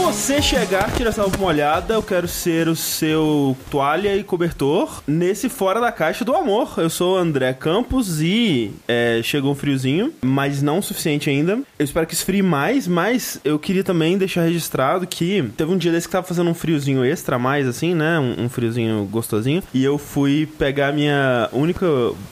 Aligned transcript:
você 0.00 0.40
chegar, 0.40 0.90
tira 0.94 1.10
essa 1.10 1.26
molhada, 1.38 1.94
eu 1.94 2.02
quero 2.02 2.26
ser 2.26 2.68
o 2.68 2.74
seu 2.74 3.56
toalha 3.70 4.16
e 4.16 4.24
cobertor 4.24 5.02
nesse 5.06 5.48
Fora 5.48 5.78
da 5.78 5.92
Caixa 5.92 6.24
do 6.24 6.34
Amor. 6.34 6.74
Eu 6.78 6.88
sou 6.88 7.14
o 7.14 7.18
André 7.18 7.52
Campos 7.52 8.20
e 8.20 8.72
é, 8.88 9.20
chegou 9.22 9.52
um 9.52 9.54
friozinho, 9.54 10.12
mas 10.22 10.62
não 10.62 10.78
o 10.78 10.82
suficiente 10.82 11.28
ainda. 11.28 11.60
Eu 11.78 11.84
espero 11.84 12.06
que 12.06 12.14
esfrie 12.14 12.42
mais, 12.42 12.88
mas 12.88 13.38
eu 13.44 13.58
queria 13.58 13.84
também 13.84 14.16
deixar 14.16 14.42
registrado 14.42 15.06
que 15.06 15.44
teve 15.56 15.70
um 15.70 15.76
dia 15.76 15.92
desse 15.92 16.08
que 16.08 16.12
tava 16.12 16.26
fazendo 16.26 16.48
um 16.48 16.54
friozinho 16.54 17.04
extra 17.04 17.38
mais, 17.38 17.68
assim, 17.68 17.94
né? 17.94 18.18
Um, 18.18 18.44
um 18.44 18.48
friozinho 18.48 19.04
gostosinho. 19.04 19.62
E 19.72 19.84
eu 19.84 19.98
fui 19.98 20.48
pegar 20.58 20.88
a 20.88 20.92
minha 20.92 21.48
única 21.52 21.86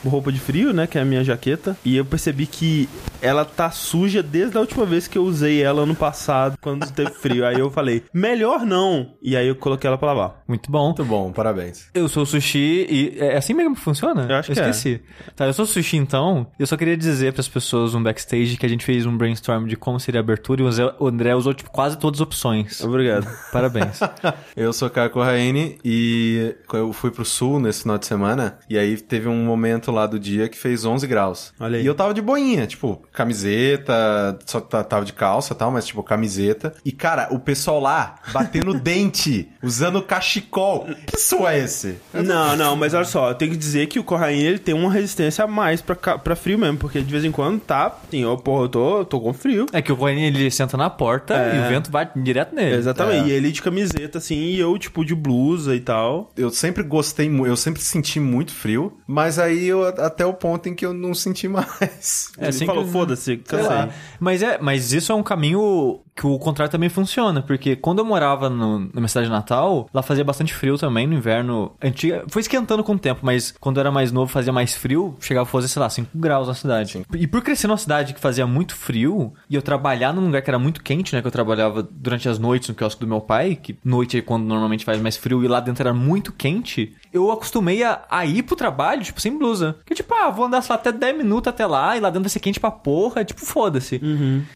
roupa 0.04 0.32
de 0.32 0.40
frio, 0.40 0.72
né? 0.72 0.86
Que 0.86 0.98
é 0.98 1.02
a 1.02 1.04
minha 1.04 1.22
jaqueta. 1.22 1.76
E 1.84 1.96
eu 1.96 2.04
percebi 2.04 2.46
que 2.46 2.88
ela 3.20 3.44
tá 3.44 3.70
suja 3.70 4.22
desde 4.22 4.56
a 4.56 4.60
última 4.60 4.86
vez 4.86 5.06
que 5.06 5.18
eu 5.18 5.24
usei 5.24 5.62
ela 5.62 5.82
ano 5.82 5.94
passado, 5.94 6.56
quando 6.60 6.90
teve 6.90 7.10
frio. 7.10 7.46
Aí 7.46 7.57
eu 7.58 7.70
falei, 7.70 8.02
melhor 8.12 8.64
não. 8.64 9.14
E 9.22 9.36
aí 9.36 9.48
eu 9.48 9.56
coloquei 9.56 9.88
ela 9.88 9.98
pra 9.98 10.12
lavar. 10.12 10.42
Muito 10.46 10.70
bom. 10.70 10.86
Muito 10.86 11.04
bom, 11.04 11.32
parabéns. 11.32 11.88
Eu 11.94 12.08
sou 12.08 12.24
Sushi 12.26 12.86
e 12.88 13.16
é 13.18 13.36
assim 13.36 13.54
mesmo 13.54 13.74
que 13.74 13.80
funciona? 13.80 14.26
Eu 14.28 14.36
acho 14.36 14.52
que 14.52 14.58
é. 14.58 14.62
esqueci. 14.70 15.00
Tá, 15.36 15.46
eu 15.46 15.52
sou 15.52 15.66
Sushi 15.66 15.96
então. 15.96 16.46
Eu 16.58 16.66
só 16.66 16.76
queria 16.76 16.96
dizer 16.96 17.32
pras 17.32 17.48
pessoas 17.48 17.94
no 17.94 18.02
backstage 18.02 18.56
que 18.56 18.66
a 18.66 18.68
gente 18.68 18.84
fez 18.84 19.06
um 19.06 19.16
brainstorm 19.16 19.66
de 19.66 19.76
como 19.76 19.98
seria 20.00 20.20
a 20.20 20.22
abertura 20.22 20.62
e 20.62 20.64
o 20.98 21.06
André 21.06 21.34
usou 21.34 21.54
tipo 21.54 21.70
quase 21.70 21.98
todas 21.98 22.20
as 22.20 22.26
opções. 22.26 22.82
Obrigado. 22.82 23.26
Parabéns. 23.52 24.00
Eu 24.56 24.72
sou 24.72 24.88
Caio 24.90 25.10
Corraine 25.10 25.78
e 25.84 26.54
eu 26.72 26.92
fui 26.92 27.10
pro 27.10 27.24
sul 27.24 27.60
nesse 27.60 27.82
final 27.82 27.98
de 27.98 28.06
semana 28.06 28.58
e 28.68 28.76
aí 28.78 28.96
teve 28.96 29.28
um 29.28 29.44
momento 29.44 29.90
lá 29.92 30.06
do 30.06 30.18
dia 30.18 30.48
que 30.48 30.56
fez 30.58 30.84
11 30.84 31.06
graus. 31.06 31.52
Olha 31.60 31.78
aí. 31.78 31.84
E 31.84 31.86
eu 31.86 31.94
tava 31.94 32.12
de 32.12 32.20
boinha, 32.20 32.66
tipo, 32.66 33.02
camiseta, 33.12 34.38
só 34.46 34.60
ta- 34.60 34.84
tava 34.84 35.04
de 35.04 35.12
calça 35.12 35.52
e 35.52 35.56
tal, 35.56 35.70
mas 35.70 35.86
tipo, 35.86 36.02
camiseta. 36.02 36.74
E 36.84 36.92
cara, 36.92 37.28
o 37.30 37.37
pessoal 37.40 37.80
lá 37.80 38.16
batendo 38.32 38.74
dente, 38.80 39.48
usando 39.62 40.02
cachecol. 40.02 40.86
Que 41.06 41.16
som 41.18 41.46
é 41.48 41.58
esse? 41.58 41.96
Não, 42.12 42.56
não, 42.56 42.76
mas 42.76 42.94
olha 42.94 43.04
só, 43.04 43.30
eu 43.30 43.34
tenho 43.34 43.52
que 43.52 43.56
dizer 43.56 43.86
que 43.86 43.98
o 43.98 44.04
Corraine 44.04 44.42
ele 44.44 44.58
tem 44.58 44.74
uma 44.74 44.90
resistência 44.92 45.44
a 45.44 45.46
mais 45.46 45.80
pra, 45.80 45.94
pra 45.96 46.36
frio 46.36 46.58
mesmo, 46.58 46.78
porque 46.78 47.00
de 47.00 47.10
vez 47.10 47.24
em 47.24 47.30
quando 47.32 47.60
tá, 47.60 47.96
assim, 48.06 48.24
ó, 48.24 48.36
porra, 48.36 48.64
eu 48.64 48.68
tô, 48.68 49.04
tô 49.04 49.20
com 49.20 49.32
frio. 49.32 49.66
é 49.72 49.80
que 49.82 49.92
o 49.92 49.94
Rony 49.94 50.24
ele 50.24 50.50
senta 50.50 50.76
na 50.76 50.90
porta 50.90 51.34
É. 51.34 51.56
e 51.56 51.60
o 51.60 51.68
vento 51.68 51.90
vai 51.90 52.08
direto 52.16 52.54
nele. 52.54 52.76
Exatamente, 52.76 53.24
É. 53.24 53.28
e 53.28 53.32
ele 53.32 53.50
de 53.52 53.62
camiseta, 53.62 54.18
assim, 54.18 54.36
e 54.36 54.58
eu, 54.58 54.76
tipo, 54.78 55.04
de 55.04 55.14
blusa 55.14 55.74
e 55.74 55.80
tal. 55.80 56.30
Eu 56.36 56.50
sempre 56.50 56.82
gostei, 56.82 57.28
eu 57.28 57.56
sempre 57.56 57.82
senti 57.82 58.18
muito 58.20 58.52
frio, 58.52 58.96
mas 59.06 59.38
aí 59.38 59.66
eu 59.66 59.86
até 59.86 60.24
o 60.26 60.32
ponto 60.32 60.68
em 60.68 60.74
que 60.74 60.84
eu 60.84 60.92
não 60.94 61.14
senti 61.14 61.46
mais. 61.48 62.30
É 62.38 62.42
ele 62.42 62.48
assim 62.48 62.66
falou, 62.66 62.84
que- 62.84 62.90
foda-se, 62.92 63.40
Sei 63.44 63.62
lá. 63.62 63.88
Mas, 64.20 64.42
é, 64.42 64.58
mas 64.60 64.92
isso 64.92 65.12
é 65.12 65.14
um 65.14 65.22
caminho 65.22 66.00
que 66.16 66.26
o 66.26 66.36
contrário 66.38 66.70
também 66.70 66.88
funciona, 66.88 67.27
porque 67.46 67.76
quando 67.76 67.98
eu 68.00 68.04
morava 68.04 68.48
no- 68.50 68.80
na 68.80 68.88
minha 68.94 69.08
cidade 69.08 69.28
natal, 69.28 69.88
lá 69.92 70.02
fazia 70.02 70.24
bastante 70.24 70.54
frio 70.54 70.76
também 70.78 71.06
no 71.06 71.14
inverno. 71.14 71.72
Antiga, 71.82 72.24
foi 72.28 72.40
esquentando 72.42 72.82
com 72.84 72.94
o 72.94 72.98
tempo, 72.98 73.20
mas 73.22 73.54
quando 73.60 73.76
eu 73.76 73.80
era 73.82 73.90
mais 73.90 74.10
novo 74.12 74.30
fazia 74.30 74.52
mais 74.52 74.74
frio, 74.74 75.16
chegava 75.20 75.48
a 75.48 75.50
fazer, 75.50 75.68
sei 75.68 75.80
lá, 75.80 75.88
5 75.90 76.10
graus 76.14 76.48
na 76.48 76.54
cidade. 76.54 77.02
E 77.14 77.26
por 77.26 77.42
crescer 77.42 77.66
numa 77.66 77.76
cidade 77.76 78.14
que 78.14 78.20
fazia 78.20 78.46
muito 78.46 78.74
frio, 78.74 79.32
e 79.48 79.54
eu 79.54 79.62
trabalhar 79.62 80.12
num 80.12 80.24
lugar 80.26 80.42
que 80.42 80.50
era 80.50 80.58
muito 80.58 80.82
quente, 80.82 81.14
né, 81.14 81.20
que 81.20 81.26
eu 81.26 81.32
trabalhava 81.32 81.86
durante 81.90 82.28
as 82.28 82.38
noites 82.38 82.68
no 82.68 82.74
quiosque 82.74 83.00
do 83.00 83.06
meu 83.06 83.20
pai, 83.20 83.54
que 83.56 83.76
noite 83.84 84.18
é 84.18 84.22
quando 84.22 84.44
normalmente 84.44 84.84
faz 84.84 85.00
mais 85.00 85.16
frio, 85.16 85.42
e 85.44 85.48
lá 85.48 85.60
dentro 85.60 85.82
era 85.82 85.94
muito 85.94 86.32
quente, 86.32 86.94
eu 87.12 87.30
acostumei 87.32 87.82
a, 87.82 88.02
a 88.10 88.24
ir 88.26 88.42
pro 88.42 88.56
trabalho, 88.56 89.02
tipo, 89.02 89.20
sem 89.20 89.36
blusa. 89.36 89.76
Que 89.86 89.94
tipo, 89.94 90.12
ah, 90.14 90.30
vou 90.30 90.44
andar 90.46 90.62
só 90.62 90.74
até 90.74 90.92
10 90.92 91.16
minutos 91.16 91.48
até 91.48 91.66
lá, 91.66 91.96
e 91.96 92.00
lá 92.00 92.08
dentro 92.10 92.22
vai 92.24 92.30
ser 92.30 92.40
quente 92.40 92.60
pra 92.60 92.70
porra, 92.70 93.24
tipo, 93.24 93.44
foda-se. 93.44 94.00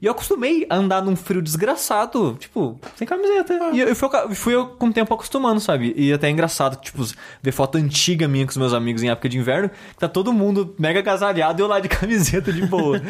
E 0.00 0.06
eu 0.06 0.12
acostumei 0.12 0.66
a 0.69 0.76
andar 0.76 1.02
num 1.02 1.16
frio 1.16 1.41
desgraçado, 1.42 2.36
tipo, 2.38 2.61
sem 2.96 3.06
camiseta. 3.06 3.70
E 3.72 3.80
eu, 3.80 3.88
eu 3.88 3.96
fui, 3.96 4.08
fui 4.34 4.54
eu 4.54 4.66
com 4.66 4.86
o 4.86 4.92
tempo 4.92 5.12
acostumando, 5.12 5.60
sabe? 5.60 5.92
E 5.96 6.12
até 6.12 6.28
é 6.28 6.30
engraçado, 6.30 6.80
tipo, 6.80 7.04
ver 7.42 7.52
foto 7.52 7.78
antiga 7.78 8.28
minha 8.28 8.44
com 8.44 8.50
os 8.50 8.56
meus 8.56 8.72
amigos 8.72 9.02
em 9.02 9.10
época 9.10 9.28
de 9.28 9.38
inverno, 9.38 9.68
que 9.68 9.98
tá 9.98 10.08
todo 10.08 10.32
mundo 10.32 10.74
mega 10.78 11.00
agasalhado 11.00 11.60
e 11.60 11.62
eu 11.62 11.66
lá 11.66 11.80
de 11.80 11.88
camiseta 11.90 12.52
de 12.52 12.66
boa. 12.66 13.00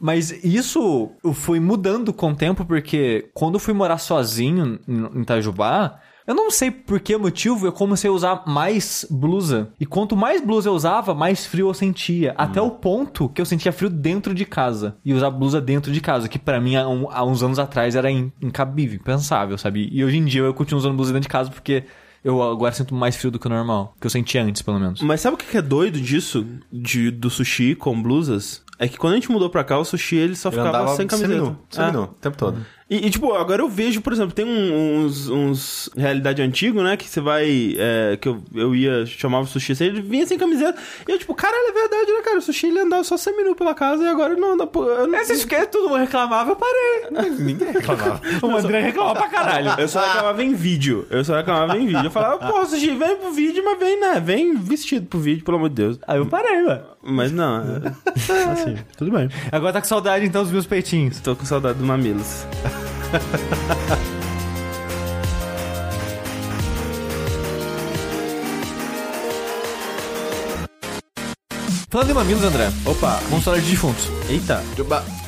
Mas 0.00 0.30
isso 0.44 1.12
eu 1.22 1.32
fui 1.32 1.60
mudando 1.60 2.12
com 2.12 2.32
o 2.32 2.36
tempo, 2.36 2.64
porque 2.64 3.30
quando 3.32 3.54
eu 3.54 3.60
fui 3.60 3.72
morar 3.72 3.98
sozinho 3.98 4.78
em 4.86 5.22
Itajubá, 5.22 6.00
eu 6.26 6.34
não 6.34 6.50
sei 6.50 6.70
por 6.70 6.98
que 7.00 7.16
motivo 7.16 7.66
eu 7.66 7.72
comecei 7.72 8.08
a 8.08 8.12
usar 8.12 8.42
mais 8.46 9.06
blusa. 9.10 9.68
E 9.78 9.84
quanto 9.86 10.16
mais 10.16 10.40
blusa 10.40 10.68
eu 10.68 10.72
usava, 10.74 11.14
mais 11.14 11.44
frio 11.46 11.68
eu 11.68 11.74
sentia. 11.74 12.34
Até 12.36 12.60
o 12.60 12.70
ponto 12.70 13.28
que 13.28 13.40
eu 13.40 13.46
sentia 13.46 13.72
frio 13.72 13.90
dentro 13.90 14.34
de 14.34 14.44
casa. 14.44 14.96
E 15.04 15.12
usar 15.12 15.30
blusa 15.30 15.60
dentro 15.60 15.92
de 15.92 16.00
casa, 16.00 16.28
que 16.28 16.38
pra 16.38 16.60
mim 16.60 16.76
há, 16.76 16.88
um- 16.88 17.10
há 17.10 17.24
uns 17.24 17.42
anos 17.42 17.58
atrás 17.58 17.94
era 17.94 18.10
in- 18.10 18.32
incabível, 18.40 18.96
impensável, 18.96 19.58
sabe? 19.58 19.88
E 19.92 20.04
hoje 20.04 20.16
em 20.16 20.24
dia 20.24 20.42
eu 20.42 20.54
continuo 20.54 20.78
usando 20.78 20.94
blusa 20.96 21.12
dentro 21.12 21.28
de 21.28 21.32
casa 21.32 21.50
porque 21.50 21.84
eu 22.24 22.42
agora 22.42 22.72
sinto 22.72 22.94
mais 22.94 23.16
frio 23.16 23.30
do 23.30 23.38
que 23.38 23.46
o 23.46 23.50
normal. 23.50 23.94
Que 24.00 24.06
eu 24.06 24.10
sentia 24.10 24.42
antes, 24.42 24.62
pelo 24.62 24.78
menos. 24.80 25.02
Mas 25.02 25.20
sabe 25.20 25.34
o 25.34 25.38
que 25.38 25.56
é 25.56 25.60
doido 25.62 26.00
disso, 26.00 26.46
de, 26.72 27.10
do 27.10 27.28
sushi 27.28 27.74
com 27.74 28.00
blusas? 28.00 28.62
É 28.78 28.88
que 28.88 28.96
quando 28.98 29.12
a 29.12 29.16
gente 29.16 29.30
mudou 29.30 29.48
pra 29.50 29.62
cá, 29.62 29.78
o 29.78 29.84
sushi 29.84 30.16
ele 30.16 30.34
só 30.34 30.48
Eu 30.48 30.52
ficava 30.52 30.88
sem 30.96 31.06
camiseta. 31.06 31.32
seminu, 31.34 31.58
É. 31.70 31.74
seminu, 31.76 32.02
o 32.04 32.06
tempo 32.08 32.36
todo. 32.36 32.64
E, 32.88 33.06
e, 33.06 33.10
tipo, 33.10 33.32
agora 33.32 33.62
eu 33.62 33.68
vejo, 33.68 34.02
por 34.02 34.12
exemplo, 34.12 34.34
tem 34.34 34.44
um- 34.44 35.04
uns, 35.06 35.28
uns 35.30 35.90
realidade 35.96 36.42
antigo, 36.42 36.82
né? 36.82 36.98
Que 36.98 37.08
você 37.08 37.18
vai. 37.18 37.74
é, 37.78 38.18
que 38.20 38.28
eu, 38.28 38.42
eu 38.54 38.74
ia, 38.76 39.06
chamava 39.06 39.44
o 39.44 39.46
sushi, 39.46 39.72
ele 39.82 40.02
vinha 40.02 40.26
sem 40.26 40.36
camiseta. 40.38 40.78
E 41.08 41.10
eu, 41.12 41.18
tipo, 41.18 41.34
caralho, 41.34 41.68
é 41.70 41.72
verdade, 41.72 42.12
né, 42.12 42.20
cara? 42.22 42.38
O 42.38 42.42
sushi 42.42 42.66
ele 42.66 42.80
andava 42.80 43.02
só 43.02 43.16
seminu 43.16 43.54
pela 43.56 43.74
casa 43.74 44.04
e 44.04 44.06
agora 44.08 44.32
ele 44.32 44.40
não 44.40 44.52
anda. 44.52 44.66
por- 44.66 44.86
Eu, 44.86 45.06
não, 45.06 45.18
É, 45.18 45.24
vocês 45.24 45.46
querem 45.46 45.66
todo 45.66 45.88
mundo 45.88 45.98
reclamava, 45.98 46.50
eu 46.50 46.56
parei. 46.56 47.30
Ninguém 47.38 47.72
reclamava. 47.72 48.20
O 48.42 48.50
André 48.54 48.80
reclamava 48.80 49.18
pra 49.18 49.28
caralho. 49.28 49.80
eu 49.80 49.88
só 49.88 50.00
reclamava 50.04 50.44
em 50.44 50.52
vídeo. 50.54 51.06
Eu 51.10 51.24
só 51.24 51.36
reclamava 51.36 51.78
em 51.78 51.86
vídeo. 51.86 52.04
Eu 52.04 52.10
falava, 52.10 52.36
pô, 52.52 52.66
sushi, 52.66 52.94
vem 52.94 53.16
pro 53.16 53.32
vídeo, 53.32 53.64
mas 53.64 53.78
vem, 53.78 53.98
né? 53.98 54.20
Vem 54.20 54.54
vestido 54.56 55.06
pro 55.06 55.18
vídeo, 55.18 55.42
pelo 55.42 55.56
amor 55.56 55.70
de 55.70 55.74
Deus. 55.76 55.98
Aí 56.06 56.18
eu 56.18 56.26
parei, 56.26 56.62
ué. 56.64 56.82
Mas 57.06 57.32
não, 57.32 57.60
é, 57.60 58.50
assim, 58.52 58.76
tudo 58.96 59.10
bem. 59.10 59.28
Agora 59.52 59.72
tá 59.74 59.80
com 59.80 59.86
saudade 59.86 60.24
então 60.24 60.42
dos 60.42 60.52
meus 60.52 60.66
peitinhos. 60.66 61.20
Tô 61.20 61.34
com 61.36 61.44
saudade 61.44 61.78
do 61.78 61.84
Mamilos. 61.84 62.46
Falando 71.90 72.10
em 72.10 72.14
mamilos, 72.14 72.42
André, 72.42 72.68
Opa, 72.84 73.20
vamos 73.30 73.44
falar 73.44 73.58
de 73.58 73.70
defuntos. 73.70 74.08
eita. 74.28 74.62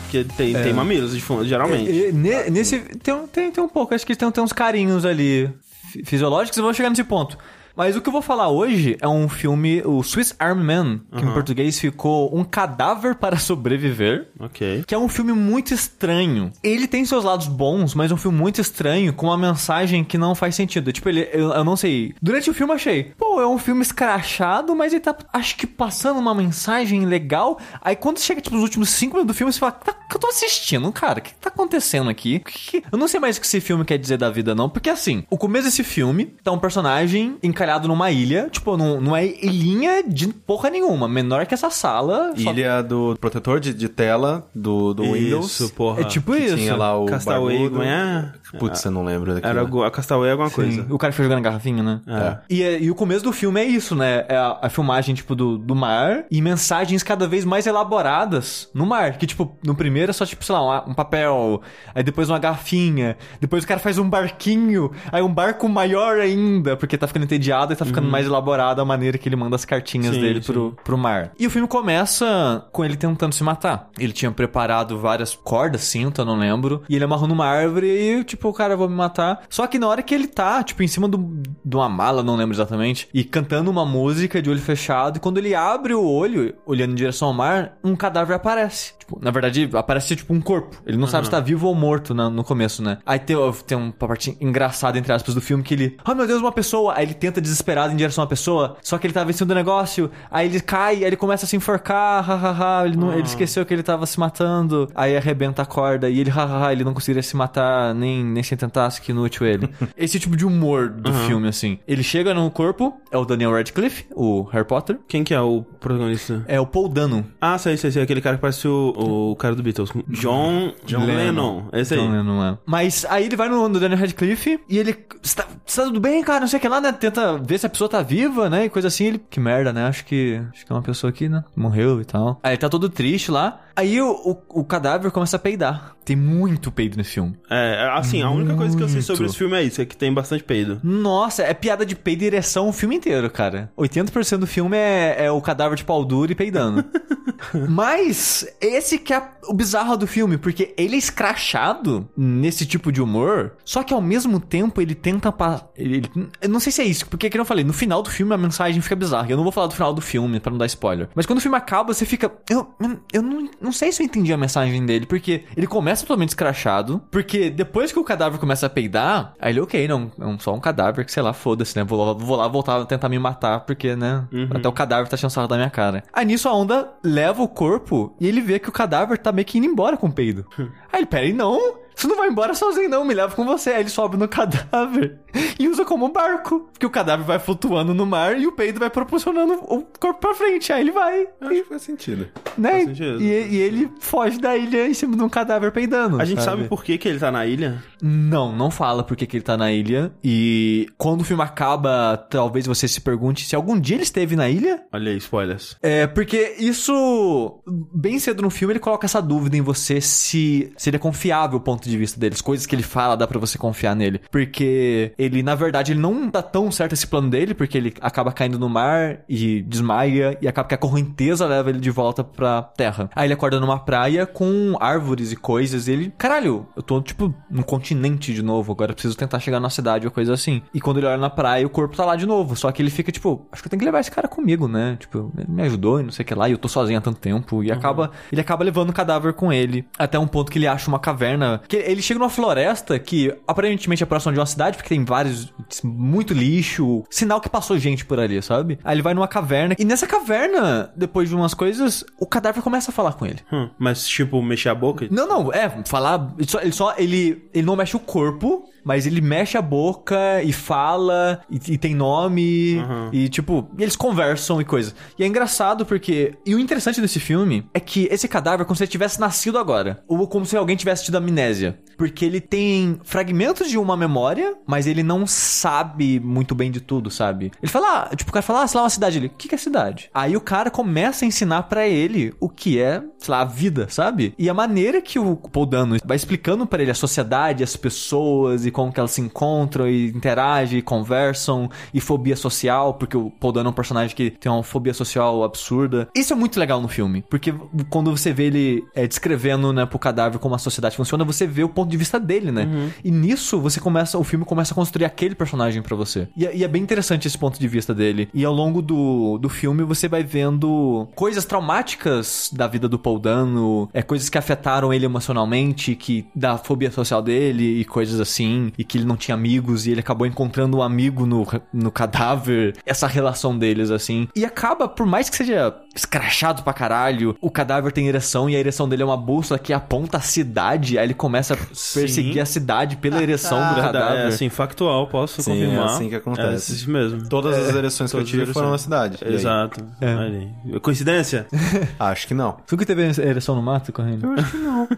Porque 0.03 0.25
tem, 0.37 0.54
É. 0.54 0.62
tem 0.62 0.72
mamilos, 0.72 1.14
de 1.14 1.20
fundo, 1.20 1.47
geralmente. 1.47 1.91
E- 1.91 2.12
ne- 2.12 2.50
nesse. 2.50 2.78
Tem, 3.03 3.14
um- 3.14 3.26
tem, 3.26 3.50
tem 3.50 3.62
um 3.62 3.69
pouco, 3.69 3.94
acho 3.94 4.06
que 4.06 4.14
tem, 4.16 4.31
tem 4.31 4.43
uns 4.43 4.53
carinhos 4.53 5.04
ali 5.04 5.50
fi- 5.93 6.04
fisiológicos, 6.04 6.56
eu 6.56 6.64
vou 6.64 6.72
chegar 6.75 6.88
nesse 6.91 7.04
ponto. 7.04 7.37
Mas 7.76 7.94
o 7.97 8.00
que 8.00 8.09
eu 8.09 8.12
vou 8.12 8.22
falar 8.22 8.48
hoje 8.48 8.97
é 9.00 9.06
um 9.09 9.28
filme, 9.28 9.82
o 9.84 10.03
Swiss 10.03 10.34
Army 10.38 10.64
Man, 10.64 11.00
que 11.14 11.22
em 11.25 11.32
português 11.32 11.78
ficou 11.78 12.34
Um 12.37 12.42
Cadáver 12.44 13.14
para 13.20 13.37
Sobreviver. 13.37 14.28
Ok. 14.41 14.84
Que 14.87 14.94
é 14.94 14.98
um 14.98 15.09
filme 15.09 15.32
muito 15.32 15.75
estranho. 15.75 16.50
Ele 16.62 16.87
tem 16.87 17.04
seus 17.04 17.25
lados 17.25 17.47
bons, 17.48 17.94
mas 17.94 18.10
é 18.10 18.14
um 18.14 18.16
filme 18.16 18.38
muito 18.38 18.60
estranho, 18.60 19.12
com 19.12 19.26
uma 19.26 19.37
mensagem 19.38 20.03
que 20.04 20.16
não 20.16 20.34
faz 20.34 20.54
sentido. 20.54 20.92
Tipo, 20.92 21.09
ele, 21.09 21.28
eu, 21.32 21.53
eu 21.53 21.64
não 21.64 21.76
sei. 21.76 22.14
Durante 22.22 22.48
o 22.50 22.54
filme 22.54 22.72
eu 22.72 22.76
achei, 22.76 23.12
pô, 23.19 23.41
é 23.41 23.47
um 23.47 23.59
filme 23.59 23.82
escrachado, 23.82 24.75
mas 24.75 24.93
ele 24.93 25.00
tá, 25.00 25.14
acho 25.32 25.56
que 25.56 25.66
passando 25.66 26.19
uma 26.19 26.34
mensagem 26.34 27.04
legal. 27.04 27.58
Aí 27.82 27.94
quando 27.97 28.19
chega, 28.20 28.41
tipo, 28.41 28.54
nos 28.54 28.64
últimos 28.64 28.88
cinco 28.91 29.14
minutos 29.16 29.34
do 29.34 29.37
filme, 29.37 29.53
você 29.53 29.58
fala, 29.58 29.72
tá, 29.72 29.93
que 29.93 30.16
eu 30.16 30.20
tô 30.20 30.28
assistindo, 30.28 30.91
cara? 30.93 31.19
O 31.19 31.22
que 31.22 31.34
tá 31.34 31.48
acontecendo 31.48 32.08
aqui? 32.08 32.37
O 32.37 32.41
que 32.50 32.81
que- 32.81 32.84
Eu 32.91 32.98
não 32.98 33.08
sei 33.08 33.20
mais 33.20 33.37
o 33.37 33.41
que 33.41 33.47
esse 33.47 33.60
filme 33.60 33.84
quer 33.84 33.98
dizer 33.98 34.16
da 34.16 34.31
vida, 34.31 34.54
não. 34.54 34.69
Porque 34.69 34.88
assim, 34.88 35.25
o 35.28 35.37
começo 35.37 35.66
desse 35.66 35.82
filme 35.84 36.26
tá 36.43 36.53
um 36.53 36.58
personagem 36.58 37.37
encalhado 37.66 37.88
numa 37.88 38.10
ilha, 38.10 38.49
tipo, 38.50 38.76
num- 38.76 39.00
numa 39.00 39.23
ilhinha 39.23 40.02
de 40.06 40.29
porra 40.29 40.70
nenhuma, 40.70 41.08
menor 41.08 41.46
que 41.46 41.55
essa 41.55 41.69
sala. 41.70 42.32
só- 42.37 42.52
Ilha 42.52 42.81
do 42.82 43.17
protetor 43.20 43.58
de, 43.61 43.75
de 43.75 43.88
tela 43.88 44.46
do, 44.55 44.94
do 44.94 45.02
Windows. 45.02 45.46
Isso, 45.61 45.70
porra. 45.75 46.02
É 46.02 46.05
tipo 46.05 46.32
que 46.32 46.38
isso. 46.38 46.56
Tinha 46.56 46.76
lá 46.76 46.96
o 46.96 47.06
Castaway, 47.06 47.58
barbudo. 47.58 47.82
é? 47.82 48.32
Putz, 48.58 48.81
você 48.81 48.91
não 48.91 49.05
lembra 49.05 49.35
daquilo. 49.35 49.76
Era 49.81 49.87
a 49.87 49.91
Castaway 49.91 50.29
é 50.29 50.32
alguma 50.32 50.49
Sim, 50.49 50.55
coisa. 50.55 50.87
o 50.91 50.99
cara 50.99 51.11
que 51.12 51.17
foi 51.17 51.25
jogando 51.25 51.38
a 51.38 51.43
garrafinha, 51.43 51.82
né? 51.82 52.00
É. 52.06 52.38
E, 52.50 52.62
é- 52.62 52.81
e 52.82 52.91
o 52.91 52.94
começo 52.94 53.25
do 53.25 53.32
filme 53.32 53.61
é 53.61 53.64
isso, 53.64 53.94
né? 53.94 54.25
É 54.29 54.37
a, 54.37 54.58
a 54.62 54.69
filmagem, 54.69 55.14
tipo, 55.14 55.35
do, 55.35 55.56
do 55.58 55.75
mar 55.75 56.25
e 56.31 56.41
mensagens 56.43 57.03
cada 57.03 57.26
vez 57.26 57.44
mais 57.44 57.67
elaboradas 57.67 58.69
no 58.75 58.87
mar. 58.87 59.17
Que, 59.19 59.26
tipo, 59.26 59.56
no 59.64 59.75
primeiro 59.75 60.11
é 60.11 60.12
só, 60.12 60.25
tipo, 60.26 60.44
sei 60.44 60.55
lá, 60.55 60.85
um, 60.87 60.91
um 60.91 60.94
papel, 60.94 61.61
aí 61.94 62.03
depois 62.03 62.29
uma 62.29 62.38
garrafinha, 62.38 63.17
depois 63.41 63.64
o 63.64 63.67
cara 63.67 63.81
faz 63.81 63.99
um 63.99 64.08
barquinho, 64.08 64.91
aí 65.11 65.23
um 65.23 65.32
barco 65.32 65.69
maior 65.69 66.19
ainda, 66.20 66.76
porque 66.76 66.97
tá 66.99 67.06
ficando 67.06 67.25
entediado 67.25 67.73
e 67.73 67.76
tá 67.76 67.85
ficando 67.85 68.08
mais 68.08 68.26
elaborado 68.26 68.81
a 68.81 68.85
maneira 68.85 69.19
que 69.19 69.29
ele 69.29 69.37
manda 69.37 69.56
as 69.56 69.64
cartinhas 69.64 70.14
Sim, 70.14 70.20
dele 70.20 70.43
sim. 70.43 70.53
pro, 70.53 70.76
pro 70.85 70.99
mar. 70.99 71.32
E 71.38 71.47
o 71.47 71.50
filme 71.50 71.67
começa 71.69 72.64
com 72.73 72.85
ele 72.85 72.97
tentando 72.97 73.35
se 73.35 73.43
matar. 73.43 73.91
Ele 73.99 74.12
tinha 74.12 74.31
preparado 74.31 74.99
várias 74.99 75.35
cordas, 75.35 75.82
cinta, 75.82 76.25
não 76.25 76.37
lembro, 76.38 76.82
e 76.88 76.94
ele 76.94 77.05
amarrou 77.05 77.26
numa 77.29 77.47
árvore 77.47 77.87
e, 77.87 78.25
tipo, 78.25 78.45
o 78.50 78.54
cara, 78.54 78.76
vou 78.76 78.88
me 78.88 78.94
matar. 78.94 79.43
Só 79.48 79.66
que 79.66 79.78
na 79.78 79.88
hora 79.88 80.02
que 80.02 80.14
ele 80.14 80.26
tá, 80.26 80.62
tipo, 80.62 80.82
em 80.82 80.88
cima 80.88 81.08
do, 81.08 81.19
de 81.64 81.76
uma 81.76 81.88
mala, 81.88 82.22
não 82.22 82.37
lembro 82.37 82.54
exatamente, 82.54 83.08
e 83.12 83.25
cantando 83.25 83.70
uma 83.70 83.84
música 83.84 84.40
de 84.40 84.50
olho 84.50 84.60
fechado, 84.60 85.16
e 85.16 85.20
quando 85.20 85.38
ele 85.38 85.54
abre 85.54 85.94
o 85.94 86.04
olho, 86.04 86.54
olhando 86.64 86.93
em 86.93 86.96
direção 86.96 87.28
ao 87.28 87.34
mar, 87.34 87.78
um 87.82 87.96
cadáver 87.96 88.37
aparece. 88.37 88.94
Tipo, 89.06 89.20
na 89.23 89.31
verdade, 89.31 89.70
aparece 89.75 90.17
tipo 90.17 90.35
um 90.35 90.41
corpo. 90.41 90.76
Ele 90.85 90.97
não 90.97 91.06
sabe 91.06 91.26
se 91.26 91.31
tá 91.31 91.38
vivo 91.38 91.69
ou 91.69 91.75
morto 91.76 92.12
na- 92.12 92.29
no 92.29 92.43
começo, 92.43 92.82
né? 92.82 92.99
Aí 93.06 93.20
tem, 93.20 93.37
tem 93.64 93.79
uma 93.79 93.93
parte 93.93 94.37
engraçada, 94.41 94.99
entre 94.99 95.12
aspas, 95.12 95.32
do 95.32 95.41
filme 95.41 95.62
que 95.62 95.75
ele. 95.75 95.97
Ah, 96.05 96.12
meu 96.14 96.26
Deus, 96.26 96.41
uma 96.41 96.50
pessoa! 96.50 96.94
Aí 96.97 97.05
ele 97.05 97.14
tenta 97.14 97.41
desesperado 97.41 97.93
em 97.93 97.97
direção 97.97 98.23
a 98.23 98.25
uma 98.25 98.29
pessoa, 98.29 98.76
só 98.82 98.99
que 98.99 99.06
ele 99.06 99.14
tá 99.14 99.23
vencendo 99.23 99.53
o 99.53 99.55
negócio. 99.55 100.11
Aí 100.29 100.49
ele 100.49 100.61
cai, 100.61 100.97
aí 100.97 101.05
ele 101.05 101.17
começa 101.17 101.47
a 101.47 101.49
se 101.49 101.55
enforcar, 101.56 102.25
hahaha. 102.25 102.85
Ele, 102.87 102.97
não, 102.97 103.12
ele 103.12 103.23
esqueceu 103.23 103.64
que 103.64 103.73
ele 103.73 103.82
tava 103.85 104.06
se 104.06 104.19
matando. 104.19 104.88
Aí 104.94 105.17
arrebenta 105.17 105.62
a 105.62 105.67
corda 105.67 106.11
e 106.11 106.19
ele, 106.19 106.31
hahaha, 106.31 106.73
ele 106.73 106.82
não 106.82 106.93
conseguiria 106.93 107.23
se 107.23 107.37
matar 107.37 107.94
nem, 107.94 108.25
nem 108.25 108.43
se 108.43 108.56
tentasse, 108.56 109.00
que 109.00 109.12
inútil 109.12 109.47
ele. 109.47 109.69
Esse 109.97 110.19
tipo 110.19 110.37
de 110.37 110.44
humor 110.44 110.88
do 110.88 111.12
filme, 111.12 111.47
assim. 111.49 111.79
Ele 111.87 112.03
chega 112.03 112.35
no 112.35 112.50
corpo, 112.50 113.00
é 113.11 113.17
o 113.17 113.25
Daniel 113.25 113.53
Radcliffe, 113.53 114.06
o 114.14 114.43
Harry 114.53 114.67
Potter. 114.67 114.99
Quem 115.06 115.23
que 115.23 115.32
é 115.32 115.41
o 115.41 115.62
protagonista? 115.79 116.44
É 116.49 116.58
o 116.61 116.67
Paul 116.67 116.88
Dano. 116.88 117.25
Ah, 117.41 117.56
sei, 117.58 117.76
sei, 117.76 117.91
sei. 117.93 118.03
Aquele 118.03 118.20
cara 118.20 118.37
que 118.37 118.41
parece 118.43 118.67
o, 118.67 118.94
o 118.96 119.37
cara 119.37 119.54
do 119.54 119.62
Beatles. 119.62 119.90
John, 120.08 120.72
John 120.84 121.04
Lennon. 121.04 121.64
Esse 121.72 121.94
aí. 121.94 122.00
John 122.00 122.10
Lennon, 122.10 122.44
é. 122.44 122.58
Mas 122.64 123.04
aí 123.08 123.26
ele 123.26 123.37
vai 123.37 123.48
no, 123.48 123.69
no 123.69 123.78
Daniel 123.81 124.00
Radcliffe 124.00 124.60
e 124.69 124.78
ele. 124.78 124.96
Você 125.22 125.37
tá, 125.37 125.44
tá 125.44 125.84
tudo 125.84 126.00
bem, 126.00 126.22
cara? 126.22 126.40
Não 126.40 126.48
sei 126.48 126.58
o 126.58 126.60
que 126.60 126.69
lá, 126.69 126.81
né? 126.81 126.93
Tenta 126.93 127.38
ver 127.38 127.58
se 127.58 127.66
a 127.66 127.70
pessoa 127.70 127.88
tá 127.88 128.02
viva, 128.02 128.48
né? 128.48 128.64
E 128.64 128.70
coisa 128.70 128.88
assim. 128.88 129.06
Ele. 129.06 129.20
Que 129.31 129.40
merda, 129.40 129.72
né? 129.72 129.87
Acho 129.87 130.04
que. 130.04 130.40
Acho 130.52 130.64
que 130.64 130.72
é 130.72 130.75
uma 130.75 130.82
pessoa 130.82 131.10
aqui, 131.10 131.28
né? 131.28 131.44
Morreu 131.54 132.00
e 132.00 132.04
tal. 132.04 132.40
Aí 132.43 132.52
ele 132.52 132.58
tá 132.58 132.69
todo 132.69 132.88
triste 132.88 133.31
lá. 133.31 133.60
Aí 133.76 134.00
o, 134.00 134.11
o, 134.11 134.61
o 134.61 134.64
cadáver 134.64 135.11
começa 135.11 135.37
a 135.37 135.38
peidar. 135.38 135.94
Tem 136.05 136.17
muito 136.17 136.70
peido 136.73 136.96
nesse 136.96 137.11
filme. 137.11 137.37
É, 137.50 137.90
assim, 137.94 138.23
a 138.23 138.31
única 138.31 138.55
coisa 138.55 138.76
que 138.76 138.82
eu 138.82 138.88
sei 138.88 139.02
sobre 139.02 139.23
Muito. 139.23 139.31
esse 139.31 139.38
filme 139.38 139.56
é 139.56 139.62
isso, 139.64 139.82
é 139.82 139.84
que 139.84 139.96
tem 139.96 140.14
bastante 140.14 140.44
peido. 140.44 140.81
Nossa, 140.82 141.43
é 141.43 141.52
piada 141.52 141.84
de 141.84 141.96
peido 141.96 142.23
e 142.23 142.26
ereção 142.26 142.69
o 142.69 142.73
filme 142.73 142.94
inteiro, 142.96 143.28
cara. 143.28 143.73
80% 143.76 144.38
do 144.38 144.46
filme 144.46 144.76
é, 144.76 145.26
é 145.26 145.31
o 145.32 145.40
cadáver 145.43 145.76
de 145.76 145.84
pau 145.84 146.05
duro 146.05 146.31
e 146.31 146.34
peidando. 146.34 146.84
Mas 147.69 148.46
esse 148.61 148.99
que 148.99 149.12
é 149.12 149.23
o 149.49 149.52
bizarro 149.52 149.96
do 149.96 150.06
filme, 150.06 150.38
porque 150.38 150.75
ele 150.76 150.94
é 150.94 150.99
escrachado 150.99 152.08
nesse 152.17 152.67
tipo 152.67 152.90
de 152.90 153.00
humor, 153.02 153.52
só 153.64 153.82
que 153.82 153.93
ao 153.94 154.00
mesmo 154.00 154.40
tempo 154.40 154.81
ele 154.81 154.94
tenta 154.94 155.31
pa... 155.32 155.69
ele, 155.76 155.99
ele- 155.99 156.29
eu 156.40 156.49
não 156.49 156.61
sei 156.61 156.72
se 156.72 156.82
é 156.82 156.84
isso, 156.84 157.06
porque 157.08 157.29
como 157.31 157.43
eu 157.43 157.46
falei, 157.46 157.64
no 157.64 157.72
final 157.72 158.02
do 158.02 158.11
filme 158.11 158.32
a 158.34 158.38
mensagem 158.38 158.81
fica 158.81 158.96
bizarra. 158.96 159.26
Eu 159.31 159.37
não 159.37 159.44
vou 159.44 159.52
falar 159.52 159.67
do 159.69 159.75
final 159.75 159.93
do 159.93 160.00
filme 160.00 160.40
pra 160.40 160.50
não 160.50 160.58
dar 160.58 160.67
spoiler. 160.67 161.08
Mas 161.14 161.26
quando 161.26 161.38
o 161.38 161.43
filme 161.43 161.56
acaba, 161.56 161.93
você 161.93 162.05
fica, 162.06 162.31
eu, 162.50 162.67
eu 163.12 163.22
não, 163.22 163.49
não 163.67 163.73
sei 163.73 163.93
se 163.93 164.03
eu 164.03 164.07
entendi 164.07 164.33
a 164.33 164.37
mensagem 164.37 164.85
dele, 164.87 165.05
porque 165.07 165.45
ele 165.57 165.67
começa 165.67 166.03
totalmente 166.03 166.31
escrachado, 166.31 167.03
porque 167.11 167.51
depois 167.51 167.93
que 167.93 167.99
o 167.99 168.05
cadáver 168.05 168.39
começa 168.41 168.67
a 168.67 168.71
peidar, 168.71 169.35
aí 169.39 169.53
ele, 169.53 169.61
ok, 169.61 169.87
não, 169.89 170.11
é 170.19 170.39
só 170.39 170.55
um 170.55 170.61
cadáver 170.61 171.05
que, 171.05 171.13
sei 171.13 171.23
lá, 171.23 171.33
foda-se, 171.33 171.77
né? 171.77 171.85
Vou, 171.85 172.05
lá- 172.05 172.13
vou 172.13 172.37
lá 172.37 172.49
voltar 172.49 172.81
a 172.81 172.85
tentar 172.87 173.09
me 173.09 173.19
matar, 173.19 173.61
porque, 173.61 173.95
né? 173.95 174.25
Até 174.55 174.69
o 174.69 174.73
cadáver 174.73 175.09
tá 175.09 175.17
sarro 175.29 175.49
da 175.49 175.57
minha 175.57 175.69
cara. 175.71 176.03
Aí 176.13 176.25
nisso 176.25 176.49
a 176.49 176.55
onda 176.55 176.89
leva 177.03 177.43
o 177.43 177.49
corpo 177.49 178.15
e 178.21 178.27
ele 178.27 178.41
vê 178.41 178.59
que 178.59 178.69
o 178.69 178.73
cadáver 178.73 179.19
tá 179.19 179.33
meio 179.33 179.45
que 179.45 179.59
indo 179.59 179.67
embora 179.67 179.97
com 179.97 180.07
o 180.07 180.13
peido. 180.13 180.47
aí 180.93 181.01
ele, 181.01 181.07
peraí, 181.07 181.33
não. 181.33 181.59
Você 181.96 182.06
não 182.06 182.16
vai 182.16 182.28
embora 182.28 182.52
sozinho, 182.54 182.90
não, 182.90 183.04
me 183.06 183.14
leva 183.14 183.34
com 183.34 183.44
você. 183.44 183.70
Aí 183.70 183.81
ele 183.81 183.88
sobe 183.88 184.19
no 184.19 184.28
cadáver 184.28 185.19
e 185.58 185.66
usa 185.66 185.82
como 185.84 186.10
barco. 186.10 186.69
Porque 186.72 186.84
o 186.84 186.90
cadáver 186.90 187.25
vai 187.25 187.38
flutuando 187.38 187.94
no 187.94 188.04
mar 188.04 188.38
e 188.38 188.46
o 188.46 188.52
peido 188.52 188.78
vai 188.78 188.90
propulsionando 188.90 189.54
o 189.54 189.82
corpo 189.98 190.20
pra 190.20 190.34
frente. 190.34 190.72
Aí 190.72 190.82
ele 190.82 190.93
vai, 190.93 191.26
Acho 191.40 191.50
que 191.50 191.64
faz 191.64 191.82
sentido. 191.82 192.28
né? 192.58 192.70
Faz 192.72 192.84
sentido. 192.84 193.22
E, 193.22 193.25
e 193.26 193.56
ele 193.56 193.90
foge 193.98 194.38
da 194.38 194.54
ilha 194.54 194.87
em 194.87 194.93
cima 194.93 195.16
de 195.16 195.22
um 195.22 195.28
cadáver 195.28 195.72
peidando. 195.72 196.20
A 196.20 196.25
gente 196.26 196.43
sabe 196.43 196.69
por 196.69 196.84
que, 196.84 196.98
que 196.98 197.08
ele 197.08 197.19
tá 197.19 197.32
na 197.32 197.46
ilha? 197.46 197.82
Não, 198.02 198.54
não 198.54 198.70
fala 198.70 199.02
por 199.02 199.16
que 199.16 199.26
que 199.26 199.38
ele 199.38 199.44
tá 199.44 199.56
na 199.56 199.72
ilha. 199.72 200.12
E 200.22 200.88
quando 200.98 201.22
o 201.22 201.25
filme 201.25 201.43
acaba, 201.43 202.16
talvez 202.31 202.66
você 202.66 202.87
se 202.87 203.00
pergunte 203.00 203.46
se 203.46 203.56
algum 203.56 203.81
dia 203.81 203.96
ele 203.96 204.02
esteve 204.02 204.37
na 204.37 204.50
ilha. 204.50 204.84
Olha 204.93 205.10
aí, 205.10 205.16
spoilers. 205.16 205.76
É, 205.82 206.06
porque 206.06 206.56
isso, 206.58 207.62
bem 207.94 208.19
cedo 208.19 208.43
no 208.43 208.50
filme, 208.50 208.72
ele 208.72 208.81
coloca 208.81 209.06
essa 209.06 209.22
dúvida 209.22 209.56
em 209.56 209.62
você 209.62 209.98
se, 210.00 210.72
se 210.76 210.90
ele 210.90 210.96
é 210.96 211.00
confiável 211.00 211.58
o 211.58 211.60
ponto 211.87 211.91
de 211.91 211.97
vista 211.97 212.21
deles. 212.21 212.41
Coisas 212.41 212.67
que 212.67 212.75
ele 212.75 212.83
fala, 212.83 213.17
dá 213.17 213.27
pra 213.27 213.38
você 213.38 213.56
confiar 213.56 213.94
nele. 213.94 214.21
Porque 214.31 215.12
ele, 215.17 215.43
na 215.43 215.55
verdade, 215.55 215.93
ele 215.93 216.00
não 216.00 216.29
dá 216.29 216.43
tão 216.43 216.71
certo 216.71 216.93
esse 216.93 217.06
plano 217.06 217.31
dele, 217.31 217.55
porque 217.55 217.79
ele 217.79 217.94
acaba 218.00 218.33
caindo 218.33 218.59
no 218.59 218.69
mar 218.69 219.21
e 219.29 219.62
desmaia, 219.62 220.37
e 220.43 220.49
acaba 220.49 220.69
que 220.69 220.75
a 220.75 220.79
correnteza 220.79 221.47
leva 221.47 221.71
ele 221.71 221.81
de 221.81 221.91
volta 221.91 222.25
pra 222.25 222.62
terra. 222.62 223.09
Aí 223.15 223.27
ele 223.27 223.35
acorda 223.35 223.61
numa 223.61 223.79
praia 223.79 224.27
com 224.27 224.77
árvores 224.81 225.33
e 225.33 225.37
coisas, 225.37 225.88
e 225.88 225.93
ele, 225.93 226.12
caralho, 226.19 226.67
eu 226.77 226.83
tô, 226.83 227.00
tipo, 227.00 227.33
num 227.50 227.62
continente 227.62 228.35
de 228.35 228.43
novo, 228.43 228.73
agora 228.73 228.91
eu 228.91 228.94
preciso 228.94 229.17
tentar 229.17 229.39
chegar 229.39 229.61
na 229.61 229.71
cidade 229.71 230.06
ou 230.06 230.12
coisa 230.12 230.35
assim. 230.35 230.62
E 230.75 230.81
quando 230.81 230.99
ele 230.99 231.06
olha 231.06 231.17
na 231.17 231.31
praia, 231.31 231.67
o 231.67 231.71
corpo 231.71 231.97
tá 231.97 232.05
lá 232.05 232.17
de 232.17 232.27
novo, 232.27 232.56
só 232.56 232.71
que 232.73 232.82
ele 232.82 232.91
fica, 232.91 233.12
tipo, 233.12 233.47
acho 233.53 233.62
que 233.62 233.69
eu 233.69 233.71
tenho 233.71 233.81
que 233.81 233.85
levar 233.85 234.00
esse 234.00 234.11
cara 234.11 234.29
comigo, 234.29 234.67
né? 234.67 234.97
Tipo, 234.99 235.31
ele 235.37 235.47
me 235.49 235.62
ajudou 235.62 236.00
e 236.00 236.03
não 236.03 236.11
sei 236.11 236.25
o 236.25 236.27
que 236.27 236.35
lá, 236.35 236.49
e 236.49 236.53
eu 236.53 236.59
tô 236.59 236.69
sozinho 236.69 236.99
há 236.99 237.03
tanto 237.03 237.21
tempo, 237.21 237.62
e 237.62 237.71
acaba, 237.71 238.11
ele 238.31 238.41
acaba 238.41 238.65
levando 238.65 238.91
o 238.91 238.93
cadáver 238.93 239.32
com 239.35 239.53
ele, 239.53 239.87
até 239.99 240.19
um 240.19 240.27
ponto 240.27 240.50
que 240.50 240.59
ele 240.59 240.67
acha 240.67 240.89
uma 240.89 240.99
caverna, 240.99 241.61
que 241.69 241.75
ele 241.76 242.02
chega 242.02 242.19
numa 242.19 242.31
floresta 242.31 242.99
que 242.99 243.34
aparentemente 243.46 244.02
é 244.02 244.06
próxima 244.06 244.32
de 244.32 244.38
uma 244.38 244.46
cidade, 244.46 244.76
porque 244.76 244.88
tem 244.88 245.05
vários, 245.05 245.52
muito 245.82 246.32
lixo, 246.34 247.05
sinal 247.11 247.40
que 247.40 247.49
passou 247.49 247.78
gente 247.78 248.05
por 248.05 248.19
ali, 248.19 248.40
sabe? 248.43 248.78
Aí 248.84 248.94
ele 248.94 249.02
vai 249.02 249.14
numa 249.14 249.28
caverna, 249.28 249.75
e 249.78 249.84
nessa 249.84 250.06
caverna, 250.06 250.93
depois 250.96 251.28
de 251.28 251.34
umas 251.34 251.55
coisas, 251.55 252.05
o 252.19 252.26
cadáver 252.26 252.62
começa 252.62 252.90
a 252.90 252.94
falar 252.94 253.12
com 253.12 253.26
ele. 253.26 253.40
Hum, 253.52 253.69
mas, 253.78 254.06
tipo, 254.06 254.40
mexer 254.43 254.69
a 254.69 254.75
boca? 254.75 255.06
Não, 255.11 255.26
não, 255.26 255.52
é, 255.52 255.69
falar. 255.84 256.34
Ele 256.38 256.49
só, 256.49 256.61
ele 256.61 256.73
só. 256.73 256.94
Ele, 256.96 257.49
ele 257.52 257.67
não 257.67 257.76
mexe 257.76 257.96
o 257.96 258.00
corpo, 258.00 258.64
mas 258.87 259.05
ele 259.05 259.21
mexe 259.21 259.59
a 259.59 259.62
boca 259.62 260.41
e 260.44 260.53
fala, 260.53 261.41
e, 261.50 261.73
e 261.73 261.77
tem 261.77 261.93
nome, 261.93 262.81
e 263.12 263.29
tipo, 263.29 263.69
e 263.77 263.83
eles 263.83 263.97
conversam 263.97 264.61
e 264.61 264.65
coisa. 264.65 264.94
E 265.19 265.25
é 265.25 265.27
engraçado 265.27 265.85
porque. 265.85 266.35
E 266.47 266.55
o 266.55 266.61
interessante 266.61 267.00
desse 267.00 267.19
filme 267.19 267.69
é 267.75 267.81
que 267.81 268.06
esse 268.12 268.29
cadáver 268.29 268.62
é 268.62 268.65
como 268.65 268.77
se 268.77 268.85
ele 268.85 268.91
tivesse 268.91 269.19
nascido 269.19 269.59
agora. 269.59 270.05
Ou 270.06 270.29
como 270.29 270.47
se 270.47 270.56
alguém 270.56 270.77
tivesse 270.77 271.05
tido 271.05 271.17
amnésia. 271.17 271.81
Porque 271.99 272.25
ele 272.25 272.41
tem 272.41 273.00
fragmentos 273.03 273.69
de 273.69 273.77
uma 273.77 273.97
memória, 273.97 274.55
mas 274.67 274.87
ele 274.87 275.03
não 275.03 275.27
sabe 275.27 276.21
muito 276.21 276.55
bem 276.55 276.71
de 276.71 276.81
tudo, 276.81 277.11
sabe? 277.11 277.50
Ele 277.61 277.73
fala, 277.73 278.03
ah, 278.03 278.17
tipo, 278.17 278.31
o 278.31 278.32
cara 278.32 278.43
fala, 278.43 278.62
ah, 278.62 278.67
sei 278.69 278.79
lá, 278.79 278.85
uma 278.85 278.91
cidade 278.91 279.19
ali. 279.19 279.27
O 279.27 279.31
que, 279.31 279.49
que 279.49 279.55
é 279.55 279.59
cidade? 279.59 280.11
Aí 280.15 280.37
o 280.37 280.41
cara 280.41 280.71
começa 280.71 281.25
a 281.25 281.29
ensinar 281.29 281.65
pra 281.65 281.89
ele 281.89 282.35
o 282.39 282.49
que 282.49 282.79
é, 282.79 283.03
sei 283.19 283.32
lá, 283.32 283.41
a 283.41 283.44
vida, 283.44 283.89
sabe? 283.89 284.35
E 284.39 284.49
a 284.49 284.55
maneira 284.55 285.00
que 285.00 285.19
o 285.19 285.37
Paul 285.37 285.67
Dano 285.67 285.97
vai 286.05 286.17
explicando 286.17 286.67
pra 286.67 286.82
ele 286.82 286.91
a 286.91 286.94
sociedade, 286.94 287.65
as 287.65 287.77
pessoas 287.77 288.67
e 288.67 288.71
como 288.76 288.93
que 288.93 289.00
elas 289.00 289.11
se 289.12 289.23
encontram 289.23 289.88
e 289.88 290.08
interagem, 290.08 290.78
e 290.81 290.82
conversam 290.82 291.70
e 291.94 292.00
fobia 292.00 292.37
social, 292.37 292.93
porque 292.94 293.17
o 293.17 293.31
Paul 293.31 293.52
Dano 293.52 293.69
é 293.69 293.70
um 293.70 293.75
personagem 293.75 294.14
que 294.14 294.31
tem 294.31 294.52
uma 294.52 294.62
fobia 294.62 294.93
social 294.93 295.43
absurda. 295.43 296.08
Isso 296.15 296.32
é 296.34 296.36
muito 296.36 296.60
legal 296.60 296.79
no 296.81 296.89
filme, 296.89 297.24
porque 297.31 297.55
quando 297.89 298.10
você 298.15 298.32
vê 298.32 298.44
ele 298.44 298.84
é, 298.94 299.06
descrevendo, 299.06 299.72
né, 299.72 299.86
pro 299.86 299.98
cadáver 299.98 300.39
como 300.39 300.55
a 300.55 300.58
sociedade 300.58 300.94
funciona, 300.96 301.24
você 301.24 301.46
vê 301.46 301.65
o 301.65 301.69
ponto 301.70 301.89
de 301.91 301.96
vista 301.96 302.20
dele, 302.20 302.53
né? 302.53 302.69
E 303.03 303.10
nisso 303.10 303.58
você 303.60 303.81
começa, 303.81 304.19
o 304.19 304.24
filme 304.24 304.44
começa 304.44 304.74
a 304.74 304.74
construir 304.74 305.06
aquele 305.06 305.34
personagem 305.34 305.81
pra 305.81 305.96
você. 305.96 306.29
E, 306.36 306.44
é- 306.46 306.55
e 306.56 306.62
é 306.65 306.69
bem 306.69 306.82
interessante 306.82 307.27
esse 307.27 307.39
ponto 307.39 307.58
de 307.58 307.67
vista 307.67 307.94
dele. 307.94 308.29
E 308.34 308.44
ao 308.44 308.53
longo 308.53 308.82
do, 308.82 309.39
do 309.39 309.48
filme 309.48 309.82
você 309.84 310.06
vai 310.06 310.22
vendo 310.22 311.08
coisas 311.15 311.44
traumáticas 311.46 312.51
da 312.53 312.67
vida 312.67 312.89
do 312.89 312.98
Paul 312.98 313.19
Dano, 313.19 313.89
é, 313.94 314.03
coisas 314.03 314.29
que 314.29 314.39
afetaram 314.39 314.93
ele 314.93 315.05
emocionalmente, 315.05 315.94
que 315.94 316.27
da 316.34 316.58
fobia 316.58 316.91
social 316.91 317.22
dele 317.22 317.81
e 317.81 317.84
coisas 317.84 318.20
assim, 318.20 318.66
e 318.77 318.85
que 318.85 318.99
ele 318.99 319.05
não 319.05 319.17
tinha 319.17 319.35
amigos 319.35 319.87
e 319.87 319.91
ele 319.91 320.01
acabou 320.01 320.27
encontrando 320.27 320.79
um 320.79 320.82
amigo 320.82 321.27
no, 321.27 321.46
no 321.73 321.91
cadáver, 321.91 322.75
essa 322.85 323.06
relação 323.06 323.56
deles 323.56 323.91
assim. 323.91 324.29
E 324.35 324.44
acaba, 324.44 324.89
por 324.89 325.06
mais 325.06 325.29
que 325.29 325.37
seja 325.37 325.75
escrachado 325.94 326.63
pra 326.63 326.73
caralho, 326.73 327.37
o 327.41 327.51
cadáver 327.51 327.93
tem 327.93 328.08
ereção 328.08 328.49
e 328.51 328.56
a 328.56 328.58
ereção 328.58 328.89
dele 328.89 329.03
é 329.03 329.06
uma 329.06 329.17
bússola 329.17 329.58
que 329.58 329.73
aponta 329.73 330.19
a 330.19 330.20
cidade, 330.20 330.99
aí 330.99 331.06
ele 331.06 331.15
começa 331.15 331.55
a 331.55 331.56
perseguir 331.56 332.41
a 332.41 332.46
cidade 332.46 332.96
pela 332.96 333.23
ereção 333.23 333.58
do 333.58 333.75
Verdade, 333.75 333.93
cadáver. 333.93 334.25
É 334.25 334.27
assim, 334.29 334.49
factual, 334.49 335.06
posso 335.06 335.43
Sim, 335.43 335.53
confirmar. 335.53 335.79
é 335.79 335.85
assim 335.85 336.08
que 336.08 336.15
acontece. 336.15 336.73
É 336.73 336.75
isso 336.75 336.91
mesmo. 336.91 337.29
Todas 337.29 337.56
as 337.56 337.75
ereções 337.75 338.11
que 338.11 338.17
eu 338.17 338.25
tive 338.25 338.53
foram 338.53 338.70
na 338.70 338.79
cidade. 338.79 339.19
E? 339.25 339.35
Exato. 339.35 339.85
É. 340.01 340.79
Coincidência? 340.81 341.46
Acho 341.99 342.27
que 342.29 342.35
não. 342.35 342.56
Tu 342.67 342.75
nunca 342.75 342.87
teve 342.87 343.03
ereção 343.23 343.55
no 343.55 343.63
mato, 343.63 343.93
correndo? 343.93 344.27
Eu 344.27 344.32
acho 344.32 344.51
que 344.51 344.56
não. 344.58 344.89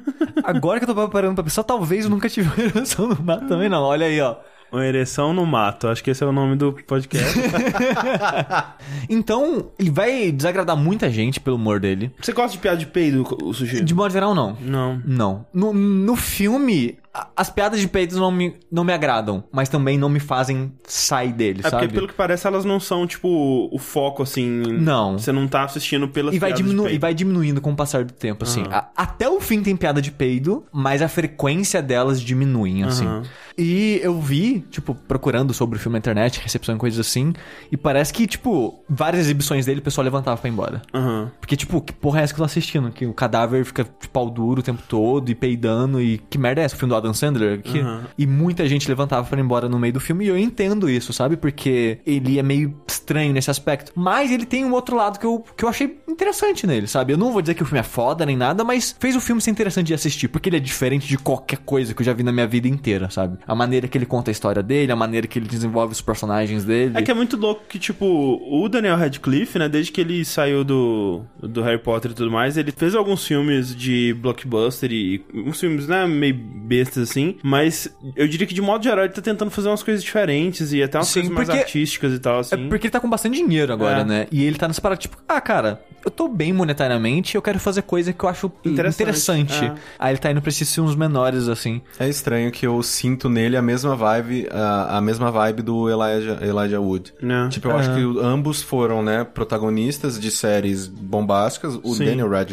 Agora 0.44 0.80
que 0.80 0.88
eu 0.88 0.94
tô 0.94 1.08
parando 1.08 1.34
pra 1.34 1.44
pensar, 1.44 1.62
talvez 1.62 2.04
eu 2.04 2.10
nunca 2.10 2.28
tive 2.28 2.50
ereção 2.62 3.08
no 3.08 3.22
mato 3.22 3.54
também, 3.58 3.68
não. 3.68 3.82
Olha 3.82 4.06
aí, 4.06 4.20
ó. 4.20 4.36
Uma 4.70 4.84
ereção 4.84 5.32
no 5.32 5.46
mato. 5.46 5.88
Acho 5.88 6.04
que 6.04 6.10
esse 6.10 6.22
é 6.22 6.26
o 6.26 6.32
nome 6.32 6.54
do 6.56 6.72
podcast. 6.86 7.38
Então, 9.08 9.70
ele 9.78 9.90
vai 9.90 10.30
desagradar 10.30 10.76
muita 10.76 11.10
gente 11.10 11.40
pelo 11.40 11.56
humor 11.56 11.80
dele. 11.80 12.12
Você 12.20 12.32
gosta 12.32 12.52
de 12.52 12.58
piada 12.58 12.76
de 12.76 12.86
peido, 12.86 13.26
o 13.42 13.52
sujeito? 13.54 13.84
De 13.84 13.94
modo 13.94 14.12
geral, 14.12 14.34
não. 14.34 14.56
Não. 14.60 15.02
Não. 15.04 15.46
No, 15.52 15.72
no 15.72 16.14
filme, 16.16 16.98
a- 17.12 17.28
as 17.36 17.48
piadas 17.48 17.80
de 17.80 17.88
peidos 17.88 18.16
não 18.18 18.30
me, 18.30 18.54
não 18.70 18.84
me 18.84 18.92
agradam, 18.92 19.44
mas 19.50 19.68
também 19.68 19.96
não 19.96 20.08
me 20.08 20.20
fazem 20.20 20.72
sair 20.84 21.32
dele, 21.32 21.60
É 21.64 21.70
sabe? 21.70 21.84
porque, 21.84 21.94
pelo 21.94 22.08
que 22.08 22.14
parece, 22.14 22.46
elas 22.46 22.64
não 22.64 22.78
são, 22.78 23.06
tipo, 23.06 23.68
o 23.72 23.78
foco, 23.78 24.22
assim... 24.22 24.46
Não. 24.48 25.18
Você 25.18 25.32
não 25.32 25.48
tá 25.48 25.64
assistindo 25.64 26.08
pelas 26.08 26.34
E 26.34 26.38
vai, 26.38 26.50
piadas 26.50 26.62
de 26.64 26.68
diminu 26.68 26.82
e 26.84 26.88
peido. 26.90 27.00
vai 27.00 27.14
diminuindo 27.14 27.60
com 27.60 27.72
o 27.72 27.76
passar 27.76 28.04
do 28.04 28.12
tempo, 28.12 28.44
assim. 28.44 28.64
A- 28.70 28.88
até 28.96 29.28
o 29.28 29.40
fim 29.40 29.62
tem 29.62 29.74
piada 29.76 30.02
de 30.02 30.10
peido, 30.10 30.66
mas 30.72 31.00
a 31.02 31.08
frequência 31.08 31.80
delas 31.82 32.20
diminuem, 32.20 32.84
assim. 32.84 33.06
Aham. 33.06 33.22
E 33.58 34.00
eu 34.02 34.20
vi, 34.20 34.60
tipo, 34.70 34.94
procurando 34.94 35.52
sobre 35.52 35.76
o 35.76 35.80
filme 35.80 35.94
na 35.94 35.98
internet, 35.98 36.40
recepção 36.40 36.76
e 36.76 36.78
coisas 36.78 37.04
assim, 37.04 37.32
e 37.72 37.76
parece 37.76 38.12
que, 38.12 38.26
tipo, 38.26 38.84
várias 38.88 39.22
exibições 39.22 39.66
dele 39.66 39.80
o 39.80 39.82
pessoal 39.82 40.04
levantava 40.04 40.36
pra 40.40 40.48
ir 40.48 40.52
embora. 40.52 40.82
Aham. 40.94 41.30
Porque, 41.40 41.56
tipo, 41.56 41.80
que 41.80 41.92
porra 41.92 42.20
é 42.20 42.22
essa 42.22 42.32
que 42.32 42.40
eu 42.40 42.44
tô 42.44 42.46
assistindo? 42.46 42.90
Que 42.90 43.04
o 43.06 43.12
cadáver 43.12 43.64
fica 43.64 43.84
de 43.84 44.08
pau 44.08 44.30
duro 44.30 44.60
o 44.60 44.62
tempo 44.62 44.82
todo 44.88 45.28
e 45.28 45.34
peidando 45.34 46.00
e 46.00 46.18
que 46.30 46.38
merda 46.38 46.60
é 46.60 46.64
essa? 46.64 46.76
O 46.76 46.78
filme 46.78 46.90
do 46.90 46.96
Adam 46.96 47.12
Sandler? 47.12 47.60
Que... 47.60 47.80
Uhum. 47.80 48.00
E 48.16 48.26
muita 48.26 48.68
gente 48.68 48.88
levantava 48.88 49.26
pra 49.26 49.38
ir 49.38 49.42
embora 49.42 49.68
no 49.68 49.78
meio 49.78 49.92
do 49.92 50.00
filme 50.00 50.24
e 50.24 50.28
eu 50.28 50.38
entendo 50.38 50.88
isso, 50.88 51.12
sabe? 51.12 51.36
Porque 51.36 51.98
ele 52.06 52.38
é 52.38 52.42
meio 52.42 52.80
estranho 52.86 53.32
nesse 53.32 53.50
aspecto. 53.50 53.92
Mas 53.94 54.30
ele 54.30 54.46
tem 54.46 54.64
um 54.64 54.72
outro 54.72 54.96
lado 54.96 55.18
que 55.18 55.26
eu, 55.26 55.44
que 55.56 55.64
eu 55.64 55.68
achei 55.68 56.00
interessante 56.08 56.66
nele, 56.66 56.86
sabe? 56.86 57.12
Eu 57.12 57.18
não 57.18 57.32
vou 57.32 57.42
dizer 57.42 57.54
que 57.54 57.62
o 57.62 57.66
filme 57.66 57.80
é 57.80 57.84
foda 57.84 58.24
nem 58.24 58.36
nada, 58.36 58.62
mas 58.62 58.94
fez 58.98 59.16
o 59.16 59.20
filme 59.20 59.40
ser 59.40 59.50
interessante 59.50 59.88
de 59.88 59.94
assistir, 59.94 60.28
porque 60.28 60.48
ele 60.48 60.56
é 60.56 60.60
diferente 60.60 61.08
de 61.08 61.18
qualquer 61.18 61.58
coisa 61.58 61.92
que 61.92 62.02
eu 62.02 62.06
já 62.06 62.12
vi 62.12 62.22
na 62.22 62.32
minha 62.32 62.46
vida 62.46 62.68
inteira, 62.68 63.10
sabe? 63.10 63.38
A 63.48 63.54
maneira 63.54 63.88
que 63.88 63.96
ele 63.96 64.04
conta 64.06 64.30
a 64.30 64.32
história 64.32 64.62
dele, 64.62 64.92
a 64.92 64.96
maneira 64.96 65.26
que 65.26 65.38
ele 65.38 65.48
desenvolve 65.48 65.92
os 65.92 66.00
personagens 66.02 66.64
dele. 66.64 66.92
É 66.96 67.02
que 67.02 67.10
é 67.10 67.14
muito 67.14 67.36
louco 67.36 67.62
que, 67.68 67.78
tipo, 67.78 68.04
o 68.06 68.68
Daniel 68.68 68.96
Radcliffe, 68.96 69.58
né, 69.58 69.68
desde 69.68 69.90
que 69.90 70.00
ele 70.02 70.22
saiu 70.24 70.62
do, 70.62 71.22
do 71.42 71.62
Harry 71.62 71.78
Potter 71.78 72.10
e 72.10 72.14
tudo 72.14 72.30
mais, 72.30 72.56
ele 72.58 72.70
fez 72.70 72.94
alguns 72.94 73.26
filmes 73.26 73.74
de 73.74 74.14
blockbuster 74.20 74.92
e 74.92 75.24
uns 75.34 75.58
filmes, 75.58 75.88
né, 75.88 76.06
meio 76.06 76.34
bestas 76.34 77.10
assim, 77.10 77.36
mas 77.42 77.88
eu 78.14 78.28
diria 78.28 78.46
que 78.46 78.52
de 78.54 78.60
modo 78.60 78.84
geral 78.84 79.04
ele 79.06 79.14
tá 79.14 79.22
tentando 79.22 79.50
fazer 79.50 79.68
umas 79.68 79.82
coisas 79.82 80.04
diferentes 80.04 80.72
e 80.72 80.82
até 80.82 80.98
umas 80.98 81.08
Sim, 81.08 81.20
coisas 81.30 81.36
mais 81.48 81.48
artísticas 81.50 82.12
e 82.12 82.18
tal, 82.18 82.40
assim. 82.40 82.54
É 82.54 82.68
porque 82.68 82.86
ele 82.86 82.92
tá 82.92 83.00
com 83.00 83.08
bastante 83.08 83.36
dinheiro 83.38 83.72
agora, 83.72 84.00
É. 84.00 84.04
né? 84.04 84.26
E 84.30 84.44
ele 84.44 84.56
tá 84.58 84.68
nessa 84.68 84.80
parada, 84.82 85.00
tipo, 85.00 85.16
ah, 85.26 85.40
cara, 85.40 85.82
eu 86.04 86.10
tô 86.10 86.28
bem 86.28 86.52
monetariamente, 86.52 87.34
eu 87.34 87.42
quero 87.42 87.58
fazer 87.58 87.82
coisa 87.82 88.12
que 88.12 88.22
eu 88.24 88.28
acho 88.28 88.52
Interessante, 88.64 89.02
interessante. 89.02 89.64
é. 89.64 89.74
Aí 89.98 90.12
ele 90.12 90.18
tá 90.18 90.30
indo 90.30 90.40
pra 90.42 90.50
esses 90.50 90.72
filmes 90.74 90.94
menores, 90.94 91.48
assim. 91.48 91.80
É 91.98 92.08
estranho 92.08 92.50
que 92.52 92.66
eu 92.66 92.82
sinto 92.82 93.28
nele 93.38 93.56
a 93.56 93.62
mesma 93.62 93.94
vibe, 93.94 94.48
a, 94.50 94.98
a 94.98 95.00
mesma 95.00 95.30
vibe 95.30 95.62
do 95.62 95.88
Elijah, 95.88 96.38
Elijah 96.44 96.80
Wood. 96.80 97.14
Né? 97.22 97.48
Tipo, 97.50 97.68
eu 97.68 97.76
acho 97.76 97.94
que 97.94 98.04
o- 98.04 98.20
ambos 98.20 98.60
foram, 98.62 99.02
né, 99.02 99.24
protagonistas 99.24 100.18
de 100.18 100.30
séries 100.30 100.86
bombásticas. 100.86 101.78
O 101.82 101.94
Sim. 101.94 102.04
Daniel 102.06 102.28
Rad, 102.28 102.50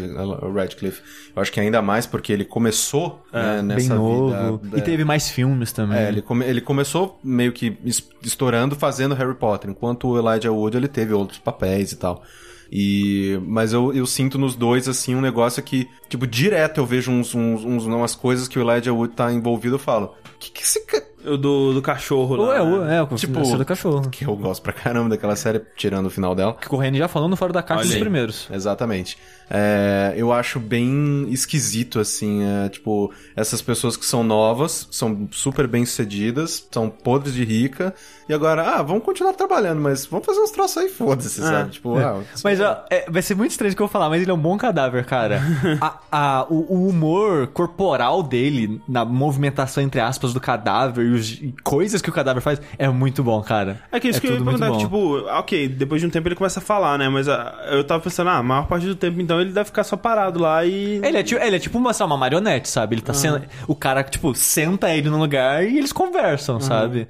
Radcliffe, 0.54 1.02
eu 1.36 1.42
acho 1.42 1.52
que 1.52 1.60
ainda 1.60 1.82
mais 1.82 2.06
porque 2.06 2.32
ele 2.32 2.46
começou 2.46 3.22
né, 3.34 3.56
bem 3.58 3.64
nessa 3.64 3.96
novo. 3.96 4.58
vida. 4.58 4.78
E 4.78 4.82
teve 4.82 5.04
mais 5.04 5.30
filmes 5.30 5.72
também. 5.72 5.98
É, 5.98 6.08
ele, 6.08 6.22
come- 6.22 6.46
ele 6.46 6.62
começou 6.62 7.20
meio 7.24 7.52
que 7.52 7.78
es- 7.84 8.08
estourando 8.24 8.76
fazendo 8.76 9.16
Harry 9.16 9.36
Potter, 9.36 9.70
enquanto 9.70 10.08
o 10.08 10.18
Elijah 10.20 10.52
Wood 10.52 10.78
ele 10.78 10.88
teve 10.88 11.14
outros 11.14 11.40
papéis 11.40 11.92
e 11.92 11.96
tal. 11.98 12.24
E, 12.72 13.40
mas 13.46 13.74
eu, 13.74 13.94
eu 13.94 14.06
sinto 14.06 14.38
nos 14.38 14.56
dois, 14.56 14.88
assim, 14.88 15.16
um 15.16 15.22
negócio 15.22 15.62
que, 15.64 15.88
tipo, 16.10 16.26
direto 16.26 16.80
eu 16.80 16.86
vejo 16.86 17.12
uns, 17.12 17.34
uns, 17.36 17.64
uns- 17.64 17.86
umas 17.86 18.16
coisas 18.16 18.48
que 18.48 18.58
o 18.58 18.62
Elijah 18.62 18.94
Wood 18.94 19.14
tá 19.16 19.32
envolvido, 19.32 19.76
eu 19.76 19.80
falo, 19.80 20.14
que 20.40 20.52
que 20.52 20.62
esse 20.64 20.86
ca... 20.86 21.02
O 21.28 21.38
do, 21.38 21.74
do 21.74 21.82
cachorro 21.82 22.36
lá. 22.36 22.58
é, 22.58 22.62
o, 22.62 22.84
né? 22.84 22.98
é, 22.98 23.02
o 23.02 23.08
Tipo- 23.08 23.42
do 23.58 23.66
cachorro. 23.66 24.10
Que 24.10 24.26
eu 24.26 24.36
gosto 24.36 24.62
pra 24.62 24.74
caramba 24.74 25.10
daquela 25.10 25.36
série, 25.36 25.62
tirando 25.76 26.06
o 26.08 26.10
final 26.10 26.36
dela. 26.36 26.54
Que 26.54 26.68
o 26.68 26.70
Corrêa 26.70 26.94
já 26.94 27.08
falou 27.08 27.28
no 27.28 27.36
Fora 27.36 27.54
da 27.54 27.64
Caixa 27.64 27.84
dos 27.88 27.96
primeiros. 27.98 28.48
Exatamente. 28.52 29.18
É, 29.50 30.14
eu 30.18 30.34
acho 30.34 30.60
bem 30.60 31.28
esquisito, 31.30 32.00
assim, 32.00 32.42
é, 32.44 32.68
tipo, 32.70 33.14
essas 33.36 33.62
pessoas 33.62 33.96
que 33.96 34.04
são 34.06 34.24
novas, 34.24 34.88
são 34.90 35.28
super 35.32 35.68
bem 35.68 35.86
sucedidas, 35.86 36.68
são 36.72 36.90
podres 36.90 37.36
de 37.36 37.46
rica, 37.46 37.94
e 38.28 38.34
agora, 38.34 38.64
ah, 38.78 38.82
vamos 38.82 39.04
continuar 39.04 39.34
trabalhando, 39.34 39.80
mas 39.80 40.04
vamos 40.08 40.26
fazer 40.26 40.40
uns 40.40 40.50
troços 40.50 40.78
aí, 40.78 40.90
foda-se, 40.90 41.42
sabe? 41.42 41.70
Tipo, 41.70 41.96
ah, 41.96 42.22
Mas 42.44 42.60
ó, 42.60 42.86
é, 42.90 43.06
vai 43.10 43.22
ser 43.22 43.36
muito 43.36 43.52
estranho 43.52 43.72
o 43.72 43.76
que 43.76 43.82
eu 43.84 43.86
vou 43.86 43.92
falar, 43.92 44.10
mas 44.10 44.20
ele 44.24 44.32
é 44.32 44.34
um 44.34 44.38
bom 44.40 44.58
cadáver, 44.58 45.06
cara. 45.06 45.40
a, 45.80 46.00
a- 46.12 46.48
o, 46.50 46.66
o 46.74 46.88
humor 46.90 47.46
corporal 47.48 48.24
dele, 48.24 48.82
na 48.90 49.06
movimentação, 49.06 49.84
entre 49.84 50.02
aspas, 50.02 50.34
do 50.34 50.42
cadáver 50.42 51.06
e, 51.06 51.15
os- 51.16 51.42
coisas 51.64 52.02
que 52.02 52.10
o 52.10 52.14
cadáver 52.14 52.42
faz, 52.42 52.62
é 52.78 52.88
muito 52.90 53.24
bom, 53.24 53.42
cara. 53.42 53.80
É 53.92 54.00
que 54.00 54.08
isso 54.10 54.22
que 54.22 54.28
eu 54.28 54.34
ia 54.34 54.42
perguntar, 54.44 54.72
tipo, 54.78 55.18
ok, 55.40 55.68
depois 55.68 56.02
de 56.02 56.08
um 56.08 56.10
tempo 56.10 56.28
ele 56.28 56.36
começa 56.36 56.60
a 56.60 56.62
falar, 56.62 56.98
né? 57.00 57.10
Mas 57.10 57.28
ah, 57.28 57.56
eu 57.72 57.84
tava 57.84 58.04
pensando, 58.04 58.30
ah, 58.30 58.38
a 58.38 58.44
maior 58.44 58.68
parte 58.68 58.86
do 58.86 58.96
tempo 58.96 59.20
então 59.22 59.42
ele 59.42 59.52
deve 59.52 59.66
ficar 59.66 59.84
só 59.84 59.96
parado 59.98 60.40
lá 60.40 60.64
e. 60.66 61.00
Ele 61.04 61.18
é, 61.18 61.24
tipo, 61.24 61.42
ele 61.42 61.56
é 61.56 61.60
tipo 61.60 61.78
uma, 61.78 61.92
uma 61.92 62.18
marionete, 62.18 62.68
sabe? 62.70 62.96
Ele 62.96 63.02
tá 63.02 63.14
sendo. 63.14 63.42
O 63.68 63.76
cara, 63.76 64.04
tipo, 64.04 64.36
senta 64.36 64.90
ele 64.94 65.10
no 65.10 65.18
lugar 65.18 65.66
e 65.66 65.78
eles 65.78 65.92
conversam, 65.92 66.60
sabe? 66.60 67.08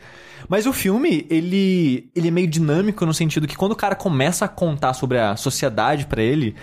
Mas 0.47 0.67
o 0.67 0.71
filme, 0.73 1.25
ele, 1.29 2.07
ele 2.15 2.27
é 2.27 2.31
meio 2.31 2.47
dinâmico 2.47 3.03
no 3.05 3.13
sentido 3.15 3.47
que 3.47 3.55
quando 3.57 3.71
o 3.71 3.75
cara 3.75 3.95
começa 3.95 4.45
a 4.45 4.47
contar 4.47 4.93
sobre 4.93 5.17
a 5.17 5.35
sociedade 5.35 6.05
pra 6.05 6.21
ele, 6.21 6.53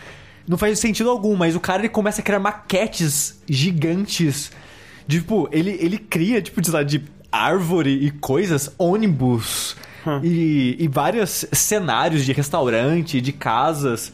não 0.46 0.56
faz 0.56 0.78
sentido 0.78 1.10
algum, 1.10 1.34
mas 1.34 1.56
o 1.56 1.60
cara 1.60 1.80
ele 1.80 1.88
começa 1.88 2.20
a 2.20 2.24
criar 2.24 2.38
maquetes 2.38 3.42
gigantes. 3.48 4.52
Tipo, 5.08 5.48
ele, 5.50 5.76
ele 5.80 5.98
cria, 5.98 6.40
tipo, 6.40 6.60
de, 6.60 6.70
lá, 6.70 6.82
de 6.84 7.02
árvore 7.32 7.90
e 7.90 8.10
coisas, 8.10 8.70
ônibus 8.78 9.74
e, 10.22 10.76
e 10.78 10.88
vários 10.88 11.46
cenários 11.52 12.24
de 12.24 12.32
restaurante, 12.32 13.20
de 13.20 13.32
casas 13.32 14.12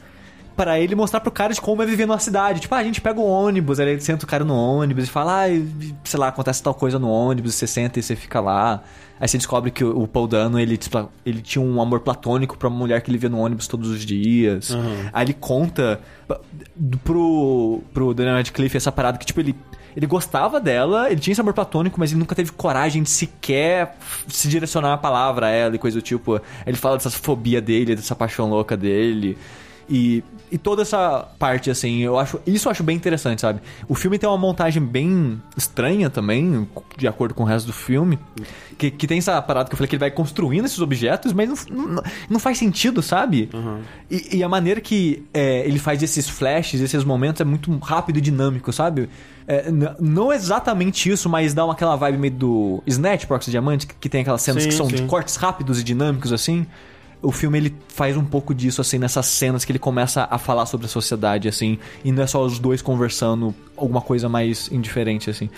Pra 0.59 0.81
ele 0.81 0.97
mostrar 0.97 1.21
pro 1.21 1.31
cara 1.31 1.55
de 1.55 1.61
como 1.61 1.85
é 1.85 1.87
viver 1.87 2.05
numa 2.05 2.19
cidade. 2.19 2.59
Tipo, 2.59 2.75
ah, 2.75 2.79
a 2.79 2.83
gente 2.83 3.01
pega 3.01 3.21
o 3.21 3.25
ônibus, 3.25 3.79
aí 3.79 3.91
ele 3.91 4.01
senta 4.01 4.25
o 4.25 4.29
cara 4.29 4.45
no 4.45 4.57
ônibus 4.57 5.05
e 5.05 5.07
fala, 5.07 5.45
ah, 5.45 5.49
sei 6.03 6.19
lá, 6.19 6.27
acontece 6.27 6.61
tal 6.61 6.75
coisa 6.75 6.99
no 6.99 7.09
ônibus, 7.09 7.55
você 7.55 7.65
senta 7.65 8.01
e 8.01 8.03
você 8.03 8.17
fica 8.17 8.41
lá. 8.41 8.83
Aí 9.21 9.29
você 9.29 9.39
descobre 9.39 9.71
que 9.71 9.85
o 9.85 10.05
Paul 10.09 10.27
Dano, 10.27 10.59
ele, 10.59 10.77
tipo, 10.77 11.09
ele 11.25 11.41
tinha 11.43 11.65
um 11.65 11.81
amor 11.81 12.01
platônico 12.01 12.59
pra 12.59 12.67
uma 12.67 12.77
mulher 12.77 13.01
que 13.03 13.09
ele 13.09 13.19
via 13.19 13.29
no 13.29 13.39
ônibus 13.39 13.69
todos 13.69 13.89
os 13.89 14.05
dias. 14.05 14.73
Aí 15.13 15.27
ele 15.27 15.35
conta 15.35 16.01
pro, 17.05 17.81
pro 17.95 18.13
Daniel 18.13 18.35
Radcliffe 18.35 18.77
essa 18.77 18.91
parada 18.91 19.17
que, 19.17 19.27
tipo, 19.27 19.39
ele, 19.39 19.55
ele 19.97 20.07
gostava 20.07 20.61
dela, 20.61 21.09
ele 21.09 21.21
tinha 21.21 21.33
esse 21.33 21.41
amor 21.41 21.55
platônico, 21.55 22.01
mas 22.01 22.11
ele 22.11 22.19
nunca 22.19 22.35
teve 22.35 22.51
coragem 22.51 23.05
de 23.05 23.11
sequer 23.11 23.97
se 24.27 24.49
direcionar 24.49 24.93
a 24.93 24.99
palavra 24.99 25.47
a 25.47 25.51
ela 25.51 25.77
e 25.77 25.79
coisa 25.79 25.99
do 25.99 26.03
tipo. 26.03 26.41
Ele 26.67 26.77
fala 26.77 26.97
dessa 26.97 27.11
fobia 27.11 27.61
dele, 27.61 27.95
dessa 27.95 28.17
paixão 28.17 28.51
louca 28.51 28.77
dele. 28.77 29.39
E, 29.91 30.23
e 30.51 30.59
toda 30.59 30.83
essa 30.83 31.29
parte, 31.39 31.71
assim, 31.71 31.99
eu 31.99 32.19
acho. 32.19 32.41
Isso 32.47 32.69
eu 32.69 32.73
acho 32.73 32.83
bem 32.83 32.97
interessante, 32.97 33.41
sabe? 33.41 33.61
O 33.89 33.95
filme 33.95 34.19
tem 34.19 34.29
uma 34.29 34.39
montagem 34.39 34.83
bem 34.83 35.41
estranha 35.57 36.09
também, 36.09 36.69
de 36.97 37.07
acordo 37.07 37.35
com 37.35 37.43
o 37.43 37.47
resto 37.47 37.67
do 37.67 37.73
filme. 37.73 38.19
Que, 38.77 38.91
que 38.91 39.07
tem 39.07 39.19
essa 39.19 39.41
parada 39.43 39.69
que 39.69 39.75
eu 39.75 39.77
falei 39.77 39.89
que 39.89 39.97
ele 39.97 40.01
vai 40.01 40.11
construindo 40.11 40.65
esses 40.65 40.81
objetos, 40.81 41.33
mas 41.33 41.67
não, 41.69 41.89
não, 41.89 42.03
não 42.31 42.39
faz 42.39 42.59
sentido, 42.59 43.03
sabe? 43.03 43.51
E, 44.11 44.39
e 44.39 44.43
a 44.43 44.49
maneira 44.49 44.81
que 44.81 45.25
é, 45.35 45.67
ele 45.67 45.79
faz 45.79 46.03
esses 46.03 46.29
flashes, 46.29 46.81
esses 46.81 47.05
momentos, 47.05 47.41
é 47.41 47.45
muito 47.45 47.77
rápido 47.79 48.19
e 48.19 48.21
dinâmico, 48.21 48.73
sabe? 48.73 49.09
É, 49.47 49.65
não 49.99 50.31
exatamente 50.33 51.11
isso, 51.11 51.29
mas 51.29 51.55
dá 51.55 51.65
uma, 51.65 51.73
aquela 51.73 51.97
vibe 51.97 52.19
meio 52.19 52.35
do 52.35 52.83
Snatch, 52.87 53.25
Proxy 53.25 53.51
Diamante, 53.51 53.87
que, 53.87 53.95
que 53.95 54.09
tem 54.09 54.21
aquelas 54.21 54.43
cenas 54.43 54.63
Sim, 54.63 54.69
que 54.69 54.75
são 54.75 54.87
de 54.87 54.99
sim. 54.99 55.07
cortes 55.07 55.37
rápidos 55.37 55.81
e 55.81 55.85
dinâmicos, 55.85 56.33
assim. 56.33 56.67
O 57.21 57.33
filme 57.33 57.59
ele 57.59 57.75
faz 57.89 58.17
um 58.17 58.25
pouco 58.25 58.55
disso, 58.55 58.81
assim, 58.81 58.99
nessas 58.99 59.27
cenas 59.27 59.65
que 59.65 59.73
ele 59.73 59.79
começa 59.79 60.29
a 60.31 60.39
falar 60.39 60.67
sobre 60.67 60.87
a 60.87 60.89
sociedade, 60.89 61.49
assim, 61.49 61.79
e 62.05 62.13
não 62.13 62.23
é 62.23 62.27
só 62.27 62.45
os 62.45 62.59
dois 62.59 62.81
conversando 62.81 63.55
alguma 63.77 64.01
coisa 64.01 64.29
mais 64.29 64.71
indiferente, 64.71 65.29
assim. 65.29 65.51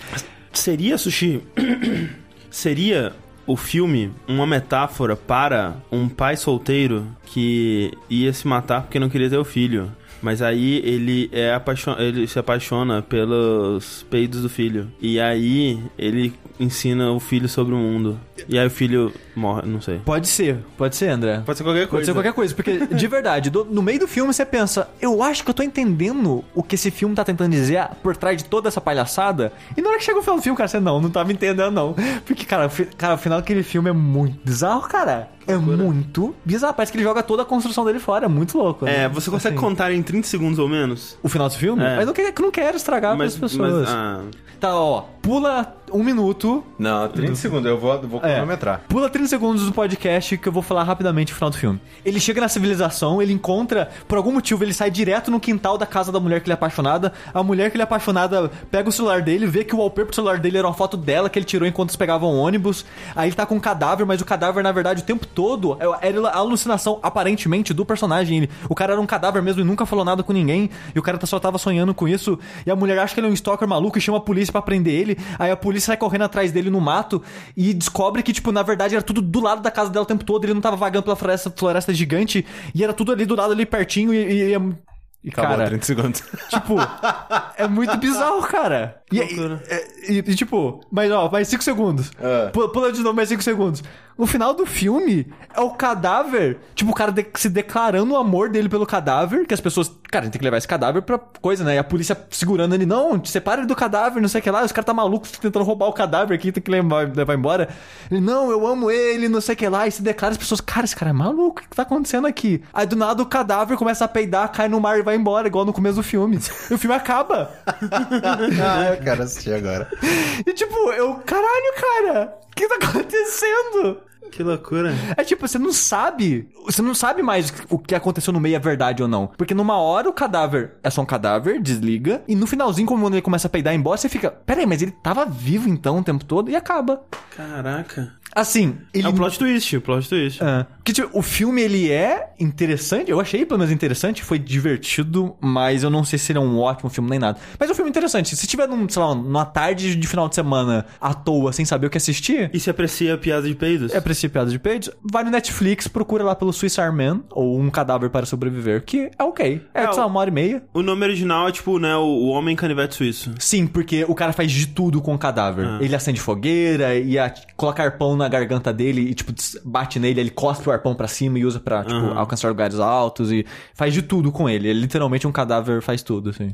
Seria, 0.51 0.97
Sushi. 0.97 1.41
seria 2.49 3.13
o 3.45 3.55
filme 3.55 4.11
uma 4.27 4.45
metáfora 4.45 5.15
para 5.15 5.75
um 5.91 6.07
pai 6.07 6.37
solteiro 6.37 7.07
que 7.25 7.91
ia 8.09 8.31
se 8.33 8.47
matar 8.47 8.83
porque 8.83 8.99
não 8.99 9.09
queria 9.09 9.29
ter 9.29 9.37
o 9.37 9.43
filho. 9.43 9.91
Mas 10.21 10.41
aí 10.41 10.77
ele 10.85 11.29
é 11.31 11.53
apaixon... 11.53 11.95
ele 11.97 12.27
se 12.27 12.37
apaixona 12.37 13.01
pelos 13.01 14.05
peidos 14.09 14.41
do 14.41 14.49
filho. 14.49 14.87
E 15.01 15.19
aí 15.19 15.79
ele 15.97 16.33
ensina 16.59 17.11
o 17.11 17.19
filho 17.19 17.49
sobre 17.49 17.73
o 17.73 17.77
mundo. 17.77 18.19
E 18.47 18.57
aí 18.57 18.67
o 18.67 18.69
filho 18.69 19.11
morre, 19.35 19.63
não 19.65 19.81
sei. 19.81 19.99
Pode 20.05 20.27
ser, 20.27 20.57
pode 20.77 20.95
ser, 20.95 21.09
André. 21.09 21.41
Pode 21.45 21.57
ser 21.57 21.63
qualquer 21.63 21.87
coisa. 21.87 21.91
Pode 21.91 22.05
ser 22.05 22.13
qualquer 22.13 22.33
coisa, 22.33 22.53
porque 22.55 22.85
de 22.85 23.07
verdade, 23.07 23.49
do- 23.49 23.65
no 23.65 23.81
meio 23.81 23.99
do 23.99 24.07
filme 24.07 24.31
você 24.33 24.45
pensa, 24.45 24.89
eu 25.01 25.23
acho 25.23 25.43
que 25.43 25.49
eu 25.49 25.53
tô 25.53 25.63
entendendo 25.63 26.43
o 26.53 26.61
que 26.63 26.75
esse 26.75 26.91
filme 26.91 27.15
tá 27.15 27.23
tentando 27.23 27.51
dizer 27.51 27.87
por 28.03 28.15
trás 28.15 28.37
de 28.37 28.45
toda 28.45 28.67
essa 28.67 28.81
palhaçada. 28.81 29.51
E 29.75 29.81
na 29.81 29.89
hora 29.89 29.97
que 29.97 30.03
chega 30.03 30.19
o 30.19 30.21
final 30.21 30.37
do 30.37 30.41
filme, 30.43 30.57
cara, 30.57 30.67
você 30.67 30.79
não, 30.79 31.01
não 31.01 31.09
tava 31.09 31.31
entendendo, 31.31 31.71
não. 31.71 31.95
Porque, 32.25 32.45
cara, 32.45 32.67
o 32.67 32.69
fi- 32.69 32.85
cara, 32.97 33.15
o 33.15 33.17
final 33.17 33.39
daquele 33.39 33.63
filme 33.63 33.89
é 33.89 33.93
muito 33.93 34.37
bizarro, 34.43 34.81
cara. 34.87 35.29
É 35.51 35.57
muito 35.57 36.35
bizarro. 36.43 36.73
Parece 36.73 36.91
que 36.91 36.97
ele 36.97 37.03
joga 37.03 37.21
toda 37.23 37.43
a 37.43 37.45
construção 37.45 37.85
dele 37.85 37.99
fora. 37.99 38.25
É 38.25 38.29
muito 38.29 38.57
louco. 38.57 38.85
É, 38.85 38.99
né? 38.99 39.09
você 39.09 39.29
consegue 39.29 39.55
Assim, 39.55 39.65
contar 39.65 39.91
em 39.91 40.01
30 40.01 40.27
segundos 40.27 40.59
ou 40.59 40.67
menos? 40.67 41.17
O 41.21 41.29
final 41.29 41.47
do 41.47 41.55
filme? 41.55 41.83
É. 41.83 41.97
Mas 41.97 42.11
quero, 42.11 42.33
não 42.41 42.51
quero 42.51 42.77
estragar 42.77 43.17
Mas, 43.17 43.35
para 43.35 43.45
as 43.45 43.51
pessoas. 43.51 43.87
mas 43.87 43.89
ah, 43.89 44.21
Tá, 44.61 44.75
ó. 44.75 45.05
Pula 45.23 45.75
um 45.93 46.03
minuto. 46.03 46.63
Não, 46.77 47.07
30 47.07 47.35
segundos, 47.35 47.65
eu 47.65 47.77
vou, 47.77 48.01
vou 48.01 48.19
É. 48.23 48.33
cronometrar. 48.35 48.81
Pula 48.87 49.09
30 49.09 49.27
segundos 49.27 49.65
do 49.65 49.71
podcast 49.71 50.37
que 50.37 50.47
eu 50.47 50.51
vou 50.51 50.61
falar 50.63 50.83
rapidamente 50.83 51.31
o 51.31 51.35
final 51.35 51.49
do 51.49 51.57
filme. 51.57 51.79
Ele 52.05 52.19
chega 52.19 52.41
na 52.41 52.47
civilização, 52.47 53.21
ele 53.21 53.33
encontra, 53.33 53.89
por 54.07 54.17
algum 54.17 54.31
motivo, 54.31 54.63
ele 54.63 54.73
sai 54.73 54.89
direto 54.91 55.29
no 55.31 55.39
quintal 55.39 55.77
da 55.77 55.85
casa 55.85 56.11
da 56.11 56.19
mulher 56.19 56.39
que 56.41 56.45
ele 56.47 56.53
é 56.53 56.55
apaixonada. 56.55 57.13
A 57.33 57.43
mulher 57.43 57.69
que 57.69 57.75
ele 57.77 57.81
é 57.81 57.85
apaixonada 57.85 58.49
pega 58.69 58.89
o 58.89 58.91
celular 58.91 59.21
dele, 59.21 59.45
vê 59.47 59.63
que 59.63 59.75
o 59.75 59.79
wallpaper 59.79 60.07
do 60.07 60.15
celular 60.15 60.39
dele 60.39 60.57
era 60.57 60.67
uma 60.67 60.73
foto 60.73 60.95
dela 60.97 61.29
que 61.29 61.37
ele 61.39 61.45
tirou 61.45 61.67
enquanto 61.67 61.89
eles 61.89 61.95
pegavam 61.95 62.29
o 62.29 62.37
ônibus. 62.37 62.85
Aí 63.15 63.29
ele 63.29 63.35
tá 63.35 63.45
com 63.45 63.55
um 63.55 63.59
cadáver, 63.59 64.05
mas 64.05 64.21
o 64.21 64.25
cadáver, 64.25 64.63
na 64.63 64.71
verdade, 64.71 65.01
o 65.01 65.05
tempo 65.05 65.25
todo 65.25 65.77
era 66.01 66.27
a 66.29 66.37
alucinação, 66.37 66.99
aparentemente, 67.01 67.73
do 67.73 67.85
personagem. 67.85 68.37
Ele- 68.39 68.49
o 68.69 68.75
cara 68.75 68.93
era 68.93 69.01
um 69.01 69.05
cadáver 69.05 69.41
mesmo 69.41 69.61
e 69.61 69.63
nunca 69.63 69.85
falou 69.85 70.03
nada 70.05 70.23
com 70.23 70.33
ninguém. 70.33 70.69
E 70.95 70.99
o 70.99 71.01
cara 71.01 71.19
só 71.25 71.39
tava 71.39 71.57
sonhando 71.57 71.93
com 71.93 72.07
isso. 72.07 72.37
E 72.65 72.71
a 72.71 72.75
mulher 72.75 72.99
acha 72.99 73.13
que 73.13 73.19
ele 73.19 73.27
é 73.27 73.29
um 73.29 73.33
stalker 73.33 73.67
maluco 73.67 73.97
e 73.97 74.01
chama 74.01 74.17
a 74.17 74.21
polícia 74.21 74.51
pra 74.51 74.61
prender 74.61 74.93
ele. 74.93 75.17
Aí 75.39 75.49
a 75.51 75.55
polícia 75.55 75.80
sai 75.81 75.97
correndo 75.97 76.23
atrás 76.23 76.51
dele 76.51 76.69
no 76.69 76.79
mato 76.79 77.21
e 77.57 77.73
descobre 77.73 78.23
que, 78.23 78.31
tipo, 78.31 78.51
na 78.51 78.63
verdade 78.63 78.95
era 78.95 79.03
tudo 79.03 79.21
do 79.21 79.39
lado 79.41 79.61
da 79.61 79.71
casa 79.71 79.89
dela 79.89 80.03
o 80.03 80.07
tempo 80.07 80.23
todo, 80.23 80.45
ele 80.45 80.53
não 80.53 80.61
tava 80.61 80.75
vagando 80.75 81.03
pela 81.03 81.15
floresta, 81.15 81.51
floresta 81.55 81.93
gigante, 81.93 82.45
e 82.73 82.83
era 82.83 82.93
tudo 82.93 83.11
ali 83.11 83.25
do 83.25 83.35
lado 83.35 83.51
ali 83.53 83.65
pertinho 83.65 84.13
e. 84.13 84.17
e, 84.17 84.55
e- 84.55 84.91
e, 85.23 85.29
Acabou 85.29 85.51
cara, 85.51 85.67
30 85.67 85.85
segundos. 85.85 86.23
tipo, 86.49 86.75
é 87.55 87.67
muito 87.67 87.95
bizarro, 87.97 88.41
cara. 88.41 89.00
E, 89.11 89.19
e, 89.19 90.13
e- 90.17 90.17
e, 90.25 90.35
tipo, 90.35 90.81
mas 90.91 91.11
ó, 91.11 91.29
mais 91.29 91.47
5 91.47 91.63
segundos. 91.63 92.11
É. 92.19 92.47
Pula, 92.49 92.91
de 92.91 93.01
novo 93.01 93.15
mais 93.15 93.29
5 93.29 93.43
segundos. 93.43 93.83
No 94.17 94.27
final 94.27 94.53
do 94.53 94.65
filme, 94.65 95.25
é 95.55 95.61
o 95.61 95.71
cadáver, 95.71 96.59
tipo, 96.75 96.91
o 96.91 96.93
cara 96.93 97.11
de- 97.11 97.25
se 97.35 97.49
declarando 97.49 98.13
o 98.13 98.17
amor 98.17 98.49
dele 98.49 98.69
pelo 98.69 98.85
cadáver, 98.85 99.47
que 99.47 99.53
as 99.53 99.61
pessoas, 99.61 99.89
cara, 100.11 100.23
a 100.23 100.25
gente 100.25 100.33
tem 100.33 100.39
que 100.39 100.45
levar 100.45 100.57
esse 100.57 100.67
cadáver 100.67 101.01
pra 101.01 101.17
coisa, 101.17 101.63
né? 101.63 101.75
E 101.75 101.77
a 101.79 101.83
polícia 101.83 102.15
segurando 102.29 102.75
ele, 102.75 102.85
não, 102.85 103.17
te 103.17 103.31
separa 103.31 103.61
ele 103.61 103.67
do 103.67 103.75
cadáver, 103.75 104.21
não 104.21 104.29
sei 104.29 104.39
o 104.39 104.43
que 104.43 104.51
lá, 104.51 104.63
os 104.63 104.71
caras 104.71 104.85
tá 104.85 104.93
malucos 104.93 105.31
tentando 105.31 105.63
roubar 105.65 105.87
o 105.87 105.93
cadáver 105.93 106.35
aqui, 106.35 106.51
tem 106.51 106.61
que 106.61 106.69
levar, 106.69 107.09
levar 107.15 107.33
embora. 107.33 107.69
Ele, 108.11 108.21
não, 108.21 108.51
eu 108.51 108.67
amo 108.67 108.91
ele, 108.91 109.27
não 109.27 109.41
sei 109.41 109.55
o 109.55 109.57
que 109.57 109.67
lá, 109.67 109.87
e 109.87 109.91
se 109.91 110.03
declara 110.03 110.33
as 110.33 110.37
pessoas, 110.37 110.61
cara, 110.61 110.85
esse 110.85 110.95
cara 110.95 111.09
é 111.09 111.13
maluco, 111.13 111.61
o 111.61 111.69
que 111.69 111.75
tá 111.75 111.81
acontecendo 111.83 112.27
aqui? 112.27 112.61
Aí 112.73 112.85
do 112.85 112.95
nada 112.95 113.23
o 113.23 113.25
cadáver 113.25 113.75
começa 113.77 114.05
a 114.05 114.07
peidar, 114.07 114.51
cai 114.51 114.67
no 114.69 114.79
mar 114.79 114.99
e 114.99 115.01
vai 115.01 115.15
embora, 115.15 115.47
igual 115.47 115.65
no 115.65 115.73
começo 115.73 115.95
do 115.95 116.03
filme. 116.03 116.37
E 116.69 116.73
o 116.75 116.77
filme 116.77 116.95
acaba. 116.95 117.49
ah, 117.65 118.93
eu 118.97 119.00
quero 119.01 119.23
assistir 119.23 119.53
agora. 119.53 119.89
E 120.45 120.53
tipo, 120.53 120.75
eu, 120.93 121.15
caralho, 121.25 121.73
cara, 121.79 122.37
o 122.51 122.55
que 122.55 122.67
tá 122.67 122.75
acontecendo? 122.75 124.01
Que 124.31 124.41
loucura. 124.43 124.93
É 125.17 125.23
tipo, 125.23 125.45
você 125.45 125.59
não 125.59 125.73
sabe. 125.73 126.49
Você 126.65 126.81
não 126.81 126.95
sabe 126.95 127.21
mais 127.21 127.53
o 127.69 127.77
que 127.77 127.93
aconteceu 127.93 128.31
no 128.31 128.39
meio 128.39 128.55
é 128.55 128.59
verdade 128.59 129.03
ou 129.03 129.09
não. 129.09 129.27
Porque 129.27 129.53
numa 129.53 129.77
hora 129.77 130.09
o 130.09 130.13
cadáver 130.13 130.75
é 130.81 130.89
só 130.89 131.01
um 131.01 131.05
cadáver, 131.05 131.61
desliga. 131.61 132.23
E 132.27 132.33
no 132.33 132.47
finalzinho, 132.47 132.87
quando 132.87 133.13
ele 133.13 133.21
começa 133.21 133.47
a 133.47 133.49
peidar 133.49 133.75
embora, 133.75 133.97
você 133.97 134.07
fica. 134.07 134.31
Pera 134.31 134.61
aí, 134.61 134.65
mas 134.65 134.81
ele 134.81 134.91
tava 135.03 135.25
vivo 135.25 135.67
então 135.67 135.99
o 135.99 136.03
tempo 136.03 136.23
todo 136.23 136.49
e 136.49 136.55
acaba. 136.55 137.03
Caraca. 137.35 138.20
Assim, 138.35 138.77
ele. 138.93 139.05
É 139.07 139.09
um 139.09 139.13
plot 139.13 139.37
twist, 139.37 139.77
um 139.77 139.81
plot 139.81 140.07
twist. 140.07 140.41
É. 140.43 140.65
Que, 140.83 140.93
tipo, 140.93 141.09
o 141.17 141.21
filme, 141.21 141.61
ele 141.61 141.91
é 141.91 142.29
interessante. 142.39 143.11
Eu 143.11 143.19
achei, 143.19 143.45
pelo 143.45 143.59
menos, 143.59 143.71
interessante. 143.71 144.23
Foi 144.23 144.39
divertido, 144.39 145.35
mas 145.41 145.83
eu 145.83 145.89
não 145.89 146.03
sei 146.03 146.17
se 146.17 146.31
ele 146.31 146.39
é 146.39 146.41
um 146.41 146.57
ótimo 146.59 146.89
filme 146.89 147.09
nem 147.09 147.19
nada. 147.19 147.37
Mas 147.59 147.69
é 147.69 147.71
um 147.71 147.75
filme 147.75 147.89
interessante. 147.89 148.35
Se 148.35 148.47
tiver, 148.47 148.67
num, 148.67 148.87
sei 148.89 149.01
lá, 149.01 149.13
numa 149.13 149.45
tarde 149.45 149.95
de 149.95 150.07
final 150.07 150.27
de 150.29 150.35
semana 150.35 150.85
à 150.99 151.13
toa, 151.13 151.51
sem 151.53 151.65
saber 151.65 151.87
o 151.87 151.89
que 151.89 151.97
assistir... 151.97 152.49
E 152.53 152.59
se 152.59 152.69
aprecia 152.69 153.13
a 153.13 153.17
piada 153.17 153.47
de 153.47 153.55
peidos? 153.55 153.93
É 153.93 153.97
aprecia 153.97 154.29
piada 154.29 154.49
de 154.49 154.57
peidos, 154.59 154.89
vai 155.03 155.23
no 155.23 155.29
Netflix, 155.29 155.87
procura 155.87 156.23
lá 156.23 156.35
pelo 156.35 156.51
Swiss 156.53 156.79
Army 156.79 157.05
Man, 157.05 157.21
ou 157.31 157.59
Um 157.59 157.69
Cadáver 157.69 158.09
para 158.09 158.25
Sobreviver, 158.25 158.83
que 158.83 159.09
é 159.17 159.23
ok. 159.23 159.61
É, 159.73 159.83
É, 159.83 159.91
sei 159.91 159.99
lá, 160.01 160.05
uma 160.07 160.19
hora 160.19 160.29
e 160.29 160.33
meia. 160.33 160.63
O 160.73 160.81
nome 160.81 161.03
original 161.05 161.47
é 161.47 161.51
tipo, 161.51 161.77
né, 161.79 161.95
o, 161.95 162.27
Homem 162.27 162.55
Canivete 162.55 162.95
Suíço. 162.95 163.33
Sim, 163.39 163.67
porque 163.67 164.05
o 164.07 164.15
cara 164.15 164.33
faz 164.33 164.51
de 164.51 164.67
tudo 164.67 165.01
com 165.01 165.13
o 165.13 165.17
cadáver. 165.17 165.67
Ele 165.81 165.95
acende 165.95 166.19
fogueira, 166.19 166.95
e 166.95 167.17
a- 167.19 167.33
coloca 167.55 167.83
arpão 167.83 168.17
na 168.21 168.29
garganta 168.29 168.71
dele 168.71 169.01
e, 169.01 169.13
tipo, 169.13 169.33
bate 169.63 169.99
nele, 169.99 170.21
ele 170.21 170.29
cospe 170.29 170.69
o 170.69 170.71
arpão 170.71 170.95
pra 170.95 171.07
cima 171.07 171.39
e 171.39 171.45
usa 171.45 171.59
pra, 171.59 171.83
tipo, 171.83 171.95
alcançar 172.15 172.49
lugares 172.49 172.79
altos 172.79 173.31
e 173.31 173.45
faz 173.73 173.93
de 173.93 174.01
tudo 174.01 174.31
com 174.31 174.49
ele. 174.49 174.67
Ele 174.69 174.79
literalmente 174.81 175.27
um 175.27 175.31
cadáver 175.31 175.81
faz 175.81 176.01
tudo, 176.01 176.29
assim. 176.29 176.53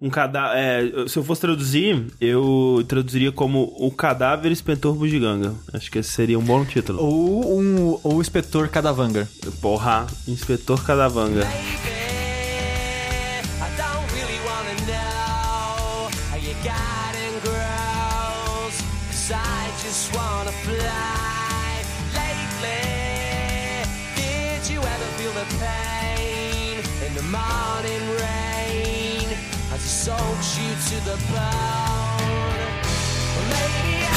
Um 0.00 0.08
cadáver. 0.08 1.08
se 1.08 1.18
eu 1.18 1.24
fosse 1.24 1.42
traduzir, 1.42 2.06
eu 2.20 2.84
traduziria 2.88 3.30
como 3.30 3.74
O 3.78 3.90
Cadáver 3.90 4.50
Inspetor 4.50 4.94
Bugiganga. 4.94 5.54
Acho 5.72 5.90
que 5.90 5.98
esse 5.98 6.10
seria 6.10 6.38
um 6.38 6.44
bom 6.44 6.64
título. 6.64 7.02
Ou 7.02 7.60
um 7.60 7.98
ou 8.02 8.16
o 8.16 8.20
inspetor 8.20 8.68
Cadavanger. 8.68 9.26
Porra, 9.60 10.06
Inspetor 10.26 10.82
Cadavanga. 10.84 11.46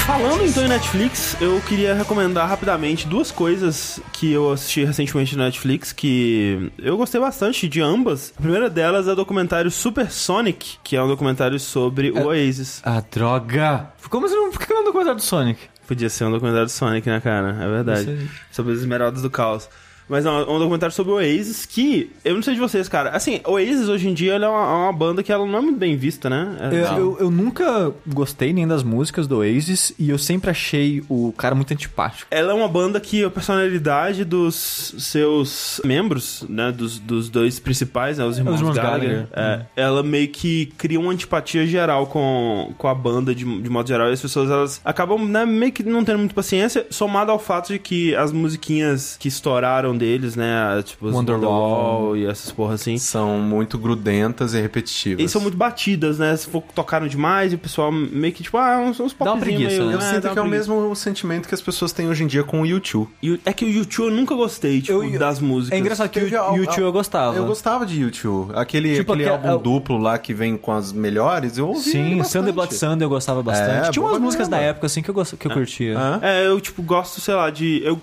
Falando 0.05 0.45
então 0.45 0.65
em 0.65 0.67
Netflix, 0.67 1.37
eu 1.39 1.61
queria 1.61 1.93
recomendar 1.93 2.47
rapidamente 2.47 3.07
duas 3.07 3.31
coisas 3.31 4.01
que 4.11 4.33
eu 4.33 4.51
assisti 4.51 4.83
recentemente 4.83 5.35
na 5.37 5.45
Netflix 5.45 5.93
que 5.93 6.71
eu 6.77 6.97
gostei 6.97 7.21
bastante 7.21 7.69
de 7.69 7.81
ambas. 7.81 8.33
A 8.37 8.41
primeira 8.41 8.69
delas 8.69 9.07
é 9.07 9.13
o 9.13 9.15
documentário 9.15 9.71
Super 9.71 10.11
Sonic, 10.11 10.77
que 10.83 10.97
é 10.97 11.01
um 11.01 11.07
documentário 11.07 11.57
sobre 11.57 12.11
o 12.11 12.27
Oasis. 12.27 12.81
Ah, 12.83 13.01
droga! 13.09 13.93
Como 14.09 14.27
você 14.27 14.35
não... 14.35 14.51
Por 14.51 14.59
que 14.59 14.73
não 14.73 14.83
documentário 14.83 15.19
do 15.19 15.23
Sonic? 15.23 15.59
Podia 15.87 16.09
ser 16.09 16.25
um 16.25 16.31
documentário 16.31 16.65
do 16.65 16.71
Sonic, 16.71 17.09
né, 17.09 17.21
cara? 17.21 17.57
É 17.63 17.67
verdade. 17.69 18.29
Sobre 18.51 18.73
as 18.73 18.79
esmeraldas 18.79 19.21
do 19.21 19.29
caos. 19.29 19.69
Mas 20.09 20.25
não, 20.25 20.39
é 20.39 20.43
um 20.43 20.59
documentário 20.59 20.93
sobre 20.95 21.11
o 21.11 21.15
Oasis 21.15 21.65
que, 21.65 22.11
eu 22.23 22.35
não 22.35 22.41
sei 22.43 22.53
de 22.53 22.59
vocês, 22.59 22.87
cara. 22.89 23.09
Assim, 23.11 23.39
o 23.45 23.51
Oasis 23.53 23.87
hoje 23.89 24.07
em 24.09 24.13
dia 24.13 24.33
é 24.33 24.37
uma, 24.47 24.59
é 24.59 24.73
uma 24.85 24.93
banda 24.93 25.23
que 25.23 25.31
ela 25.31 25.45
não 25.45 25.57
é 25.57 25.61
muito 25.61 25.77
bem 25.77 25.95
vista, 25.95 26.29
né? 26.29 26.57
É- 26.59 26.75
Eu, 26.93 26.97
eu, 26.97 27.17
eu 27.21 27.31
nunca 27.31 27.91
gostei 28.07 28.51
nem 28.53 28.67
das 28.67 28.83
músicas 28.83 29.27
do 29.27 29.37
Oasis 29.37 29.93
e 29.97 30.09
eu 30.09 30.17
sempre 30.17 30.49
achei 30.49 31.03
o 31.09 31.33
cara 31.37 31.55
muito 31.55 31.71
antipático. 31.73 32.27
Ela 32.29 32.51
é 32.51 32.55
uma 32.55 32.67
banda 32.67 32.99
que 32.99 33.23
a 33.23 33.29
personalidade 33.29 34.23
dos 34.25 34.93
seus 34.97 35.79
membros, 35.83 36.43
né, 36.49 36.71
dos, 36.71 36.99
dos 36.99 37.29
dois 37.29 37.59
principais, 37.59 38.17
né, 38.17 38.25
os 38.25 38.37
irmãos, 38.37 38.55
Os 38.55 38.59
irmãos 38.61 38.75
Gallagher, 38.75 39.27
Gallagher. 39.31 39.65
é, 39.75 39.81
ela 39.81 40.03
meio 40.03 40.27
que 40.27 40.67
cria 40.77 40.99
uma 40.99 41.11
antipatia 41.11 41.65
geral 41.65 42.07
com, 42.07 42.73
com 42.77 42.87
a 42.87 42.95
banda 42.95 43.33
de, 43.33 43.43
de 43.61 43.69
modo 43.69 43.87
geral 43.87 44.09
e 44.09 44.13
as 44.13 44.21
pessoas 44.21 44.49
elas 44.49 44.81
acabam 44.83 45.23
né, 45.25 45.45
meio 45.45 45.71
que 45.71 45.83
não 45.83 46.03
tendo 46.03 46.19
muita 46.19 46.33
paciência, 46.33 46.85
somado 46.89 47.31
ao 47.31 47.39
fato 47.39 47.71
de 47.73 47.79
que 47.79 48.15
as 48.15 48.31
musiquinhas 48.31 49.17
que 49.19 49.27
estouraram 49.27 49.92
deles, 49.97 50.35
né, 50.35 50.81
tipo 50.83 51.07
os 51.07 51.13
Wonderwall. 51.13 51.43
Wonderwall 51.51 52.17
e 52.17 52.25
essas 52.25 52.51
porra 52.51 52.75
assim, 52.75 52.97
São 52.97 53.39
muito 53.39 53.77
grudentas 53.77 54.53
e 54.53 54.61
repetitivas. 54.61 55.23
e 55.23 55.29
são 55.29 55.41
muito 55.41 55.57
batidas, 55.57 56.19
né? 56.19 56.35
Se 56.35 56.47
for 56.47 56.63
tocaram 56.73 57.07
demais 57.07 57.51
e 57.51 57.55
o 57.55 57.59
pessoal 57.59 57.91
meio 57.91 58.33
que 58.33 58.43
tipo, 58.43 58.57
ah, 58.57 58.77
uns, 58.79 58.99
uns 58.99 59.13
Dá 59.13 59.33
uma 59.33 59.39
preguiça, 59.41 59.69
meio, 59.69 59.85
né? 59.87 59.93
Eu 59.93 59.99
né, 59.99 60.13
sinto 60.13 60.29
que 60.31 60.39
é 60.39 60.41
o 60.41 60.47
mesmo 60.47 60.95
sentimento 60.95 61.47
que 61.47 61.55
as 61.55 61.61
pessoas 61.61 61.91
têm 61.91 62.07
hoje 62.09 62.23
em 62.23 62.27
dia 62.27 62.43
com 62.43 62.61
o 62.61 62.65
YouTube. 62.65 63.09
É 63.45 63.53
que 63.53 63.65
o 63.65 63.69
YouTube 63.69 64.07
eu 64.07 64.11
nunca 64.11 64.35
gostei, 64.35 64.81
tipo, 64.81 65.03
Eu- 65.03 65.19
das 65.19 65.39
músicas. 65.39 65.77
É 65.77 65.79
engraçado 65.79 66.09
que 66.09 66.19
o 66.19 66.27
YouTube 66.57 66.81
eu 66.81 66.91
gostava. 66.91 67.35
Eu 67.37 67.45
gostava 67.45 67.85
de 67.85 67.99
YouTube. 68.01 68.51
Aquele, 68.55 68.95
Tipo, 68.95 69.13
aquele 69.13 69.29
álbum 69.29 69.49
é 69.51 69.57
duplo 69.57 69.97
lá 69.97 70.17
que 70.17 70.33
vem 70.33 70.57
com 70.57 70.71
as 70.71 70.91
melhores, 70.91 71.57
eu 71.57 71.67
ouvi 71.67 71.79
Sim. 71.91 72.23
Sunday 72.23 72.51
Blood 72.51 72.73
Sunday 72.75 73.05
eu 73.05 73.09
gostava 73.09 73.41
bastante. 73.43 73.87
É, 73.87 73.91
Tinha 73.91 74.03
umas 74.05 74.19
músicas 74.19 74.47
da 74.47 74.57
caramba. 74.57 74.69
época 74.71 74.85
assim 74.87 75.01
que 75.01 75.09
eu, 75.09 75.13
gost... 75.13 75.35
que 75.37 75.47
eu 75.47 75.51
curtia. 75.51 75.97
Hã? 75.97 76.19
É, 76.21 76.47
eu, 76.47 76.59
tipo, 76.59 76.81
gosto, 76.81 77.21
sei 77.21 77.33
lá, 77.33 77.49
de. 77.49 77.81
Eu, 77.83 78.01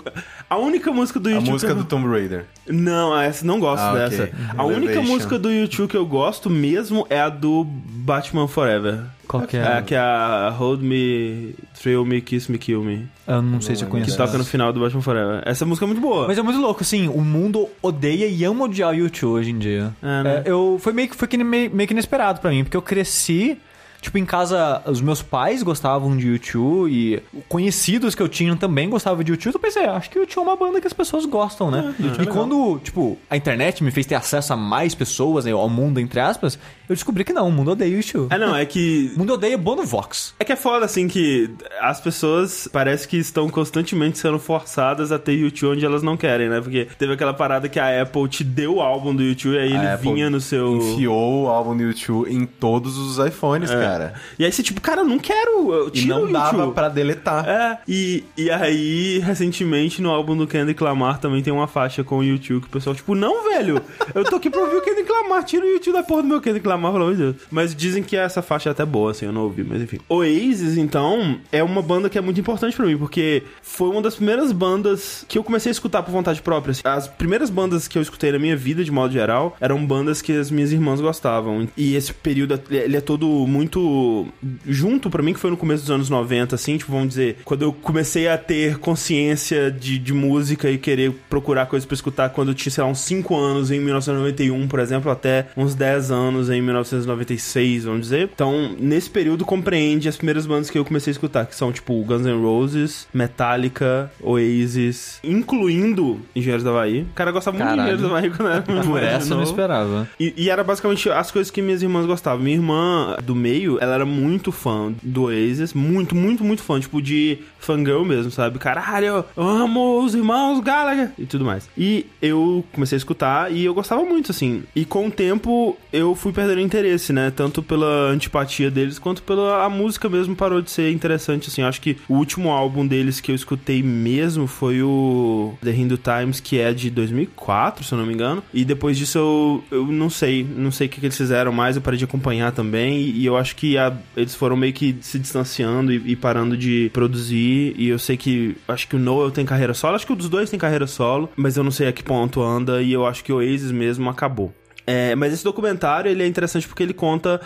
a 0.48 0.56
única 0.56 0.90
música 0.92 1.18
do 1.20 1.28
A 1.28 1.32
YouTube. 1.32 1.50
música 1.50 1.74
que 1.74 1.79
eu- 1.79 1.79
do 1.82 1.88
Tomb 1.88 2.06
Raider. 2.08 2.44
Não, 2.68 3.18
essa 3.18 3.44
não 3.44 3.58
gosto 3.58 3.82
Ah, 3.82 3.94
dessa. 3.94 4.30
A 4.56 4.64
única 4.64 4.92
Elevation. 4.92 5.12
música 5.12 5.38
do 5.38 5.50
YouTube 5.50 5.88
que 5.90 5.96
eu 5.96 6.06
gosto 6.06 6.48
mesmo 6.48 7.06
é 7.10 7.20
a 7.20 7.28
do 7.28 7.64
Batman 7.64 8.46
Forever. 8.46 9.00
Qual 9.26 9.44
que 9.46 9.56
É, 9.56 9.78
é? 9.78 9.82
que 9.82 9.94
é 9.94 9.98
a 9.98 10.52
Hold 10.56 10.82
Me, 10.82 11.54
Thrill 11.80 12.04
Me, 12.04 12.20
Kiss 12.20 12.50
Me, 12.50 12.58
Kill 12.58 12.82
Me. 12.82 13.06
Eu 13.26 13.40
não 13.42 13.60
sei 13.60 13.76
se 13.76 13.84
eu 13.84 13.88
conheço. 13.88 14.10
Que 14.10 14.16
toca 14.16 14.36
no 14.36 14.44
final 14.44 14.72
do 14.72 14.80
Batman 14.80 15.00
Forever. 15.02 15.42
Essa 15.46 15.64
música 15.64 15.84
é 15.84 15.88
muito 15.88 16.00
boa. 16.00 16.26
Mas 16.26 16.36
é 16.38 16.42
muito 16.42 16.60
louco, 16.60 16.82
assim, 16.82 17.06
o 17.08 17.20
mundo 17.20 17.68
odeia 17.80 18.26
e 18.26 18.44
ama 18.44 18.64
odiar 18.64 18.90
o 18.90 18.94
YouTube 18.94 19.30
hoje 19.32 19.50
em 19.50 19.58
dia. 19.58 19.92
É, 20.02 20.22
né? 20.22 20.42
É, 20.44 20.50
eu, 20.50 20.78
foi 20.80 20.92
meio 20.92 21.08
que, 21.08 21.14
foi 21.16 21.28
que 21.28 21.36
meio, 21.42 21.70
meio 21.72 21.86
que 21.86 21.94
inesperado 21.94 22.40
pra 22.40 22.50
mim, 22.50 22.64
porque 22.64 22.76
eu 22.76 22.82
cresci. 22.82 23.56
Tipo, 24.00 24.16
em 24.16 24.24
casa, 24.24 24.82
os 24.86 25.00
meus 25.00 25.20
pais 25.20 25.62
gostavam 25.62 26.16
de 26.16 26.26
YouTube 26.28 26.90
e 26.90 27.22
conhecidos 27.48 28.14
que 28.14 28.22
eu 28.22 28.28
tinha 28.28 28.56
também 28.56 28.88
gostavam 28.88 29.22
de 29.22 29.30
YouTube. 29.32 29.54
Eu 29.54 29.60
pensei, 29.60 29.84
"Ah, 29.84 29.96
acho 29.96 30.08
que 30.08 30.18
o 30.18 30.22
YouTube 30.22 30.46
é 30.46 30.50
uma 30.50 30.56
banda 30.56 30.80
que 30.80 30.86
as 30.86 30.92
pessoas 30.92 31.26
gostam, 31.26 31.70
né? 31.70 31.94
e 32.22 32.26
quando, 32.26 32.78
tipo, 32.82 33.18
a 33.28 33.36
internet 33.36 33.84
me 33.84 33.90
fez 33.90 34.06
ter 34.06 34.14
acesso 34.14 34.52
a 34.52 34.56
mais 34.56 34.94
pessoas, 34.94 35.44
né, 35.44 35.52
ao 35.52 35.68
mundo, 35.68 36.00
entre 36.00 36.18
aspas, 36.18 36.58
eu 36.90 36.94
descobri 36.94 37.24
que 37.24 37.32
não, 37.32 37.48
o 37.48 37.52
mundo 37.52 37.70
odeia 37.72 37.92
o 37.92 37.96
YouTube. 37.96 38.28
É, 38.30 38.38
não, 38.38 38.54
é 38.54 38.64
que. 38.66 39.12
O 39.16 39.18
mundo 39.20 39.34
odeia 39.34 39.56
Bono 39.56 39.84
Vox. 39.84 40.34
É 40.38 40.44
que 40.44 40.52
é 40.52 40.56
foda, 40.56 40.84
assim, 40.84 41.08
que 41.08 41.50
as 41.80 42.00
pessoas 42.00 42.68
parece 42.72 43.08
que 43.08 43.16
estão 43.16 43.48
constantemente 43.48 44.18
sendo 44.18 44.38
forçadas 44.38 45.12
a 45.12 45.18
ter 45.18 45.32
YouTube 45.32 45.72
onde 45.74 45.84
elas 45.84 46.02
não 46.02 46.16
querem, 46.16 46.48
né? 46.48 46.60
Porque 46.60 46.86
teve 46.98 47.12
aquela 47.12 47.34
parada 47.34 47.68
que 47.68 47.78
a 47.80 48.02
Apple 48.02 48.28
te 48.28 48.44
deu 48.44 48.76
o 48.76 48.80
álbum 48.80 49.14
do 49.14 49.22
YouTube 49.22 49.54
e 49.54 49.58
aí 49.58 49.72
ele 49.72 49.86
A 49.86 49.94
Apple 49.94 50.12
vinha 50.12 50.30
no 50.30 50.40
seu. 50.40 50.76
Enfiou 50.76 51.44
o 51.44 51.48
álbum 51.48 51.76
do 51.76 51.82
YouTube 51.82 52.32
em 52.32 52.46
todos 52.46 52.96
os 52.96 53.18
iPhones, 53.24 53.70
É. 53.70 53.74
cara. 53.80 54.14
E 54.38 54.44
aí 54.44 54.52
você, 54.52 54.62
tipo, 54.62 54.80
cara, 54.80 55.00
eu 55.00 55.06
não 55.06 55.18
quero. 55.18 55.72
Eu 55.72 55.90
E 55.94 56.04
não 56.06 56.30
dava 56.30 56.70
pra 56.72 56.88
deletar. 56.88 57.48
É, 57.48 57.78
e, 57.88 58.24
e 58.36 58.50
aí, 58.50 59.18
recentemente, 59.20 60.00
no 60.02 60.10
álbum 60.10 60.36
do 60.36 60.46
Kendrick 60.46 60.82
Lamar 60.82 61.18
também 61.18 61.42
tem 61.42 61.52
uma 61.52 61.66
faixa 61.66 62.04
com 62.04 62.18
o 62.18 62.24
YouTube 62.24 62.62
que 62.62 62.66
o 62.68 62.70
pessoal, 62.70 62.94
tipo, 62.94 63.14
não, 63.14 63.44
velho, 63.50 63.80
eu 64.14 64.24
tô 64.24 64.36
aqui 64.36 64.48
pra 64.50 64.60
ouvir 64.60 64.76
o 64.76 64.80
Kendrick 64.82 65.00
Kendrick 65.00 65.12
Lamar, 65.12 65.44
tira 65.44 65.64
o 65.64 65.68
YouTube 65.68 65.94
da 65.94 66.02
porra 66.02 66.22
do 66.22 66.28
meu 66.28 66.40
Kendrick 66.40 66.66
Lamar, 66.66 66.79
pelo 66.88 67.04
amor 67.04 67.12
de 67.16 67.22
Deus. 67.22 67.36
Mas 67.50 67.74
dizem 67.74 68.02
que 68.02 68.16
essa 68.16 68.42
faixa 68.42 68.70
é 68.70 68.72
até 68.72 68.84
boa, 68.84 69.10
assim, 69.10 69.26
eu 69.26 69.32
não 69.32 69.42
ouvi, 69.42 69.64
mas 69.64 69.82
enfim. 69.82 69.98
Oasis, 70.08 70.76
então, 70.76 71.38
é 71.52 71.62
uma 71.62 71.82
banda 71.82 72.08
que 72.08 72.18
é 72.18 72.20
muito 72.20 72.40
importante 72.40 72.76
pra 72.76 72.86
mim, 72.86 72.96
porque 72.96 73.42
foi 73.62 73.88
uma 73.88 74.02
das 74.02 74.14
primeiras 74.14 74.52
bandas 74.52 75.24
que 75.28 75.38
eu 75.38 75.44
comecei 75.44 75.70
a 75.70 75.72
escutar 75.72 76.02
por 76.02 76.12
vontade 76.12 76.40
própria. 76.42 76.72
assim. 76.72 76.82
As 76.84 77.08
primeiras 77.08 77.50
bandas 77.50 77.88
que 77.88 77.98
eu 77.98 78.02
escutei 78.02 78.32
na 78.32 78.38
minha 78.38 78.56
vida, 78.56 78.84
de 78.84 78.90
modo 78.90 79.12
geral, 79.12 79.56
eram 79.60 79.84
bandas 79.84 80.22
que 80.22 80.32
as 80.32 80.50
minhas 80.50 80.72
irmãs 80.72 81.00
gostavam. 81.00 81.68
E 81.76 81.94
esse 81.94 82.12
período, 82.12 82.60
ele 82.70 82.96
é 82.96 83.00
todo 83.00 83.26
muito 83.46 84.26
junto 84.66 85.10
pra 85.10 85.22
mim, 85.22 85.32
que 85.32 85.40
foi 85.40 85.50
no 85.50 85.56
começo 85.56 85.82
dos 85.82 85.90
anos 85.90 86.10
90, 86.10 86.54
assim, 86.54 86.76
tipo, 86.76 86.92
vamos 86.92 87.08
dizer, 87.08 87.38
quando 87.44 87.62
eu 87.62 87.72
comecei 87.72 88.28
a 88.28 88.38
ter 88.38 88.78
consciência 88.78 89.70
de, 89.70 89.98
de 89.98 90.12
música 90.12 90.70
e 90.70 90.78
querer 90.78 91.12
procurar 91.28 91.66
coisas 91.66 91.86
pra 91.86 91.94
escutar 91.94 92.30
quando 92.30 92.48
eu 92.48 92.54
tinha, 92.54 92.70
sei 92.70 92.84
lá, 92.84 92.90
uns 92.90 93.00
5 93.00 93.36
anos 93.36 93.70
em 93.70 93.80
1991, 93.80 94.68
por 94.68 94.78
exemplo, 94.80 95.10
até 95.10 95.48
uns 95.56 95.74
10 95.74 96.10
anos 96.10 96.50
em 96.50 96.60
1996, 96.70 97.84
vamos 97.84 98.02
dizer. 98.02 98.30
Então, 98.32 98.74
nesse 98.78 99.10
período 99.10 99.44
compreende 99.44 100.08
as 100.08 100.16
primeiras 100.16 100.46
bandas 100.46 100.70
que 100.70 100.78
eu 100.78 100.84
comecei 100.84 101.10
a 101.10 101.12
escutar, 101.12 101.46
que 101.46 101.54
são 101.54 101.72
tipo 101.72 101.92
Guns 102.04 102.22
N' 102.22 102.40
Roses, 102.40 103.08
Metallica, 103.12 104.10
Oasis, 104.20 105.20
incluindo 105.22 106.20
Engenheiros 106.34 106.64
da 106.64 106.70
Havaí. 106.70 107.02
O 107.02 107.14
cara 107.14 107.32
gostava 107.32 107.56
muito 107.56 107.68
de 107.68 107.76
Caralho. 107.76 107.94
Engenheiros 107.94 108.10
da 108.10 108.18
Havaí 108.18 108.30
quando 108.30 108.50
era 108.50 108.64
muito 108.68 108.98
essa 108.98 109.32
eu 109.32 109.36
não 109.36 109.44
esperava. 109.44 110.08
E, 110.18 110.34
e 110.36 110.50
era 110.50 110.62
basicamente 110.62 111.08
as 111.10 111.30
coisas 111.30 111.50
que 111.50 111.62
minhas 111.62 111.82
irmãs 111.82 112.06
gostavam. 112.06 112.42
Minha 112.42 112.56
irmã 112.56 113.16
do 113.22 113.34
meio, 113.34 113.78
ela 113.80 113.94
era 113.94 114.06
muito 114.06 114.52
fã 114.52 114.92
do 115.02 115.24
Oasis, 115.24 115.74
muito, 115.74 116.14
muito, 116.14 116.44
muito 116.44 116.62
fã, 116.62 116.78
tipo 116.78 117.00
de 117.00 117.38
fangirl 117.58 118.04
mesmo, 118.04 118.30
sabe? 118.30 118.58
Caralho, 118.58 119.06
eu 119.06 119.24
amo 119.36 120.02
os 120.02 120.14
irmãos 120.14 120.60
Gallagher 120.60 121.10
e 121.18 121.26
tudo 121.26 121.44
mais. 121.44 121.68
E 121.76 122.06
eu 122.20 122.64
comecei 122.72 122.96
a 122.96 122.98
escutar 122.98 123.52
e 123.52 123.64
eu 123.64 123.74
gostava 123.74 124.04
muito, 124.04 124.30
assim. 124.30 124.62
E 124.74 124.84
com 124.84 125.06
o 125.06 125.10
tempo 125.10 125.76
eu 125.92 126.14
fui 126.14 126.32
perdendo 126.32 126.59
interesse, 126.60 127.12
né? 127.12 127.30
Tanto 127.34 127.62
pela 127.62 128.10
antipatia 128.10 128.70
deles 128.70 128.98
quanto 128.98 129.22
pela 129.22 129.64
a 129.64 129.68
música 129.68 130.08
mesmo 130.08 130.34
parou 130.36 130.60
de 130.60 130.70
ser 130.70 130.90
interessante, 130.92 131.48
assim. 131.48 131.62
Acho 131.62 131.80
que 131.80 131.96
o 132.08 132.14
último 132.14 132.50
álbum 132.50 132.86
deles 132.86 133.20
que 133.20 133.30
eu 133.30 133.34
escutei 133.34 133.82
mesmo 133.82 134.46
foi 134.46 134.82
o 134.82 135.54
The 135.62 135.70
Hindu 135.72 135.98
Times, 135.98 136.40
que 136.40 136.58
é 136.58 136.72
de 136.72 136.90
2004, 136.90 137.84
se 137.84 137.92
eu 137.92 137.98
não 137.98 138.06
me 138.06 138.14
engano. 138.14 138.42
E 138.52 138.64
depois 138.64 138.96
disso 138.96 139.18
eu, 139.18 139.64
eu 139.70 139.86
não 139.86 140.10
sei, 140.10 140.44
não 140.56 140.70
sei 140.70 140.86
o 140.86 140.90
que, 140.90 141.00
que 141.00 141.06
eles 141.06 141.16
fizeram 141.16 141.52
mais, 141.52 141.76
eu 141.76 141.82
parei 141.82 141.98
de 141.98 142.04
acompanhar 142.04 142.52
também. 142.52 142.98
E 143.00 143.24
eu 143.26 143.36
acho 143.36 143.56
que 143.56 143.76
a- 143.78 143.96
eles 144.16 144.34
foram 144.34 144.56
meio 144.56 144.72
que 144.72 144.96
se 145.00 145.18
distanciando 145.18 145.92
e, 145.92 146.12
e 146.12 146.16
parando 146.16 146.56
de 146.56 146.90
produzir. 146.92 147.74
E 147.76 147.88
eu 147.88 147.98
sei 147.98 148.16
que, 148.16 148.56
acho 148.68 148.88
que 148.88 148.96
o 148.96 148.98
Noel 148.98 149.30
tem 149.30 149.44
carreira 149.44 149.74
solo, 149.74 149.96
acho 149.96 150.06
que 150.06 150.12
o 150.12 150.16
dos 150.16 150.28
dois 150.28 150.50
tem 150.50 150.58
carreira 150.58 150.86
solo, 150.86 151.28
mas 151.36 151.56
eu 151.56 151.64
não 151.64 151.70
sei 151.70 151.88
a 151.88 151.92
que 151.92 152.02
ponto 152.02 152.42
anda. 152.42 152.82
E 152.82 152.92
eu 152.92 153.06
acho 153.06 153.24
que 153.24 153.32
o 153.32 153.36
Oasis 153.36 153.70
mesmo 153.72 154.08
acabou. 154.10 154.52
É, 154.90 155.14
mas 155.14 155.32
esse 155.32 155.44
documentário 155.44 156.10
ele 156.10 156.24
é 156.24 156.26
interessante 156.26 156.66
porque 156.66 156.82
ele 156.82 156.92
conta 156.92 157.40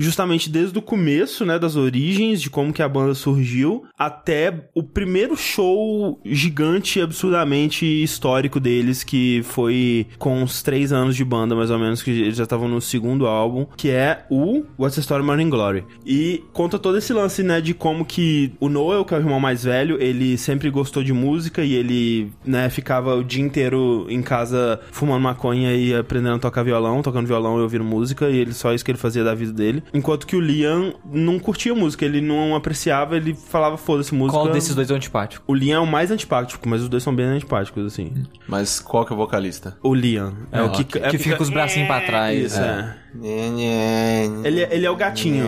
justamente 0.00 0.48
desde 0.48 0.78
o 0.78 0.82
começo, 0.82 1.44
né, 1.44 1.58
das 1.58 1.76
origens, 1.76 2.40
de 2.40 2.48
como 2.48 2.72
que 2.72 2.82
a 2.82 2.88
banda 2.88 3.14
surgiu, 3.14 3.84
até 3.98 4.68
o 4.74 4.82
primeiro 4.82 5.36
show 5.36 6.18
gigante, 6.24 7.00
absurdamente 7.00 7.84
histórico 7.84 8.58
deles, 8.58 9.04
que 9.04 9.42
foi 9.44 10.06
com 10.18 10.42
uns 10.42 10.62
três 10.62 10.92
anos 10.92 11.14
de 11.14 11.24
banda, 11.24 11.54
mais 11.54 11.70
ou 11.70 11.78
menos, 11.78 12.02
que 12.02 12.10
eles 12.10 12.36
já 12.36 12.44
estavam 12.44 12.66
no 12.66 12.80
segundo 12.80 13.26
álbum, 13.26 13.66
que 13.76 13.90
é 13.90 14.24
o 14.30 14.64
What's 14.78 14.94
the 14.94 15.00
Story 15.02 15.22
Morning 15.22 15.50
Glory. 15.50 15.84
E 16.06 16.42
conta 16.52 16.78
todo 16.78 16.96
esse 16.96 17.12
lance, 17.12 17.42
né, 17.42 17.60
de 17.60 17.74
como 17.74 18.04
que 18.04 18.52
o 18.58 18.68
Noel, 18.68 19.04
que 19.04 19.12
é 19.12 19.18
o 19.18 19.20
irmão 19.20 19.38
mais 19.38 19.64
velho, 19.64 20.00
ele 20.00 20.38
sempre 20.38 20.70
gostou 20.70 21.04
de 21.04 21.12
música 21.12 21.62
e 21.62 21.74
ele, 21.74 22.32
né, 22.44 22.70
ficava 22.70 23.14
o 23.16 23.22
dia 23.22 23.42
inteiro 23.42 24.06
em 24.08 24.22
casa 24.22 24.80
fumando 24.92 25.20
maconha 25.20 25.74
e 25.74 25.94
aprendendo 25.94 26.36
a 26.36 26.38
tocar 26.38 26.62
violão, 26.62 27.02
tocando 27.02 27.26
violão 27.26 27.58
e 27.58 27.62
ouvindo 27.62 27.84
música, 27.84 28.30
e 28.30 28.38
ele 28.38 28.54
só 28.54 28.72
isso 28.72 28.84
que 28.84 28.90
ele 28.90 28.98
fazia 28.98 29.22
da 29.22 29.34
vida 29.34 29.52
dele. 29.52 29.82
Enquanto 29.92 30.26
que 30.26 30.36
o 30.36 30.40
Liam 30.40 30.94
não 31.04 31.38
curtia 31.38 31.74
música, 31.74 32.04
ele 32.04 32.20
não 32.20 32.54
apreciava, 32.54 33.16
ele 33.16 33.34
falava 33.34 33.76
foda-se 33.76 34.14
música. 34.14 34.38
Qual 34.38 34.52
desses 34.52 34.74
dois 34.74 34.90
é 34.90 34.92
o 34.92 34.96
antipático? 34.96 35.44
O 35.46 35.54
Liam 35.54 35.76
é 35.76 35.80
o 35.80 35.86
mais 35.86 36.10
antipático, 36.10 36.68
mas 36.68 36.82
os 36.82 36.88
dois 36.88 37.02
são 37.02 37.14
bem 37.14 37.26
antipáticos, 37.26 37.84
assim. 37.86 38.12
Mas 38.46 38.80
qual 38.80 39.04
que 39.04 39.12
é 39.12 39.14
o 39.14 39.18
vocalista? 39.18 39.76
O 39.82 39.94
Liam. 39.94 40.34
É, 40.52 40.62
o 40.62 40.70
que, 40.70 40.84
que, 40.84 40.98
é 40.98 41.08
o 41.08 41.18
fica 41.18 41.36
com 41.36 41.42
os 41.42 41.50
bracinhos 41.50 41.88
pra 41.88 42.00
trás. 42.00 42.52
Isso, 42.52 42.60
é. 42.60 42.96
é. 43.24 44.24
Ele, 44.44 44.60
é- 44.62 44.68
ele 44.74 44.86
é 44.86 44.90
o 44.90 44.96
gatinho 44.96 45.46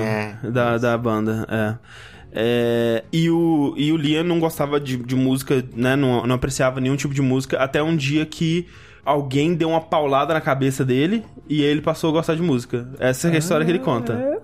da, 0.50 0.78
da 0.78 0.98
banda, 0.98 1.46
é. 1.48 2.12
É, 2.34 3.04
e, 3.12 3.28
o, 3.28 3.74
e 3.76 3.92
o 3.92 3.96
Liam 3.96 4.24
não 4.24 4.40
gostava 4.40 4.80
de, 4.80 4.96
de 4.96 5.14
música, 5.14 5.62
né? 5.74 5.94
Não, 5.94 6.26
não 6.26 6.34
apreciava 6.34 6.80
nenhum 6.80 6.96
tipo 6.96 7.12
de 7.12 7.20
música, 7.20 7.58
até 7.58 7.82
um 7.82 7.94
dia 7.94 8.24
que 8.24 8.66
alguém 9.04 9.54
deu 9.54 9.70
uma 9.70 9.80
paulada 9.80 10.32
na 10.32 10.40
cabeça 10.40 10.84
dele 10.84 11.24
e 11.48 11.62
ele 11.62 11.80
passou 11.80 12.10
a 12.10 12.12
gostar 12.14 12.34
de 12.34 12.42
música. 12.42 12.88
Essa 12.98 13.28
é 13.28 13.34
a 13.34 13.38
história 13.38 13.64
que 13.64 13.72
ele 13.72 13.78
conta. 13.78 14.40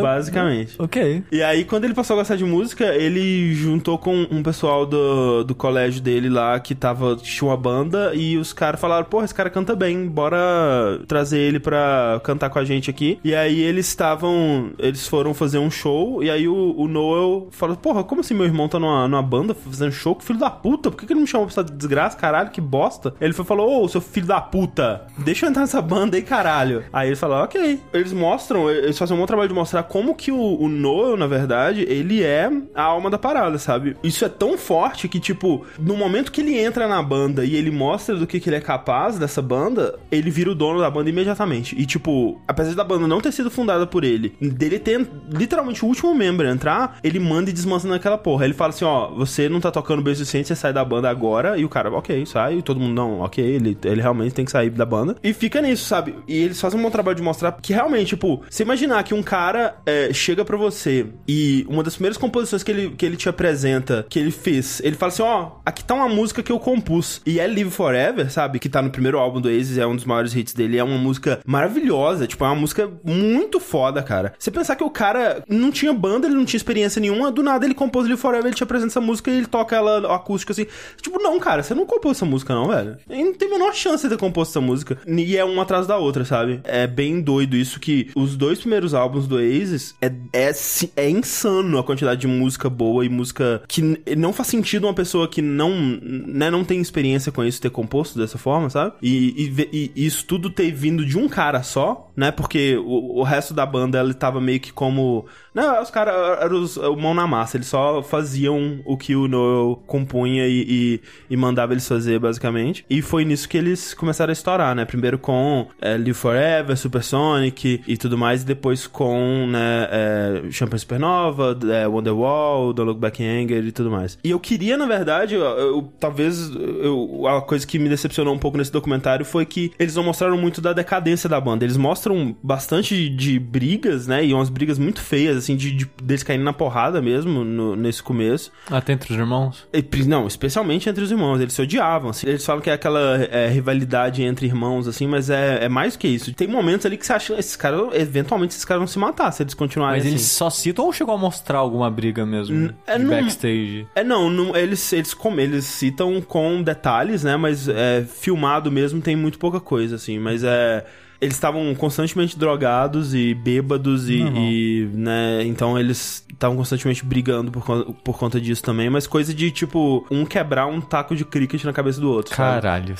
Basicamente. 0.00 0.76
Ok. 0.78 1.24
E 1.32 1.42
aí, 1.42 1.64
quando 1.64 1.84
ele 1.84 1.94
passou 1.94 2.14
a 2.14 2.20
gostar 2.20 2.36
de 2.36 2.44
música, 2.44 2.94
ele 2.94 3.54
juntou 3.54 3.98
com 3.98 4.26
um 4.30 4.42
pessoal 4.42 4.86
do, 4.86 5.42
do 5.44 5.54
colégio 5.54 6.00
dele 6.00 6.28
lá 6.28 6.58
que 6.60 6.74
tava, 6.74 7.16
tinha 7.16 7.48
uma 7.48 7.56
banda 7.56 8.12
e 8.14 8.36
os 8.36 8.52
caras 8.52 8.80
falaram: 8.80 9.06
Porra, 9.06 9.24
esse 9.24 9.34
cara 9.34 9.50
canta 9.50 9.74
bem, 9.74 10.06
bora 10.06 11.00
trazer 11.08 11.38
ele 11.38 11.58
pra 11.58 12.20
cantar 12.22 12.50
com 12.50 12.58
a 12.58 12.64
gente 12.64 12.90
aqui. 12.90 13.18
E 13.24 13.34
aí 13.34 13.60
eles 13.60 13.86
estavam, 13.88 14.70
eles 14.78 15.08
foram 15.08 15.34
fazer 15.34 15.58
um 15.58 15.70
show 15.70 16.22
e 16.22 16.30
aí 16.30 16.46
o, 16.46 16.74
o 16.76 16.86
Noel 16.86 17.48
falou: 17.50 17.76
Porra, 17.76 18.04
como 18.04 18.20
assim 18.20 18.34
meu 18.34 18.44
irmão 18.44 18.68
tá 18.68 18.78
numa, 18.78 19.08
numa 19.08 19.22
banda 19.22 19.54
fazendo 19.54 19.92
show? 19.92 20.14
Que 20.14 20.24
filho 20.24 20.38
da 20.38 20.50
puta, 20.50 20.90
por 20.90 20.98
que, 20.98 21.06
que 21.06 21.12
ele 21.12 21.20
me 21.20 21.26
chamou 21.26 21.46
pra 21.46 21.52
essa 21.52 21.64
desgraça, 21.64 22.16
caralho, 22.16 22.50
que 22.50 22.60
bosta? 22.60 23.14
Ele 23.20 23.32
foi, 23.32 23.44
falou: 23.44 23.84
Ô, 23.84 23.88
seu 23.94 24.00
filho 24.00 24.26
da 24.26 24.40
puta, 24.40 25.06
deixa 25.18 25.46
eu 25.46 25.50
entrar 25.50 25.62
nessa 25.62 25.80
banda 25.80 26.16
aí, 26.16 26.22
caralho. 26.22 26.84
Aí 26.92 27.08
ele 27.08 27.16
falou: 27.16 27.42
Ok. 27.44 27.80
Eles 27.92 28.12
mostram, 28.12 28.70
eles 28.70 28.98
fazem 28.98 29.16
um 29.16 29.20
bom 29.20 29.26
trabalho 29.26 29.48
de 29.48 29.54
mostrar 29.54 29.84
como 29.84 30.14
que 30.14 30.32
o, 30.32 30.60
o 30.60 30.68
Noel, 30.68 31.16
na 31.16 31.26
verdade, 31.26 31.82
ele 31.82 32.22
é 32.22 32.50
a 32.74 32.82
alma 32.82 33.08
da 33.10 33.18
parada, 33.18 33.58
sabe? 33.58 33.96
Isso 34.02 34.24
é 34.24 34.28
tão 34.28 34.58
forte 34.58 35.08
que, 35.08 35.20
tipo, 35.20 35.64
no 35.78 35.96
momento 35.96 36.32
que 36.32 36.40
ele 36.40 36.58
entra 36.58 36.88
na 36.88 37.02
banda 37.02 37.44
e 37.44 37.54
ele 37.54 37.70
mostra 37.70 38.16
do 38.16 38.26
que, 38.26 38.40
que 38.40 38.48
ele 38.48 38.56
é 38.56 38.60
capaz 38.60 39.18
dessa 39.18 39.40
banda, 39.40 39.98
ele 40.10 40.30
vira 40.30 40.50
o 40.50 40.54
dono 40.54 40.80
da 40.80 40.90
banda 40.90 41.10
imediatamente. 41.10 41.76
E, 41.78 41.86
tipo, 41.86 42.40
apesar 42.48 42.74
da 42.74 42.84
banda 42.84 43.06
não 43.06 43.20
ter 43.20 43.32
sido 43.32 43.50
fundada 43.50 43.86
por 43.86 44.04
ele, 44.04 44.34
dele 44.40 44.78
ter 44.78 45.06
literalmente 45.30 45.84
o 45.84 45.88
último 45.88 46.14
membro 46.14 46.46
a 46.46 46.50
entrar, 46.50 46.98
ele 47.02 47.18
manda 47.18 47.50
e 47.50 47.52
desmancha 47.52 47.86
naquela 47.86 48.18
porra. 48.18 48.44
Ele 48.44 48.54
fala 48.54 48.70
assim: 48.70 48.84
ó, 48.84 49.08
você 49.10 49.48
não 49.48 49.60
tá 49.60 49.70
tocando 49.70 50.02
bem 50.02 50.12
o 50.12 50.16
suficiente, 50.16 50.48
você 50.48 50.56
sai 50.56 50.72
da 50.72 50.84
banda 50.84 51.08
agora. 51.08 51.56
E 51.56 51.64
o 51.64 51.68
cara, 51.68 51.90
ok, 51.90 52.26
sai. 52.26 52.58
E 52.58 52.62
todo 52.62 52.80
mundo, 52.80 52.94
não, 52.94 53.20
ok, 53.20 53.44
ele, 53.44 53.76
ele 53.84 54.00
realmente 54.00 54.34
tem 54.34 54.44
que 54.44 54.50
sair 54.50 54.70
da 54.70 54.84
banda. 54.84 55.16
E 55.22 55.32
fica 55.32 55.60
nisso, 55.60 55.84
sabe? 55.84 56.14
E 56.26 56.36
eles 56.36 56.60
fazem 56.60 56.78
um 56.78 56.82
bom 56.82 56.90
trabalho 56.90 57.16
de 57.16 57.22
mostrar 57.22 57.52
que 57.52 57.72
realmente, 57.72 58.08
tipo, 58.08 58.42
você 58.48 58.62
imaginar 58.62 59.02
que 59.02 59.14
um 59.14 59.22
cara 59.22 59.76
é, 59.86 60.12
chega 60.12 60.44
pra 60.44 60.56
você 60.56 61.06
e 61.26 61.66
uma 61.68 61.82
das 61.82 61.94
primeiras 61.94 62.16
composições 62.16 62.62
que 62.62 62.70
ele, 62.70 62.90
que 62.90 63.04
ele 63.04 63.16
te 63.16 63.28
apresenta, 63.28 64.06
que 64.08 64.18
ele 64.18 64.30
fez, 64.30 64.80
ele 64.84 64.96
fala 64.96 65.12
assim: 65.12 65.22
ó, 65.22 65.52
aqui 65.64 65.84
tá 65.84 65.94
uma 65.94 66.08
música 66.08 66.42
que 66.42 66.52
eu 66.52 66.58
compus. 66.58 67.20
E 67.26 67.38
é 67.38 67.46
Live 67.46 67.70
Forever, 67.70 68.30
sabe? 68.30 68.58
Que 68.58 68.68
tá 68.68 68.82
no 68.82 68.90
primeiro 68.90 69.18
álbum 69.18 69.40
do 69.40 69.48
Oasis, 69.48 69.78
é 69.78 69.86
um 69.86 69.96
dos 69.96 70.04
maiores 70.04 70.34
hits 70.34 70.54
dele. 70.54 70.78
É 70.78 70.84
uma 70.84 70.98
música 70.98 71.40
maravilhosa, 71.46 72.26
tipo, 72.26 72.44
é 72.44 72.48
uma 72.48 72.54
música 72.54 72.90
muito 73.04 73.60
foda, 73.60 74.02
cara. 74.02 74.34
Você 74.38 74.50
pensar 74.50 74.76
que 74.76 74.84
o 74.84 74.90
cara 74.90 75.42
não 75.48 75.70
tinha 75.70 75.92
banda, 75.92 76.26
ele 76.26 76.36
não 76.36 76.44
tinha 76.44 76.58
experiência 76.58 77.00
nenhuma, 77.00 77.30
do 77.30 77.42
nada 77.42 77.64
ele 77.64 77.74
compôs 77.74 78.06
Live 78.06 78.20
Forever, 78.20 78.46
ele 78.46 78.54
te 78.54 78.62
apresenta 78.62 78.92
essa 78.92 79.00
música 79.00 79.30
e 79.30 79.36
ele 79.36 79.46
toca 79.46 79.76
ela 79.76 80.14
acústica 80.14 80.52
assim. 80.52 80.66
Tipo, 81.00 81.22
não, 81.22 81.38
cara, 81.38 81.62
você 81.62 81.74
não 81.74 81.86
compôs 81.86 82.16
essa 82.16 82.26
música, 82.26 82.54
não, 82.54 82.68
velho. 82.68 82.96
E 83.08 83.24
não 83.24 83.34
tem 83.34 83.48
a 83.48 83.50
menor 83.50 83.73
chance 83.74 84.02
de 84.04 84.08
ter 84.10 84.18
composto 84.18 84.52
essa 84.52 84.60
música. 84.60 84.98
E 85.06 85.36
é 85.36 85.44
uma 85.44 85.62
atrás 85.62 85.86
da 85.86 85.96
outra, 85.96 86.24
sabe? 86.24 86.60
É 86.64 86.86
bem 86.86 87.20
doido 87.20 87.56
isso 87.56 87.80
que 87.80 88.10
os 88.14 88.36
dois 88.36 88.58
primeiros 88.60 88.94
álbuns 88.94 89.26
do 89.26 89.36
Oasis 89.36 89.94
é, 90.00 90.12
é, 90.32 90.52
é 90.96 91.10
insano 91.10 91.78
a 91.78 91.84
quantidade 91.84 92.20
de 92.20 92.26
música 92.26 92.68
boa 92.70 93.04
e 93.04 93.08
música 93.08 93.62
que 93.68 93.82
não 94.16 94.32
faz 94.32 94.48
sentido 94.48 94.84
uma 94.86 94.94
pessoa 94.94 95.28
que 95.28 95.40
não, 95.42 95.70
né, 96.02 96.50
não 96.50 96.64
tem 96.64 96.80
experiência 96.80 97.32
com 97.32 97.44
isso 97.44 97.60
ter 97.60 97.70
composto 97.70 98.18
dessa 98.18 98.38
forma, 98.38 98.68
sabe? 98.70 98.94
E, 99.02 99.52
e- 99.72 99.90
e 99.94 100.06
isso 100.06 100.24
tudo 100.26 100.50
ter 100.50 100.70
vindo 100.72 101.04
de 101.04 101.18
um 101.18 101.28
cara 101.28 101.62
só, 101.62 102.03
né? 102.16 102.30
Porque 102.30 102.76
o, 102.76 103.20
o 103.20 103.22
resto 103.22 103.52
da 103.54 103.64
banda 103.66 104.00
ele 104.00 104.14
tava 104.14 104.40
meio 104.40 104.60
que 104.60 104.72
como. 104.72 105.26
Não, 105.54 105.80
os 105.80 105.90
caras 105.90 106.14
eram 106.42 106.60
os, 106.60 106.76
o 106.76 106.96
mão 106.96 107.14
na 107.14 107.26
massa, 107.26 107.56
eles 107.56 107.68
só 107.68 108.02
faziam 108.02 108.80
o 108.84 108.96
que 108.96 109.14
o 109.14 109.28
Noel 109.28 109.82
compunha 109.86 110.46
e, 110.48 110.64
e, 110.68 111.00
e 111.30 111.36
mandava 111.36 111.72
eles 111.72 111.86
fazer, 111.86 112.18
basicamente. 112.18 112.84
E 112.90 113.00
foi 113.02 113.24
nisso 113.24 113.48
que 113.48 113.56
eles 113.56 113.94
começaram 113.94 114.30
a 114.30 114.32
estourar, 114.32 114.74
né? 114.74 114.84
Primeiro 114.84 115.18
com 115.18 115.68
é, 115.80 115.92
Live 115.94 116.14
Forever, 116.14 116.76
Supersonic 116.76 117.82
e 117.86 117.96
tudo 117.96 118.18
mais, 118.18 118.42
e 118.42 118.46
depois 118.46 118.86
com, 118.86 119.46
né, 119.46 119.88
é, 119.90 120.42
Supernova, 120.78 121.56
é, 121.72 121.86
Wonderwall, 121.86 122.72
Don't 122.72 122.88
Look 122.88 123.00
Back 123.00 123.22
in 123.22 123.26
Anger 123.44 123.64
e 123.64 123.72
tudo 123.72 123.90
mais. 123.90 124.18
E 124.24 124.30
eu 124.30 124.40
queria, 124.40 124.76
na 124.76 124.86
verdade, 124.86 125.34
eu, 125.34 125.42
eu- 125.42 125.92
talvez 126.00 126.50
eu, 126.54 127.26
a 127.28 127.40
coisa 127.42 127.66
que 127.66 127.78
me 127.78 127.88
decepcionou 127.88 128.34
um 128.34 128.38
pouco 128.38 128.58
nesse 128.58 128.72
documentário 128.72 129.24
foi 129.24 129.46
que 129.46 129.72
eles 129.78 129.94
não 129.94 130.02
mostraram 130.02 130.36
muito 130.36 130.60
da 130.60 130.72
decadência 130.72 131.28
da 131.28 131.40
banda. 131.40 131.64
Eles 131.64 131.76
mostram 131.76 132.03
mostram 132.08 132.36
bastante 132.42 133.08
de 133.08 133.38
brigas, 133.38 134.06
né? 134.06 134.24
E 134.24 134.34
umas 134.34 134.48
brigas 134.48 134.78
muito 134.78 135.00
feias, 135.00 135.36
assim, 135.36 135.56
de, 135.56 135.70
de 135.72 135.90
deles 136.02 136.22
caindo 136.22 136.44
na 136.44 136.52
porrada 136.52 137.00
mesmo 137.00 137.44
no- 137.44 137.74
nesse 137.76 138.02
começo. 138.02 138.52
Até 138.70 138.92
entre 138.92 139.12
os 139.12 139.18
irmãos. 139.18 139.66
E, 139.72 139.82
Não, 140.04 140.26
especialmente 140.26 140.88
entre 140.88 141.02
os 141.02 141.10
irmãos, 141.10 141.40
eles 141.40 141.52
se 141.54 141.62
odiavam, 141.62 142.10
assim. 142.10 142.26
Eles 142.28 142.44
falam 142.44 142.60
que 142.60 142.68
é 142.70 142.74
aquela 142.74 143.16
é, 143.30 143.48
rivalidade 143.48 144.22
entre 144.22 144.46
irmãos, 144.46 144.86
assim, 144.86 145.06
mas 145.06 145.30
é, 145.30 145.64
é 145.64 145.68
mais 145.68 145.94
do 145.94 145.98
que 145.98 146.08
isso. 146.08 146.32
Tem 146.34 146.46
momentos 146.48 146.84
ali 146.86 146.96
que 146.96 147.06
você 147.06 147.12
acha, 147.12 147.34
esses 147.34 147.56
caras, 147.56 147.88
eventualmente 147.94 148.52
esses 148.52 148.64
caras 148.64 148.80
vão 148.80 148.86
se 148.86 148.98
matar 148.98 149.32
se 149.32 149.42
eles 149.42 149.54
continuarem 149.54 149.98
Mas 149.98 150.06
assim. 150.06 150.14
eles 150.14 150.26
só 150.26 150.50
citam 150.50 150.84
ou 150.84 150.92
chegou 150.92 151.14
a 151.14 151.18
mostrar 151.18 151.58
alguma 151.58 151.90
briga 151.90 152.26
mesmo? 152.26 152.74
é, 152.86 152.98
de 152.98 153.04
não- 153.04 153.10
backstage? 153.10 153.86
É, 153.94 154.04
não, 154.04 154.28
não- 154.28 154.54
eles, 154.56 154.92
eles, 154.92 155.14
com, 155.14 155.38
eles 155.38 155.64
citam 155.64 156.20
com 156.20 156.62
detalhes, 156.62 157.24
né? 157.24 157.36
Mas 157.36 157.68
é, 157.68 158.04
filmado 158.04 158.70
mesmo 158.70 159.00
tem 159.00 159.16
muito 159.16 159.38
pouca 159.38 159.60
coisa, 159.60 159.96
assim. 159.96 160.18
Mas 160.18 160.42
é. 160.44 160.84
Eles 161.24 161.34
estavam 161.34 161.74
constantemente 161.74 162.38
drogados 162.38 163.14
e 163.14 163.34
bêbados 163.34 164.08
e, 164.08 164.20
e, 164.22 164.88
né? 164.92 165.42
Então 165.44 165.78
eles 165.78 166.24
estavam 166.32 166.56
constantemente 166.56 167.04
brigando 167.04 167.50
por, 167.50 167.64
con- 167.64 167.92
por 168.04 168.18
conta 168.18 168.40
disso 168.40 168.62
também. 168.62 168.90
Mas 168.90 169.06
coisa 169.06 169.32
de, 169.32 169.50
tipo, 169.50 170.06
um 170.10 170.24
quebrar 170.26 170.66
um 170.66 170.80
taco 170.80 171.14
de 171.16 171.24
cricket 171.24 171.62
na 171.64 171.72
cabeça 171.72 172.00
do 172.00 172.10
outro, 172.10 172.34
sabe? 172.34 172.60
Caralho. 172.62 172.94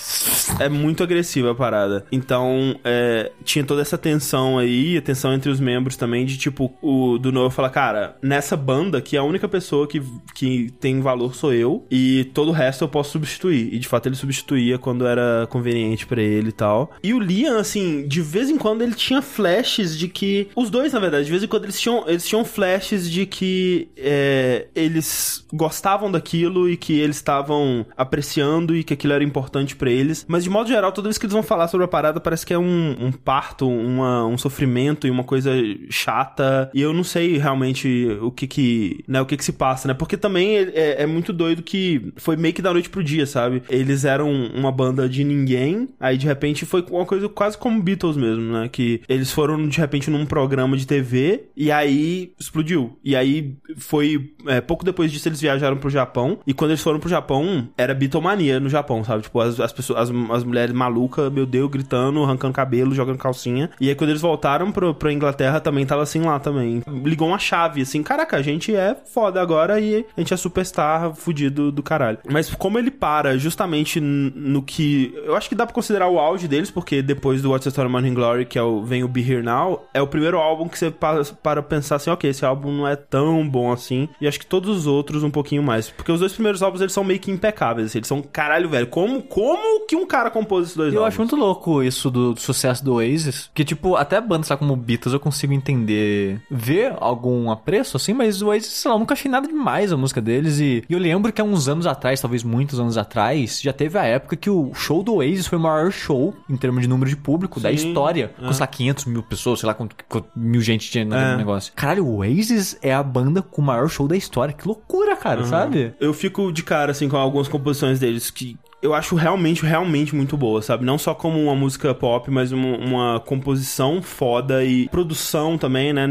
É 0.61 0.69
muito 0.69 1.03
agressiva 1.03 1.51
a 1.51 1.55
parada. 1.55 2.07
Então, 2.11 2.77
é, 2.85 3.31
tinha 3.45 3.65
toda 3.65 3.83
essa 3.83 3.99
tensão 3.99 4.57
aí, 4.59 4.97
a 4.97 5.03
tensão 5.03 5.33
entre 5.35 5.51
os 5.51 5.61
membros 5.61 5.97
também, 5.97 6.25
de 6.25 6.37
tipo, 6.39 6.73
o 6.81 7.19
do 7.19 7.31
Noah 7.33 7.51
falar, 7.51 7.71
cara, 7.71 8.17
nessa 8.23 8.57
banda 8.57 9.01
que 9.01 9.17
a 9.17 9.23
única 9.23 9.49
pessoa 9.49 9.87
que, 9.87 10.03
que 10.35 10.73
tem 10.81 11.01
valor 11.01 11.35
sou 11.35 11.53
eu, 11.53 11.85
e 11.91 12.25
todo 12.33 12.49
o 12.49 12.53
resto 12.53 12.85
eu 12.85 12.89
posso 12.89 13.11
substituir. 13.11 13.75
E 13.75 13.79
de 13.79 13.89
fato 13.89 14.07
ele 14.09 14.17
substituía 14.17 14.79
quando 14.79 15.07
era 15.07 15.47
conveniente 15.51 16.07
pra 16.07 16.23
ele 16.23 16.49
e 16.51 16.53
tal. 16.53 16.93
E 17.03 17.13
o 17.13 17.19
Liam, 17.19 17.59
assim, 17.59 18.07
de 18.15 18.23
vez 18.23 18.49
em 18.49 18.57
quando 18.57 18.83
ele 18.83 18.95
tinha 18.95 19.21
flashes 19.21 19.99
de 19.99 20.07
que. 20.07 20.47
Os 20.55 20.71
dois, 20.71 20.93
na 20.93 21.01
verdade, 21.01 21.25
de 21.25 21.31
vez 21.33 21.43
em 21.43 21.49
quando 21.49 21.65
eles 21.65 21.81
tinham, 21.81 22.05
eles 22.07 22.25
tinham 22.25 22.45
flashes 22.45 23.11
de 23.11 23.27
que 23.27 23.89
é, 23.97 24.69
eles 24.73 25.45
gostavam 25.53 26.13
daquilo 26.13 26.71
e 26.71 26.77
que 26.77 26.93
eles 26.93 27.17
estavam 27.17 27.85
apreciando 27.97 28.77
e 28.77 28.85
que 28.85 28.95
aquilo 28.95 29.15
era 29.15 29.25
importante 29.25 29.75
pra 29.75 29.91
eles. 29.91 30.25
Mas 30.29 30.45
de 30.45 30.51
modo 30.51 30.69
geral, 30.69 30.93
toda 30.93 31.09
vez 31.09 31.19
que 31.19 31.27
eles 31.27 31.33
vão 31.33 31.43
falar 31.43 31.67
sobre 31.67 31.87
a 31.87 31.89
parada, 31.89 32.21
parece 32.21 32.47
que 32.47 32.55
é 32.55 32.59
um, 32.59 32.97
um 33.01 33.11
parto, 33.11 33.69
uma, 33.69 34.25
um 34.27 34.39
sofrimento 34.39 35.09
e 35.09 35.11
uma 35.11 35.25
coisa 35.25 35.51
chata. 35.91 36.71
E 36.73 36.81
eu 36.81 36.93
não 36.93 37.03
sei 37.03 37.37
realmente 37.37 38.17
o 38.23 38.31
que 38.31 38.47
que, 38.47 39.05
né, 39.09 39.21
o 39.21 39.27
que 39.27 39.37
que 39.37 39.45
se 39.45 39.53
passa, 39.53 39.89
né? 39.89 39.95
Porque 39.95 40.17
também 40.17 40.57
é, 40.57 41.03
é 41.03 41.07
muito 41.07 41.33
doido 41.33 41.65
que 41.65 42.13
foi 42.17 42.37
meio 42.37 42.55
que 42.55 42.63
da 42.63 42.73
noite 42.73 42.89
pro 42.89 43.03
dia, 43.03 43.27
sabe? 43.27 43.65
Eles 43.69 44.05
eram 44.05 44.31
uma 44.31 44.71
banda 44.71 45.09
de 45.09 45.25
ninguém, 45.25 45.89
aí 45.99 46.17
de 46.17 46.27
repente 46.27 46.65
foi 46.65 46.87
uma 46.93 47.05
coisa 47.05 47.29
quase 47.29 47.59
como 47.59 47.83
Beatles 47.95 48.17
mesmo, 48.17 48.53
né? 48.53 48.69
Que 48.69 49.01
eles 49.09 49.31
foram 49.31 49.69
de 49.69 49.79
repente 49.79 50.11
num 50.11 50.27
programa 50.27 50.77
de 50.77 50.87
TV 50.87 51.45
e 51.57 51.71
aí 51.71 52.33
explodiu. 52.39 52.99
E 53.05 53.15
aí 53.15 53.57
foi 53.77 54.33
é, 54.47 54.61
pouco 54.61 54.85
depois 54.85 55.11
disso 55.11 55.29
eles 55.29 55.41
viajaram 55.41 55.77
pro 55.77 55.91
Japão 55.91 56.39
e 56.47 56.53
quando 56.53 56.73
eles 56.73 56.83
foram 56.83 56.99
pro 56.99 57.09
Japão 57.09 57.69
era 57.77 57.95
Beatlemania 57.95 58.61
no 58.61 58.69
Japão, 58.69 59.05
sabe? 59.05 59.23
Tipo, 59.23 59.41
as, 59.41 59.59
as 59.61 59.73
pessoas, 59.73 60.11
as, 60.11 60.31
as 60.31 60.45
mulheres 60.45 60.75
malucas, 60.75 61.33
meu 61.33 61.47
Deus, 61.47 61.71
gritando, 61.71 62.23
arrancando 62.23 62.53
cabelo, 62.53 62.95
jogando 62.95 63.19
calcinha. 63.19 63.71
E 63.81 63.89
aí 63.89 63.95
quando 63.95 64.11
eles 64.11 64.23
voltaram 64.23 64.71
pro, 64.73 64.95
pra 64.95 65.13
Inglaterra 65.13 65.61
também 65.61 65.87
tava 65.87 66.03
assim 66.03 66.21
lá 66.21 66.39
também. 66.39 66.83
Ligou 67.05 67.29
uma 67.29 67.39
chave, 67.39 67.83
assim, 67.83 68.03
caraca, 68.03 68.37
a 68.37 68.43
gente 68.43 68.75
é 68.75 68.95
foda 68.95 69.41
agora 69.41 69.81
e 69.81 70.05
a 70.17 70.21
gente 70.21 70.35
é 70.35 70.37
superstar 70.37 71.15
fudido 71.15 71.71
do 71.71 71.83
caralho. 71.83 72.19
Mas 72.31 72.55
como 72.55 72.79
ele 72.79 72.91
para 72.91 73.37
justamente 73.39 74.01
no 74.01 74.63
que. 74.63 75.13
Eu 75.25 75.37
acho 75.37 75.49
que 75.49 75.55
dá 75.55 75.67
pra 75.67 75.75
considerar 75.75 76.09
o 76.09 76.19
auge 76.19 76.49
deles, 76.49 76.71
porque 76.71 77.03
depois 77.03 77.43
do 77.43 77.51
What's 77.51 77.65
the 77.65 77.71
Story 77.71 77.84
of 77.85 77.93
Morning 77.93 78.15
Glory, 78.15 78.45
que 78.47 78.59
é 78.59 78.63
o 78.63 78.83
vem 78.83 79.03
o 79.05 79.09
Be 79.09 79.21
Here 79.21 79.43
Now, 79.43 79.87
é 79.93 80.01
o 80.01 80.07
primeiro 80.07 80.39
álbum 80.39 80.69
que 80.69 80.79
você 80.79 80.91
para, 80.91 81.25
para 81.25 81.63
pensar 81.63 81.97
assim, 81.97 82.11
ok, 82.11 82.29
esse 82.31 82.45
álbum 82.45 82.73
não 82.73 82.89
é 82.89 82.97
tão 82.97 83.47
bom 83.49 83.73
assim. 83.73 84.09
E 84.21 84.27
acho 84.27 84.39
que 84.39 84.47
todos 84.47 84.77
os 84.77 84.87
outros 84.87 85.23
um 85.23 85.31
pouquinho 85.31 85.63
mais. 85.63 85.91
Porque 85.91 86.13
os 86.13 86.21
dois 86.21 86.33
primeiros 86.33 86.63
álbuns 86.63 86.81
eles 86.81 86.93
são 86.93 87.05
meio 87.05 87.21
que 87.21 87.31
impecáveis, 87.31 87.89
assim, 87.89 87.99
eles 87.99 88.09
são 88.09 88.23
caralho, 88.23 88.69
velho. 88.69 88.87
Como, 88.87 89.23
como 89.23 89.87
que 89.87 89.97
um 89.97 90.07
cara 90.07 90.31
compôs 90.31 90.65
esses 90.67 90.77
dois 90.77 90.93
Eu 90.93 91.01
álbuns? 91.01 91.09
acho 91.15 91.21
muito 91.21 91.37
louco 91.37 91.83
isso 91.83 92.11
do, 92.11 92.35
do 92.35 92.41
sucesso 92.41 92.85
do 92.85 92.95
Oasis. 92.95 93.51
Que, 93.55 93.65
tipo, 93.65 93.97
até 93.97 94.21
bandas 94.21 94.49
tá, 94.49 94.57
como 94.57 94.75
Beatles 94.77 95.13
eu 95.13 95.21
consigo 95.21 95.53
entender, 95.53 96.41
ver 96.51 96.95
algum 97.01 97.51
apreço, 97.51 97.97
assim, 97.97 98.13
mas 98.13 98.43
o 98.43 98.49
Oasis, 98.49 98.69
sei 98.73 98.89
lá, 98.91 98.95
eu 98.95 98.99
nunca 99.01 99.15
achei 99.15 99.31
nada 99.31 99.47
demais 99.47 99.93
a 99.93 99.97
música 99.97 100.21
deles. 100.21 100.59
E, 100.61 100.85
e 100.89 100.93
eu 100.93 100.99
lembro 100.99 101.33
que 101.33 101.41
há 101.41 101.45
uns 101.45 101.69
anos 101.69 101.87
atrás, 101.87 102.21
talvez 102.21 102.43
muitos 102.43 102.79
anos 102.81 102.97
atrás, 102.97 103.61
já 103.61 103.73
teve 103.73 103.99
a 103.99 104.05
época 104.05 104.37
que 104.37 104.51
o 104.51 104.73
show 104.75 105.03
do 105.03 105.15
Oasis 105.17 105.47
foi 105.47 105.59
o 105.59 105.61
maior 105.61 105.91
show, 105.91 106.35
em 106.49 106.57
termos 106.57 106.83
de 106.83 106.89
número 106.89 107.09
de 107.11 107.17
público, 107.17 107.61
da 107.61 107.69
Sim, 107.71 107.74
história. 107.75 108.29
Com, 108.39 108.53
sei 108.53 108.61
lá, 108.61 108.67
500 108.67 109.05
mil 109.07 109.23
pessoas, 109.23 109.61
sei 109.61 109.67
lá 109.67 109.75
quanto, 109.75 109.97
quanto 110.09 110.29
mil 110.37 110.61
gente 110.61 110.91
tinha 110.91 111.05
naquele 111.05 111.33
É. 111.33 111.37
negócio. 111.37 111.73
Caralho, 111.75 112.07
o 112.07 112.17
Oasis 112.19 112.79
é 112.83 112.93
a 112.95 113.03
banda 113.03 113.43
com 113.43 113.61
o 113.61 113.65
maior 113.65 113.89
show 113.89 114.07
da 114.09 114.17
história. 114.17 114.55
Que 114.55 114.67
loucura, 114.67 115.17
cara, 115.17 115.45
sabe? 115.45 115.95
Eu 116.01 116.13
fico 116.15 116.53
de 116.53 116.63
cara, 116.63 116.93
assim, 116.93 117.09
com 117.09 117.17
algumas 117.17 117.49
composições 117.49 117.99
deles 118.01 118.31
que 118.31 118.57
eu 118.85 118.93
acho 118.93 119.17
realmente, 119.17 119.65
realmente 119.65 120.15
muito 120.15 120.37
boa, 120.37 120.61
sabe? 120.61 120.85
Não 120.85 120.99
só 120.99 121.15
como 121.15 121.43
uma 121.43 121.55
música 121.55 121.95
pop, 121.95 122.31
mas 122.31 122.53
uma, 122.53 122.77
uma 122.77 123.21
composição 123.21 124.03
foda 124.03 124.63
e 124.63 124.91
produção 124.91 125.57
também, 125.57 125.91
né? 125.91 126.07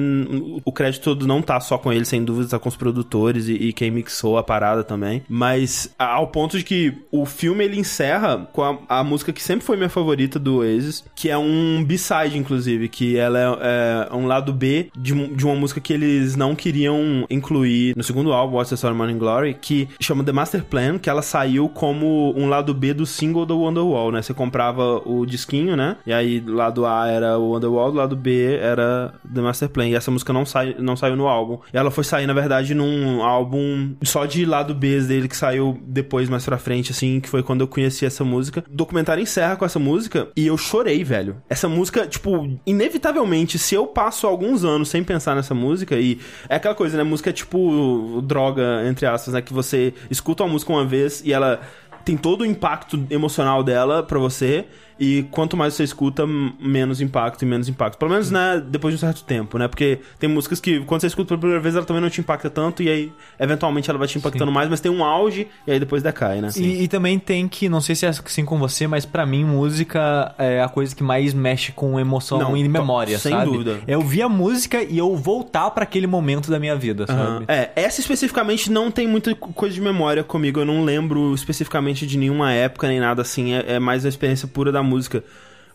O 0.65 0.71
crédito 0.71 1.03
todo 1.03 1.27
não 1.27 1.39
tá 1.39 1.59
só 1.59 1.77
com 1.77 1.93
ele, 1.93 2.03
sem 2.03 2.25
dúvida, 2.25 2.49
tá 2.49 2.57
com 2.57 2.67
os 2.67 2.75
produtores 2.75 3.47
e, 3.47 3.53
e 3.53 3.73
quem 3.73 3.91
mixou 3.91 4.39
a 4.39 4.43
parada 4.43 4.83
também. 4.83 5.21
Mas 5.29 5.93
ao 5.99 6.27
ponto 6.27 6.57
de 6.57 6.63
que 6.63 6.97
o 7.11 7.27
filme 7.27 7.63
ele 7.63 7.79
encerra 7.79 8.49
com 8.51 8.63
a, 8.63 8.79
a 8.89 9.03
música 9.03 9.31
que 9.31 9.43
sempre 9.43 9.63
foi 9.63 9.77
minha 9.77 9.89
favorita 9.89 10.39
do 10.39 10.57
Oasis, 10.57 11.05
que 11.13 11.29
é 11.29 11.37
um 11.37 11.83
B-side, 11.85 12.39
inclusive, 12.39 12.89
que 12.89 13.15
ela 13.15 13.39
é, 13.61 14.07
é 14.11 14.15
um 14.15 14.25
lado 14.25 14.51
B 14.51 14.89
de, 14.97 15.13
de 15.27 15.45
uma 15.45 15.55
música 15.55 15.79
que 15.79 15.93
eles 15.93 16.35
não 16.35 16.55
queriam 16.55 17.27
incluir 17.29 17.95
no 17.95 18.01
segundo 18.01 18.33
álbum, 18.33 18.55
What's 18.55 18.69
the 18.69 18.75
Story 18.75 18.95
Morning 18.95 19.19
Glory, 19.19 19.53
que 19.53 19.87
chama 19.99 20.23
The 20.23 20.31
Master 20.31 20.63
Plan, 20.63 20.97
que 20.97 21.07
ela 21.07 21.21
saiu 21.21 21.69
como 21.69 22.33
um 22.35 22.49
lado 22.49 22.62
B 22.71 22.93
do 22.93 23.03
single 23.03 23.47
do 23.47 23.57
Wonderwall, 23.57 24.11
né? 24.11 24.21
Você 24.21 24.31
comprava 24.31 25.01
o 25.03 25.25
disquinho, 25.25 25.75
né? 25.75 25.97
E 26.05 26.13
aí, 26.13 26.39
lado 26.39 26.85
A 26.85 27.07
era 27.07 27.39
o 27.39 27.53
Wonderwall, 27.53 27.91
do 27.91 27.97
lado 27.97 28.15
B 28.15 28.57
era 28.57 29.15
The 29.33 29.41
Master 29.41 29.69
Plan. 29.69 29.87
E 29.87 29.95
essa 29.95 30.11
música 30.11 30.31
não, 30.31 30.45
sai, 30.45 30.75
não 30.77 30.95
saiu 30.95 31.15
no 31.15 31.27
álbum. 31.27 31.57
Ela 31.73 31.89
foi 31.89 32.03
sair, 32.03 32.27
na 32.27 32.33
verdade, 32.33 32.75
num 32.75 33.23
álbum 33.23 33.95
só 34.03 34.25
de 34.25 34.45
lado 34.45 34.75
B 34.75 34.99
dele, 35.01 35.27
que 35.27 35.35
saiu 35.35 35.79
depois, 35.87 36.29
mais 36.29 36.45
pra 36.45 36.59
frente, 36.59 36.91
assim, 36.91 37.19
que 37.19 37.29
foi 37.29 37.41
quando 37.41 37.61
eu 37.61 37.67
conheci 37.67 38.05
essa 38.05 38.23
música. 38.23 38.63
O 38.71 38.75
documentário 38.75 39.23
encerra 39.23 39.55
com 39.55 39.65
essa 39.65 39.79
música 39.79 40.27
e 40.35 40.45
eu 40.45 40.57
chorei, 40.57 41.03
velho. 41.03 41.37
Essa 41.49 41.67
música, 41.67 42.05
tipo, 42.05 42.47
inevitavelmente, 42.65 43.57
se 43.57 43.73
eu 43.73 43.87
passo 43.87 44.27
alguns 44.27 44.63
anos 44.63 44.89
sem 44.89 45.03
pensar 45.03 45.35
nessa 45.35 45.55
música, 45.55 45.95
e 45.95 46.19
é 46.49 46.55
aquela 46.55 46.75
coisa, 46.75 46.97
né? 46.97 47.03
Música 47.03 47.29
é 47.29 47.33
tipo 47.33 48.21
droga, 48.21 48.87
entre 48.87 49.05
aspas, 49.05 49.33
né? 49.33 49.41
Que 49.41 49.53
você 49.53 49.93
escuta 50.09 50.43
uma 50.43 50.51
música 50.51 50.71
uma 50.71 50.85
vez 50.85 51.21
e 51.25 51.33
ela 51.33 51.61
tem 52.03 52.17
todo 52.17 52.41
o 52.41 52.45
impacto 52.45 53.05
emocional 53.09 53.63
dela 53.63 54.03
pra 54.03 54.19
você. 54.19 54.65
E 55.03 55.23
quanto 55.31 55.57
mais 55.57 55.73
você 55.73 55.83
escuta, 55.83 56.23
menos 56.25 57.01
impacto 57.01 57.41
e 57.41 57.45
menos 57.45 57.67
impacto. 57.67 57.97
Pelo 57.97 58.11
menos, 58.11 58.31
né, 58.31 58.63
depois 58.65 58.93
de 58.93 58.97
um 58.97 58.99
certo 59.07 59.23
tempo, 59.23 59.57
né? 59.57 59.67
Porque 59.67 59.99
tem 60.19 60.29
músicas 60.29 60.59
que, 60.59 60.79
quando 60.81 61.01
você 61.01 61.07
escuta 61.07 61.29
pela 61.29 61.39
primeira 61.39 61.61
vez, 61.61 61.75
ela 61.75 61.85
também 61.85 62.01
não 62.01 62.09
te 62.09 62.21
impacta 62.21 62.49
tanto, 62.49 62.81
e 62.81 62.89
aí, 62.89 63.11
eventualmente, 63.39 63.89
ela 63.89 63.99
vai 63.99 64.07
te 64.07 64.17
impactando 64.17 64.51
mais, 64.51 64.69
mas 64.69 64.79
tem 64.79 64.91
um 64.91 65.03
auge, 65.03 65.47
e 65.67 65.71
aí 65.71 65.79
depois 65.79 66.01
decai, 66.01 66.39
né? 66.41 66.49
E, 66.55 66.83
e 66.83 66.87
também 66.87 67.19
tem 67.19 67.47
que, 67.47 67.67
não 67.67 67.81
sei 67.81 67.95
se 67.95 68.05
é 68.05 68.09
assim 68.09 68.45
com 68.45 68.57
você, 68.57 68.87
mas 68.87 69.05
pra 69.05 69.25
mim 69.25 69.43
música 69.43 70.33
é 70.37 70.61
a 70.61 70.69
coisa 70.69 70.95
que 70.95 71.03
mais 71.03 71.33
mexe 71.33 71.71
com 71.71 71.99
emoção 71.99 72.39
Não, 72.39 72.55
e 72.55 72.67
memória, 72.67 73.17
sem 73.19 73.31
sabe? 73.33 73.51
dúvida. 73.51 73.79
É 73.87 73.97
ouvir 73.97 74.21
a 74.21 74.29
música 74.29 74.81
e 74.81 74.97
eu 74.97 75.15
voltar 75.15 75.69
pra 75.71 75.83
aquele 75.83 76.07
momento 76.07 76.49
da 76.49 76.59
minha 76.59 76.75
vida, 76.75 77.05
sabe? 77.07 77.45
É, 77.47 77.71
essa 77.75 77.99
especificamente 77.99 78.71
não 78.71 78.89
tem 78.91 79.07
muita 79.07 79.33
co- 79.35 79.51
coisa 79.53 79.73
de 79.73 79.81
memória 79.81 80.23
comigo. 80.23 80.59
Eu 80.59 80.65
não 80.65 80.83
lembro 80.83 81.33
especificamente 81.33 82.05
de 82.05 82.17
nenhuma 82.17 82.51
época 82.53 82.87
nem 82.87 82.99
nada 82.99 83.21
assim. 83.21 83.53
É, 83.53 83.73
é 83.73 83.79
mais 83.79 84.05
a 84.05 84.09
experiência 84.09 84.47
pura 84.47 84.71
da 84.71 84.81
música. 84.83 84.92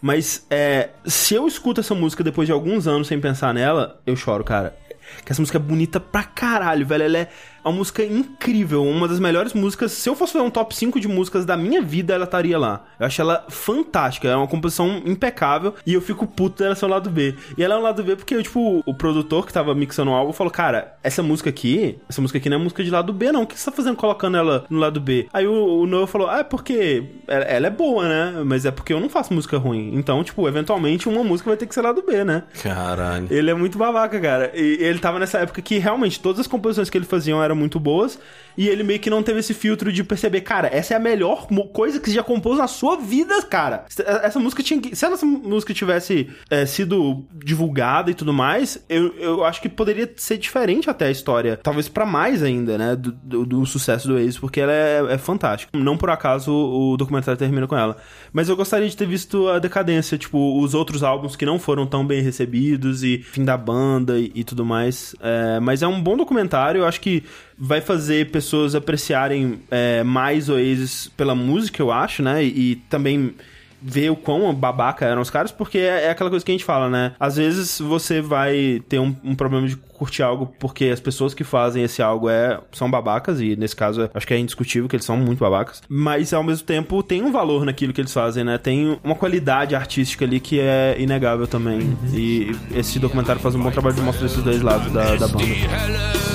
Mas 0.00 0.46
é, 0.48 0.90
se 1.04 1.34
eu 1.34 1.46
escuto 1.46 1.80
essa 1.80 1.94
música 1.94 2.22
depois 2.22 2.46
de 2.46 2.52
alguns 2.52 2.86
anos 2.86 3.08
sem 3.08 3.20
pensar 3.20 3.52
nela, 3.52 4.00
eu 4.06 4.14
choro, 4.14 4.44
cara. 4.44 4.76
Que 5.24 5.32
essa 5.32 5.40
música 5.40 5.58
é 5.58 5.60
bonita 5.60 5.98
pra 5.98 6.22
caralho, 6.22 6.86
velho. 6.86 7.04
Ela 7.04 7.18
é 7.18 7.28
uma 7.68 7.76
música 7.76 8.02
incrível, 8.02 8.84
uma 8.84 9.06
das 9.06 9.20
melhores 9.20 9.52
músicas. 9.52 9.92
Se 9.92 10.08
eu 10.08 10.16
fosse 10.16 10.32
fazer 10.32 10.44
um 10.44 10.50
top 10.50 10.74
5 10.74 10.98
de 10.98 11.06
músicas 11.06 11.44
da 11.44 11.56
minha 11.56 11.82
vida, 11.82 12.14
ela 12.14 12.24
estaria 12.24 12.58
lá. 12.58 12.84
Eu 12.98 13.06
acho 13.06 13.20
ela 13.20 13.44
fantástica, 13.48 14.28
é 14.28 14.36
uma 14.36 14.46
composição 14.46 15.02
impecável 15.04 15.74
e 15.86 15.94
eu 15.94 16.00
fico 16.00 16.26
puto 16.26 16.62
dela 16.62 16.74
ser 16.74 16.86
o 16.86 16.88
lado 16.88 17.10
B. 17.10 17.34
E 17.56 17.62
ela 17.62 17.74
é 17.74 17.78
um 17.78 17.82
lado 17.82 18.02
B 18.02 18.16
porque, 18.16 18.42
tipo, 18.42 18.82
o 18.84 18.94
produtor 18.94 19.46
que 19.46 19.52
tava 19.52 19.74
mixando 19.74 20.10
o 20.10 20.14
álbum 20.14 20.32
falou: 20.32 20.50
Cara, 20.50 20.96
essa 21.02 21.22
música 21.22 21.50
aqui, 21.50 21.98
essa 22.08 22.20
música 22.20 22.38
aqui 22.38 22.48
não 22.48 22.58
é 22.58 22.60
música 22.60 22.82
de 22.82 22.90
lado 22.90 23.12
B, 23.12 23.30
não. 23.30 23.42
O 23.42 23.46
que 23.46 23.58
você 23.58 23.70
tá 23.70 23.76
fazendo 23.76 23.96
colocando 23.96 24.36
ela 24.36 24.64
no 24.68 24.78
lado 24.78 25.00
B? 25.00 25.28
Aí 25.32 25.46
o, 25.46 25.82
o 25.82 25.86
Noah 25.86 26.06
falou: 26.06 26.28
Ah, 26.28 26.38
é 26.38 26.44
porque 26.44 27.04
ela, 27.26 27.44
ela 27.44 27.66
é 27.66 27.70
boa, 27.70 28.08
né? 28.08 28.42
Mas 28.44 28.64
é 28.64 28.70
porque 28.70 28.92
eu 28.92 29.00
não 29.00 29.08
faço 29.08 29.32
música 29.34 29.58
ruim. 29.58 29.92
Então, 29.94 30.24
tipo, 30.24 30.48
eventualmente 30.48 31.08
uma 31.08 31.22
música 31.22 31.50
vai 31.50 31.56
ter 31.56 31.66
que 31.66 31.74
ser 31.74 31.82
lado 31.82 32.02
B, 32.02 32.24
né? 32.24 32.44
Caralho. 32.62 33.28
Ele 33.30 33.50
é 33.50 33.54
muito 33.54 33.78
babaca, 33.78 34.18
cara. 34.20 34.50
E 34.54 34.78
ele 34.80 34.98
tava 34.98 35.18
nessa 35.18 35.38
época 35.38 35.60
que 35.62 35.78
realmente 35.78 36.20
todas 36.20 36.40
as 36.40 36.46
composições 36.46 36.88
que 36.88 36.96
ele 36.96 37.04
fazia 37.04 37.28
eram 37.36 37.56
muito 37.58 37.80
boas. 37.80 38.18
E 38.58 38.68
ele 38.68 38.82
meio 38.82 38.98
que 38.98 39.08
não 39.08 39.22
teve 39.22 39.38
esse 39.38 39.54
filtro 39.54 39.92
de 39.92 40.02
perceber, 40.02 40.40
cara, 40.40 40.68
essa 40.72 40.92
é 40.92 40.96
a 40.96 41.00
melhor 41.00 41.46
coisa 41.72 42.00
que 42.00 42.10
você 42.10 42.16
já 42.16 42.24
compôs 42.24 42.58
na 42.58 42.66
sua 42.66 42.96
vida, 42.96 43.40
cara. 43.42 43.84
Essa 44.20 44.40
música 44.40 44.64
tinha 44.64 44.80
que. 44.80 44.96
Se 44.96 45.06
essa 45.06 45.24
música 45.24 45.72
tivesse 45.72 46.28
é, 46.50 46.66
sido 46.66 47.24
divulgada 47.32 48.10
e 48.10 48.14
tudo 48.14 48.32
mais, 48.32 48.84
eu, 48.88 49.14
eu 49.16 49.44
acho 49.44 49.62
que 49.62 49.68
poderia 49.68 50.12
ser 50.16 50.38
diferente 50.38 50.90
até 50.90 51.06
a 51.06 51.10
história. 51.10 51.56
Talvez 51.62 51.88
pra 51.88 52.04
mais 52.04 52.42
ainda, 52.42 52.76
né? 52.76 52.96
Do, 52.96 53.12
do, 53.12 53.46
do 53.46 53.64
sucesso 53.64 54.08
do 54.08 54.14
Oasis, 54.14 54.38
porque 54.38 54.60
ela 54.60 54.72
é, 54.72 55.06
é 55.10 55.18
fantástica. 55.18 55.78
Não 55.78 55.96
por 55.96 56.10
acaso 56.10 56.52
o 56.52 56.96
documentário 56.96 57.38
termina 57.38 57.68
com 57.68 57.76
ela. 57.76 57.96
Mas 58.32 58.48
eu 58.48 58.56
gostaria 58.56 58.88
de 58.88 58.96
ter 58.96 59.06
visto 59.06 59.48
a 59.48 59.60
decadência, 59.60 60.18
tipo, 60.18 60.60
os 60.60 60.74
outros 60.74 61.04
álbuns 61.04 61.36
que 61.36 61.46
não 61.46 61.60
foram 61.60 61.86
tão 61.86 62.04
bem 62.04 62.22
recebidos 62.22 63.04
e 63.04 63.18
fim 63.18 63.44
da 63.44 63.56
banda 63.56 64.18
e, 64.18 64.32
e 64.34 64.42
tudo 64.42 64.64
mais. 64.64 65.14
É, 65.20 65.60
mas 65.60 65.80
é 65.80 65.86
um 65.86 66.02
bom 66.02 66.16
documentário, 66.16 66.80
eu 66.80 66.86
acho 66.86 67.00
que 67.00 67.22
vai 67.58 67.80
fazer 67.80 68.30
pessoas 68.30 68.74
apreciarem 68.74 69.60
é, 69.70 70.02
mais 70.02 70.48
Oasis 70.48 71.10
pela 71.16 71.34
música, 71.34 71.82
eu 71.82 71.90
acho, 71.90 72.22
né? 72.22 72.44
E, 72.44 72.72
e 72.72 72.76
também 72.88 73.34
ver 73.80 74.10
o 74.10 74.16
quão 74.16 74.52
babaca 74.52 75.04
eram 75.06 75.22
os 75.22 75.30
caras, 75.30 75.52
porque 75.52 75.78
é, 75.78 76.06
é 76.06 76.10
aquela 76.10 76.30
coisa 76.30 76.44
que 76.44 76.50
a 76.50 76.54
gente 76.54 76.64
fala, 76.64 76.88
né? 76.88 77.12
Às 77.18 77.36
vezes 77.36 77.78
você 77.80 78.20
vai 78.20 78.82
ter 78.88 78.98
um, 78.98 79.14
um 79.22 79.34
problema 79.36 79.68
de 79.68 79.76
curtir 79.76 80.22
algo 80.22 80.52
porque 80.58 80.86
as 80.86 81.00
pessoas 81.00 81.32
que 81.34 81.44
fazem 81.44 81.82
esse 81.82 82.02
algo 82.02 82.28
é, 82.28 82.60
são 82.72 82.90
babacas, 82.90 83.40
e 83.40 83.54
nesse 83.56 83.76
caso 83.76 84.02
é- 84.02 84.10
acho 84.14 84.26
que 84.26 84.34
é 84.34 84.38
indiscutível 84.38 84.88
que 84.88 84.96
eles 84.96 85.04
são 85.06 85.16
muito 85.16 85.38
babacas, 85.38 85.82
mas 85.88 86.32
ao 86.32 86.42
mesmo 86.42 86.66
tempo 86.66 87.02
tem 87.02 87.22
um 87.22 87.30
valor 87.30 87.64
naquilo 87.64 87.92
que 87.92 88.00
eles 88.00 88.12
fazem, 88.12 88.42
né? 88.44 88.58
Tem 88.58 88.98
uma 89.02 89.14
qualidade 89.14 89.74
artística 89.74 90.24
ali 90.24 90.40
que 90.40 90.58
é 90.58 90.96
inegável 90.98 91.46
também. 91.46 91.96
E 92.12 92.50
esse 92.74 92.98
documentário 92.98 93.40
faz 93.40 93.54
um 93.54 93.62
bom 93.62 93.70
trabalho 93.70 93.94
de 93.94 94.02
mostrar 94.02 94.26
esses 94.26 94.42
dois 94.42 94.60
lados 94.60 94.92
da, 94.92 95.14
da 95.14 95.28
banda. 95.28 96.27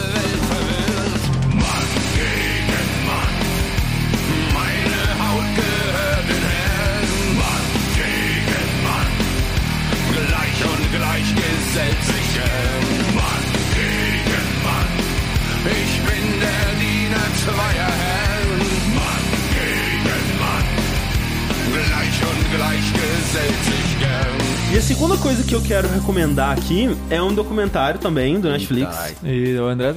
Que 25.54 25.58
eu 25.58 25.62
quero 25.62 25.88
recomendar 25.88 26.58
aqui 26.58 26.90
é 27.12 27.22
um 27.22 27.32
documentário 27.32 28.00
também 28.00 28.40
do 28.40 28.50
Netflix. 28.50 29.16
E 29.24 29.56
o 29.56 29.68
André. 29.68 29.94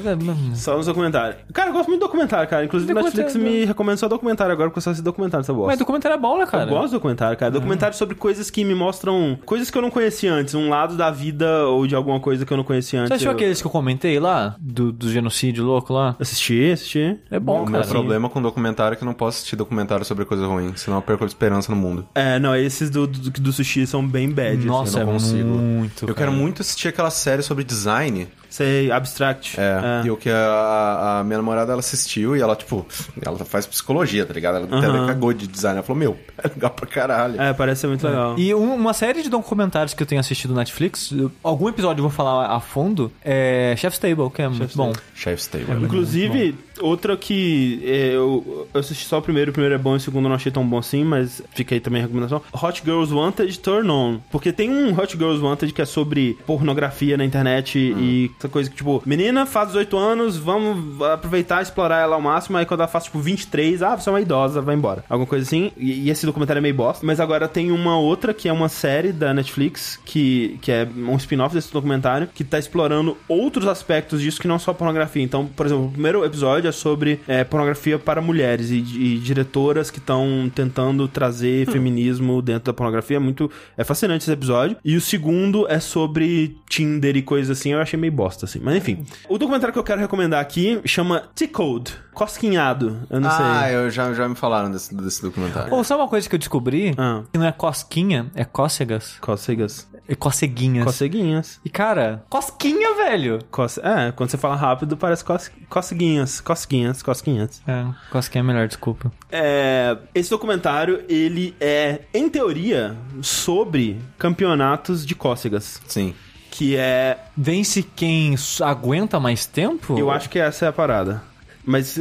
Só 0.55 0.79
uns 0.79 0.85
documentários. 0.85 1.41
Cara, 1.51 1.71
eu 1.71 1.73
gosto 1.73 1.89
muito 1.89 2.01
de 2.01 2.07
documentário, 2.07 2.47
cara. 2.47 2.67
Inclusive, 2.67 2.93
o 2.93 2.95
Netflix 2.95 3.35
me 3.37 3.61
né? 3.61 3.65
recomenda 3.65 3.97
só 3.97 4.07
documentário 4.07 4.53
agora, 4.53 4.69
porque 4.69 4.81
eu 4.81 4.83
só 4.83 4.91
assisto 4.91 5.03
documentário 5.03 5.45
dessa 5.45 5.55
bosta. 5.55 5.69
Mas 5.69 5.79
documentário 5.79 6.15
é 6.15 6.19
bom, 6.19 6.37
né, 6.37 6.45
cara? 6.45 6.65
Eu 6.65 6.69
gosto 6.69 6.89
de 6.89 6.93
documentário, 6.93 7.39
cara. 7.39 7.51
Documentário 7.51 7.97
sobre 7.97 8.15
coisas 8.17 8.51
que 8.51 8.67
me 8.67 8.75
mostram 8.75 9.39
coisas 9.47 9.71
que 9.71 9.79
eu 9.79 9.81
não 9.81 9.91
conhecia 9.91 10.31
antes, 10.31 10.55
um 10.55 10.69
lado 10.69 10.95
da 10.95 11.11
vida 11.11 11.67
ou 11.69 11.87
de 11.87 11.95
alguma 11.95 12.21
coisa 12.21 12.45
que 12.45 12.53
eu 12.53 12.57
não 12.59 12.65
conhecia 12.65 13.01
antes. 13.01 13.09
Você 13.09 13.15
achou 13.15 13.29
eu... 13.29 13.37
aqueles 13.37 13.59
que 13.63 13.67
eu 13.67 13.71
comentei 13.71 14.21
lá? 14.21 14.57
Do, 14.61 14.93
do 14.93 15.11
genocídio 15.11 15.65
louco 15.65 15.91
lá? 15.91 16.17
Assisti, 16.21 16.71
assisti. 16.71 17.19
É 17.31 17.41
bom, 17.41 17.63
o 17.63 17.65
cara. 17.65 17.79
meu 17.79 17.89
problema 17.89 18.29
com 18.29 18.43
documentário 18.43 18.93
é 18.93 18.97
que 18.97 19.03
eu 19.03 19.07
não 19.07 19.15
posso 19.15 19.39
assistir 19.39 19.57
documentário 19.57 20.05
sobre 20.05 20.27
coisa 20.27 20.47
ruim, 20.47 20.75
senão 20.77 20.99
eu 20.99 21.03
perco 21.03 21.25
a 21.25 21.27
esperança 21.27 21.73
no 21.75 21.81
mundo. 21.81 22.07
É, 22.15 22.39
não, 22.39 22.55
esses 22.55 22.91
do, 22.91 23.07
do, 23.07 23.31
do 23.31 23.53
sushi 23.55 23.87
são 23.87 24.07
bem 24.07 24.31
bad. 24.31 24.63
Nossa, 24.67 24.91
assim, 24.91 25.01
eu 25.01 25.07
não 25.07 25.13
é 25.13 25.15
consigo. 25.15 25.46
Muito. 25.47 26.09
Eu 26.09 26.15
quero 26.15 26.33
muito 26.33 26.63
assistir 26.63 26.89
aquela 26.89 27.11
série 27.11 27.43
sobre 27.43 27.65
design. 27.65 28.29
Sei, 28.57 28.91
abstract. 28.91 29.59
É, 29.61 30.07
e 30.07 30.11
o 30.11 30.17
que 30.17 30.31
a, 30.31 31.19
a 31.21 31.25
minha 31.25 31.37
namorada 31.39 31.73
ela 31.73 31.81
assistiu 31.81 32.37
e 32.37 32.41
ela, 32.41 32.57
tipo, 32.57 32.87
ela 33.25 33.39
faz 33.45 33.67
psicologia, 33.67 34.25
tá 34.25 34.33
ligado? 34.33 34.57
Ela 34.57 34.79
até 34.79 35.07
cagou 35.07 35.33
de 35.33 35.47
design. 35.47 35.77
Ela 35.79 35.87
falou, 35.87 35.99
meu, 36.01 36.17
é 36.43 36.49
legal 36.49 36.71
pra 36.71 36.87
caralho. 36.87 37.41
É, 37.41 37.53
parece 37.53 37.83
ser 37.83 37.87
muito 37.89 38.07
legal. 38.07 38.39
E 38.39 38.55
um- 38.55 38.75
uma 38.75 38.93
série 38.95 39.23
de 39.23 39.29
documentários 39.29 39.93
que 39.95 40.03
eu 40.03 40.07
tenho 40.07 40.21
assistido 40.21 40.51
no 40.51 40.57
Netflix, 40.57 41.13
algum 41.43 41.69
episódio 41.69 42.01
eu 42.01 42.09
vou 42.09 42.11
falar 42.11 42.47
a 42.47 42.61
fundo, 42.61 43.13
é 43.25 43.75
Chef's 43.77 43.99
Table, 43.99 44.31
que 44.31 44.41
é 44.43 44.49
muito 44.49 44.77
bom. 44.77 44.93
Chef's 45.15 45.47
Table. 45.47 45.85
Inclusive, 45.85 46.55
outra 46.81 47.17
que 47.17 47.81
é, 47.85 48.15
eu, 48.15 48.69
eu 48.73 48.81
assisti 48.81 49.05
só 49.07 49.19
o 49.19 49.23
primeiro, 49.23 49.51
o 49.51 49.53
primeiro 49.53 49.75
é 49.75 49.79
bom 49.79 49.95
e 49.95 49.97
o 49.97 50.01
segundo 50.01 50.25
eu 50.25 50.29
não 50.31 50.37
achei 50.37 50.51
tão 50.53 50.67
bom 50.67 50.79
assim, 50.79 51.05
mas 51.05 51.43
fica 51.55 51.75
aí 51.75 51.81
também 51.81 52.01
a 52.01 52.05
recomendação. 52.05 52.41
Hot 52.53 52.83
Girls 52.85 53.13
Wanted 53.13 53.59
Turn 53.61 53.91
On. 53.91 54.19
Porque 54.31 54.53
tem 54.53 54.71
um 54.71 54.99
Hot 54.99 55.17
Girls 55.17 55.43
Wanted 55.43 55.73
que 55.73 55.83
é 55.83 55.85
sobre 55.85 56.39
pornografia 56.47 57.17
na 57.17 57.25
internet 57.25 57.79
e 57.79 58.31
essa 58.47 58.49
coisa 58.49 58.71
que, 58.71 58.77
tipo, 58.77 59.03
menina 59.05 59.45
faz 59.45 59.69
18 59.69 59.97
anos, 59.97 60.37
vamos 60.37 61.03
aproveitar 61.03 61.61
e 61.61 61.63
explorar 61.63 62.01
ela 62.01 62.15
ao 62.15 62.23
máximo, 62.23 62.57
aí 62.57 62.65
quando 62.65 62.81
ela 62.81 62.89
faz, 62.89 63.05
tipo, 63.05 63.19
23, 63.19 63.83
ah, 63.83 63.97
você 63.97 64.09
é 64.09 64.13
uma 64.13 64.21
idosa, 64.21 64.61
vai 64.61 64.75
embora. 64.75 65.05
Alguma 65.09 65.27
coisa 65.27 65.45
assim. 65.45 65.73
E, 65.77 66.07
e 66.07 66.11
esse 66.11 66.25
documentário 66.25 66.61
é 66.61 66.63
meio 66.63 66.75
bosta. 66.75 67.05
Mas 67.05 67.21
agora 67.21 67.49
tem 67.49 67.71
uma 67.71 67.99
outra 67.99 68.33
que 68.33 68.49
é 68.49 68.53
uma 68.53 68.69
série 68.69 69.13
da 69.13 69.35
Netflix, 69.35 69.99
que, 70.05 70.59
que 70.63 70.71
é 70.71 70.87
um 70.97 71.17
spin-off 71.17 71.55
desse 71.55 71.73
documentário, 71.73 72.29
que 72.33 72.45
tá 72.45 72.59
explorando 72.59 73.17
outros 73.29 73.67
aspectos 73.67 74.21
disso 74.21 74.41
que 74.41 74.49
não 74.49 74.59
só 74.59 74.73
pornografia. 74.73 75.23
Então, 75.23 75.47
por 75.47 75.67
exemplo, 75.67 75.87
o 75.87 75.91
primeiro 75.91 76.25
episódio 76.25 76.69
é 76.69 76.73
sobre 76.73 77.21
é, 77.27 77.45
pornografia 77.45 77.99
para 77.99 78.21
mulheres 78.21 78.71
e, 78.71 78.77
e 78.77 79.19
diretoras 79.19 79.91
que 79.91 79.99
estão 79.99 80.51
tentando 80.55 81.09
trazer 81.09 81.67
feminismo 81.67 82.41
dentro 82.41 82.65
da 82.65 82.73
pornografia. 82.73 83.17
É 83.17 83.21
muito. 83.21 83.51
É 83.77 83.85
fascinante 83.85 84.25
esse 84.25 84.33
episódio. 84.33 84.77
E 84.85 84.97
o 84.97 85.01
segundo 85.01 85.67
é 85.69 85.81
sobre 85.81 86.57
Tinder 86.69 87.17
e 87.17 87.23
coisas 87.23 87.59
assim. 87.59 87.73
Eu 87.73 87.81
achei 87.81 87.99
meio 87.99 88.13
bosta, 88.13 88.26
assim. 88.45 88.61
Mas 88.63 88.77
enfim. 88.77 89.05
O 89.29 89.39
documentário 89.39 89.73
que 89.73 89.79
eu 89.79 89.85
quero 89.85 90.01
recomendar 90.01 90.41
aqui 90.41 90.81
chama 90.85 91.21
T-Code. 91.35 91.95
Cosquinhado. 92.13 93.01
Eu 93.11 93.21
não 93.21 93.29
Ah, 93.31 93.63
sei. 93.67 93.77
eu 93.77 93.91
já, 93.91 94.13
já 94.15 94.29
me 94.29 94.35
falaram 94.35 94.71
desse, 94.71 94.95
desse 94.95 95.23
documentário. 95.23 95.73
Ou 95.73 95.85
sabe 95.85 96.01
uma 96.03 96.09
coisa 96.09 96.29
que 96.29 96.35
eu 96.35 96.39
descobri? 96.39 96.95
Ah. 96.97 97.23
Que 97.33 97.39
não 97.39 97.47
é 97.47 97.53
cosquinha, 97.53 98.31
é 98.35 98.45
cócegas. 98.45 99.17
Cócegas. 99.21 99.87
É 100.09 100.15
coceguinhas. 100.15 100.85
Coceguinhas. 100.85 101.61
E 101.65 101.69
cara, 101.69 102.25
cosquinha, 102.31 102.95
velho. 102.95 103.41
Coce... 103.51 103.81
É, 103.83 104.13
quando 104.13 104.31
você 104.31 104.39
fala 104.39 104.55
rápido, 104.55 104.97
parece 104.97 105.25
cos... 105.25 105.51
coceguinhas. 105.69 106.41
Cosquinhas, 106.41 107.03
cosquinhas. 107.03 107.61
É, 107.67 107.85
cosquinha 108.11 108.41
é 108.41 108.47
melhor, 108.47 108.69
desculpa. 108.69 109.11
É, 109.33 109.97
esse 110.15 110.31
documentário, 110.31 111.05
ele 111.09 111.57
é, 111.61 112.03
em 112.15 112.29
teoria, 112.29 112.97
sobre 113.21 114.01
campeonatos 114.17 115.05
de 115.05 115.15
cócegas. 115.17 115.81
Sim. 115.89 116.15
Que 116.57 116.75
é. 116.75 117.19
Vence 117.37 117.83
quem 117.83 118.35
aguenta 118.63 119.21
mais 119.21 119.45
tempo? 119.45 119.99
Eu 119.99 120.11
acho 120.11 120.31
que 120.31 120.39
essa 120.39 120.65
é 120.65 120.69
a 120.69 120.73
parada. 120.73 121.23
Mas 121.67 122.01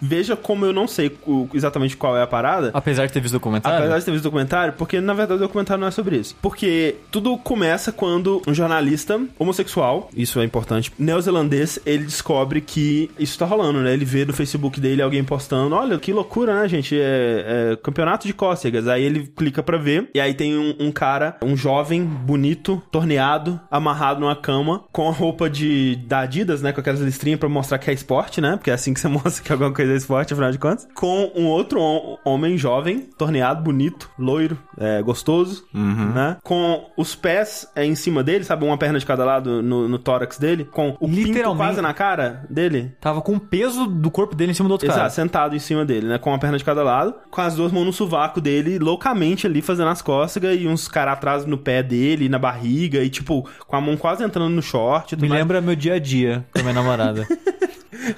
veja 0.00 0.36
como 0.36 0.64
eu 0.64 0.72
não 0.72 0.86
sei 0.86 1.14
exatamente 1.52 1.96
qual 1.96 2.16
é 2.16 2.22
a 2.22 2.26
parada. 2.26 2.70
Apesar 2.72 3.06
de 3.06 3.12
ter 3.12 3.20
visto 3.20 3.34
o 3.34 3.38
documentário? 3.38 3.78
Apesar 3.78 3.98
de 3.98 4.04
ter 4.04 4.12
visto 4.12 4.24
o 4.24 4.28
documentário, 4.28 4.72
porque 4.74 5.00
na 5.00 5.12
verdade 5.12 5.40
o 5.40 5.44
documentário 5.44 5.80
não 5.80 5.88
é 5.88 5.90
sobre 5.90 6.16
isso. 6.16 6.36
Porque 6.40 6.96
tudo 7.10 7.36
começa 7.36 7.90
quando 7.90 8.40
um 8.46 8.54
jornalista 8.54 9.20
homossexual, 9.38 10.08
isso 10.16 10.40
é 10.40 10.44
importante, 10.44 10.92
neozelandês, 10.98 11.78
ele 11.84 12.04
descobre 12.04 12.60
que 12.60 13.10
isso 13.18 13.38
tá 13.38 13.44
rolando, 13.44 13.80
né? 13.80 13.92
Ele 13.92 14.04
vê 14.04 14.24
no 14.24 14.32
Facebook 14.32 14.80
dele 14.80 15.02
alguém 15.02 15.24
postando, 15.24 15.74
olha 15.74 15.98
que 15.98 16.12
loucura, 16.12 16.60
né, 16.60 16.68
gente? 16.68 16.98
É, 16.98 17.72
é 17.72 17.76
campeonato 17.76 18.26
de 18.26 18.32
cócegas. 18.32 18.86
Aí 18.86 19.02
ele 19.02 19.26
clica 19.36 19.62
pra 19.62 19.76
ver, 19.76 20.08
e 20.14 20.20
aí 20.20 20.34
tem 20.34 20.56
um, 20.56 20.74
um 20.78 20.92
cara, 20.92 21.36
um 21.42 21.56
jovem, 21.56 22.04
bonito, 22.04 22.82
torneado, 22.90 23.60
amarrado 23.70 24.20
numa 24.20 24.36
cama, 24.36 24.84
com 24.92 25.08
a 25.08 25.12
roupa 25.12 25.50
de 25.50 25.96
da 26.06 26.20
Adidas, 26.20 26.62
né? 26.62 26.72
Com 26.72 26.80
aquelas 26.80 27.00
listrinhas 27.00 27.40
pra 27.40 27.48
mostrar 27.48 27.78
que 27.78 27.90
é 27.90 27.92
esporte, 27.94 28.40
né? 28.40 28.56
Porque 28.56 28.70
é 28.70 28.75
assim 28.76 28.94
que 28.94 29.00
você 29.00 29.08
mostra 29.08 29.42
que 29.42 29.52
alguma 29.52 29.72
coisa 29.72 29.92
é 29.92 29.96
esporte, 29.96 30.32
afinal 30.32 30.50
de 30.52 30.58
contas. 30.58 30.86
Com 30.94 31.30
um 31.34 31.46
outro 31.46 31.80
hom- 31.80 32.16
homem 32.24 32.56
jovem, 32.56 33.00
torneado, 33.18 33.62
bonito, 33.62 34.08
loiro, 34.18 34.56
é, 34.78 35.02
gostoso, 35.02 35.64
né? 35.74 36.36
Com 36.42 36.88
os 36.96 37.14
pés 37.14 37.66
é, 37.74 37.84
em 37.84 37.94
cima 37.94 38.22
dele, 38.22 38.44
sabe? 38.44 38.64
Uma 38.64 38.78
perna 38.78 38.98
de 38.98 39.06
cada 39.06 39.24
lado 39.24 39.62
no, 39.62 39.88
no 39.88 39.98
tórax 39.98 40.38
dele, 40.38 40.64
com 40.64 40.96
o 41.00 41.08
pinto 41.08 41.54
quase 41.56 41.80
na 41.80 41.92
cara 41.92 42.44
dele. 42.48 42.92
Tava 43.00 43.20
com 43.20 43.34
o 43.34 43.40
peso 43.40 43.86
do 43.86 44.10
corpo 44.10 44.34
dele 44.34 44.52
em 44.52 44.54
cima 44.54 44.68
do 44.68 44.72
outro 44.72 44.86
Exato, 44.86 44.98
cara. 45.00 45.10
sentado 45.10 45.56
em 45.56 45.58
cima 45.58 45.84
dele, 45.84 46.06
né? 46.06 46.18
Com 46.18 46.30
uma 46.30 46.38
perna 46.38 46.58
de 46.58 46.64
cada 46.64 46.82
lado, 46.82 47.14
com 47.30 47.40
as 47.40 47.54
duas 47.56 47.72
mãos 47.72 47.84
no 47.84 47.92
sovaco 47.92 48.40
dele, 48.40 48.78
loucamente 48.78 49.46
ali 49.46 49.60
fazendo 49.62 49.88
as 49.88 50.02
cócegas 50.02 50.56
e 50.60 50.66
uns 50.66 50.88
caras 50.88 51.14
atrás 51.14 51.46
no 51.46 51.56
pé 51.58 51.82
dele, 51.82 52.28
na 52.28 52.38
barriga, 52.38 53.02
e 53.02 53.08
tipo, 53.10 53.48
com 53.66 53.76
a 53.76 53.80
mão 53.80 53.96
quase 53.96 54.22
entrando 54.24 54.50
no 54.50 54.62
short. 54.62 55.16
Me 55.16 55.28
mais. 55.28 55.40
lembra 55.40 55.60
meu 55.60 55.74
dia 55.76 55.94
a 55.94 55.98
dia 55.98 56.44
com 56.52 56.60
a 56.60 56.62
minha 56.62 56.74
namorada. 56.74 57.26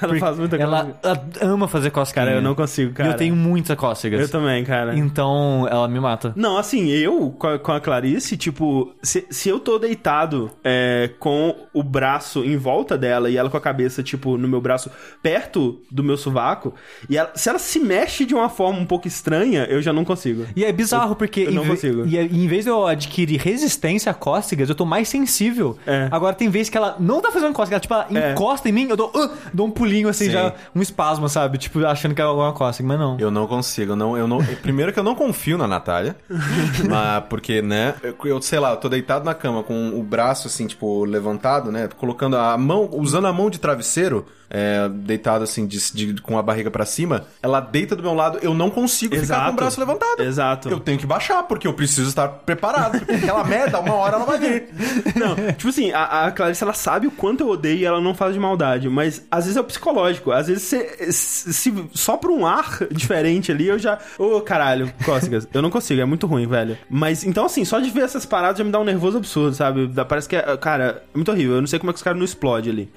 Ela 0.00 0.18
faz 0.18 0.38
muita 0.38 0.56
ela, 0.56 0.84
coisa. 0.84 0.98
ela 1.02 1.52
ama 1.52 1.68
fazer 1.68 1.90
cosquinha. 1.90 2.24
Cara, 2.24 2.36
eu 2.36 2.42
não 2.42 2.54
consigo, 2.54 2.92
cara. 2.92 3.08
E 3.08 3.12
eu 3.12 3.16
tenho 3.16 3.36
muita 3.36 3.76
cócegas. 3.76 4.20
Eu 4.20 4.28
também, 4.28 4.64
cara. 4.64 4.96
Então, 4.96 5.66
ela 5.70 5.86
me 5.88 6.00
mata. 6.00 6.32
Não, 6.36 6.56
assim, 6.58 6.88
eu 6.88 7.30
com 7.38 7.72
a, 7.72 7.80
Clarice, 7.80 8.36
tipo, 8.36 8.92
se, 9.02 9.26
se 9.30 9.48
eu 9.48 9.60
tô 9.60 9.78
deitado 9.78 10.50
é, 10.64 11.10
com 11.18 11.54
o 11.72 11.82
braço 11.82 12.44
em 12.44 12.56
volta 12.56 12.96
dela 12.98 13.30
e 13.30 13.36
ela 13.36 13.48
com 13.50 13.56
a 13.56 13.60
cabeça, 13.60 14.02
tipo, 14.02 14.36
no 14.36 14.48
meu 14.48 14.60
braço 14.60 14.90
perto 15.22 15.80
do 15.90 16.02
meu 16.02 16.16
sovaco, 16.16 16.74
e 17.08 17.16
ela- 17.16 17.30
se 17.34 17.48
ela 17.48 17.58
se 17.58 17.78
mexe 17.78 18.24
de 18.24 18.34
uma 18.34 18.48
forma 18.48 18.78
um 18.78 18.86
pouco 18.86 19.06
estranha, 19.06 19.64
eu 19.68 19.80
já 19.82 19.92
não 19.92 20.04
consigo. 20.04 20.44
E 20.56 20.64
é 20.64 20.72
bizarro, 20.72 21.14
porque 21.14 21.40
eu 21.42 21.52
não 21.52 21.62
ve- 21.62 21.70
consigo. 21.70 22.06
E, 22.06 22.16
em 22.18 22.46
vez 22.48 22.64
de 22.64 22.70
eu 22.70 22.86
adquirir 22.86 23.38
resistência 23.40 24.10
a 24.10 24.14
cócegas, 24.14 24.68
eu 24.68 24.74
tô 24.74 24.84
mais 24.84 25.08
sensível. 25.08 25.76
É. 25.86 26.08
Agora 26.10 26.34
tem 26.34 26.48
vezes 26.48 26.68
que 26.70 26.76
ela 26.76 26.96
não 26.98 27.20
tá 27.20 27.30
fazendo 27.30 27.52
cócega, 27.52 27.76
ela 27.76 27.80
tipo, 27.80 27.94
ela 27.94 28.06
É. 28.12 28.32
encosta 28.32 28.68
em 28.68 28.72
mim, 28.72 28.86
eu 28.88 28.96
dou, 28.96 29.12
"Ah!" 29.14 29.30
dou 29.52 29.67
um 29.68 29.70
pulinho 29.70 30.08
assim, 30.08 30.26
Sim. 30.26 30.30
já 30.32 30.54
um 30.74 30.80
espasmo, 30.80 31.28
sabe? 31.28 31.58
Tipo, 31.58 31.84
achando 31.86 32.14
que 32.14 32.20
é 32.20 32.24
alguma 32.24 32.52
coisa, 32.52 32.82
mas 32.82 32.98
não. 32.98 33.18
Eu 33.18 33.30
não 33.30 33.46
consigo, 33.46 33.92
eu 33.92 33.96
não, 33.96 34.16
eu 34.16 34.26
não. 34.26 34.38
Primeiro 34.62 34.92
que 34.92 34.98
eu 34.98 35.04
não 35.04 35.14
confio 35.14 35.58
na 35.58 35.66
Natália. 35.66 36.16
mas 36.88 37.24
porque, 37.28 37.62
né? 37.62 37.94
Eu, 38.02 38.16
eu 38.24 38.42
sei 38.42 38.58
lá, 38.58 38.70
eu 38.70 38.76
tô 38.76 38.88
deitado 38.88 39.24
na 39.24 39.34
cama 39.34 39.62
com 39.62 39.90
o 39.90 40.02
braço 40.02 40.48
assim, 40.48 40.66
tipo, 40.66 41.04
levantado, 41.04 41.70
né? 41.70 41.88
Colocando 41.96 42.36
a 42.36 42.56
mão, 42.56 42.88
usando 42.92 43.26
a 43.26 43.32
mão 43.32 43.50
de 43.50 43.58
travesseiro, 43.58 44.26
é, 44.50 44.88
deitado 44.88 45.44
assim, 45.44 45.66
de, 45.66 45.78
de- 45.92 46.22
com 46.22 46.38
a 46.38 46.42
barriga 46.42 46.70
pra 46.70 46.84
cima. 46.84 47.26
Ela 47.42 47.60
deita 47.60 47.94
do 47.94 48.02
meu 48.02 48.14
lado, 48.14 48.38
eu 48.42 48.54
não 48.54 48.70
consigo 48.70 49.14
ficar 49.14 49.26
com 49.26 49.32
Exato. 49.34 49.52
o 49.52 49.56
braço 49.56 49.80
levantado. 49.80 50.22
Exato. 50.22 50.68
Eu 50.68 50.80
tenho 50.80 50.98
que 50.98 51.06
baixar, 51.06 51.42
porque 51.44 51.66
eu 51.66 51.72
preciso 51.74 52.08
estar 52.08 52.28
preparado. 52.28 52.98
Porque 52.98 53.12
aquela 53.12 53.44
merda, 53.44 53.78
uma 53.80 53.94
hora 53.94 54.16
ela 54.16 54.24
vai 54.24 54.38
vir. 54.38 54.68
Não, 55.16 55.34
tipo 55.52 55.68
assim, 55.68 55.90
a, 55.92 56.26
a 56.26 56.30
Clarice, 56.32 56.62
ela 56.62 56.72
sabe 56.72 57.06
o 57.06 57.10
quanto 57.10 57.42
eu 57.42 57.48
odeio 57.48 57.78
e 57.78 57.84
ela 57.84 58.00
não 58.00 58.14
faz 58.14 58.34
de 58.34 58.40
maldade, 58.40 58.88
mas 58.88 59.24
às 59.30 59.44
vezes 59.44 59.56
é 59.56 59.60
o 59.60 59.64
psicológico. 59.64 60.30
Às 60.32 60.46
vezes, 60.48 60.62
se, 60.62 61.12
se, 61.12 61.52
se 61.52 61.88
sopra 61.94 62.30
um 62.30 62.46
ar 62.46 62.78
diferente 62.90 63.50
ali, 63.52 63.66
eu 63.68 63.78
já... 63.78 63.98
Ô, 64.18 64.40
caralho, 64.40 64.92
cócegas. 65.04 65.46
Eu 65.52 65.62
não 65.62 65.70
consigo, 65.70 66.00
é 66.00 66.04
muito 66.04 66.26
ruim, 66.26 66.46
velho. 66.46 66.78
Mas, 66.88 67.24
então 67.24 67.44
assim, 67.46 67.64
só 67.64 67.80
de 67.80 67.90
ver 67.90 68.02
essas 68.04 68.24
paradas 68.24 68.58
já 68.58 68.64
me 68.64 68.70
dá 68.70 68.78
um 68.80 68.84
nervoso 68.84 69.18
absurdo, 69.18 69.54
sabe? 69.54 69.90
Parece 70.08 70.28
que 70.28 70.36
é... 70.36 70.56
Cara, 70.56 71.02
é 71.12 71.16
muito 71.16 71.30
horrível. 71.30 71.56
Eu 71.56 71.60
não 71.60 71.66
sei 71.68 71.78
como 71.78 71.90
é 71.90 71.92
que 71.92 71.98
os 71.98 72.02
caras 72.02 72.18
não 72.18 72.24
explodem 72.24 72.72
ali. 72.72 72.92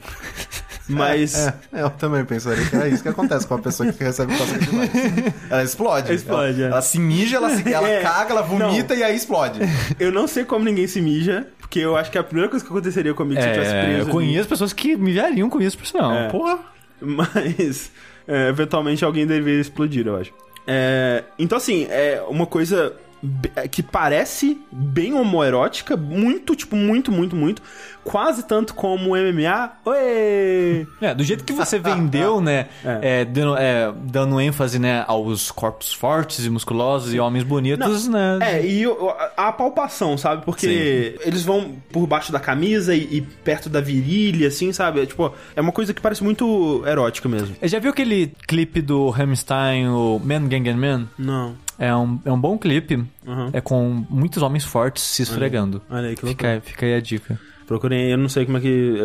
Mas... 0.94 1.48
É, 1.48 1.54
eu 1.84 1.89
também 1.89 2.24
pensaria 2.26 2.66
que 2.66 2.76
é 2.76 2.88
isso 2.89 3.02
que 3.04 3.10
acontece 3.10 3.46
com 3.48 3.56
a 3.56 3.60
pessoa 3.60 3.92
que 3.92 4.04
recebe 4.04 4.36
cócega 4.38 4.60
demais. 4.66 4.89
Ela 5.50 5.64
explode. 5.64 6.14
Explode, 6.14 6.62
ela, 6.62 6.70
é. 6.70 6.72
ela 6.74 6.82
se 6.82 7.00
mija, 7.00 7.38
ela, 7.38 7.50
se- 7.56 7.74
ela 7.74 7.88
É. 7.89 8.02
caga, 8.02 8.32
ela 8.32 8.42
vomita 8.42 8.94
e 8.96 9.04
aí 9.04 9.16
explode. 9.16 9.60
Eu 10.00 10.12
não 10.12 10.28
sei 10.28 10.44
como 10.46 10.66
ninguém 10.66 10.88
se 10.88 11.02
mija, 11.02 11.48
porque 11.60 11.80
eu 11.80 11.96
acho 11.96 12.12
que 12.12 12.18
a 12.18 12.24
primeira 12.24 12.50
coisa 12.50 12.64
que 12.66 12.72
aconteceria 12.72 13.14
comigo 13.14 13.39
se 13.42 13.48
eu 13.48 13.54
tivesse 13.54 13.72
É, 13.74 13.82
preso... 13.84 13.98
eu 14.00 14.04
ali- 14.04 14.12
conheço 14.12 14.50
pessoas 14.50 14.74
que 14.74 14.96
me 14.96 15.14
veriam 15.14 15.50
com 15.50 15.62
isso, 15.62 15.78
por 15.78 15.86
sinal. 15.88 16.12
É. 16.14 16.28
Porra. 16.30 16.60
Mas, 17.00 17.92
é, 18.28 18.50
eventualmente 18.50 19.04
alguém 19.04 19.26
deveria 19.26 19.60
explodir, 19.62 20.06
eu 20.08 20.18
acho. 20.18 20.32
É, 20.68 21.24
então, 21.39 21.58
assim, 21.58 21.88
é 21.89 22.22
uma 22.28 22.46
coisa 22.46 22.94
que 23.69 23.84
parece 23.84 24.59
bem 24.72 25.13
homoerótica, 25.13 25.95
muito, 25.95 26.55
tipo, 26.55 26.76
muito, 26.76 27.11
muito, 27.11 27.36
muito. 27.36 27.61
Quase 28.03 28.43
tanto 28.43 28.74
como 28.74 29.15
MMA. 29.15 29.72
Oi! 29.86 30.88
É, 30.99 31.13
do 31.13 31.24
jeito 31.24 31.43
que 31.43 31.53
você 31.53 31.78
vendeu, 31.78 32.41
né? 32.41 32.67
é, 32.84 33.24
dando, 33.24 33.57
é, 33.57 33.93
dando 33.95 34.41
ênfase, 34.41 34.80
né, 34.80 35.05
aos 35.07 35.51
corpos 35.51 35.93
fortes 35.93 36.45
e 36.45 36.49
musculosos 36.49 37.13
e 37.13 37.19
homens 37.19 37.43
bonitos, 37.43 38.07
né? 38.07 38.39
É, 38.41 38.65
e 38.65 38.84
a, 39.38 39.51
palpação, 39.51 40.17
sabe? 40.17 40.43
Porque 40.43 41.15
eles 41.24 41.43
vão 41.43 41.76
por 41.91 42.07
baixo 42.07 42.32
da 42.32 42.39
camisa 42.39 42.95
e, 42.95 43.17
e 43.17 43.22
perto 43.22 43.69
da 43.69 43.80
virilha, 43.80 44.47
assim, 44.47 44.74
sabe? 44.74 45.01
É, 45.01 45.05
tipo, 45.05 45.32
é 45.55 45.61
uma 45.61 45.72
coisa 45.72 45.93
que 45.93 46.01
parece 46.01 46.24
muito 46.24 46.84
erótica 46.88 47.30
mesmo. 47.30 47.55
Já 47.61 47.78
viu 47.78 47.91
aquele 47.91 48.34
clipe 48.47 48.82
do 48.82 49.09
Hammerstein, 49.09 49.89
o 49.89 50.19
Man 50.24 50.47
Gang 50.47 50.67
and 50.67 50.78
Man? 50.78 51.07
Não. 51.19 51.55
É 51.82 51.95
um, 51.95 52.19
é 52.23 52.32
um 52.32 52.39
bom 52.39 52.59
clipe. 52.59 52.95
Uhum. 53.25 53.49
É 53.51 53.59
com 53.59 54.05
muitos 54.07 54.43
homens 54.43 54.63
fortes 54.63 55.01
se 55.01 55.23
esfregando. 55.23 55.82
Olha 55.89 56.09
aí 56.09 56.15
que 56.15 56.23
loucura. 56.23 56.61
Fica, 56.61 56.69
fica 56.69 56.86
aí 56.86 56.93
a 56.93 57.01
dica. 57.01 57.39
Procurei, 57.72 58.11
eu 58.11 58.17
não 58.17 58.28
sei 58.28 58.43
como 58.45 58.57
é 58.57 58.61
que 58.61 58.99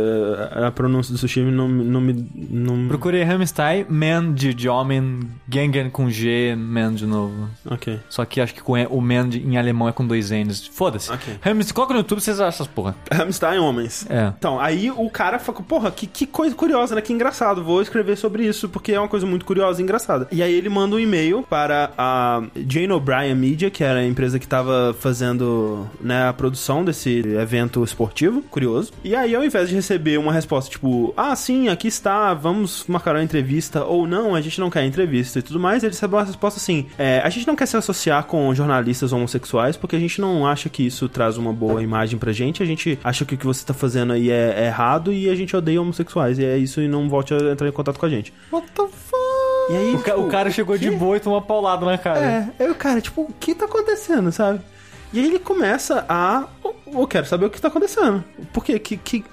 é, 0.57 0.65
a 0.67 0.73
pronúncia 0.73 1.13
do 1.13 1.19
sushi 1.19 1.41
não, 1.41 1.69
não 1.69 2.01
me. 2.01 2.29
Não... 2.51 2.89
Procurei 2.89 3.23
Hammerstein, 3.23 3.87
Man 3.89 4.33
de, 4.33 4.53
de 4.53 4.69
homem, 4.69 5.21
Gangan 5.47 5.89
com 5.89 6.11
G, 6.11 6.57
Man 6.59 6.95
de 6.95 7.07
novo. 7.07 7.49
Ok. 7.65 8.01
Só 8.09 8.25
que 8.25 8.41
acho 8.41 8.53
que 8.53 8.61
com 8.61 8.73
o 8.73 9.01
Man 9.01 9.29
de- 9.29 9.41
em 9.47 9.57
alemão 9.57 9.89
é 9.89 9.93
com 9.93 10.05
dois 10.05 10.33
N's. 10.33 10.67
Foda-se. 10.67 11.13
Ok. 11.13 11.35
Hammerstein, 11.45 11.75
coloca 11.75 11.95
no 11.95 12.01
YouTube 12.01 12.21
vocês 12.21 12.41
acham 12.41 12.49
essas 12.49 12.67
porra. 12.67 12.97
Hamstein 13.09 13.61
homens. 13.61 14.05
É. 14.11 14.33
Então, 14.37 14.59
aí 14.59 14.91
o 14.91 15.09
cara 15.11 15.39
falou, 15.39 15.63
porra, 15.63 15.93
que, 15.93 16.09
que 16.09 16.27
coisa 16.27 16.53
curiosa, 16.53 16.97
né? 16.97 17.01
Que 17.01 17.13
engraçado, 17.13 17.63
vou 17.63 17.81
escrever 17.81 18.17
sobre 18.17 18.45
isso, 18.45 18.69
porque 18.69 18.91
é 18.91 18.99
uma 18.99 19.07
coisa 19.09 19.25
muito 19.25 19.45
curiosa 19.45 19.81
e 19.81 19.85
engraçada. 19.85 20.27
E 20.33 20.43
aí 20.43 20.53
ele 20.53 20.69
manda 20.69 20.97
um 20.97 20.99
e-mail 20.99 21.45
para 21.49 21.93
a 21.97 22.43
Jane 22.69 22.91
O'Brien 22.91 23.37
Media, 23.37 23.71
que 23.71 23.85
era 23.85 24.01
a 24.01 24.05
empresa 24.05 24.41
que 24.41 24.49
tava 24.49 24.93
fazendo 24.99 25.87
né, 26.01 26.27
a 26.29 26.33
produção 26.33 26.85
desse 26.85 27.21
evento 27.21 27.85
esportivo, 27.85 28.43
curioso. 28.57 28.91
E 29.05 29.15
aí, 29.15 29.35
ao 29.35 29.45
invés 29.45 29.69
de 29.69 29.75
receber 29.75 30.19
uma 30.19 30.33
resposta 30.33 30.71
tipo, 30.71 31.13
ah, 31.15 31.37
sim, 31.37 31.69
aqui 31.69 31.89
está, 31.89 32.33
vamos 32.33 32.85
marcar 32.89 33.15
uma 33.15 33.23
entrevista, 33.23 33.85
ou 33.85 34.07
não, 34.07 34.35
a 34.35 34.41
gente 34.41 34.59
não 34.59 34.71
quer 34.71 34.83
entrevista 34.87 35.39
e 35.39 35.43
tudo 35.43 35.61
mais, 35.61 35.83
ele 35.83 35.93
recebeu 35.93 36.19
uma 36.19 36.25
resposta 36.25 36.59
assim, 36.59 36.87
é, 36.99 37.21
a 37.23 37.29
gente 37.29 37.47
não 37.47 37.55
quer 37.55 37.67
se 37.67 37.77
associar 37.77 38.25
com 38.25 38.55
jornalistas 38.55 39.13
homossexuais, 39.13 39.77
porque 39.77 39.95
a 39.95 39.99
gente 40.01 40.23
não 40.23 40.47
acha 40.47 40.71
que 40.71 40.87
isso 40.87 41.07
traz 41.07 41.37
uma 41.37 41.53
boa 41.53 41.83
imagem 41.83 42.19
pra 42.19 42.33
gente, 42.33 42.63
a 42.63 42.67
gente 42.67 42.99
acha 43.05 43.27
que 43.27 43.35
o 43.35 43.39
que 43.39 43.45
você 43.47 43.63
tá 43.67 43.75
fazendo 43.75 44.15
aí 44.15 44.31
é, 44.31 44.55
é 44.57 44.67
errado 44.69 45.13
e 45.13 45.29
a 45.29 45.35
gente 45.35 45.55
odeia 45.55 45.83
homossexuais, 45.83 46.39
e 46.39 46.45
é 46.47 46.57
isso, 46.57 46.81
e 46.81 46.89
não 46.89 47.11
volte 47.11 47.35
a 47.35 47.53
entrar 47.53 47.69
em 47.69 47.73
contato 47.73 47.99
com 47.99 48.07
a 48.07 48.11
gente. 48.11 48.33
What 48.51 48.67
the 48.73 48.83
fuck? 48.87 49.17
E 49.69 49.77
aí, 49.77 49.95
O, 49.95 49.99
ca- 49.99 50.13
tipo, 50.13 50.27
o 50.27 50.29
cara 50.29 50.51
chegou 50.51 50.79
de 50.79 50.89
quê? 50.89 50.97
boa 50.97 51.17
e 51.17 51.21
tomou 51.21 51.39
uma 51.39 51.45
paulada 51.45 51.85
na 51.85 51.99
cara. 51.99 52.21
É, 52.21 52.49
aí 52.65 52.71
o 52.71 52.75
cara, 52.75 53.01
tipo, 53.01 53.23
o 53.23 53.33
que 53.39 53.55
tá 53.55 53.65
acontecendo, 53.67 54.31
sabe? 54.33 54.61
E 55.13 55.21
aí 55.21 55.27
ele 55.27 55.39
começa 55.39 56.05
a. 56.09 56.45
Eu 56.87 57.07
quero 57.07 57.27
saber 57.27 57.47
o 57.47 57.51
que 57.51 57.61
tá 57.61 57.69
acontecendo. 57.69 58.23
Por 58.53 58.65
quê? 58.65 58.79
Que, 58.79 58.97
que, 58.97 59.25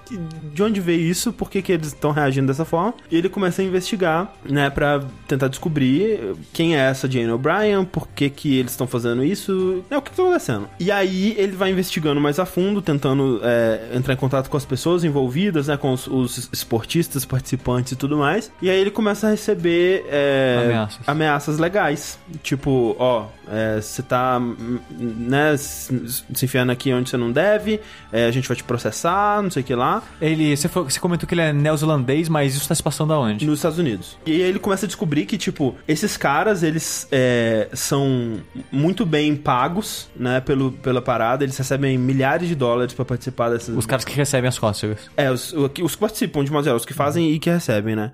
de 0.52 0.64
onde 0.64 0.82
veio 0.82 1.02
isso? 1.02 1.32
Por 1.32 1.52
que, 1.52 1.62
que 1.62 1.72
eles 1.72 1.88
estão 1.88 2.12
reagindo 2.12 2.48
dessa 2.48 2.66
forma? 2.66 2.96
E 3.12 3.18
ele 3.18 3.30
começa 3.30 3.62
a 3.62 3.66
investigar, 3.66 4.34
né, 4.44 4.70
pra 4.72 5.04
tentar 5.28 5.48
descobrir 5.50 6.36
quem 6.52 6.76
é 6.76 6.80
essa 6.80 7.10
Jane 7.10 7.32
O'Brien, 7.32 7.86
por 7.86 8.08
que, 8.08 8.30
que 8.30 8.58
eles 8.58 8.72
estão 8.72 8.88
fazendo 8.88 9.24
isso, 9.24 9.84
é 9.90 9.98
o 9.98 10.02
que 10.02 10.12
tá 10.12 10.24
acontecendo. 10.24 10.68
E 10.80 10.92
aí 10.92 11.36
ele 11.38 11.52
vai 11.52 11.72
investigando 11.72 12.20
mais 12.20 12.40
a 12.40 12.46
fundo, 12.46 12.82
tentando 12.82 13.40
é, 13.44 13.90
entrar 13.94 14.14
em 14.16 14.18
contato 14.18 14.50
com 14.50 14.58
as 14.58 14.66
pessoas 14.66 15.04
envolvidas, 15.04 15.68
né, 15.68 15.78
com 15.78 15.94
os, 15.94 16.08
os 16.08 16.50
esportistas, 16.52 17.24
participantes 17.24 17.92
e 17.92 17.96
tudo 17.96 18.18
mais. 18.18 18.52
E 18.62 18.70
aí 18.70 18.80
ele 18.80 18.92
começa 18.92 19.28
a 19.28 19.30
receber 19.30 20.06
é, 20.10 20.64
Ameaças. 20.66 21.00
ameaças 21.08 21.60
legais. 21.60 22.20
Tipo, 22.42 22.96
ó, 22.98 23.28
é, 23.48 23.80
você 23.80 24.02
tá, 24.02 24.40
hum, 24.40 24.80
né, 25.00 25.56
se 25.64 26.46
enfiando 26.46 26.72
aqui 26.72 26.94
onde 26.94 27.10
você 27.10 27.18
não 27.18 27.32
deve, 27.32 27.80
é, 28.12 28.26
a 28.26 28.32
gente 28.32 28.48
vai 28.48 28.56
te 28.58 28.64
processar, 28.64 29.42
não 29.42 29.50
sei 29.50 29.62
o 29.62 29.66
que 29.66 29.74
lá, 29.76 30.04
Ele, 30.22 30.56
você, 30.56 30.68
foi- 30.68 30.84
você 30.84 31.00
comentou 31.00 31.28
que 31.28 31.34
ele 31.34 31.42
é 31.42 31.54
neozelandês, 31.54 32.30
mas 32.30 32.56
isso 32.56 32.68
tá 32.68 32.76
se 32.76 32.84
passando 32.84 33.14
aonde? 33.14 33.46
nos 33.46 33.60
Estados 33.60 33.78
Unidos. 33.80 34.18
E 34.26 34.32
aí 34.32 34.42
ele 34.42 34.60
começa 34.60 34.86
a 34.86 34.88
descobrir 34.88 35.26
que, 35.26 35.38
tipo, 35.38 35.76
esses 35.88 36.18
caras, 36.18 36.64
eles 36.64 37.08
é, 37.12 37.70
são 37.74 38.42
muito 38.72 39.06
bem 39.06 39.36
pagos, 39.36 40.10
né, 40.16 40.40
pelo, 40.42 40.72
pela 40.72 41.02
parada, 41.02 41.44
eles 41.44 41.58
recebem 41.58 41.98
milhares 41.98 42.48
de 42.48 42.56
dólares 42.56 42.94
pra 42.94 43.06
participar 43.06 43.50
dessas... 43.50 43.76
Os 43.78 43.86
caras 43.86 44.06
que 44.06 44.14
recebem 44.14 44.48
as 44.48 44.58
cócegas. 44.60 45.10
É, 45.18 45.32
os, 45.32 45.54
os 45.54 45.72
que 45.96 45.98
participam, 45.98 46.44
de 46.44 46.52
modo 46.52 46.64
geral, 46.64 46.78
os 46.78 46.86
que 46.86 46.94
fazem 46.94 47.32
e 47.32 47.40
que 47.40 47.50
recebem, 47.50 47.96
né? 47.96 48.12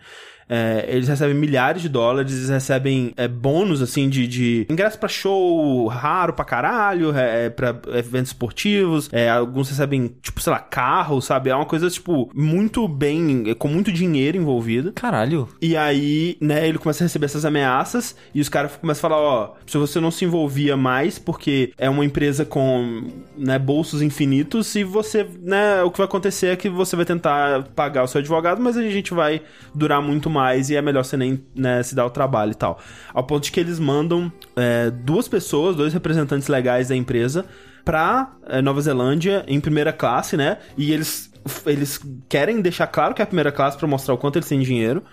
É, 0.49 0.85
eles 0.89 1.07
recebem 1.07 1.35
milhares 1.35 1.81
de 1.81 1.87
dólares, 1.87 2.33
eles 2.33 2.49
recebem 2.49 3.13
é, 3.15 3.27
bônus, 3.27 3.83
assim, 3.83 4.09
de, 4.09 4.27
de 4.27 4.65
ingresso 4.67 4.97
pra 4.97 5.07
show 5.07 5.85
raro 5.87 6.33
pra 6.33 6.43
caralho, 6.43 7.15
é, 7.15 7.51
pra 7.51 7.79
eventos 7.93 8.31
esportivos, 8.31 9.09
é, 9.11 9.29
alguns 9.29 9.69
recebem, 9.69 10.11
tipo, 10.21 10.41
sei 10.41 10.51
lá, 10.51 10.59
carro, 10.59 11.21
sabe? 11.21 11.51
É 11.51 11.55
uma 11.55 11.65
coisa, 11.65 11.87
tipo, 11.87 12.31
muito 12.33 12.87
bem, 12.87 13.43
é, 13.47 13.53
com 13.53 13.67
muito 13.67 13.91
dinheiro 13.91 14.37
envolvido. 14.37 14.91
Caralho. 14.93 15.47
E 15.61 15.77
aí, 15.77 16.35
né, 16.41 16.67
ele 16.67 16.79
começa 16.79 17.03
a 17.03 17.05
receber 17.05 17.25
essas 17.25 17.45
ameaças 17.45 18.15
e 18.33 18.41
os 18.41 18.49
caras 18.49 18.75
começam 18.75 19.07
a 19.07 19.09
falar, 19.09 19.21
ó, 19.21 19.53
se 19.67 19.77
você 19.77 19.99
não 19.99 20.09
se 20.09 20.25
envolvia 20.25 20.75
mais, 20.75 21.19
porque 21.19 21.73
é 21.77 21.87
uma 21.89 22.03
empresa 22.03 22.43
com, 22.43 23.03
né, 23.37 23.59
bolsos 23.59 24.01
infinitos, 24.01 24.75
e 24.75 24.83
você, 24.83 25.27
né, 25.43 25.83
o 25.83 25.91
que 25.91 25.99
vai 25.99 26.05
acontecer 26.05 26.47
é 26.47 26.55
que 26.55 26.69
você 26.69 26.95
vai 26.95 27.05
tentar 27.05 27.63
pagar 27.75 28.03
o 28.03 28.07
seu 28.07 28.17
advogado, 28.17 28.59
mas 28.59 28.75
a 28.75 28.81
gente 28.81 29.13
vai 29.13 29.41
durar 29.75 30.01
muito 30.01 30.27
mais 30.27 30.38
e 30.69 30.75
é 30.75 30.81
melhor 30.81 31.03
você 31.03 31.17
nem, 31.17 31.43
né, 31.55 31.83
se 31.83 31.95
dar 31.95 32.05
o 32.05 32.09
trabalho 32.09 32.51
e 32.51 32.55
tal. 32.55 32.79
Ao 33.13 33.23
ponto 33.23 33.43
de 33.43 33.51
que 33.51 33.59
eles 33.59 33.79
mandam 33.79 34.31
é, 34.55 34.89
duas 34.89 35.27
pessoas, 35.27 35.75
dois 35.75 35.93
representantes 35.93 36.47
legais 36.47 36.89
da 36.89 36.95
empresa, 36.95 37.45
pra 37.83 38.33
é, 38.47 38.61
Nova 38.61 38.81
Zelândia 38.81 39.43
em 39.47 39.59
primeira 39.59 39.91
classe, 39.91 40.37
né? 40.37 40.57
E 40.77 40.91
eles, 40.91 41.31
eles 41.65 41.99
querem 42.27 42.61
deixar 42.61 42.87
claro 42.87 43.13
que 43.13 43.21
é 43.21 43.23
a 43.23 43.27
primeira 43.27 43.51
classe 43.51 43.77
pra 43.77 43.87
mostrar 43.87 44.13
o 44.13 44.17
quanto 44.17 44.37
eles 44.37 44.47
têm 44.47 44.59
dinheiro. 44.59 45.03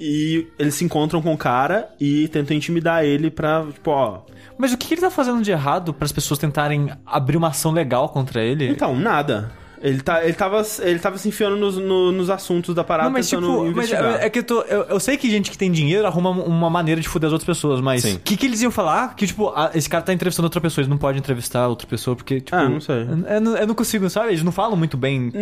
E 0.00 0.48
eles 0.58 0.74
se 0.74 0.84
encontram 0.84 1.22
com 1.22 1.32
o 1.32 1.38
cara 1.38 1.88
e 2.00 2.26
tentam 2.28 2.56
intimidar 2.56 3.04
ele 3.04 3.30
pra, 3.30 3.64
tipo, 3.72 3.90
ó. 3.90 4.22
Mas 4.58 4.72
o 4.72 4.76
que 4.76 4.88
que 4.88 4.94
ele 4.94 5.00
tá 5.00 5.10
fazendo 5.10 5.40
de 5.40 5.50
errado 5.50 5.94
para 5.94 6.04
as 6.04 6.12
pessoas 6.12 6.38
tentarem 6.38 6.90
abrir 7.06 7.36
uma 7.36 7.48
ação 7.48 7.70
legal 7.70 8.08
contra 8.08 8.42
ele? 8.42 8.68
Então, 8.68 8.96
nada. 8.96 9.52
Ele, 9.80 10.00
tá, 10.00 10.24
ele, 10.24 10.32
tava, 10.34 10.62
ele 10.82 10.98
tava 10.98 11.18
se 11.18 11.28
enfiando 11.28 11.56
nos, 11.56 11.76
no- 11.76 12.12
nos 12.12 12.30
assuntos 12.30 12.74
da 12.74 12.82
parada 12.84 13.08
Não, 13.08 13.12
mas 13.12 13.28
tipo, 13.28 13.40
mas 13.74 13.92
é, 13.92 14.26
é 14.26 14.30
que 14.30 14.38
eu, 14.38 14.44
tô, 14.44 14.62
eu, 14.62 14.82
eu 14.84 15.00
sei 15.00 15.16
que 15.16 15.28
gente 15.30 15.50
que 15.50 15.58
tem 15.58 15.70
dinheiro 15.70 16.06
arruma 16.06 16.30
uma 16.30 16.70
maneira 16.70 17.00
de 17.00 17.08
foder 17.08 17.26
as 17.28 17.32
outras 17.32 17.46
pessoas, 17.46 17.80
mas 17.80 18.02
o 18.04 18.18
que, 18.20 18.36
que 18.36 18.46
eles 18.46 18.62
iam 18.62 18.70
falar? 18.70 19.14
Que, 19.14 19.26
tipo, 19.26 19.48
ah, 19.54 19.70
esse 19.74 19.88
cara 19.88 20.02
tá 20.02 20.12
entrevistando 20.12 20.46
outra 20.46 20.60
pessoa, 20.60 20.82
eles 20.82 20.88
não 20.90 20.98
podem 20.98 21.18
entrevistar 21.18 21.68
outra 21.68 21.86
pessoa, 21.86 22.16
porque, 22.16 22.40
tipo. 22.40 22.56
Ah, 22.56 22.68
não 22.68 22.80
sei. 22.80 23.02
Hum. 23.04 23.24
Eu, 23.28 23.56
eu- 23.56 23.66
não 23.66 23.74
consigo, 23.74 24.08
sabe? 24.08 24.28
Eles 24.28 24.42
não 24.42 24.52
falam 24.52 24.76
muito 24.76 24.96
bem 24.96 25.32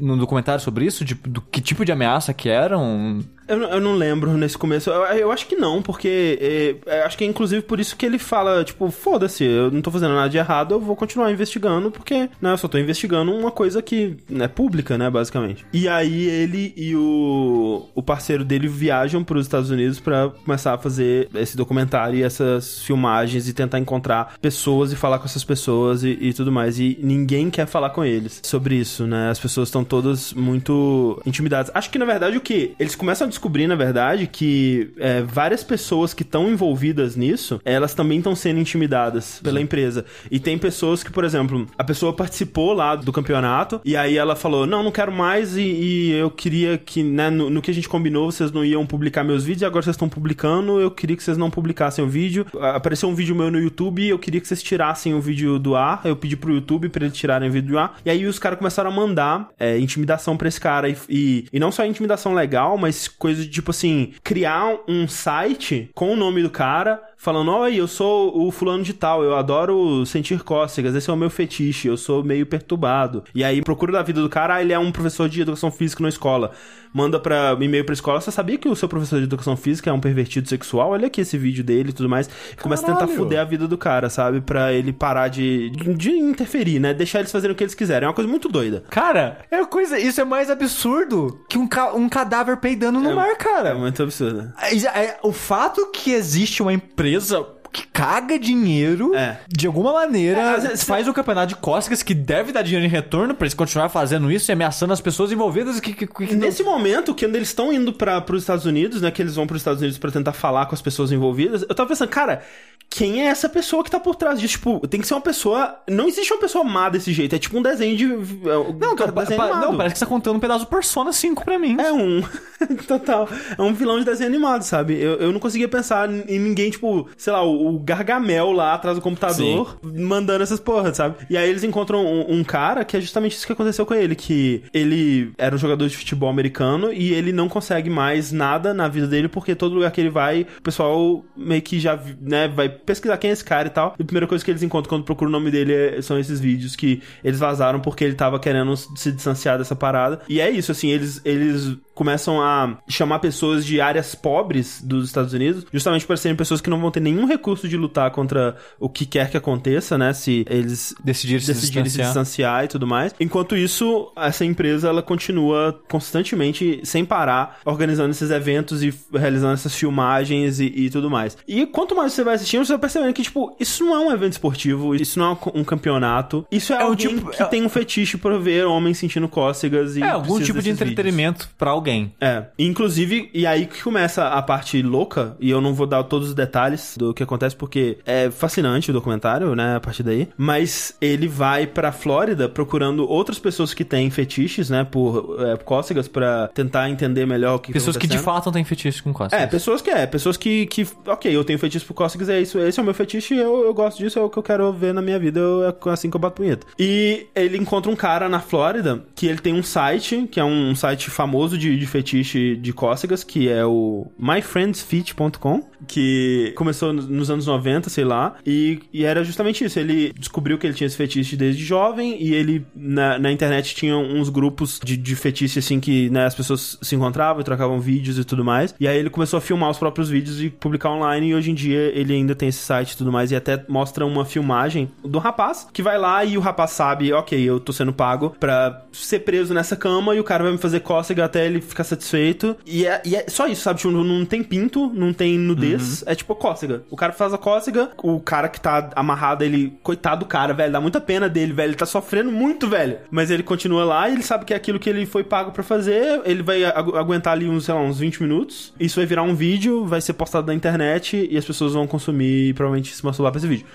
no 0.00 0.16
documentário 0.16 0.60
sobre 0.62 0.84
isso, 0.84 1.04
de, 1.04 1.14
do 1.14 1.40
que 1.40 1.60
tipo 1.60 1.84
de 1.84 1.92
ameaça 1.92 2.32
que 2.34 2.48
eram. 2.48 3.20
Eu, 3.46 3.56
não- 3.56 3.68
eu 3.70 3.80
não 3.80 3.94
lembro 3.94 4.30
nesse 4.36 4.58
começo. 4.58 4.90
Eu, 4.90 5.02
eu 5.16 5.32
acho 5.32 5.46
que 5.46 5.56
não, 5.56 5.80
porque 5.80 6.76
é, 6.86 7.02
acho 7.04 7.16
que 7.16 7.24
é 7.24 7.26
inclusive 7.26 7.62
por 7.62 7.80
isso 7.80 7.96
que 7.96 8.04
ele 8.04 8.18
fala, 8.18 8.62
tipo, 8.62 8.90
foda-se, 8.90 9.42
eu 9.44 9.70
não 9.70 9.80
tô 9.80 9.90
fazendo 9.90 10.14
nada 10.14 10.28
de 10.28 10.36
errado, 10.36 10.74
eu 10.74 10.80
vou 10.80 10.94
continuar 10.94 11.32
investigando, 11.32 11.90
porque, 11.90 12.28
né, 12.42 12.52
eu 12.52 12.58
só 12.58 12.68
tô 12.68 12.76
investigando 12.78 13.32
uma 13.32 13.50
coisa 13.50 13.80
que 13.88 14.18
é 14.38 14.46
pública, 14.46 14.98
né, 14.98 15.08
basicamente. 15.08 15.64
E 15.72 15.88
aí 15.88 16.26
ele 16.26 16.74
e 16.76 16.94
o, 16.94 17.86
o 17.94 18.02
parceiro 18.02 18.44
dele 18.44 18.68
viajam 18.68 19.24
para 19.24 19.38
os 19.38 19.46
Estados 19.46 19.70
Unidos 19.70 19.98
pra 19.98 20.28
começar 20.44 20.74
a 20.74 20.78
fazer 20.78 21.30
esse 21.34 21.56
documentário 21.56 22.18
e 22.18 22.22
essas 22.22 22.82
filmagens 22.82 23.48
e 23.48 23.54
tentar 23.54 23.78
encontrar 23.78 24.34
pessoas 24.42 24.92
e 24.92 24.96
falar 24.96 25.18
com 25.18 25.24
essas 25.24 25.42
pessoas 25.42 26.04
e, 26.04 26.18
e 26.20 26.34
tudo 26.34 26.52
mais. 26.52 26.78
E 26.78 26.98
ninguém 27.02 27.48
quer 27.48 27.66
falar 27.66 27.88
com 27.88 28.04
eles 28.04 28.40
sobre 28.44 28.74
isso, 28.74 29.06
né? 29.06 29.30
As 29.30 29.38
pessoas 29.38 29.68
estão 29.68 29.82
todas 29.82 30.34
muito 30.34 31.18
intimidadas. 31.24 31.70
Acho 31.74 31.88
que, 31.88 31.98
na 31.98 32.04
verdade, 32.04 32.36
o 32.36 32.42
que? 32.42 32.74
Eles 32.78 32.94
começam 32.94 33.26
a 33.26 33.30
descobrir, 33.30 33.66
na 33.66 33.74
verdade, 33.74 34.26
que 34.26 34.90
é, 34.98 35.22
várias 35.22 35.64
pessoas 35.64 36.12
que 36.12 36.22
estão 36.22 36.50
envolvidas 36.50 37.16
nisso, 37.16 37.58
elas 37.64 37.94
também 37.94 38.18
estão 38.18 38.36
sendo 38.36 38.60
intimidadas 38.60 39.40
pela 39.42 39.62
empresa. 39.62 40.04
E 40.30 40.38
tem 40.38 40.58
pessoas 40.58 41.02
que, 41.02 41.10
por 41.10 41.24
exemplo, 41.24 41.66
a 41.78 41.84
pessoa 41.84 42.12
participou 42.12 42.74
lá 42.74 42.94
do 42.94 43.12
campeonato 43.12 43.67
e 43.84 43.96
aí 43.96 44.16
ela 44.16 44.34
falou: 44.34 44.66
Não, 44.66 44.82
não 44.82 44.90
quero 44.90 45.12
mais 45.12 45.56
e, 45.56 45.62
e 45.62 46.12
eu 46.12 46.30
queria 46.30 46.78
que, 46.78 47.02
né, 47.02 47.30
no, 47.30 47.48
no 47.50 47.62
que 47.62 47.70
a 47.70 47.74
gente 47.74 47.88
combinou, 47.88 48.30
vocês 48.30 48.50
não 48.50 48.64
iam 48.64 48.86
publicar 48.86 49.22
meus 49.22 49.44
vídeos 49.44 49.62
e 49.62 49.64
agora 49.64 49.82
vocês 49.82 49.94
estão 49.94 50.08
publicando. 50.08 50.80
Eu 50.80 50.90
queria 50.90 51.16
que 51.16 51.22
vocês 51.22 51.36
não 51.36 51.50
publicassem 51.50 52.04
o 52.04 52.08
vídeo. 52.08 52.46
Apareceu 52.60 53.08
um 53.08 53.14
vídeo 53.14 53.34
meu 53.34 53.50
no 53.50 53.58
YouTube 53.58 54.08
eu 54.08 54.18
queria 54.18 54.40
que 54.40 54.48
vocês 54.48 54.62
tirassem 54.62 55.14
o 55.14 55.20
vídeo 55.20 55.58
do 55.58 55.76
ar. 55.76 56.02
Eu 56.04 56.16
pedi 56.16 56.36
pro 56.36 56.52
YouTube 56.52 56.88
pra 56.88 57.04
eles 57.04 57.16
tirarem 57.16 57.48
o 57.48 57.52
vídeo 57.52 57.72
do 57.72 57.78
ar. 57.78 57.98
E 58.04 58.10
aí 58.10 58.26
os 58.26 58.38
caras 58.38 58.58
começaram 58.58 58.90
a 58.90 58.94
mandar 58.94 59.48
é, 59.58 59.78
intimidação 59.78 60.36
pra 60.36 60.48
esse 60.48 60.60
cara. 60.60 60.88
E, 60.88 60.96
e, 61.08 61.46
e 61.52 61.58
não 61.58 61.70
só 61.70 61.84
intimidação 61.84 62.34
legal, 62.34 62.76
mas 62.76 63.08
coisa 63.08 63.42
de 63.42 63.48
tipo 63.48 63.70
assim: 63.70 64.12
criar 64.22 64.76
um 64.88 65.06
site 65.08 65.90
com 65.94 66.12
o 66.12 66.16
nome 66.16 66.42
do 66.42 66.50
cara. 66.50 67.00
Falando, 67.20 67.50
oi, 67.50 67.74
eu 67.74 67.88
sou 67.88 68.46
o 68.46 68.50
fulano 68.52 68.84
de 68.84 68.94
tal, 68.94 69.24
eu 69.24 69.34
adoro 69.36 70.06
sentir 70.06 70.40
cócegas, 70.44 70.94
esse 70.94 71.10
é 71.10 71.12
o 71.12 71.16
meu 71.16 71.28
fetiche, 71.28 71.88
eu 71.88 71.96
sou 71.96 72.22
meio 72.22 72.46
perturbado. 72.46 73.24
E 73.34 73.42
aí 73.42 73.60
procura 73.60 73.90
da 73.90 74.02
vida 74.04 74.22
do 74.22 74.28
cara, 74.28 74.54
ah, 74.54 74.62
ele 74.62 74.72
é 74.72 74.78
um 74.78 74.92
professor 74.92 75.28
de 75.28 75.40
educação 75.42 75.68
física 75.72 76.00
na 76.00 76.08
escola. 76.08 76.52
Manda 76.94 77.18
pra 77.20 77.54
e-mail 77.60 77.84
pra 77.84 77.92
escola, 77.92 78.20
você 78.20 78.30
sabia 78.30 78.56
que 78.56 78.68
o 78.68 78.74
seu 78.76 78.88
professor 78.88 79.18
de 79.18 79.24
educação 79.24 79.56
física 79.56 79.90
é 79.90 79.92
um 79.92 80.00
pervertido 80.00 80.48
sexual? 80.48 80.90
Olha 80.92 81.08
aqui 81.08 81.20
esse 81.20 81.36
vídeo 81.36 81.62
dele 81.62 81.90
e 81.90 81.92
tudo 81.92 82.08
mais. 82.08 82.30
E 82.52 82.56
começa 82.62 82.82
a 82.84 82.94
tentar 82.94 83.08
fuder 83.08 83.40
a 83.40 83.44
vida 83.44 83.66
do 83.68 83.76
cara, 83.76 84.08
sabe? 84.08 84.40
Pra 84.40 84.72
ele 84.72 84.90
parar 84.92 85.28
de, 85.28 85.68
de 85.70 86.10
interferir, 86.12 86.78
né? 86.78 86.94
Deixar 86.94 87.18
eles 87.18 87.30
fazerem 87.32 87.52
o 87.52 87.56
que 87.56 87.62
eles 87.64 87.74
quiserem. 87.74 88.06
É 88.06 88.08
uma 88.08 88.14
coisa 88.14 88.30
muito 88.30 88.48
doida. 88.48 88.84
Cara, 88.88 89.38
é 89.50 89.62
coisa, 89.66 89.98
isso 89.98 90.20
é 90.20 90.24
mais 90.24 90.48
absurdo 90.48 91.44
que 91.48 91.58
um, 91.58 91.66
ca- 91.66 91.92
um 91.92 92.08
cadáver 92.08 92.56
peidando 92.56 93.00
no 93.00 93.14
mar, 93.14 93.28
É 93.28 93.34
cara. 93.34 93.74
muito 93.74 94.02
absurdo. 94.02 94.50
É, 94.62 94.74
é, 95.04 95.18
o 95.22 95.32
fato 95.32 95.90
que 95.92 96.12
existe 96.12 96.62
uma 96.62 96.72
empresa 96.72 97.07
is 97.14 97.32
a 97.32 97.57
que 97.72 97.86
caga 97.88 98.38
dinheiro 98.38 99.14
É. 99.14 99.38
de 99.48 99.66
alguma 99.66 99.92
maneira, 99.92 100.40
É, 100.40 100.60
vezes- 100.60 100.84
faz 100.84 101.06
um 101.08 101.12
campeonato 101.12 101.48
de 101.48 101.56
cócegas 101.56 102.02
que 102.02 102.14
deve 102.14 102.52
dar 102.52 102.62
dinheiro 102.62 102.84
em 102.86 102.88
retorno 102.88 103.34
pra 103.34 103.44
eles 103.46 103.54
continuar 103.54 103.88
fazendo 103.88 104.30
isso 104.30 104.50
e 104.50 104.52
ameaçando 104.52 104.92
as 104.92 105.00
pessoas 105.00 105.30
envolvidas 105.32 105.78
que, 105.80 105.92
que, 105.92 106.06
que 106.06 106.34
não- 106.34 106.40
Nesse 106.40 106.62
momento, 106.62 107.14
que 107.14 107.26
quando 107.26 107.36
eles 107.36 107.48
estão 107.48 107.72
indo 107.72 107.92
para 107.92 108.24
os 108.32 108.42
Estados 108.42 108.64
Unidos, 108.64 109.00
né? 109.02 109.10
Que 109.10 109.22
eles 109.22 109.34
vão 109.34 109.46
para 109.46 109.54
os 109.56 109.60
Estados 109.60 109.80
Unidos 109.80 109.98
pra 109.98 110.10
tentar 110.10 110.32
falar 110.32 110.66
com 110.66 110.74
as 110.74 110.82
pessoas 110.82 111.12
envolvidas, 111.12 111.62
eu 111.68 111.74
tava 111.74 111.88
pensando, 111.88 112.08
cara, 112.08 112.42
quem 112.90 113.20
é 113.20 113.26
essa 113.26 113.50
pessoa 113.50 113.84
que 113.84 113.90
tá 113.90 114.00
por 114.00 114.16
trás 114.16 114.40
disso? 114.40 114.54
Tipo, 114.54 114.80
tem 114.88 114.98
que 114.98 115.06
ser 115.06 115.12
uma 115.12 115.20
pessoa. 115.20 115.78
Não 115.90 116.08
existe 116.08 116.32
uma 116.32 116.40
pessoa 116.40 116.64
má 116.64 116.88
desse 116.88 117.12
jeito. 117.12 117.34
É 117.34 117.38
tipo 117.38 117.58
um 117.58 117.62
desenho 117.62 117.94
de. 117.96 118.06
Não, 118.06 118.96
cara, 118.96 119.12
pa- 119.12 119.22
desenho 119.22 119.38
pa- 119.38 119.44
animado. 119.46 119.66
não, 119.70 119.76
parece 119.76 119.92
que 119.94 119.98
você 119.98 120.04
tá 120.06 120.08
contando 120.08 120.36
um 120.36 120.40
pedaço 120.40 120.64
do 120.64 120.68
Persona 120.70 121.12
5 121.12 121.44
pra 121.44 121.58
mim. 121.58 121.76
É 121.78 121.92
um. 121.92 122.22
Total. 122.88 123.28
É 123.58 123.60
um 123.62 123.74
vilão 123.74 123.98
de 123.98 124.06
desenho 124.06 124.28
animado, 124.30 124.62
sabe? 124.62 124.94
Eu, 125.00 125.16
eu 125.16 125.32
não 125.32 125.38
conseguia 125.40 125.68
pensar 125.68 126.08
em 126.10 126.38
ninguém, 126.38 126.70
tipo, 126.70 127.06
sei 127.16 127.32
lá, 127.32 127.42
o, 127.44 127.57
o 127.66 127.78
Gargamel 127.78 128.52
lá 128.52 128.74
atrás 128.74 128.96
do 128.96 129.02
computador 129.02 129.78
mandando 129.82 130.42
essas 130.42 130.60
porras, 130.60 130.96
sabe? 130.96 131.16
E 131.28 131.36
aí 131.36 131.48
eles 131.48 131.64
encontram 131.64 132.04
um, 132.04 132.38
um 132.38 132.44
cara 132.44 132.84
que 132.84 132.96
é 132.96 133.00
justamente 133.00 133.32
isso 133.32 133.46
que 133.46 133.52
aconteceu 133.52 133.84
com 133.86 133.94
ele: 133.94 134.14
que 134.14 134.62
ele 134.72 135.32
era 135.38 135.54
um 135.54 135.58
jogador 135.58 135.86
de 135.88 135.96
futebol 135.96 136.28
americano 136.28 136.92
e 136.92 137.12
ele 137.12 137.32
não 137.32 137.48
consegue 137.48 137.90
mais 137.90 138.32
nada 138.32 138.72
na 138.74 138.88
vida 138.88 139.06
dele 139.06 139.28
porque 139.28 139.54
todo 139.54 139.74
lugar 139.74 139.90
que 139.90 140.00
ele 140.00 140.10
vai, 140.10 140.46
o 140.58 140.62
pessoal 140.62 141.24
meio 141.36 141.62
que 141.62 141.78
já, 141.80 141.98
né, 142.20 142.48
vai 142.48 142.68
pesquisar 142.68 143.16
quem 143.18 143.30
é 143.30 143.32
esse 143.32 143.44
cara 143.44 143.68
e 143.68 143.70
tal. 143.70 143.94
E 143.98 144.02
a 144.02 144.06
primeira 144.06 144.26
coisa 144.26 144.44
que 144.44 144.50
eles 144.50 144.62
encontram 144.62 144.88
quando 144.90 145.04
procuram 145.04 145.28
o 145.28 145.32
nome 145.32 145.50
dele 145.50 145.72
é- 145.72 146.02
são 146.02 146.18
esses 146.18 146.40
vídeos 146.40 146.76
que 146.76 147.02
eles 147.24 147.38
vazaram 147.38 147.80
porque 147.80 148.04
ele 148.04 148.14
tava 148.14 148.38
querendo 148.38 148.76
se 148.76 149.12
distanciar 149.12 149.58
dessa 149.58 149.74
parada. 149.76 150.20
E 150.28 150.40
é 150.40 150.50
isso, 150.50 150.72
assim, 150.72 150.88
eles, 150.90 151.20
eles 151.24 151.76
começam 151.98 152.40
a 152.40 152.78
chamar 152.88 153.18
pessoas 153.18 153.66
de 153.66 153.80
áreas 153.80 154.14
pobres 154.14 154.80
dos 154.80 155.06
Estados 155.06 155.32
Unidos, 155.32 155.66
justamente 155.72 156.06
para 156.06 156.16
serem 156.16 156.36
pessoas 156.36 156.60
que 156.60 156.70
não 156.70 156.80
vão 156.80 156.92
ter 156.92 157.00
nenhum 157.00 157.26
recurso 157.26 157.68
de 157.68 157.76
lutar 157.76 158.08
contra 158.12 158.56
o 158.78 158.88
que 158.88 159.04
quer 159.04 159.28
que 159.30 159.36
aconteça, 159.36 159.98
né? 159.98 160.12
Se 160.12 160.44
eles 160.48 160.94
Decidir 161.02 161.40
se 161.40 161.48
decidirem 161.52 161.90
se 161.90 161.98
distanciar. 161.98 162.64
e 162.64 162.68
tudo 162.68 162.86
mais. 162.86 163.12
Enquanto 163.18 163.56
isso, 163.56 164.12
essa 164.16 164.44
empresa 164.44 164.88
ela 164.88 165.02
continua 165.02 165.76
constantemente, 165.88 166.80
sem 166.84 167.04
parar, 167.04 167.58
organizando 167.64 168.10
esses 168.12 168.30
eventos 168.30 168.82
e 168.84 168.94
realizando 169.12 169.54
essas 169.54 169.74
filmagens 169.74 170.60
e, 170.60 170.66
e 170.66 170.90
tudo 170.90 171.10
mais. 171.10 171.36
E 171.48 171.66
quanto 171.66 171.96
mais 171.96 172.12
você 172.12 172.22
vai 172.22 172.34
assistindo, 172.36 172.64
você 172.64 172.72
vai 172.74 172.80
percebendo 172.80 173.12
que, 173.12 173.22
tipo, 173.22 173.56
isso 173.58 173.84
não 173.84 173.94
é 173.96 173.98
um 174.08 174.12
evento 174.12 174.32
esportivo, 174.34 174.94
isso 174.94 175.18
não 175.18 175.32
é 175.32 175.38
um 175.58 175.64
campeonato, 175.64 176.46
isso 176.50 176.72
é, 176.72 176.76
É 176.76 176.82
alguém 176.82 177.08
tipo- 177.16 177.30
que 177.30 177.42
é- 177.42 177.46
tem 177.46 177.64
um 177.64 177.68
fetiche 177.68 178.16
por 178.16 178.38
ver 178.40 178.66
homens 178.66 178.98
sentindo 178.98 179.28
cócegas 179.28 179.96
e 179.96 180.02
É, 180.02 180.10
algum 180.10 180.38
tipo 180.40 180.62
de 180.62 180.70
entretenimento 180.70 181.48
pra 181.58 181.70
alguém. 181.70 181.87
É, 182.20 182.44
inclusive, 182.58 183.30
e 183.32 183.46
aí 183.46 183.66
que 183.66 183.82
começa 183.82 184.28
a 184.28 184.42
parte 184.42 184.80
louca, 184.82 185.36
e 185.40 185.50
eu 185.50 185.60
não 185.60 185.74
vou 185.74 185.86
dar 185.86 186.02
todos 186.04 186.28
os 186.28 186.34
detalhes 186.34 186.96
do 186.96 187.14
que 187.14 187.22
acontece, 187.22 187.56
porque 187.56 187.98
é 188.04 188.30
fascinante 188.30 188.90
o 188.90 188.94
documentário, 188.94 189.54
né, 189.54 189.76
a 189.76 189.80
partir 189.80 190.02
daí, 190.02 190.28
mas 190.36 190.94
ele 191.00 191.28
vai 191.28 191.66
pra 191.66 191.92
Flórida 191.92 192.48
procurando 192.48 193.08
outras 193.08 193.38
pessoas 193.38 193.74
que 193.74 193.84
têm 193.84 194.10
fetiches, 194.10 194.70
né, 194.70 194.84
por 194.84 195.36
é, 195.40 195.56
cócegas, 195.56 196.08
pra 196.08 196.48
tentar 196.48 196.90
entender 196.90 197.26
melhor 197.26 197.56
o 197.56 197.58
que 197.58 197.72
Pessoas 197.72 197.96
tá 197.96 198.00
que 198.00 198.06
de 198.06 198.18
fato 198.18 198.50
têm 198.50 198.64
fetiche 198.64 199.02
com 199.02 199.12
cócegas. 199.12 199.44
É, 199.44 199.46
pessoas 199.46 199.82
que 199.82 199.90
é, 199.90 200.06
pessoas 200.06 200.36
que, 200.36 200.66
que 200.66 200.86
ok, 201.06 201.34
eu 201.34 201.44
tenho 201.44 201.58
fetiche 201.58 201.84
por 201.84 201.94
cócegas, 201.94 202.28
é 202.28 202.40
isso, 202.40 202.58
esse 202.58 202.78
é 202.78 202.82
o 202.82 202.84
meu 202.84 202.94
fetiche, 202.94 203.34
eu, 203.34 203.64
eu 203.64 203.74
gosto 203.74 203.98
disso, 203.98 204.18
é 204.18 204.22
o 204.22 204.30
que 204.30 204.38
eu 204.38 204.42
quero 204.42 204.72
ver 204.72 204.92
na 204.92 205.02
minha 205.02 205.18
vida, 205.18 205.40
eu, 205.40 205.64
é 205.64 205.74
assim 205.90 206.10
que 206.10 206.16
eu 206.16 206.20
bato 206.20 206.36
punheta. 206.36 206.66
E 206.78 207.26
ele 207.34 207.56
encontra 207.56 207.90
um 207.90 207.96
cara 207.96 208.28
na 208.28 208.40
Flórida 208.40 209.02
que 209.14 209.26
ele 209.26 209.38
tem 209.38 209.52
um 209.52 209.62
site, 209.62 210.28
que 210.30 210.38
é 210.40 210.44
um 210.44 210.74
site 210.74 211.10
famoso 211.10 211.56
de, 211.58 211.77
de 211.78 211.86
fetiche 211.86 212.56
de 212.56 212.72
cócegas, 212.72 213.24
que 213.24 213.48
é 213.48 213.64
o 213.64 214.06
myfriendsfeet.com, 214.18 215.66
que 215.86 216.52
começou 216.56 216.92
nos- 216.92 217.08
nos 217.08 217.30
anos 217.30 217.46
90, 217.46 217.88
sei 217.90 218.04
lá, 218.04 218.36
e, 218.46 218.80
e 218.92 219.04
era 219.04 219.22
justamente 219.24 219.64
isso, 219.64 219.78
ele 219.78 220.12
descobriu 220.18 220.58
que 220.58 220.66
ele 220.66 220.74
tinha 220.74 220.86
esse 220.86 220.96
fetiche 220.96 221.36
desde 221.36 221.64
jovem, 221.64 222.16
e 222.22 222.34
ele 222.34 222.64
na, 222.74 223.18
na 223.18 223.30
internet 223.32 223.74
tinha 223.74 223.96
uns 223.96 224.28
grupos 224.28 224.80
de, 224.82 224.96
de 224.96 225.16
fetiche, 225.16 225.58
assim, 225.58 225.80
que 225.80 226.10
né, 226.10 226.24
as 226.26 226.34
pessoas 226.34 226.78
se 226.82 226.94
encontravam 226.94 227.40
e 227.40 227.44
trocavam 227.44 227.80
vídeos 227.80 228.18
e 228.18 228.24
tudo 228.24 228.44
mais, 228.44 228.74
e 228.78 228.86
aí 228.88 228.98
ele 228.98 229.10
começou 229.10 229.38
a 229.38 229.40
filmar 229.40 229.70
os 229.70 229.78
próprios 229.78 230.08
vídeos 230.08 230.42
e 230.42 230.50
publicar 230.50 230.90
online, 230.90 231.28
e 231.28 231.34
hoje 231.34 231.50
em 231.50 231.54
dia 231.54 231.92
ele 231.94 232.12
ainda 232.12 232.34
tem 232.34 232.48
esse 232.48 232.60
site 232.60 232.92
e 232.92 232.96
tudo 232.96 233.12
mais, 233.12 233.30
e 233.30 233.36
até 233.36 233.64
mostra 233.68 234.04
uma 234.04 234.24
filmagem 234.24 234.88
do 235.04 235.18
rapaz, 235.18 235.66
que 235.72 235.82
vai 235.82 235.98
lá 235.98 236.24
e 236.24 236.36
o 236.36 236.40
rapaz 236.40 236.70
sabe, 236.72 237.12
ok, 237.12 237.38
eu 237.40 237.60
tô 237.60 237.72
sendo 237.72 237.92
pago 237.92 238.34
pra 238.38 238.84
ser 238.92 239.20
preso 239.20 239.54
nessa 239.54 239.76
cama, 239.76 240.14
e 240.14 240.20
o 240.20 240.24
cara 240.24 240.42
vai 240.44 240.52
me 240.52 240.58
fazer 240.58 240.80
cócega 240.80 241.24
até 241.24 241.46
ele 241.46 241.60
ficar 241.60 241.84
satisfeito, 241.84 242.56
e 242.66 242.86
é, 242.86 243.00
e 243.04 243.14
é 243.16 243.26
só 243.28 243.46
isso, 243.46 243.62
sabe? 243.62 243.78
Tipo, 243.80 243.92
não 243.92 244.24
tem 244.24 244.42
pinto, 244.42 244.90
não 244.94 245.12
tem 245.12 245.38
nudez, 245.38 245.67
é 246.06 246.14
tipo 246.14 246.34
cócega. 246.34 246.82
O 246.90 246.96
cara 246.96 247.12
faz 247.12 247.32
a 247.34 247.38
cócega, 247.38 247.90
o 248.02 248.20
cara 248.20 248.48
que 248.48 248.60
tá 248.60 248.90
amarrado, 248.94 249.42
ele, 249.44 249.78
coitado 249.82 250.20
do 250.24 250.26
cara, 250.26 250.52
velho, 250.54 250.72
dá 250.72 250.80
muita 250.80 251.00
pena 251.00 251.28
dele, 251.28 251.52
velho, 251.52 251.70
ele 251.70 251.76
tá 251.76 251.86
sofrendo 251.86 252.30
muito, 252.30 252.68
velho. 252.68 252.98
Mas 253.10 253.30
ele 253.30 253.42
continua 253.42 253.84
lá 253.84 254.08
e 254.08 254.14
ele 254.14 254.22
sabe 254.22 254.44
que 254.44 254.52
é 254.52 254.56
aquilo 254.56 254.78
que 254.78 254.88
ele 254.88 255.06
foi 255.06 255.24
pago 255.24 255.52
pra 255.52 255.62
fazer, 255.62 256.20
ele 256.24 256.42
vai 256.42 256.64
agu- 256.64 256.96
aguentar 256.96 257.32
ali 257.32 257.48
uns, 257.48 257.64
sei 257.64 257.74
lá, 257.74 257.80
uns 257.80 257.98
20 257.98 258.22
minutos. 258.22 258.72
Isso 258.78 258.96
vai 258.96 259.06
virar 259.06 259.22
um 259.22 259.34
vídeo, 259.34 259.84
vai 259.86 260.00
ser 260.00 260.12
postado 260.12 260.46
na 260.46 260.54
internet 260.54 261.28
e 261.30 261.36
as 261.36 261.44
pessoas 261.44 261.72
vão 261.74 261.86
consumir 261.86 262.48
e 262.50 262.54
provavelmente 262.54 262.94
se 262.94 263.04
masturbar 263.04 263.32
pra 263.32 263.38
esse 263.38 263.48
vídeo. 263.48 263.66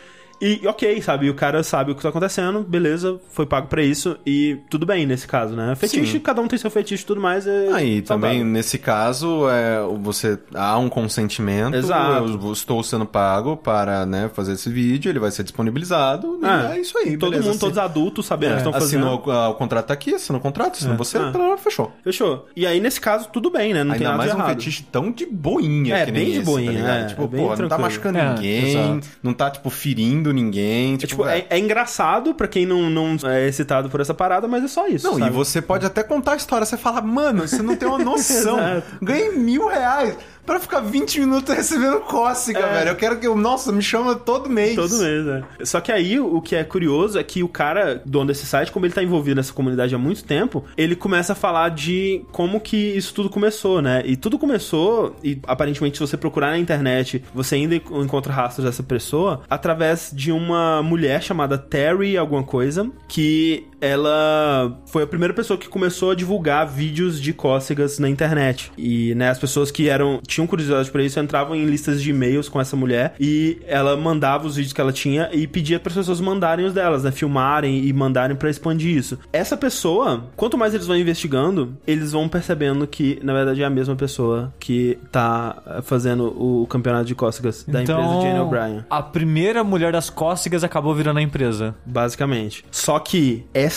E 0.41 0.61
ok, 0.67 1.01
sabe? 1.01 1.29
O 1.29 1.33
cara 1.33 1.63
sabe 1.63 1.91
o 1.91 1.95
que 1.95 2.01
tá 2.01 2.09
acontecendo, 2.09 2.61
beleza, 2.61 3.17
foi 3.29 3.45
pago 3.45 3.67
pra 3.67 3.81
isso 3.81 4.17
e 4.25 4.57
tudo 4.69 4.85
bem 4.85 5.05
nesse 5.05 5.25
caso, 5.27 5.55
né? 5.55 5.73
Fetiche, 5.75 6.13
Sim. 6.13 6.19
cada 6.19 6.41
um 6.41 6.47
tem 6.47 6.59
seu 6.59 6.69
fetiche 6.69 7.03
e 7.03 7.05
tudo 7.07 7.21
mais. 7.21 7.47
É 7.47 7.69
Aí 7.71 8.01
também, 8.01 8.31
saudável. 8.31 8.45
nesse 8.45 8.77
caso, 8.77 9.47
é, 9.49 9.79
você 10.01 10.37
há 10.53 10.77
um 10.77 10.89
consentimento. 10.89 11.75
Exato. 11.75 12.39
Eu 12.43 12.51
estou 12.51 12.83
sendo 12.83 13.05
pago 13.05 13.55
para 13.55 14.05
né, 14.05 14.29
fazer 14.33 14.53
esse 14.53 14.69
vídeo, 14.69 15.09
ele 15.09 15.19
vai 15.19 15.31
ser 15.31 15.43
disponibilizado. 15.43 16.39
e 16.41 16.45
É. 16.45 16.75
É, 16.77 16.81
isso 16.81 16.97
aí. 16.97 17.17
Todo 17.17 17.31
beleza. 17.31 17.49
mundo, 17.49 17.59
todos 17.59 17.77
adultos, 17.77 18.25
sabendo 18.25 18.51
o 18.51 18.53
que 18.55 18.59
estão 18.59 18.73
fazendo. 18.73 19.07
Assinou 19.07 19.31
ah, 19.31 19.49
o 19.49 19.53
contrato 19.55 19.87
tá 19.87 19.93
aqui, 19.93 20.13
assinou 20.13 20.39
o 20.39 20.41
contrato, 20.43 20.73
assinou 20.75 20.97
você, 20.97 21.17
É. 21.17 21.31
tá, 21.31 21.57
fechou. 21.57 21.91
Fechou. 22.03 22.47
E 22.55 22.65
aí, 22.67 22.79
nesse 22.79 22.99
caso, 22.99 23.29
tudo 23.31 23.49
bem, 23.49 23.73
né? 23.73 23.83
Não 23.83 23.91
tem 23.95 24.05
Ainda 24.05 24.09
nada 24.09 24.17
mais 24.17 24.31
de 24.31 24.35
um 24.35 24.39
errado. 24.39 24.49
fetiche 24.55 24.83
tão 24.91 25.11
de 25.11 25.25
boinha 25.25 25.95
É, 25.95 26.05
que 26.05 26.11
nem 26.11 26.23
bem 26.23 26.31
de 26.33 26.37
esse, 26.39 26.45
boinha, 26.45 26.83
tá 26.83 26.93
é, 26.95 27.05
tipo, 27.05 27.23
é 27.23 27.27
bem 27.27 27.47
pô, 27.47 27.55
não 27.55 27.69
tá 27.69 27.77
machucando 27.77 28.17
É, 28.17 28.33
ninguém, 28.33 28.69
exato. 28.69 29.07
não 29.21 29.33
tá, 29.33 29.49
tipo, 29.51 29.69
ferindo 29.69 30.22
ninguém. 30.31 30.93
É, 30.93 30.97
Tipo, 30.97 31.07
tipo, 31.07 31.25
é, 31.25 31.45
é 31.49 31.59
engraçado 31.59 32.33
pra 32.33 32.47
quem 32.47 32.65
não, 32.65 32.89
não 32.89 33.17
é 33.29 33.47
excitado 33.47 33.89
por 33.89 33.99
essa 33.99 34.13
parada, 34.13 34.47
mas 34.47 34.63
é 34.63 34.67
só 34.67 34.87
isso. 34.87 35.05
Não, 35.07 35.17
sabe? 35.17 35.27
e 35.31 35.33
você 35.33 35.61
pode 35.61 35.85
até 35.85 36.03
contar 36.03 36.33
a 36.33 36.35
história. 36.35 36.65
Você 36.65 36.77
fala, 36.77 37.01
mano, 37.01 37.47
você 37.47 37.61
não 37.61 37.75
tem 37.75 37.87
uma 37.87 37.97
noção. 38.03 38.57
Ganhei 39.01 39.31
mil 39.31 39.67
reais. 39.67 40.15
Pra 40.45 40.59
ficar 40.59 40.79
20 40.81 41.19
minutos 41.21 41.53
recebendo 41.55 41.99
cócega, 42.01 42.59
É. 42.59 42.73
velho. 42.79 42.89
Eu 42.91 42.95
quero 42.95 43.19
que 43.19 43.27
eu. 43.27 43.35
Nossa, 43.35 43.71
me 43.71 43.81
chama 43.81 44.15
todo 44.15 44.49
mês. 44.49 44.75
Todo 44.75 44.97
mês, 44.97 45.25
né? 45.25 45.43
Só 45.63 45.79
que 45.81 45.91
aí 45.91 46.19
o 46.19 46.41
que 46.41 46.55
é 46.55 46.63
curioso 46.63 47.17
é 47.19 47.23
que 47.23 47.43
o 47.43 47.47
cara, 47.47 48.01
dono 48.05 48.27
desse 48.27 48.45
site, 48.45 48.71
como 48.71 48.85
ele 48.85 48.93
tá 48.93 49.03
envolvido 49.03 49.35
nessa 49.35 49.53
comunidade 49.53 49.93
há 49.93 49.97
muito 49.97 50.23
tempo, 50.23 50.63
ele 50.77 50.95
começa 50.95 51.33
a 51.33 51.35
falar 51.35 51.69
de 51.69 52.23
como 52.31 52.59
que 52.59 52.77
isso 52.77 53.13
tudo 53.13 53.29
começou, 53.29 53.81
né? 53.81 54.01
E 54.05 54.15
tudo 54.15 54.37
começou, 54.39 55.15
e 55.23 55.39
aparentemente, 55.47 55.97
se 55.97 56.01
você 56.01 56.17
procurar 56.17 56.51
na 56.51 56.57
internet, 56.59 57.23
você 57.33 57.55
ainda 57.55 57.75
encontra 57.75 58.31
rastros 58.33 58.65
dessa 58.65 58.83
pessoa, 58.83 59.41
através 59.49 60.11
de 60.13 60.31
uma 60.31 60.81
mulher 60.83 61.21
chamada 61.23 61.57
Terry 61.57 62.17
alguma 62.17 62.43
coisa, 62.43 62.89
que 63.07 63.67
ela 63.83 64.79
foi 64.85 65.03
a 65.03 65.07
primeira 65.07 65.33
pessoa 65.33 65.57
que 65.57 65.67
começou 65.67 66.11
a 66.11 66.15
divulgar 66.15 66.65
vídeos 66.65 67.21
de 67.21 67.33
cócegas 67.33 67.99
na 67.99 68.07
internet. 68.07 68.71
E, 68.77 69.13
né, 69.15 69.29
as 69.29 69.37
pessoas 69.37 69.71
que 69.71 69.89
eram 69.89 70.21
tinham 70.25 70.47
curiosidade 70.47 70.89
pra 70.89 71.03
isso 71.03 71.19
entravam 71.19 71.53
em 71.53 71.65
listas 71.65 72.01
de 72.01 72.11
e-mails 72.11 72.47
com 72.47 72.61
essa 72.61 72.77
mulher 72.77 73.13
e 73.19 73.61
ela 73.67 73.97
mandava 73.97 74.47
os 74.47 74.55
vídeos 74.55 74.71
que 74.71 74.79
ela 74.79 74.93
tinha 74.93 75.29
e 75.33 75.45
pedia 75.45 75.81
para 75.81 75.89
as 75.89 75.97
pessoas 75.97 76.21
mandarem 76.21 76.65
os 76.65 76.73
delas, 76.73 77.03
né, 77.03 77.11
filmarem 77.11 77.83
e 77.83 77.91
mandarem 77.91 78.37
pra 78.37 78.49
expandir 78.49 78.95
isso. 78.95 79.19
Essa 79.33 79.57
pessoa, 79.57 80.27
quanto 80.37 80.57
mais 80.57 80.73
eles 80.73 80.87
vão 80.87 80.95
investigando, 80.95 81.75
eles 81.85 82.13
vão 82.13 82.29
percebendo 82.29 82.87
que 82.87 83.19
na 83.21 83.33
verdade 83.33 83.61
é 83.63 83.65
a 83.65 83.69
mesma 83.69 83.97
pessoa 83.97 84.53
que 84.61 84.97
tá 85.11 85.61
eh, 85.67 85.81
fazendo 85.81 86.27
o 86.41 86.65
campeonato 86.67 87.05
de 87.05 87.15
cócegas 87.15 87.65
da 87.67 87.83
então, 87.83 87.99
empresa 87.99 88.21
Jane 88.21 88.39
O'Brien. 88.39 88.85
a 88.89 89.01
primeira 89.01 89.61
mulher 89.61 89.91
das 89.91 90.09
cócegas 90.09 90.63
acabou 90.63 90.95
virando 90.95 91.19
a 91.19 91.21
empresa. 91.21 91.75
Basicamente. 91.85 92.63
Só 92.71 92.97
que 92.97 93.45
essa 93.53 93.72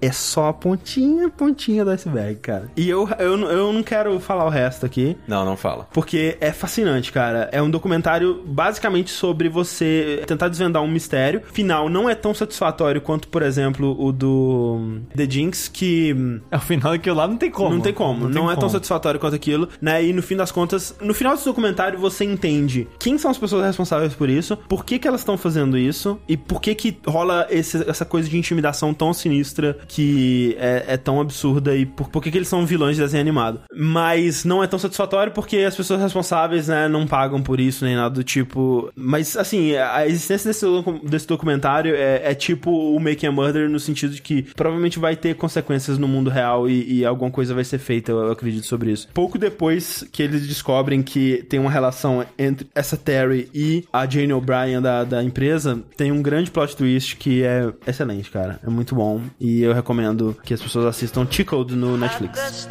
é 0.00 0.12
só 0.12 0.48
a 0.48 0.52
pontinha, 0.52 1.28
pontinha 1.28 1.84
do 1.84 1.90
iceberg, 1.90 2.36
cara. 2.40 2.70
E 2.76 2.88
eu, 2.88 3.08
eu, 3.18 3.38
eu 3.50 3.72
não 3.72 3.82
quero 3.82 4.18
falar 4.20 4.44
o 4.44 4.48
resto 4.48 4.86
aqui, 4.86 5.16
Não, 5.26 5.44
não 5.44 5.56
fala. 5.56 5.88
porque 5.92 6.36
é 6.40 6.52
fascinante, 6.52 7.12
cara. 7.12 7.48
É 7.52 7.60
um 7.60 7.70
documentário 7.70 8.42
basicamente 8.46 9.10
sobre 9.10 9.48
você 9.48 10.22
tentar 10.26 10.48
desvendar 10.48 10.82
um 10.82 10.88
mistério. 10.88 11.42
Final 11.52 11.88
não 11.88 12.08
é 12.08 12.14
tão 12.14 12.32
satisfatório 12.34 13.00
quanto, 13.00 13.28
por 13.28 13.42
exemplo, 13.42 13.96
o 14.02 14.12
do 14.12 14.76
hum, 14.78 15.02
The 15.16 15.28
Jinx, 15.28 15.68
que 15.68 16.14
hum, 16.16 16.40
Ao 16.50 16.60
final 16.60 16.92
daquilo 16.92 17.16
lá 17.16 17.26
não 17.28 17.36
tem 17.36 17.50
como. 17.50 17.70
não 17.74 17.80
tem 17.80 17.92
como. 17.92 18.24
Não, 18.24 18.30
tem 18.30 18.42
é 18.42 18.46
tão 18.48 18.54
como. 18.56 18.70
satisfatório 18.70 19.18
quanto 19.20 19.34
aquilo, 19.34 19.68
né? 19.80 20.02
E 20.04 20.12
no 20.12 20.22
fim 20.22 20.36
das 20.36 20.50
contas, 20.52 20.94
no 21.00 21.14
final 21.14 21.32
desse 21.34 21.44
documentário, 21.46 21.98
você 21.98 22.24
entende 22.24 22.88
quem 22.98 23.18
são 23.18 23.30
as 23.30 23.38
pessoas 23.38 23.64
responsáveis 23.66 24.14
por 24.14 24.28
isso, 24.28 24.56
por 24.56 24.84
que, 24.84 24.98
que 24.98 25.06
elas 25.08 25.20
estão 25.20 25.36
fazendo 25.36 25.76
isso 25.76 26.18
e 26.28 26.36
por 26.36 26.60
que, 26.60 26.74
que 26.74 26.98
rola 27.06 27.46
esse- 27.50 27.88
essa 27.88 28.04
coisa 28.04 28.28
de 28.28 28.36
intimidação 28.38 28.92
tão 28.94 29.12
sinistra 29.12 29.39
que 29.88 30.56
é, 30.58 30.84
é 30.88 30.96
tão 30.96 31.20
absurda 31.20 31.74
e 31.76 31.86
por, 31.86 32.08
por 32.08 32.22
que, 32.22 32.30
que 32.30 32.38
eles 32.38 32.48
são 32.48 32.64
vilões 32.66 32.96
de 32.96 33.02
desenho 33.02 33.20
animado. 33.20 33.60
Mas 33.74 34.44
não 34.44 34.62
é 34.62 34.66
tão 34.66 34.78
satisfatório 34.78 35.32
porque 35.32 35.58
as 35.58 35.76
pessoas 35.76 36.00
responsáveis, 36.00 36.68
né, 36.68 36.88
não 36.88 37.06
pagam 37.06 37.42
por 37.42 37.60
isso 37.60 37.84
nem 37.84 37.96
nada 37.96 38.10
do 38.10 38.24
tipo. 38.24 38.90
Mas, 38.94 39.36
assim, 39.36 39.74
a 39.76 40.06
existência 40.06 40.48
desse, 40.48 40.66
desse 41.04 41.26
documentário 41.26 41.94
é, 41.94 42.30
é 42.30 42.34
tipo 42.34 42.70
o 42.70 42.98
Making 43.00 43.26
a 43.26 43.32
Murder 43.32 43.68
no 43.68 43.78
sentido 43.78 44.14
de 44.14 44.22
que 44.22 44.42
provavelmente 44.54 44.98
vai 44.98 45.16
ter 45.16 45.34
consequências 45.34 45.98
no 45.98 46.08
mundo 46.08 46.30
real 46.30 46.68
e, 46.68 47.00
e 47.00 47.04
alguma 47.04 47.30
coisa 47.30 47.54
vai 47.54 47.64
ser 47.64 47.78
feita, 47.78 48.12
eu 48.12 48.30
acredito 48.30 48.66
sobre 48.66 48.92
isso. 48.92 49.08
Pouco 49.12 49.38
depois 49.38 50.04
que 50.12 50.22
eles 50.22 50.46
descobrem 50.46 51.02
que 51.02 51.44
tem 51.48 51.58
uma 51.58 51.70
relação 51.70 52.24
entre 52.38 52.66
essa 52.74 52.96
Terry 52.96 53.48
e 53.54 53.84
a 53.92 54.06
Jane 54.06 54.32
O'Brien 54.32 54.80
da, 54.80 55.04
da 55.04 55.22
empresa, 55.22 55.82
tem 55.96 56.12
um 56.12 56.22
grande 56.22 56.50
plot 56.50 56.76
twist 56.76 57.16
que 57.16 57.42
é 57.42 57.72
excelente, 57.86 58.30
cara. 58.30 58.58
É 58.64 58.70
muito 58.70 58.94
bom 58.94 59.19
e 59.38 59.62
eu 59.62 59.72
recomendo 59.72 60.36
que 60.44 60.54
as 60.54 60.60
pessoas 60.60 60.86
assistam 60.86 61.24
Tickled 61.24 61.74
no 61.74 61.96
Netflix. 61.96 62.66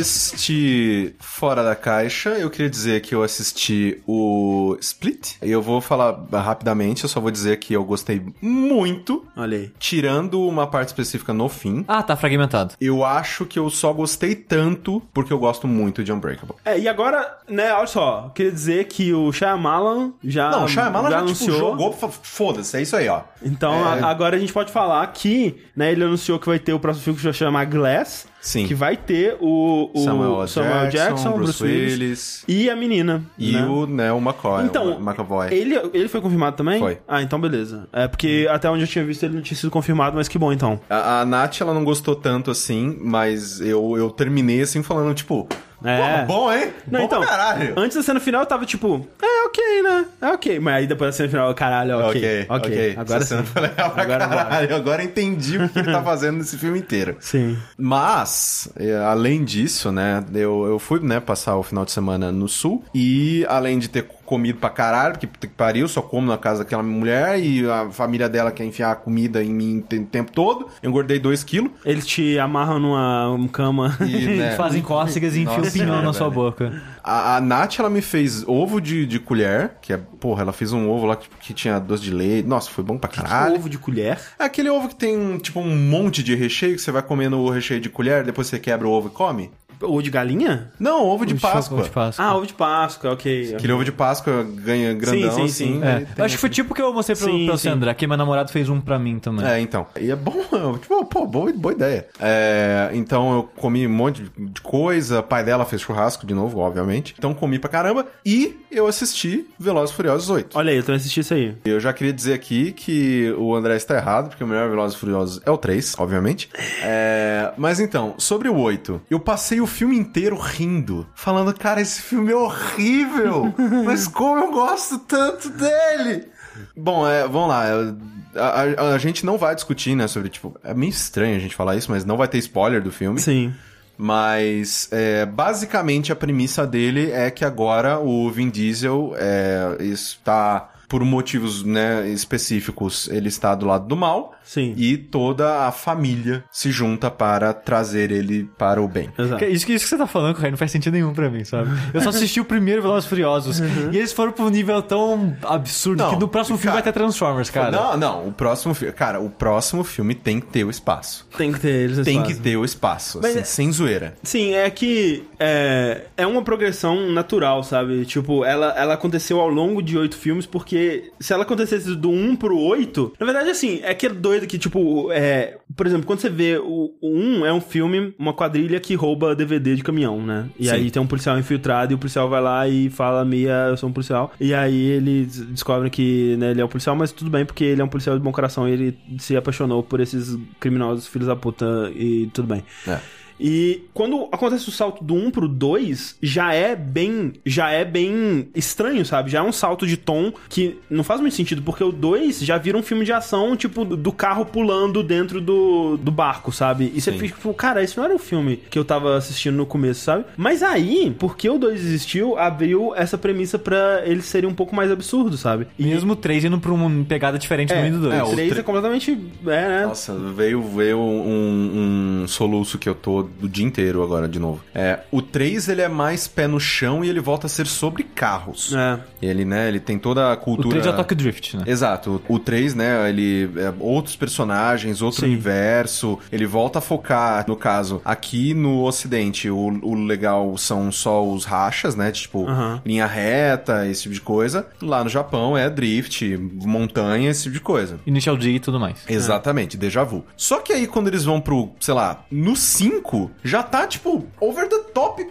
Este 0.00 1.14
Fora 1.18 1.62
da 1.62 1.74
Caixa, 1.76 2.30
eu 2.30 2.50
queria 2.50 2.68
dizer 2.70 3.00
que 3.02 3.14
eu 3.14 3.22
assisti 3.22 4.00
o 4.06 4.76
Split. 4.80 5.34
E 5.42 5.50
eu 5.50 5.62
vou 5.62 5.80
falar 5.80 6.24
rapidamente, 6.32 7.02
eu 7.04 7.08
só 7.08 7.20
vou 7.20 7.30
dizer 7.30 7.58
que 7.58 7.72
eu 7.74 7.84
gostei 7.84 8.22
muito, 8.40 9.24
Olha 9.36 9.58
aí. 9.58 9.72
tirando 9.78 10.40
uma 10.46 10.66
parte 10.66 10.88
específica 10.88 11.32
no 11.32 11.48
fim. 11.48 11.84
Ah, 11.88 12.02
tá 12.02 12.16
fragmentado. 12.16 12.74
Eu 12.80 13.04
acho 13.04 13.44
que 13.46 13.58
eu 13.58 13.68
só 13.70 13.92
gostei 13.92 14.34
tanto 14.34 15.02
porque 15.12 15.32
eu 15.32 15.38
gosto 15.38 15.66
muito 15.68 16.02
de 16.02 16.12
Unbreakable. 16.12 16.56
É, 16.64 16.78
e 16.78 16.88
agora, 16.88 17.38
né, 17.48 17.72
olha 17.72 17.86
só, 17.86 18.30
queria 18.34 18.52
dizer 18.52 18.84
que 18.86 19.12
o 19.12 19.32
Shyamalan 19.32 20.12
já, 20.22 20.50
Não, 20.50 20.64
o 20.64 20.68
Shyamalan 20.68 21.10
já, 21.10 21.16
tipo, 21.18 21.28
anunciou. 21.28 21.58
jogou, 21.58 21.92
f- 21.92 22.18
foda-se, 22.22 22.76
é 22.76 22.82
isso 22.82 22.96
aí, 22.96 23.08
ó. 23.08 23.22
Então, 23.42 23.72
É. 23.74 24.00
a- 24.02 24.06
agora 24.08 24.36
a 24.36 24.38
gente 24.38 24.52
pode 24.52 24.72
falar 24.72 25.06
que, 25.08 25.56
né, 25.76 25.92
ele 25.92 26.04
anunciou 26.04 26.38
que 26.38 26.46
vai 26.46 26.58
ter 26.58 26.72
o 26.72 26.80
próximo 26.80 27.04
filme 27.04 27.18
que 27.18 27.24
vai 27.24 27.32
chamar 27.32 27.64
Glass. 27.66 28.26
Sim. 28.40 28.66
Que 28.66 28.74
vai 28.74 28.96
ter 28.96 29.36
o, 29.40 29.90
o 29.92 30.04
Samuel, 30.04 30.48
Samuel 30.48 30.88
Jackson, 30.88 31.32
Bruce, 31.32 31.62
Willis, 31.62 31.92
Willis 31.92 32.44
e 32.48 32.70
a 32.70 32.76
menina. 32.76 33.22
e 33.38 33.52
né? 33.52 33.66
o, 33.66 33.86
né, 33.86 34.12
o 34.12 34.18
McCoy, 34.18 34.64
Então, 34.64 34.98
McAvoy. 34.98 35.52
Ele, 35.52 35.76
ele 35.92 36.08
foi 36.08 36.20
confirmado 36.20 36.56
também? 36.56 36.80
Foi. 36.80 36.98
Ah, 37.06 37.22
então 37.22 37.40
beleza. 37.40 37.86
É 37.92 38.08
porque 38.08 38.48
até 38.50 38.70
onde 38.70 38.84
eu 38.84 38.88
tinha 38.88 39.04
visto 39.04 39.24
ele 39.24 39.34
não 39.34 39.42
tinha 39.42 39.56
sido 39.56 39.70
confirmado, 39.70 40.16
mas 40.16 40.26
que 40.26 40.38
bom 40.38 40.52
então. 40.52 40.80
A, 40.88 41.20
a 41.20 41.26
Nath, 41.26 41.60
ela 41.60 41.74
não 41.74 41.84
gostou 41.84 42.16
tanto 42.16 42.50
assim, 42.50 42.96
mas 43.00 43.60
eu, 43.60 43.96
eu 43.96 44.10
terminei 44.10 44.62
assim 44.62 44.82
falando, 44.82 45.14
tipo, 45.14 45.46
É. 45.84 46.18
"Pô, 46.22 46.26
bom, 46.34 46.52
hein? 46.52 46.72
Não, 46.90 47.00
bom 47.00 47.06
então, 47.06 47.20
pra 47.20 47.28
caralho. 47.28 47.74
antes 47.76 47.96
da 47.96 48.02
cena 48.02 48.20
final 48.20 48.42
eu 48.42 48.46
tava 48.46 48.64
tipo, 48.66 49.06
é 49.22 49.46
ok, 49.46 49.82
né? 49.82 50.06
É 50.20 50.26
ok. 50.28 50.58
Mas 50.60 50.74
aí 50.74 50.86
depois 50.86 51.10
da 51.10 51.16
cena 51.16 51.28
final, 51.28 51.54
caralho, 51.54 51.98
ok. 51.98 52.46
Ok, 52.48 52.94
agora 52.96 53.18
Essa 53.20 53.26
sim. 53.26 53.34
cena 53.36 53.44
foi 53.44 53.62
legal 53.62 53.90
pra 53.90 54.02
Agora 54.02 54.28
caralho. 54.28 54.76
Agora 54.76 55.02
entendi 55.02 55.58
o 55.58 55.68
que 55.68 55.78
ele 55.78 55.92
tá 55.92 56.02
fazendo 56.02 56.38
nesse 56.38 56.58
filme 56.58 56.78
inteiro. 56.78 57.16
Sim. 57.20 57.56
Mas, 57.78 58.68
é, 58.78 58.96
além 58.96 59.44
disso, 59.44 59.90
né, 59.92 60.24
eu, 60.34 60.66
eu 60.66 60.78
fui, 60.78 61.00
né, 61.00 61.20
passar 61.20 61.56
o 61.56 61.62
final 61.62 61.84
de 61.84 61.92
semana 61.92 62.30
no 62.32 62.48
sul 62.48 62.84
e 62.94 63.44
além 63.48 63.78
de 63.78 63.88
ter 63.88 64.02
comido 64.30 64.60
pra 64.60 64.70
caralho, 64.70 65.14
porque 65.14 65.26
que 65.26 65.48
pariu, 65.48 65.88
só 65.88 66.00
como 66.00 66.28
na 66.28 66.38
casa 66.38 66.60
daquela 66.60 66.84
mulher 66.84 67.36
e 67.42 67.68
a 67.68 67.90
família 67.90 68.28
dela 68.28 68.52
quer 68.52 68.64
enfiar 68.64 68.94
comida 68.96 69.42
em 69.42 69.52
mim 69.52 69.78
o 69.78 69.82
te- 69.82 69.98
tempo 70.04 70.30
todo, 70.30 70.68
eu 70.80 70.88
engordei 70.88 71.18
2 71.18 71.42
quilos 71.42 71.72
Eles 71.84 72.06
te 72.06 72.38
amarram 72.38 72.78
numa 72.78 73.48
cama. 73.48 73.96
e, 74.06 74.36
né, 74.36 74.52
Fazem 74.52 74.82
cócegas 74.82 75.34
e 75.34 75.40
enfiam 75.40 75.62
pinhão 75.62 76.00
na 76.00 76.12
sua 76.12 76.28
velho. 76.28 76.40
boca. 76.42 76.82
A, 77.02 77.36
a 77.36 77.40
Nath, 77.40 77.80
ela 77.80 77.90
me 77.90 78.00
fez 78.00 78.44
ovo 78.46 78.80
de, 78.80 79.04
de 79.04 79.18
colher, 79.18 79.72
que 79.82 79.92
é, 79.92 79.96
porra, 79.96 80.42
ela 80.42 80.52
fez 80.52 80.72
um 80.72 80.88
ovo 80.88 81.06
lá 81.06 81.16
que, 81.16 81.28
que 81.40 81.52
tinha 81.52 81.80
doce 81.80 82.02
de 82.04 82.12
leite. 82.12 82.46
Nossa, 82.46 82.70
foi 82.70 82.84
bom 82.84 82.96
pra 82.96 83.10
caralho. 83.10 83.56
Ovo 83.56 83.68
de 83.68 83.78
colher. 83.78 84.16
É 84.38 84.44
aquele 84.44 84.70
ovo 84.70 84.88
que 84.88 84.94
tem, 84.94 85.38
tipo, 85.38 85.58
um 85.60 85.74
monte 85.76 86.22
de 86.22 86.34
recheio, 86.36 86.76
que 86.76 86.80
você 86.82 86.92
vai 86.92 87.02
comendo 87.02 87.38
o 87.38 87.50
recheio 87.50 87.80
de 87.80 87.88
colher, 87.88 88.22
depois 88.22 88.46
você 88.46 88.58
quebra 88.60 88.86
o 88.86 88.90
ovo 88.92 89.08
e 89.08 89.10
come? 89.10 89.50
Ovo 89.82 90.02
de 90.02 90.10
galinha? 90.10 90.70
Não, 90.78 91.06
ovo 91.06 91.24
de 91.24 91.34
Páscoa. 91.34 91.78
choco 91.78 91.82
de 91.82 91.90
Páscoa. 91.90 92.24
Ah, 92.24 92.36
ovo 92.36 92.46
de 92.46 92.52
Páscoa, 92.54 93.12
ok. 93.12 93.54
Aquele 93.54 93.72
ovo 93.72 93.84
de 93.84 93.92
Páscoa 93.92 94.46
ganha 94.54 94.92
grandão, 94.92 95.30
sim, 95.30 95.44
assim. 95.44 95.48
sim. 95.48 95.80
É. 95.82 96.00
tem 96.00 96.06
Eu 96.18 96.24
acho 96.24 96.34
que 96.34 96.40
foi 96.40 96.50
tipo 96.50 96.72
o 96.72 96.74
que 96.74 96.82
eu 96.82 96.92
mostrei 96.92 97.16
pro, 97.16 97.26
Sim, 97.30 97.46
pro 97.46 97.58
sim. 97.58 97.70
Sandra, 97.70 97.94
que 97.94 98.06
meu 98.06 98.16
namorado 98.16 98.50
fez 98.52 98.68
um 98.68 98.80
pra 98.80 98.98
mim 98.98 99.18
também. 99.18 99.46
É, 99.46 99.60
então. 99.60 99.86
E 99.98 100.10
é 100.10 100.16
bom, 100.16 100.42
tipo, 100.78 101.04
pô, 101.06 101.26
boa, 101.26 101.52
boa 101.52 101.72
ideia. 101.72 102.06
É, 102.20 102.90
então 102.92 103.32
eu 103.34 103.42
comi 103.56 103.86
um 103.86 103.90
monte 103.90 104.22
de 104.36 104.60
coisa, 104.60 105.22
pai 105.22 105.44
dela 105.44 105.64
fez 105.64 105.80
churrasco 105.82 106.26
de 106.26 106.34
novo, 106.34 106.58
obviamente. 106.60 107.14
Então 107.16 107.32
comi 107.32 107.58
pra 107.58 107.70
caramba 107.70 108.06
e 108.24 108.58
eu 108.70 108.86
assisti 108.86 109.46
Velozes 109.58 109.92
e 109.92 109.96
Furiosos 109.96 110.28
8. 110.30 110.56
Olha 110.58 110.70
aí, 110.70 110.76
eu 110.76 110.82
tô 110.82 110.92
assistindo 110.92 111.22
isso 111.22 111.34
aí. 111.34 111.56
Eu 111.64 111.80
já 111.80 111.92
queria 111.92 112.12
dizer 112.12 112.34
aqui 112.34 112.72
que 112.72 113.34
o 113.38 113.54
André 113.54 113.76
está 113.76 113.96
errado, 113.96 114.28
porque 114.28 114.44
o 114.44 114.46
melhor 114.46 114.68
Velozes 114.68 114.96
e 114.96 115.00
Furiosos 115.00 115.40
é 115.44 115.50
o 115.50 115.56
3, 115.56 115.94
obviamente. 115.98 116.48
É, 116.82 117.52
mas 117.56 117.80
então, 117.80 118.14
sobre 118.18 118.48
o 118.48 118.56
8, 118.58 119.00
eu 119.10 119.18
passei 119.18 119.60
o 119.60 119.66
filme 119.70 119.96
inteiro 119.96 120.36
rindo, 120.36 121.06
falando, 121.14 121.54
cara, 121.54 121.80
esse 121.80 122.02
filme 122.02 122.30
é 122.32 122.36
horrível, 122.36 123.54
mas 123.84 124.06
como 124.06 124.44
eu 124.44 124.52
gosto 124.52 124.98
tanto 124.98 125.48
dele. 125.50 126.28
Bom, 126.76 127.08
é, 127.08 127.26
vamos 127.26 127.48
lá. 127.48 127.68
eu- 127.68 127.96
A, 128.34 128.62
a- 128.90 128.94
a 128.94 128.98
gente 128.98 129.26
não 129.26 129.36
vai 129.38 129.54
discutir, 129.54 129.96
né, 129.96 130.06
sobre, 130.06 130.28
tipo, 130.28 130.54
é 130.62 130.72
meio 130.72 130.90
estranho 130.90 131.34
a 131.36 131.40
gente 131.40 131.56
falar 131.56 131.74
isso, 131.76 131.90
mas 131.90 132.04
não 132.04 132.16
vai 132.16 132.28
ter 132.28 132.38
spoiler 132.38 132.80
do 132.82 132.92
filme. 132.92 133.18
Sim. 133.20 133.52
Mas, 133.98 134.88
é, 134.92 135.26
basicamente, 135.26 136.10
a 136.10 136.16
premissa 136.16 136.66
dele 136.66 137.10
é 137.10 137.30
que 137.30 137.44
agora 137.44 137.98
o 137.98 138.30
Vin 138.30 138.48
Diesel 138.48 139.12
é, 139.16 139.76
está, 139.80 140.70
por 140.88 141.04
motivos 141.04 141.62
né, 141.62 142.08
específicos, 142.08 143.08
ele 143.10 143.28
está 143.28 143.54
do 143.54 143.66
lado 143.66 143.86
do 143.86 143.94
mal. 143.96 144.34
Sim. 144.50 144.74
E 144.76 144.96
toda 144.96 145.68
a 145.68 145.70
família 145.70 146.42
se 146.50 146.72
junta 146.72 147.08
para 147.08 147.52
trazer 147.52 148.10
ele 148.10 148.50
para 148.58 148.82
o 148.82 148.88
bem. 148.88 149.08
Exato. 149.16 149.44
Isso 149.44 149.64
que, 149.64 149.72
isso 149.74 149.84
que 149.84 149.90
você 149.90 149.96
tá 149.96 150.08
falando, 150.08 150.34
cara, 150.34 150.50
não 150.50 150.58
faz 150.58 150.72
sentido 150.72 150.94
nenhum 150.94 151.14
pra 151.14 151.30
mim, 151.30 151.44
sabe? 151.44 151.70
Eu 151.94 152.00
só 152.00 152.08
assisti 152.08 152.40
o 152.40 152.44
primeiro 152.44 152.82
Velozes 152.82 153.08
Furiosos 153.08 153.60
e 153.60 153.96
eles 153.96 154.12
foram 154.12 154.32
pra 154.32 154.44
um 154.44 154.48
nível 154.50 154.82
tão 154.82 155.36
absurdo 155.44 156.02
Não, 156.02 156.10
que 156.10 156.18
no 156.18 156.26
próximo 156.26 156.58
filme 156.58 156.72
cara, 156.72 156.82
vai 156.82 156.92
ter 156.92 156.98
Transformers, 156.98 157.48
cara. 157.48 157.70
Não, 157.70 157.96
não, 157.96 158.26
o 158.26 158.32
próximo 158.32 158.74
filme. 158.74 158.92
Cara, 158.92 159.20
o 159.20 159.30
próximo 159.30 159.84
filme 159.84 160.16
tem 160.16 160.40
que 160.40 160.48
ter 160.48 160.64
o 160.64 160.70
espaço. 160.70 161.28
Tem 161.38 161.52
que 161.52 161.60
ter 161.60 161.68
eles. 161.68 162.04
Tem 162.04 162.20
que 162.20 162.34
ter 162.34 162.56
o 162.56 162.64
espaço, 162.64 163.20
Mas 163.22 163.30
assim, 163.30 163.40
é- 163.40 163.44
sem 163.44 163.70
zoeira. 163.70 164.16
Sim, 164.20 164.54
é 164.54 164.68
que 164.68 165.22
é, 165.38 166.06
é 166.16 166.26
uma 166.26 166.42
progressão 166.42 167.08
natural, 167.12 167.62
sabe? 167.62 168.04
Tipo, 168.04 168.44
ela, 168.44 168.74
ela 168.76 168.94
aconteceu 168.94 169.38
ao 169.38 169.48
longo 169.48 169.80
de 169.80 169.96
oito 169.96 170.16
filmes, 170.16 170.44
porque 170.44 171.12
se 171.20 171.32
ela 171.32 171.44
acontecesse 171.44 171.94
do 171.94 172.10
1 172.10 172.34
pro 172.34 172.58
8, 172.58 173.12
na 173.20 173.24
verdade, 173.24 173.50
assim, 173.50 173.78
é 173.84 173.94
que 173.94 174.06
é 174.06 174.10
doido 174.40 174.46
que, 174.48 174.58
tipo, 174.58 175.12
é, 175.12 175.58
por 175.76 175.86
exemplo, 175.86 176.06
quando 176.06 176.20
você 176.20 176.28
vê 176.28 176.58
o, 176.58 176.92
o 177.00 177.08
1 177.08 177.46
é 177.46 177.52
um 177.52 177.60
filme, 177.60 178.14
uma 178.18 178.32
quadrilha 178.32 178.80
que 178.80 178.94
rouba 178.94 179.34
DVD 179.34 179.76
de 179.76 179.82
caminhão, 179.82 180.20
né? 180.20 180.48
E 180.58 180.66
Sim. 180.66 180.72
aí 180.72 180.90
tem 180.90 181.00
um 181.00 181.06
policial 181.06 181.38
infiltrado 181.38 181.92
e 181.92 181.94
o 181.94 181.98
policial 181.98 182.28
vai 182.28 182.40
lá 182.40 182.68
e 182.68 182.90
fala, 182.90 183.24
Mia, 183.24 183.66
eu 183.68 183.76
sou 183.76 183.88
um 183.88 183.92
policial. 183.92 184.32
E 184.40 184.54
aí 184.54 184.90
eles 184.90 185.44
descobrem 185.46 185.90
que 185.90 186.36
né, 186.38 186.50
ele 186.50 186.60
é 186.60 186.64
um 186.64 186.68
policial, 186.68 186.96
mas 186.96 187.12
tudo 187.12 187.30
bem, 187.30 187.44
porque 187.44 187.64
ele 187.64 187.80
é 187.80 187.84
um 187.84 187.88
policial 187.88 188.16
de 188.16 188.22
bom 188.22 188.32
coração 188.32 188.68
e 188.68 188.72
ele 188.72 188.98
se 189.18 189.36
apaixonou 189.36 189.82
por 189.82 190.00
esses 190.00 190.38
criminosos 190.58 191.06
filhos 191.06 191.28
da 191.28 191.36
puta 191.36 191.90
e 191.94 192.28
tudo 192.32 192.48
bem. 192.48 192.64
É. 192.86 192.98
E 193.40 193.84
quando 193.94 194.28
acontece 194.30 194.68
o 194.68 194.72
salto 194.72 195.02
do 195.02 195.14
1 195.14 195.30
pro 195.30 195.48
2, 195.48 196.16
já 196.22 196.52
é 196.52 196.76
bem, 196.76 197.32
já 197.44 197.70
é 197.70 197.84
bem 197.84 198.48
estranho, 198.54 199.04
sabe? 199.04 199.30
Já 199.30 199.38
é 199.38 199.42
um 199.42 199.52
salto 199.52 199.86
de 199.86 199.96
tom 199.96 200.32
que 200.48 200.78
não 200.90 201.02
faz 201.02 201.20
muito 201.20 201.34
sentido, 201.34 201.62
porque 201.62 201.82
o 201.82 201.90
2 201.92 202.40
já 202.40 202.58
vira 202.58 202.76
um 202.76 202.82
filme 202.82 203.04
de 203.04 203.12
ação, 203.12 203.56
tipo, 203.56 203.84
do 203.84 204.12
carro 204.12 204.44
pulando 204.44 205.02
dentro 205.02 205.40
do, 205.40 205.96
do 205.96 206.10
barco, 206.10 206.52
sabe? 206.52 206.92
E 206.94 207.00
você 207.00 207.12
Sim. 207.12 207.18
fica, 207.18 207.34
tipo, 207.36 207.54
cara, 207.54 207.82
esse 207.82 207.96
não 207.96 208.04
era 208.04 208.14
o 208.14 208.18
filme 208.18 208.58
que 208.70 208.78
eu 208.78 208.84
tava 208.84 209.16
assistindo 209.16 209.56
no 209.56 209.64
começo, 209.66 210.00
sabe? 210.00 210.24
Mas 210.36 210.62
aí, 210.62 211.14
porque 211.18 211.48
o 211.48 211.58
2 211.58 211.80
existiu, 211.80 212.36
abriu 212.38 212.94
essa 212.94 213.16
premissa 213.16 213.58
pra 213.58 214.02
eles 214.04 214.24
serem 214.26 214.48
um 214.50 214.54
pouco 214.54 214.74
mais 214.76 214.90
absurdos, 214.90 215.40
sabe? 215.40 215.66
E 215.78 215.84
Mesmo 215.86 216.12
o 216.12 216.16
3 216.16 216.44
indo 216.44 216.58
pra 216.60 216.72
uma 216.72 217.04
pegada 217.04 217.38
diferente 217.38 217.72
é, 217.72 217.76
do 217.80 217.82
1 217.84 217.86
e 217.86 217.90
do 217.92 218.00
2. 218.00 218.14
é, 218.14 218.22
o 218.22 218.26
o 218.26 218.34
3 218.34 218.50
tre- 218.50 218.60
é 218.60 218.62
completamente, 218.62 219.18
é, 219.46 219.68
né? 219.68 219.86
Nossa, 219.86 220.14
veio, 220.14 220.60
veio 220.62 220.98
um, 220.98 222.22
um 222.22 222.28
soluço 222.28 222.78
que 222.78 222.88
eu 222.88 222.94
tô 222.94 223.29
do 223.38 223.48
dia 223.48 223.64
inteiro 223.64 224.02
agora, 224.02 224.28
de 224.28 224.38
novo. 224.38 224.62
É, 224.74 225.00
o 225.10 225.20
3, 225.22 225.68
ele 225.68 225.82
é 225.82 225.88
mais 225.88 226.26
pé 226.26 226.46
no 226.46 226.58
chão 226.60 227.04
e 227.04 227.08
ele 227.08 227.20
volta 227.20 227.46
a 227.46 227.50
ser 227.50 227.66
sobre 227.66 228.02
carros. 228.02 228.74
É. 228.74 229.00
Ele, 229.22 229.44
né, 229.44 229.68
ele 229.68 229.80
tem 229.80 229.98
toda 229.98 230.30
a 230.30 230.34
O 230.34 230.36
cultura... 230.38 230.70
3 230.80 230.86
é 230.86 230.90
o 230.90 230.96
Tokyo 230.96 231.16
Drift, 231.16 231.56
né? 231.56 231.64
Exato. 231.66 232.22
O 232.28 232.38
3, 232.38 232.74
né, 232.74 233.08
ele 233.08 233.50
é 233.56 233.72
outros 233.78 234.16
personagens, 234.16 235.02
outro 235.02 235.20
Sim. 235.20 235.26
universo. 235.26 236.18
Ele 236.32 236.46
volta 236.46 236.78
a 236.78 236.82
focar, 236.82 237.44
no 237.46 237.56
caso, 237.56 238.00
aqui 238.04 238.54
no 238.54 238.82
ocidente, 238.84 239.48
o, 239.50 239.56
o 239.82 239.94
legal 239.94 240.56
são 240.56 240.90
só 240.90 241.26
os 241.26 241.44
rachas, 241.44 241.94
né, 241.96 242.10
tipo, 242.10 242.46
Aham. 242.46 242.80
linha 242.84 243.06
reta, 243.06 243.86
esse 243.86 244.02
tipo 244.02 244.14
de 244.14 244.20
coisa. 244.20 244.66
Lá 244.82 245.02
no 245.04 245.10
Japão 245.10 245.56
é 245.56 245.68
drift, 245.68 246.36
montanha, 246.64 247.30
esse 247.30 247.44
tipo 247.44 247.54
de 247.54 247.60
coisa. 247.60 247.98
Initial 248.06 248.36
D 248.36 248.50
e 248.52 248.60
tudo 248.60 248.78
mais. 248.80 248.98
Exatamente, 249.08 249.76
déjà 249.76 250.04
vu. 250.04 250.24
Só 250.36 250.60
que 250.60 250.72
aí 250.72 250.86
quando 250.86 251.08
eles 251.08 251.24
vão 251.24 251.40
pro, 251.40 251.70
sei 251.80 251.94
lá, 251.94 252.24
no 252.30 252.54
5, 252.56 253.19
já 253.42 253.62
tá 253.62 253.86
tipo 253.86 254.24
over 254.40 254.68
the 254.68 254.78
top. 254.94 255.26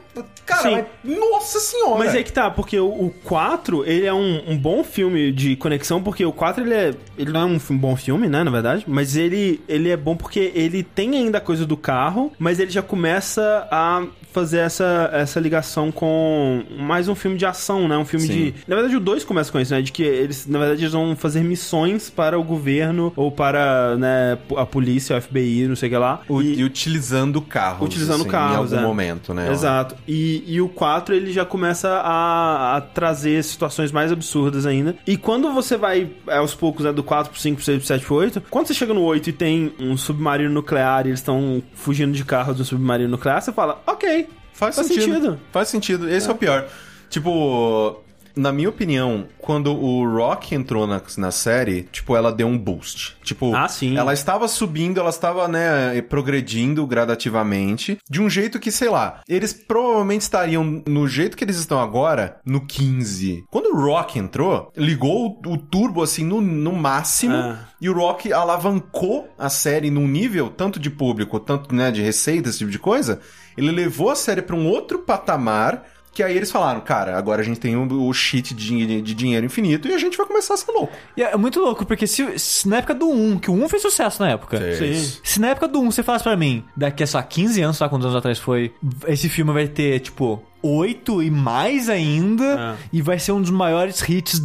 Cara, 0.46 0.88
mas- 1.04 1.18
nossa 1.18 1.60
senhora. 1.60 2.00
Mas 2.00 2.16
é 2.16 2.24
que 2.24 2.34
tá, 2.34 2.50
porque 2.50 2.78
o, 2.80 2.88
o 2.88 3.10
4, 3.24 3.86
ele 3.86 4.06
é 4.06 4.14
um, 4.14 4.52
um 4.52 4.58
bom 4.58 4.84
filme 4.84 5.32
de 5.32 5.56
conexão, 5.56 6.02
porque 6.02 6.26
o 6.26 6.32
4, 6.34 6.64
ele, 6.64 6.74
é, 6.74 6.94
ele 7.18 7.32
não 7.32 7.42
é 7.42 7.46
um 7.46 7.78
bom 7.78 7.96
filme, 7.96 8.28
né, 8.28 8.44
na 8.44 8.52
verdade, 8.52 8.84
mas 8.88 9.16
ele, 9.16 9.62
ele 9.70 9.90
é 9.90 9.96
bom 9.98 10.16
porque 10.16 10.52
ele 10.56 10.82
tem 10.84 11.16
ainda 11.16 11.38
a 11.38 11.42
coisa 11.42 11.66
do 11.66 11.78
carro, 11.78 12.32
mas 12.40 12.60
ele 12.60 12.72
já 12.72 12.82
começa 12.82 13.68
a 13.72 14.04
fazer 14.32 14.60
essa, 14.60 15.10
essa 15.12 15.40
ligação 15.40 15.92
com 15.92 16.64
mais 16.78 17.08
um 17.08 17.16
filme 17.16 17.36
de 17.38 17.46
ação, 17.46 17.88
né, 17.88 17.98
um 17.98 18.06
filme 18.06 18.26
Sim. 18.28 18.34
de... 18.34 18.54
Na 18.68 18.76
verdade, 18.76 18.96
o 18.96 19.00
2 19.00 19.24
começa 19.24 19.52
com 19.52 19.60
isso, 19.60 19.74
né, 19.74 19.82
de 19.82 19.92
que 19.92 20.04
eles, 20.04 20.46
na 20.48 20.60
verdade, 20.60 20.82
eles 20.82 20.94
vão 20.94 21.16
fazer 21.16 21.44
missões 21.44 22.10
para 22.10 22.38
o 22.40 22.44
governo 22.44 23.12
ou 23.16 23.32
para, 23.32 23.96
né, 23.98 24.38
a 24.58 24.66
polícia, 24.66 25.16
o 25.18 25.22
FBI, 25.22 25.68
não 25.68 25.76
sei 25.76 25.90
o 25.90 25.92
que 25.92 25.98
lá. 25.98 26.22
O- 26.28 26.42
E- 26.42 26.60
e 26.60 26.64
utilizando 26.64 27.42
carros. 27.80 27.96
Utilizando 27.96 28.22
assim, 28.22 28.30
carros, 28.30 28.72
Em 28.72 28.76
algum 28.76 28.86
é. 28.86 28.88
momento, 28.88 29.34
né? 29.34 29.52
Exato. 29.52 29.96
E, 30.08 30.44
e 30.48 30.62
o 30.62 30.70
4 30.70 31.16
ele 31.16 31.32
já 31.32 31.46
começa 31.46 31.90
a, 31.90 32.78
a 32.78 32.82
trazer 32.82 33.44
situações 33.44 33.92
mais 33.92 34.12
absurdas 34.12 34.66
ainda. 34.66 34.96
E 35.06 35.18
quando 35.18 35.52
você 35.52 35.78
vai 35.78 36.10
é, 36.28 36.38
aos 36.38 36.54
poucos, 36.54 36.86
né, 36.86 36.92
do 36.92 37.04
4 37.04 37.32
pro 37.32 37.40
5, 37.40 37.56
pro 37.56 37.66
6, 37.66 37.78
pro 37.80 37.88
7, 37.88 38.06
pro 38.06 38.16
8, 38.16 38.44
quando 38.50 38.68
você 38.68 38.74
chega 38.74 38.94
no 38.94 39.02
8 39.04 39.30
e 39.30 39.34
tem 39.34 39.74
um 39.80 39.98
submarino 39.98 40.50
nuclear 40.50 41.06
e 41.06 41.10
eles 41.10 41.20
estão 41.20 41.62
fugindo 41.74 42.14
de 42.14 42.24
carro 42.26 42.54
do 42.54 42.64
submarino 42.64 43.10
nuclear, 43.10 43.42
você 43.42 43.52
fala, 43.52 43.82
ok. 43.86 44.28
Faz, 44.54 44.76
Faz 44.76 44.88
sentido. 44.88 45.14
sentido. 45.14 45.40
Faz 45.52 45.68
sentido. 45.70 46.10
Esse 46.10 46.28
é. 46.28 46.32
o 46.32 46.36
pior. 46.36 46.68
Tipo, 47.10 48.02
na 48.40 48.52
minha 48.52 48.70
opinião, 48.70 49.28
quando 49.38 49.72
o 49.74 50.06
Rock 50.16 50.56
entrou 50.56 50.88
na, 50.88 51.02
na 51.18 51.32
série, 51.32 51.84
tipo, 51.92 52.16
ela 52.16 52.32
deu 52.32 52.48
um 52.48 52.58
boost. 52.58 53.18
Tipo, 53.24 53.54
Ah, 53.56 53.68
sim. 53.68 53.98
ela 53.98 54.14
estava 54.14 54.48
subindo, 54.48 55.00
ela 55.00 55.10
estava, 55.10 55.48
né, 55.48 56.02
progredindo 56.04 56.86
gradativamente, 56.88 57.98
de 58.10 58.22
um 58.22 58.30
jeito 58.30 58.60
que, 58.60 58.72
sei 58.72 58.90
lá, 58.90 59.22
eles 59.28 59.54
provavelmente 59.54 60.22
estariam 60.22 60.82
no 60.88 61.08
jeito 61.08 61.36
que 61.38 61.44
eles 61.44 61.58
estão 61.58 61.80
agora, 61.80 62.40
no 62.46 62.62
15. 62.66 63.44
Quando 63.52 63.68
o 63.76 63.80
Rock 63.80 64.18
entrou, 64.18 64.72
ligou 64.76 65.40
o, 65.46 65.54
o 65.54 65.58
turbo, 65.58 66.02
assim, 66.02 66.24
no, 66.24 66.42
no 66.42 66.74
máximo, 66.74 67.36
Ah. 67.36 67.60
e 67.82 67.90
o 67.90 67.94
Rock 67.94 68.32
alavancou 68.32 69.28
a 69.38 69.50
série 69.50 69.90
num 69.92 70.08
nível, 70.08 70.50
tanto 70.50 70.80
de 70.80 70.90
público, 70.90 71.40
tanto, 71.40 71.74
né, 71.74 71.92
de 71.92 72.02
receita, 72.02 72.50
esse 72.50 72.60
tipo 72.60 72.72
de 72.72 72.80
coisa, 72.80 73.20
ele 73.58 73.72
levou 73.72 74.10
a 74.10 74.16
série 74.16 74.42
pra 74.42 74.56
um 74.56 74.68
outro 74.68 75.00
patamar, 75.00 75.84
que 76.14 76.24
aí 76.24 76.36
eles 76.36 76.52
falaram, 76.52 76.82
cara, 76.82 77.18
agora 77.18 77.42
a 77.42 77.46
gente 77.46 77.60
tem 77.60 77.76
o, 77.76 78.08
o 78.08 78.14
shit 78.14 78.54
de, 78.54 79.02
de 79.02 79.14
dinheiro 79.14 79.46
infinito 79.46 79.88
e 79.88 79.94
a 79.94 79.98
gente 79.98 80.18
vai 80.18 80.26
começar 80.26 80.54
a 80.54 80.58
ser 80.58 80.72
louco. 80.72 80.94
E 81.16 81.24
é 81.24 81.36
muito 81.38 81.60
louco, 81.60 81.86
porque 81.86 82.08
se, 82.08 82.38
se 82.38 82.68
na 82.68 82.78
época 82.78 82.94
do 82.94 83.10
1, 83.10 83.40
que 83.40 83.52
o 83.52 83.54
1 83.54 83.70
fez 83.70 83.82
sucesso 83.82 84.22
na 84.22 84.32
época. 84.32 84.58
Sim. 84.76 85.20
Se 85.24 85.40
na 85.40 85.50
época 85.50 85.68
do 85.68 85.80
1 85.80 85.92
você 85.92 86.04
falasse 86.04 86.24
pra 86.24 86.36
mim, 86.36 86.64
daqui 86.76 87.04
a 87.04 87.08
só 87.08 87.22
15 87.22 87.62
anos, 87.62 87.78
sabe 87.78 87.90
quantos 87.90 88.06
anos 88.06 88.18
atrás 88.18 88.40
foi, 88.40 88.74
esse 89.08 89.30
filme 89.30 89.54
vai 89.54 89.68
ter, 89.68 90.00
tipo, 90.00 90.44
8 90.62 91.24
e 91.24 91.32
mais 91.32 91.90
ainda, 91.90 92.78
É. 92.82 92.88
e 92.94 93.02
vai 93.02 93.18
ser 93.20 93.32
um 93.32 93.42
dos 93.42 93.52
maiores 93.52 94.02
hits 94.08 94.40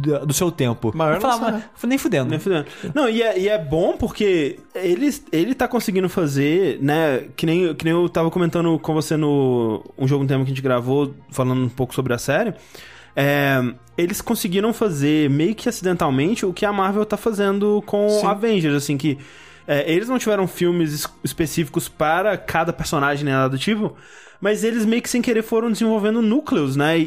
do, 0.00 0.32
seu 0.32 0.50
tempo. 0.50 0.90
Maior 0.96 1.20
não 1.20 1.38
"Mas 1.40 1.62
nem 1.84 1.98
fudendo. 1.98 2.30
Nem 2.30 2.38
fudendo. 2.38 2.66
Não, 2.94 3.08
e 3.08 3.22
é, 3.22 3.38
e 3.38 3.48
é 3.48 3.58
bom 3.58 3.96
porque 3.96 4.58
ele, 4.74 5.14
ele 5.32 5.54
tá 5.54 5.66
conseguindo 5.68 6.08
fazer, 6.08 6.78
né? 6.80 7.24
Que 7.36 7.44
nem, 7.44 7.74
que 7.74 7.84
nem 7.84 7.92
eu 7.94 8.08
tava 8.08 8.30
comentando 8.30 8.78
com 8.78 8.94
você 8.94 9.16
no 9.16 9.84
um 9.98 10.06
jogo 10.08 10.24
um 10.24 10.26
tema 10.26 10.44
que 10.44 10.50
a 10.50 10.54
gente 10.54 10.62
gravou, 10.62 11.14
falando 11.30 11.62
um 11.62 11.68
pouco 11.68 11.94
sobre 11.94 12.14
a 12.14 12.18
série. 12.18 12.54
É, 13.16 13.60
eles 13.96 14.20
conseguiram 14.20 14.72
fazer 14.72 15.28
meio 15.28 15.54
que 15.54 15.68
acidentalmente 15.68 16.46
o 16.46 16.52
que 16.52 16.64
a 16.64 16.72
Marvel 16.72 17.04
tá 17.04 17.16
fazendo 17.16 17.82
com 17.84 18.08
Sim. 18.08 18.26
Avengers, 18.26 18.74
assim, 18.74 18.96
que 18.96 19.18
é, 19.66 19.90
eles 19.92 20.08
não 20.08 20.18
tiveram 20.18 20.46
filmes 20.46 20.92
es- 20.92 21.08
específicos 21.24 21.88
para 21.88 22.36
cada 22.38 22.72
personagem 22.72 23.24
nem 23.24 23.34
nada 23.34 23.48
do 23.50 23.58
tipo, 23.58 23.94
mas 24.40 24.62
eles 24.64 24.84
meio 24.84 25.02
que 25.02 25.10
sem 25.10 25.20
querer 25.20 25.42
foram 25.42 25.70
desenvolvendo 25.70 26.22
núcleos, 26.22 26.76
né? 26.76 26.98
E, 26.98 27.06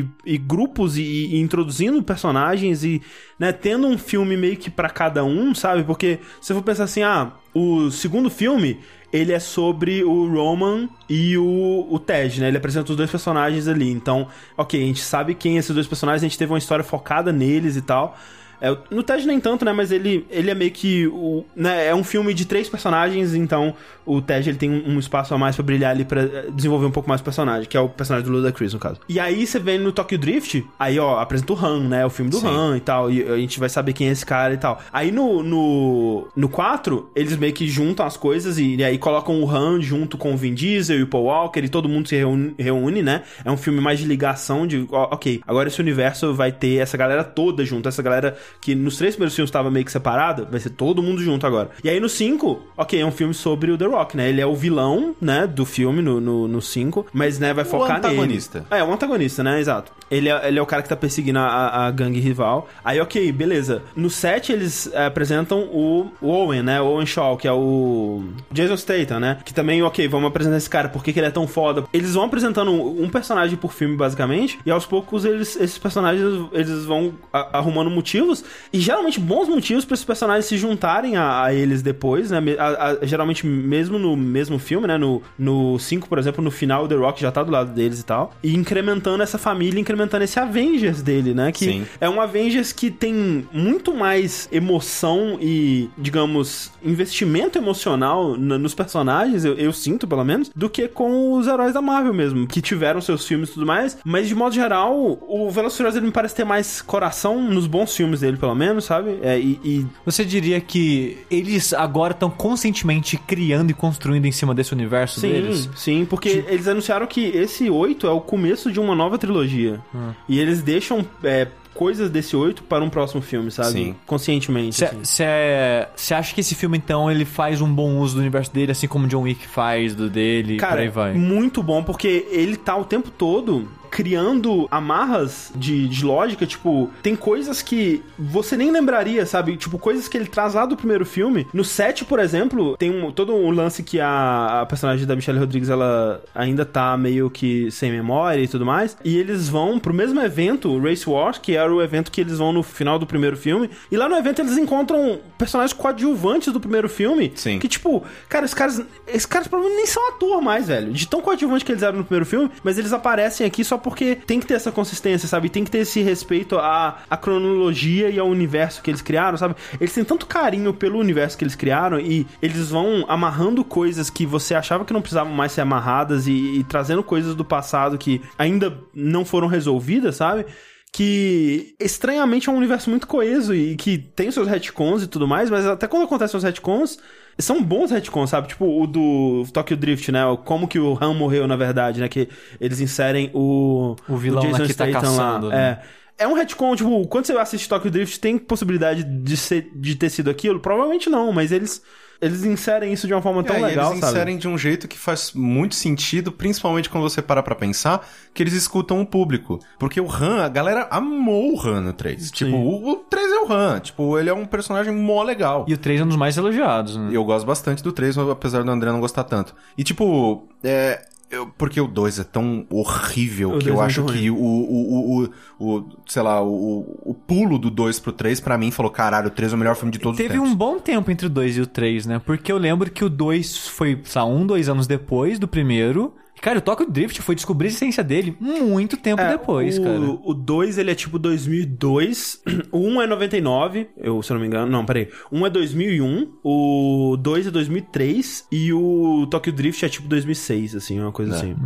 e- 0.00 0.34
e 0.34 0.38
grupos 0.38 0.96
e, 0.98 1.02
e 1.02 1.40
introduzindo 1.40 2.02
personagens 2.02 2.84
e, 2.84 3.00
né, 3.38 3.52
tendo 3.52 3.86
um 3.86 3.96
filme 3.96 4.36
meio 4.36 4.56
que 4.56 4.70
pra 4.70 4.90
cada 4.90 5.24
um, 5.24 5.54
sabe? 5.54 5.82
Porque 5.84 6.18
se 6.40 6.52
eu 6.52 6.56
for 6.56 6.62
pensar 6.62 6.84
assim, 6.84 7.02
ah, 7.02 7.32
o 7.54 7.90
segundo 7.90 8.30
filme. 8.30 8.78
Ele 9.10 9.32
é 9.32 9.38
sobre 9.38 10.04
o 10.04 10.28
Roman 10.30 10.86
e 11.08 11.38
o, 11.38 11.86
o 11.90 11.98
Ted, 11.98 12.42
né? 12.42 12.48
Ele 12.48 12.58
apresenta 12.58 12.90
os 12.90 12.96
dois 12.96 13.10
personagens 13.10 13.66
ali. 13.66 13.88
Então, 13.90 14.28
ok, 14.54 14.82
a 14.82 14.86
gente 14.86 15.00
sabe 15.00 15.34
quem 15.34 15.56
esses 15.56 15.74
dois 15.74 15.86
personagens, 15.86 16.22
a 16.22 16.28
gente 16.28 16.36
teve 16.36 16.52
uma 16.52 16.58
história 16.58 16.84
focada 16.84 17.32
neles 17.32 17.74
e 17.74 17.80
tal. 17.80 18.18
É, 18.60 18.76
no 18.90 19.02
Ted 19.02 19.26
nem 19.26 19.40
tanto, 19.40 19.64
né? 19.64 19.72
Mas 19.72 19.92
ele, 19.92 20.26
ele 20.30 20.50
é 20.50 20.54
meio 20.54 20.70
que. 20.70 21.06
O, 21.08 21.44
né, 21.54 21.86
é 21.86 21.94
um 21.94 22.04
filme 22.04 22.34
de 22.34 22.44
três 22.44 22.68
personagens, 22.68 23.34
então 23.34 23.74
o 24.04 24.20
Ted 24.22 24.48
ele 24.48 24.58
tem 24.58 24.70
um, 24.70 24.94
um 24.94 24.98
espaço 24.98 25.34
a 25.34 25.38
mais 25.38 25.54
pra 25.54 25.62
brilhar 25.62 25.90
ali 25.90 26.04
pra 26.04 26.22
eh, 26.22 26.48
desenvolver 26.52 26.86
um 26.86 26.90
pouco 26.90 27.08
mais 27.08 27.20
o 27.20 27.24
personagem, 27.24 27.68
que 27.68 27.76
é 27.76 27.80
o 27.80 27.88
personagem 27.88 28.28
do 28.28 28.34
Ludacris, 28.34 28.72
no 28.72 28.80
caso. 28.80 28.98
E 29.08 29.20
aí 29.20 29.46
você 29.46 29.58
vê 29.58 29.78
no 29.78 29.92
Tokyo 29.92 30.18
Drift, 30.18 30.64
aí 30.78 30.98
ó, 30.98 31.18
apresenta 31.20 31.52
o 31.52 31.56
Han, 31.56 31.88
né? 31.88 32.06
O 32.06 32.10
filme 32.10 32.30
do 32.30 32.38
Sim. 32.38 32.46
Han 32.46 32.76
e 32.76 32.80
tal, 32.80 33.10
e 33.10 33.22
a 33.22 33.36
gente 33.36 33.60
vai 33.60 33.68
saber 33.68 33.92
quem 33.92 34.08
é 34.08 34.10
esse 34.10 34.24
cara 34.24 34.54
e 34.54 34.56
tal. 34.56 34.80
Aí 34.92 35.12
no, 35.12 35.42
no, 35.42 36.28
no 36.34 36.48
4, 36.48 37.10
eles 37.14 37.36
meio 37.36 37.52
que 37.52 37.68
juntam 37.68 38.06
as 38.06 38.16
coisas 38.16 38.58
e, 38.58 38.76
e 38.76 38.84
aí 38.84 38.98
colocam 38.98 39.42
o 39.42 39.50
Han 39.50 39.80
junto 39.80 40.16
com 40.16 40.32
o 40.32 40.36
Vin 40.36 40.54
Diesel 40.54 40.98
e 40.98 41.02
o 41.02 41.06
Paul 41.06 41.24
Walker 41.24 41.60
e 41.60 41.68
todo 41.68 41.88
mundo 41.88 42.08
se 42.08 42.16
reúne, 42.16 42.54
reúne, 42.58 43.02
né? 43.02 43.22
É 43.44 43.50
um 43.50 43.56
filme 43.56 43.80
mais 43.80 43.98
de 43.98 44.06
ligação 44.06 44.66
de, 44.66 44.86
ó, 44.90 45.14
ok, 45.14 45.42
agora 45.46 45.68
esse 45.68 45.80
universo 45.80 46.34
vai 46.34 46.50
ter 46.50 46.76
essa 46.76 46.96
galera 46.96 47.22
toda 47.22 47.64
junto, 47.64 47.88
essa 47.88 48.02
galera 48.02 48.36
que 48.60 48.74
nos 48.74 48.96
três 48.96 49.14
primeiros 49.14 49.34
filmes 49.34 49.50
tava 49.50 49.70
meio 49.70 49.84
que 49.84 49.92
separado, 49.92 50.46
vai 50.50 50.60
ser 50.60 50.70
todo 50.70 51.02
mundo 51.02 51.22
junto 51.22 51.46
agora. 51.46 51.70
E 51.82 51.88
aí 51.88 52.00
no 52.00 52.08
5, 52.08 52.62
ok, 52.76 53.00
é 53.00 53.04
um 53.06 53.10
filme 53.12 53.34
sobre 53.34 53.70
o 53.70 53.78
The 53.78 53.86
Rock, 53.86 54.16
né? 54.16 54.28
Ele 54.28 54.40
é 54.40 54.46
o 54.46 54.54
vilão, 54.54 55.14
né, 55.20 55.46
do 55.46 55.64
filme 55.64 56.02
no 56.02 56.18
5, 56.18 56.20
no, 56.20 56.48
no 56.48 56.62
cinco, 56.62 57.06
mas, 57.12 57.38
né, 57.38 57.52
vai 57.54 57.64
focar 57.64 57.98
antagonista. 57.98 58.66
nele. 58.70 58.82
É, 58.82 58.84
o 58.84 58.92
antagonista, 58.92 59.42
né, 59.42 59.60
exato. 59.60 59.92
Ele 60.10 60.28
é, 60.28 60.48
ele 60.48 60.58
é 60.58 60.62
o 60.62 60.66
cara 60.66 60.82
que 60.82 60.88
tá 60.88 60.96
perseguindo 60.96 61.38
a, 61.38 61.46
a, 61.46 61.86
a 61.86 61.90
gangue 61.90 62.18
rival. 62.20 62.68
Aí, 62.84 63.00
ok, 63.00 63.30
beleza. 63.32 63.82
No 63.94 64.08
7, 64.10 64.52
eles 64.52 64.90
é, 64.92 65.06
apresentam 65.06 65.60
o, 65.64 66.10
o 66.20 66.28
Owen, 66.28 66.62
né, 66.62 66.80
o 66.80 66.86
Owen 66.86 67.06
Shaw, 67.06 67.36
que 67.36 67.46
é 67.46 67.52
o 67.52 68.22
Jason 68.50 68.76
Statham, 68.76 69.20
né? 69.20 69.38
Que 69.44 69.52
também, 69.52 69.82
ok, 69.82 70.06
vamos 70.08 70.28
apresentar 70.28 70.56
esse 70.56 70.70
cara, 70.70 70.88
por 70.88 71.02
que, 71.04 71.12
que 71.12 71.18
ele 71.20 71.26
é 71.26 71.30
tão 71.30 71.46
foda. 71.46 71.84
Eles 71.92 72.14
vão 72.14 72.24
apresentando 72.24 72.70
um, 72.70 73.04
um 73.04 73.08
personagem 73.08 73.56
por 73.56 73.72
filme, 73.72 73.96
basicamente, 73.96 74.58
e 74.64 74.70
aos 74.70 74.86
poucos 74.86 75.24
eles, 75.24 75.56
esses 75.56 75.78
personagens, 75.78 76.24
eles 76.52 76.84
vão 76.84 77.12
a- 77.32 77.58
arrumando 77.58 77.90
motivos, 77.90 78.37
e 78.72 78.80
geralmente 78.80 79.18
bons 79.20 79.48
motivos 79.48 79.84
pra 79.84 79.94
esses 79.94 80.04
personagens 80.04 80.44
se 80.46 80.56
juntarem 80.56 81.16
a, 81.16 81.44
a 81.44 81.54
eles 81.54 81.82
depois, 81.82 82.30
né? 82.30 82.38
A- 82.58 82.96
a- 83.02 83.06
geralmente 83.06 83.46
mesmo 83.46 83.98
no 83.98 84.16
mesmo 84.16 84.58
filme, 84.58 84.86
né? 84.86 84.96
No, 84.98 85.22
no 85.38 85.78
5, 85.78 86.08
por 86.08 86.18
exemplo, 86.18 86.42
no 86.42 86.50
final 86.50 86.84
o 86.84 86.88
The 86.88 86.94
Rock 86.94 87.20
já 87.20 87.30
tá 87.32 87.42
do 87.42 87.50
lado 87.50 87.72
deles 87.72 88.00
e 88.00 88.04
tal, 88.04 88.32
e 88.42 88.54
incrementando 88.54 89.22
essa 89.22 89.38
família, 89.38 89.80
incrementando 89.80 90.24
esse 90.24 90.38
Avengers 90.38 91.02
dele, 91.02 91.34
né? 91.34 91.52
Que 91.52 91.64
Sim. 91.64 91.86
é 92.00 92.08
um 92.08 92.20
Avengers 92.20 92.72
que 92.72 92.90
tem 92.90 93.46
muito 93.52 93.94
mais 93.94 94.48
emoção 94.52 95.38
e, 95.40 95.88
digamos, 95.96 96.70
investimento 96.82 97.58
emocional 97.58 98.36
na- 98.36 98.58
nos 98.58 98.74
personagens, 98.74 99.44
eu, 99.44 99.54
eu 99.54 99.72
sinto 99.72 100.06
pelo 100.06 100.24
menos, 100.24 100.50
do 100.54 100.68
que 100.68 100.88
com 100.88 101.32
os 101.32 101.46
heróis 101.46 101.72
da 101.74 101.80
Marvel 101.82 102.12
mesmo, 102.14 102.46
que 102.46 102.60
tiveram 102.60 103.00
seus 103.00 103.26
filmes 103.26 103.50
e 103.50 103.52
tudo 103.54 103.66
mais, 103.66 103.98
mas 104.04 104.28
de 104.28 104.34
modo 104.34 104.54
geral, 104.54 104.94
o 105.22 105.50
Furiosos 105.50 105.96
ele 105.96 106.06
me 106.06 106.12
parece 106.12 106.34
ter 106.34 106.44
mais 106.44 106.80
coração 106.82 107.40
nos 107.42 107.66
bons 107.66 107.94
filmes 107.94 108.20
dele, 108.20 108.27
pelo 108.36 108.54
menos, 108.54 108.84
sabe? 108.84 109.18
É, 109.22 109.38
e, 109.38 109.60
e 109.64 109.86
Você 110.04 110.24
diria 110.24 110.60
que 110.60 111.18
eles 111.30 111.72
agora 111.72 112.12
estão 112.12 112.28
conscientemente 112.30 113.16
criando 113.16 113.70
e 113.70 113.74
construindo 113.74 114.26
em 114.26 114.32
cima 114.32 114.54
desse 114.54 114.72
universo 114.72 115.20
Sim, 115.20 115.28
deles? 115.32 115.70
sim, 115.76 116.06
porque 116.08 116.44
eles 116.48 116.68
anunciaram 116.68 117.06
que 117.06 117.24
esse 117.24 117.70
8 117.70 118.06
é 118.06 118.10
o 118.10 118.20
começo 118.20 118.70
de 118.70 118.80
uma 118.80 118.94
nova 118.94 119.16
trilogia. 119.18 119.80
Hum. 119.94 120.10
E 120.28 120.38
eles 120.38 120.62
deixam 120.62 121.04
é, 121.22 121.48
coisas 121.78 122.10
desse 122.10 122.34
8 122.34 122.64
para 122.64 122.82
um 122.82 122.90
próximo 122.90 123.22
filme, 123.22 123.52
sabe? 123.52 123.70
Sim. 123.70 123.94
Conscientemente. 124.04 124.84
assim. 124.84 124.98
Você 125.04 126.12
acha 126.14 126.34
que 126.34 126.40
esse 126.40 126.56
filme, 126.56 126.76
então, 126.76 127.08
ele 127.08 127.24
faz 127.24 127.60
um 127.60 127.72
bom 127.72 127.98
uso 127.98 128.16
do 128.16 128.20
universo 128.20 128.52
dele, 128.52 128.72
assim 128.72 128.88
como 128.88 129.06
John 129.06 129.22
Wick 129.22 129.46
faz 129.46 129.94
do 129.94 130.10
dele, 130.10 130.54
por 130.56 130.60
Cara, 130.60 130.80
aí 130.80 130.88
vai? 130.88 131.14
muito 131.14 131.62
bom, 131.62 131.84
porque 131.84 132.26
ele 132.30 132.56
tá 132.56 132.76
o 132.76 132.84
tempo 132.84 133.10
todo 133.10 133.68
criando 133.90 134.68
amarras 134.70 135.52
de, 135.54 135.88
de 135.88 136.04
lógica, 136.04 136.46
tipo, 136.46 136.90
tem 137.02 137.16
coisas 137.16 137.62
que 137.62 138.02
você 138.18 138.56
nem 138.56 138.70
lembraria, 138.70 139.24
sabe? 139.26 139.56
Tipo, 139.56 139.78
coisas 139.78 140.08
que 140.08 140.16
ele 140.16 140.26
traz 140.26 140.54
lá 140.54 140.66
do 140.66 140.76
primeiro 140.76 141.04
filme. 141.04 141.46
No 141.52 141.64
7, 141.64 142.04
por 142.04 142.18
exemplo, 142.18 142.76
tem 142.76 142.90
um, 142.90 143.10
todo 143.10 143.34
um 143.34 143.50
lance 143.50 143.82
que 143.82 144.00
a, 144.00 144.62
a 144.62 144.66
personagem 144.66 145.06
da 145.06 145.16
Michelle 145.16 145.38
Rodrigues, 145.38 145.68
ela 145.68 146.22
ainda 146.34 146.64
tá 146.64 146.96
meio 146.96 147.30
que 147.30 147.70
sem 147.70 147.90
memória 147.90 148.42
e 148.42 148.48
tudo 148.48 148.66
mais, 148.66 148.96
e 149.04 149.16
eles 149.16 149.48
vão 149.48 149.78
pro 149.78 149.94
mesmo 149.94 150.20
evento, 150.20 150.68
o 150.68 150.80
Race 150.80 151.08
Wars, 151.08 151.38
que 151.38 151.56
era 151.56 151.72
o 151.72 151.82
evento 151.82 152.10
que 152.10 152.20
eles 152.20 152.38
vão 152.38 152.52
no 152.52 152.62
final 152.62 152.98
do 152.98 153.06
primeiro 153.06 153.36
filme, 153.36 153.70
e 153.90 153.96
lá 153.96 154.08
no 154.08 154.16
evento 154.16 154.40
eles 154.40 154.56
encontram 154.56 155.20
personagens 155.36 155.72
coadjuvantes 155.72 156.52
do 156.52 156.60
primeiro 156.60 156.88
filme, 156.88 157.32
Sim. 157.34 157.58
que 157.58 157.68
tipo, 157.68 158.04
cara, 158.28 158.44
esses 158.44 158.54
caras, 158.54 158.82
esses 159.06 159.26
caras 159.26 159.48
provavelmente 159.48 159.78
nem 159.78 159.86
são 159.86 160.08
ator 160.10 160.42
mais, 160.42 160.68
velho. 160.68 160.92
De 160.92 161.06
tão 161.06 161.20
coadjuvante 161.20 161.64
que 161.64 161.72
eles 161.72 161.82
eram 161.82 161.98
no 161.98 162.04
primeiro 162.04 162.26
filme, 162.26 162.50
mas 162.62 162.78
eles 162.78 162.92
aparecem 162.92 163.46
aqui 163.46 163.64
só 163.64 163.77
porque 163.78 164.16
tem 164.16 164.40
que 164.40 164.46
ter 164.46 164.54
essa 164.54 164.72
consistência, 164.72 165.28
sabe? 165.28 165.48
Tem 165.48 165.64
que 165.64 165.70
ter 165.70 165.78
esse 165.78 166.00
respeito 166.02 166.58
à, 166.58 166.98
à 167.08 167.16
cronologia 167.16 168.10
e 168.10 168.18
ao 168.18 168.28
universo 168.28 168.82
que 168.82 168.90
eles 168.90 169.02
criaram, 169.02 169.36
sabe? 169.36 169.54
Eles 169.80 169.94
têm 169.94 170.04
tanto 170.04 170.26
carinho 170.26 170.72
pelo 170.74 170.98
universo 170.98 171.36
que 171.36 171.44
eles 171.44 171.54
criaram 171.54 171.98
e 171.98 172.26
eles 172.42 172.70
vão 172.70 173.04
amarrando 173.08 173.64
coisas 173.64 174.10
que 174.10 174.26
você 174.26 174.54
achava 174.54 174.84
que 174.84 174.92
não 174.92 175.00
precisavam 175.00 175.32
mais 175.32 175.52
ser 175.52 175.62
amarradas 175.62 176.26
e, 176.26 176.58
e 176.58 176.64
trazendo 176.64 177.02
coisas 177.02 177.34
do 177.34 177.44
passado 177.44 177.98
que 177.98 178.20
ainda 178.38 178.78
não 178.94 179.24
foram 179.24 179.48
resolvidas, 179.48 180.16
sabe? 180.16 180.46
que 180.92 181.74
estranhamente 181.78 182.48
é 182.48 182.52
um 182.52 182.56
universo 182.56 182.88
muito 182.90 183.06
coeso 183.06 183.54
e 183.54 183.76
que 183.76 183.98
tem 183.98 184.30
seus 184.30 184.48
retcons 184.48 185.02
e 185.02 185.06
tudo 185.06 185.28
mais, 185.28 185.50
mas 185.50 185.66
até 185.66 185.86
quando 185.86 186.04
acontecem 186.04 186.36
os 186.36 186.42
retcons, 186.42 186.98
são 187.38 187.62
bons 187.62 187.90
retcons, 187.90 188.30
sabe? 188.30 188.48
Tipo 188.48 188.82
o 188.82 188.86
do 188.86 189.44
Tokyo 189.52 189.76
Drift, 189.76 190.10
né? 190.10 190.20
Como 190.44 190.66
que 190.66 190.78
o 190.78 190.98
Han 191.00 191.14
morreu, 191.14 191.46
na 191.46 191.56
verdade, 191.56 192.00
né? 192.00 192.08
Que 192.08 192.28
eles 192.60 192.80
inserem 192.80 193.30
o... 193.32 193.94
O 194.08 194.16
vilão 194.16 194.50
lá 194.50 194.60
que 194.66 194.74
tá 194.74 194.90
caçando, 194.90 195.48
né? 195.48 195.78
É. 195.84 196.24
É 196.24 196.26
um 196.26 196.34
retcon, 196.34 196.74
tipo, 196.74 197.06
quando 197.06 197.26
você 197.26 197.32
assiste 197.34 197.68
Tokyo 197.68 197.92
Drift, 197.92 198.18
tem 198.18 198.36
possibilidade 198.36 199.04
de, 199.04 199.36
ser, 199.36 199.70
de 199.72 199.94
ter 199.94 200.10
sido 200.10 200.28
aquilo? 200.28 200.58
Provavelmente 200.58 201.08
não, 201.08 201.30
mas 201.32 201.52
eles... 201.52 201.80
Eles 202.20 202.44
inserem 202.44 202.92
isso 202.92 203.06
de 203.06 203.14
uma 203.14 203.22
forma 203.22 203.44
tão 203.44 203.54
É, 203.56 203.60
legal, 203.60 203.90
eles 203.92 204.00
sabe? 204.00 204.12
inserem 204.12 204.36
de 204.38 204.48
um 204.48 204.58
jeito 204.58 204.88
que 204.88 204.98
faz 204.98 205.32
muito 205.32 205.76
sentido, 205.76 206.32
principalmente 206.32 206.90
quando 206.90 207.04
você 207.04 207.22
para 207.22 207.42
pra 207.44 207.54
pensar 207.54 208.04
que 208.34 208.42
eles 208.42 208.54
escutam 208.54 209.00
o 209.00 209.06
público. 209.06 209.60
Porque 209.78 210.00
o 210.00 210.10
Han, 210.10 210.44
a 210.44 210.48
galera 210.48 210.88
amou 210.90 211.54
o 211.54 211.60
Han 211.60 211.80
no 211.82 211.92
3. 211.92 212.30
Tipo, 212.32 212.56
o, 212.56 212.90
o 212.90 212.96
3 212.96 213.32
é 213.32 213.40
o 213.42 213.52
Han. 213.52 213.78
Tipo, 213.80 214.18
ele 214.18 214.28
é 214.30 214.34
um 214.34 214.46
personagem 214.46 214.92
mó 214.92 215.22
legal. 215.22 215.64
E 215.68 215.74
o 215.74 215.78
3 215.78 216.00
é 216.00 216.04
um 216.04 216.08
dos 216.08 216.16
mais 216.16 216.36
elogiados, 216.36 216.96
né? 216.96 217.10
Eu 217.12 217.24
gosto 217.24 217.46
bastante 217.46 217.82
do 217.84 217.92
3, 217.92 218.18
apesar 218.18 218.64
do 218.64 218.70
André 218.70 218.90
não 218.90 219.00
gostar 219.00 219.22
tanto. 219.22 219.54
E 219.76 219.84
tipo, 219.84 220.48
é. 220.64 221.00
Eu- 221.30 221.46
porque 221.58 221.80
o 221.80 221.86
2 221.86 222.18
é 222.18 222.24
tão 222.24 222.66
horrível 222.70 223.54
O 223.54 223.58
que 223.58 223.68
eu 223.68 223.80
é 223.82 223.86
acho 223.86 224.04
que 224.06 224.30
o, 224.30 224.36
o, 224.36 225.24
o, 225.24 225.30
o, 225.78 225.88
sei 226.06 226.22
lá, 226.22 226.42
o, 226.42 227.00
o 227.04 227.14
pulo 227.14 227.58
do 227.58 227.70
2 227.70 228.00
pro 228.00 228.12
3, 228.12 228.40
pra 228.40 228.56
mim, 228.58 228.70
falou: 228.70 228.90
caralho, 228.90 229.28
o 229.28 229.30
3 229.30 229.52
é 229.52 229.54
o 229.54 229.58
melhor 229.58 229.74
filme 229.76 229.92
de 229.92 229.98
todos 229.98 230.16
Teve 230.16 230.34
os 230.34 230.34
tempos. 230.40 230.50
um 230.52 230.56
bom 230.56 230.78
tempo 230.78 231.10
entre 231.10 231.26
o 231.26 231.30
2 231.30 231.56
e 231.56 231.60
o 231.60 231.66
3, 231.66 232.06
né? 232.06 232.18
Porque 232.24 232.50
eu 232.50 232.58
lembro 232.58 232.90
que 232.90 233.04
o 233.04 233.08
2 233.10 233.68
foi, 233.68 234.00
sei 234.04 234.20
lá, 234.20 234.26
um, 234.26 234.46
dois 234.46 234.68
anos 234.68 234.86
depois 234.86 235.38
do 235.38 235.46
primeiro. 235.48 236.14
Cara, 236.40 236.58
o 236.58 236.62
Tokyo 236.62 236.90
Drift 236.90 237.20
foi 237.22 237.34
descobrir 237.34 237.68
a 237.68 237.70
essência 237.70 238.02
dele 238.04 238.36
muito 238.40 238.96
tempo 238.96 239.20
É, 239.20 239.30
depois, 239.32 239.78
o, 239.78 239.82
cara. 239.82 239.98
O 240.00 240.34
2, 240.34 240.78
ele 240.78 240.90
é 240.90 240.94
tipo 240.94 241.18
2002. 241.18 242.42
O 242.70 242.78
1 242.80 242.88
um 242.94 243.02
é 243.02 243.06
99, 243.06 243.88
eu, 243.96 244.22
se 244.22 244.30
eu 244.30 244.34
não 244.34 244.40
me 244.40 244.46
engano. 244.46 244.70
Não, 244.70 244.84
peraí. 244.84 245.08
O 245.30 245.38
1 245.38 245.46
é 245.46 245.50
2001, 245.50 246.32
o 246.44 247.16
2 247.18 247.46
é 247.46 247.50
2003 247.50 248.46
e 248.52 248.72
o 248.72 249.26
Tokyo 249.30 249.52
Drift 249.52 249.84
é 249.84 249.88
tipo 249.88 250.06
2006, 250.08 250.74
assim, 250.74 251.00
uma 251.00 251.12
coisa 251.12 251.34
É. 251.34 251.36
assim. 251.36 251.56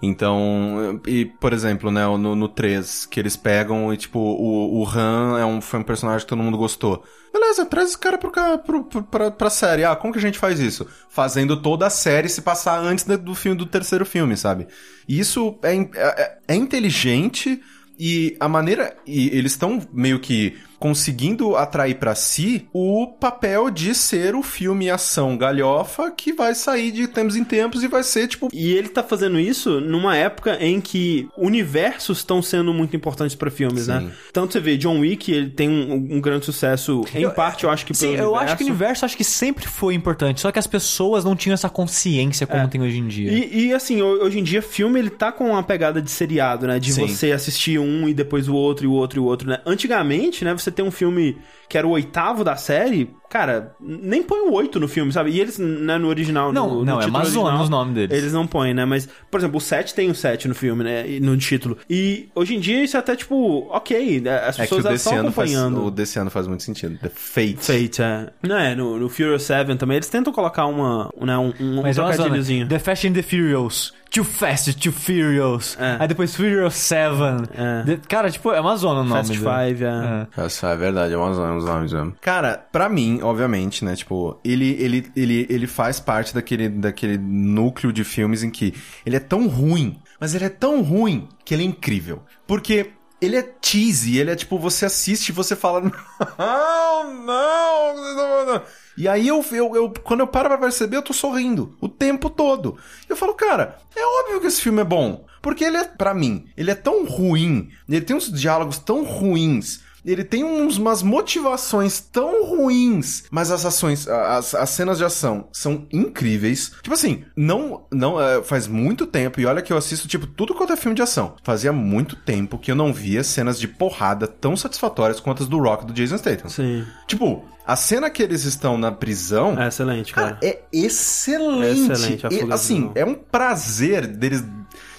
Então, 0.00 1.00
e, 1.06 1.24
por 1.24 1.52
exemplo, 1.52 1.90
né, 1.90 2.06
no, 2.06 2.34
no 2.34 2.48
3, 2.48 3.06
que 3.06 3.18
eles 3.18 3.36
pegam 3.36 3.92
e, 3.92 3.96
tipo, 3.96 4.18
o, 4.18 4.82
o 4.82 4.88
Han 4.88 5.38
é 5.38 5.44
um, 5.44 5.60
foi 5.60 5.80
um 5.80 5.84
personagem 5.84 6.20
que 6.20 6.28
todo 6.28 6.42
mundo 6.42 6.56
gostou. 6.56 7.02
Beleza, 7.32 7.64
traz 7.64 7.88
esse 7.88 7.98
cara 7.98 8.18
pro, 8.18 8.30
pro, 8.30 8.84
pro, 8.84 9.02
pra, 9.04 9.30
pra 9.30 9.50
série. 9.50 9.84
Ah, 9.84 9.96
como 9.96 10.12
que 10.12 10.18
a 10.18 10.22
gente 10.22 10.38
faz 10.38 10.60
isso? 10.60 10.86
Fazendo 11.08 11.56
toda 11.56 11.86
a 11.86 11.90
série 11.90 12.28
se 12.28 12.42
passar 12.42 12.78
antes 12.78 13.06
do 13.06 13.34
filme 13.34 13.56
do 13.56 13.64
terceiro 13.64 14.04
filme, 14.04 14.21
sabe? 14.36 14.66
E 15.08 15.18
Isso 15.18 15.58
é, 15.62 15.74
in- 15.74 15.90
é, 15.94 16.38
é 16.48 16.54
inteligente 16.54 17.60
e 17.98 18.36
a 18.40 18.48
maneira. 18.48 18.96
E 19.06 19.28
eles 19.36 19.52
estão 19.52 19.80
meio 19.92 20.18
que 20.20 20.56
conseguindo 20.82 21.54
atrair 21.54 21.94
pra 21.94 22.12
si 22.16 22.66
o 22.72 23.06
papel 23.06 23.70
de 23.70 23.94
ser 23.94 24.34
o 24.34 24.42
filme 24.42 24.90
ação 24.90 25.38
galhofa 25.38 26.10
que 26.10 26.32
vai 26.32 26.56
sair 26.56 26.90
de 26.90 27.06
tempos 27.06 27.36
em 27.36 27.44
tempos 27.44 27.84
e 27.84 27.86
vai 27.88 28.02
ser, 28.02 28.26
tipo, 28.26 28.48
E 28.52 28.72
ele 28.72 28.88
tá 28.88 29.00
fazendo 29.00 29.38
isso 29.38 29.80
numa 29.80 30.16
época 30.16 30.58
em 30.60 30.80
que 30.80 31.28
universos 31.38 32.18
estão 32.18 32.42
sendo 32.42 32.74
muito 32.74 32.96
importantes 32.96 33.36
pra 33.36 33.48
filmes, 33.48 33.84
Sim. 33.84 33.92
né? 33.92 34.10
Tanto 34.32 34.54
você 34.54 34.58
vê, 34.60 34.76
John 34.76 34.98
Wick, 34.98 35.30
ele 35.30 35.50
tem 35.50 35.68
um, 35.68 36.16
um 36.16 36.20
grande 36.20 36.44
sucesso, 36.46 37.04
em 37.14 37.30
parte, 37.30 37.62
eu 37.62 37.70
acho 37.70 37.86
que 37.86 37.94
Sim, 37.94 38.16
pelo 38.16 38.30
eu 38.30 38.36
acho 38.36 38.56
que 38.56 38.64
o 38.64 38.66
universo 38.66 39.04
acho 39.04 39.16
que 39.16 39.22
sempre 39.22 39.68
foi 39.68 39.94
importante, 39.94 40.40
só 40.40 40.50
que 40.50 40.58
as 40.58 40.66
pessoas 40.66 41.24
não 41.24 41.36
tinham 41.36 41.54
essa 41.54 41.68
consciência 41.68 42.44
como 42.44 42.66
tem 42.66 42.82
hoje 42.82 42.98
em 42.98 43.06
dia. 43.06 43.30
E, 43.30 43.66
e, 43.66 43.72
assim, 43.72 44.02
ho- 44.02 44.24
hoje 44.24 44.40
em 44.40 44.42
dia, 44.42 44.60
filme 44.60 44.98
ele 44.98 45.10
tá 45.10 45.30
com 45.30 45.50
uma 45.50 45.62
pegada 45.62 46.02
de 46.02 46.10
seriado, 46.10 46.66
né? 46.66 46.80
De 46.80 46.92
Sim. 46.92 47.06
você 47.06 47.30
assistir 47.30 47.78
um 47.78 48.08
e 48.08 48.12
depois 48.14 48.48
o 48.48 48.54
outro 48.54 48.84
e 48.84 48.88
o 48.88 48.92
outro 48.92 49.20
e 49.20 49.20
o 49.20 49.24
outro, 49.24 49.48
né? 49.48 49.60
Antigamente, 49.64 50.44
né? 50.44 50.52
Você 50.52 50.71
tem 50.72 50.84
um 50.84 50.90
filme 50.90 51.38
que 51.68 51.78
era 51.78 51.86
o 51.86 51.90
oitavo 51.90 52.44
da 52.44 52.54
série, 52.54 53.10
cara, 53.30 53.74
nem 53.80 54.22
põe 54.22 54.40
o 54.40 54.52
oito 54.52 54.78
no 54.78 54.86
filme, 54.86 55.10
sabe? 55.10 55.30
E 55.30 55.40
eles, 55.40 55.58
né, 55.58 55.96
no 55.96 56.08
original, 56.08 56.52
Não, 56.52 56.68
no, 56.68 56.74
no 56.80 56.84
não, 56.84 57.00
é 57.00 57.04
título 57.04 57.16
Amazonas 57.16 57.60
os 57.62 57.70
nomes 57.70 57.94
deles. 57.94 58.16
Eles 58.18 58.32
não 58.32 58.46
põem, 58.46 58.74
né? 58.74 58.84
Mas, 58.84 59.08
por 59.30 59.40
exemplo, 59.40 59.56
o 59.56 59.60
7 59.60 59.94
tem 59.94 60.10
o 60.10 60.14
7 60.14 60.48
no 60.48 60.54
filme, 60.54 60.84
né? 60.84 61.04
No 61.20 61.34
título. 61.38 61.78
E 61.88 62.28
hoje 62.34 62.54
em 62.54 62.60
dia 62.60 62.84
isso 62.84 62.96
é 62.96 63.00
até, 63.00 63.16
tipo, 63.16 63.66
ok, 63.70 64.20
né? 64.20 64.38
as 64.40 64.58
É 64.58 64.64
o 64.64 64.64
pessoas 64.64 64.84
desse, 64.84 64.96
estão 64.96 65.18
ano 65.20 65.32
faz, 65.32 65.50
acompanhando. 65.50 65.86
o 65.86 65.90
desse 65.90 66.18
ano 66.18 66.30
faz 66.30 66.46
muito 66.46 66.62
sentido. 66.62 66.98
The 66.98 67.08
Fate. 67.08 67.56
Fate, 67.58 68.02
é. 68.02 68.28
Não 68.42 68.58
é, 68.58 68.74
no, 68.74 68.98
no 68.98 69.08
Furious 69.08 69.44
7 69.44 69.74
também, 69.76 69.96
eles 69.96 70.10
tentam 70.10 70.30
colocar 70.32 70.66
uma, 70.66 71.10
né, 71.20 71.38
um, 71.38 71.54
um, 71.58 71.80
um 71.80 71.86
é 71.86 71.92
zona. 71.94 72.12
trocadilhozinho. 72.12 72.68
The 72.68 72.78
Fast 72.78 73.08
and 73.08 73.12
the 73.14 73.22
Furious. 73.22 73.94
Too 74.12 74.24
Fast, 74.24 74.74
Too 74.76 74.92
Furious. 74.92 75.76
É. 75.80 75.96
Aí 76.00 76.06
depois 76.08 76.34
Furious 76.36 76.74
7. 76.74 77.14
É. 77.54 77.82
The- 77.84 78.00
Cara, 78.08 78.30
tipo, 78.30 78.50
é 78.52 78.60
uma 78.60 78.76
zona 78.76 79.00
o 79.00 79.04
nome. 79.04 79.12
Fast 79.26 79.38
Five, 79.38 79.84
é. 79.84 80.28
É. 80.38 80.44
Essa 80.44 80.68
é 80.68 80.76
verdade, 80.76 81.14
é 81.14 81.18
uns 81.18 81.38
uns 81.38 81.64
nomes 81.64 81.92
mesmo. 81.92 82.14
Cara, 82.20 82.58
pra 82.70 82.88
mim, 82.88 83.20
obviamente, 83.22 83.84
né, 83.84 83.96
tipo, 83.96 84.38
ele, 84.44 84.76
ele, 84.78 85.10
ele, 85.16 85.46
ele 85.48 85.66
faz 85.66 85.98
parte 85.98 86.34
daquele, 86.34 86.68
daquele 86.68 87.16
núcleo 87.16 87.92
de 87.92 88.04
filmes 88.04 88.42
em 88.42 88.50
que 88.50 88.74
ele 89.06 89.16
é 89.16 89.20
tão 89.20 89.48
ruim, 89.48 89.98
mas 90.20 90.34
ele 90.34 90.44
é 90.44 90.48
tão 90.50 90.82
ruim 90.82 91.28
que 91.44 91.54
ele 91.54 91.62
é 91.62 91.66
incrível. 91.66 92.22
Porque 92.46 92.90
ele 93.22 93.36
é 93.36 93.54
cheesy, 93.62 94.18
ele 94.18 94.32
é 94.32 94.36
tipo, 94.36 94.58
você 94.58 94.84
assiste 94.84 95.28
e 95.28 95.32
você 95.32 95.54
fala, 95.54 95.80
não, 96.36 97.24
não, 97.24 98.46
não. 98.46 98.62
E 98.98 99.06
aí 99.06 99.28
eu, 99.28 99.44
eu, 99.52 99.76
eu, 99.76 99.94
quando 100.02 100.20
eu 100.20 100.26
paro 100.26 100.48
pra 100.48 100.58
perceber, 100.58 100.96
eu 100.96 101.02
tô 101.02 101.12
sorrindo 101.12 101.76
o 101.80 101.88
tempo 101.88 102.28
todo. 102.28 102.76
Eu 103.08 103.16
falo, 103.16 103.32
cara, 103.34 103.78
é 103.94 104.04
óbvio 104.04 104.40
que 104.40 104.48
esse 104.48 104.60
filme 104.60 104.80
é 104.80 104.84
bom. 104.84 105.24
Porque 105.40 105.64
ele 105.64 105.76
é, 105.76 105.84
pra 105.84 106.12
mim, 106.12 106.46
ele 106.56 106.70
é 106.70 106.74
tão 106.74 107.04
ruim, 107.04 107.70
ele 107.88 108.00
tem 108.00 108.14
uns 108.14 108.30
diálogos 108.30 108.78
tão 108.78 109.04
ruins, 109.04 109.80
ele 110.04 110.24
tem 110.24 110.44
uns, 110.44 110.76
umas 110.78 111.02
motivações 111.02 112.00
tão 112.00 112.44
ruins, 112.44 113.24
mas 113.30 113.50
as 113.50 113.64
ações, 113.64 114.08
as, 114.08 114.54
as 114.54 114.70
cenas 114.70 114.98
de 114.98 115.04
ação 115.04 115.48
são 115.52 115.86
incríveis. 115.92 116.72
Tipo 116.82 116.94
assim, 116.94 117.24
não, 117.36 117.84
não 117.92 118.20
é, 118.20 118.42
faz 118.42 118.66
muito 118.66 119.06
tempo, 119.06 119.40
e 119.40 119.46
olha 119.46 119.62
que 119.62 119.72
eu 119.72 119.76
assisto, 119.76 120.08
tipo, 120.08 120.26
tudo 120.26 120.54
quanto 120.54 120.72
é 120.72 120.76
filme 120.76 120.94
de 120.94 121.02
ação. 121.02 121.36
Fazia 121.42 121.72
muito 121.72 122.16
tempo 122.16 122.58
que 122.58 122.70
eu 122.70 122.74
não 122.74 122.92
via 122.92 123.22
cenas 123.22 123.58
de 123.58 123.68
porrada 123.68 124.26
tão 124.26 124.56
satisfatórias 124.56 125.20
quanto 125.20 125.42
as 125.42 125.48
do 125.48 125.58
Rock 125.58 125.86
do 125.86 125.92
Jason 125.92 126.18
Statham. 126.18 126.48
Sim. 126.48 126.84
Tipo, 127.06 127.44
a 127.66 127.76
cena 127.76 128.10
que 128.10 128.22
eles 128.22 128.44
estão 128.44 128.76
na 128.76 128.90
prisão. 128.90 129.60
É 129.60 129.68
excelente, 129.68 130.12
Cara, 130.12 130.34
cara. 130.34 130.46
é 130.46 130.60
excelente. 130.72 131.90
É 131.90 131.92
excelente 131.94 132.26
a 132.26 132.28
E, 132.28 132.34
fuga 132.34 132.46
do 132.46 132.54
assim, 132.54 132.90
é 132.94 133.04
um 133.04 133.14
prazer 133.14 134.06
deles. 134.06 134.42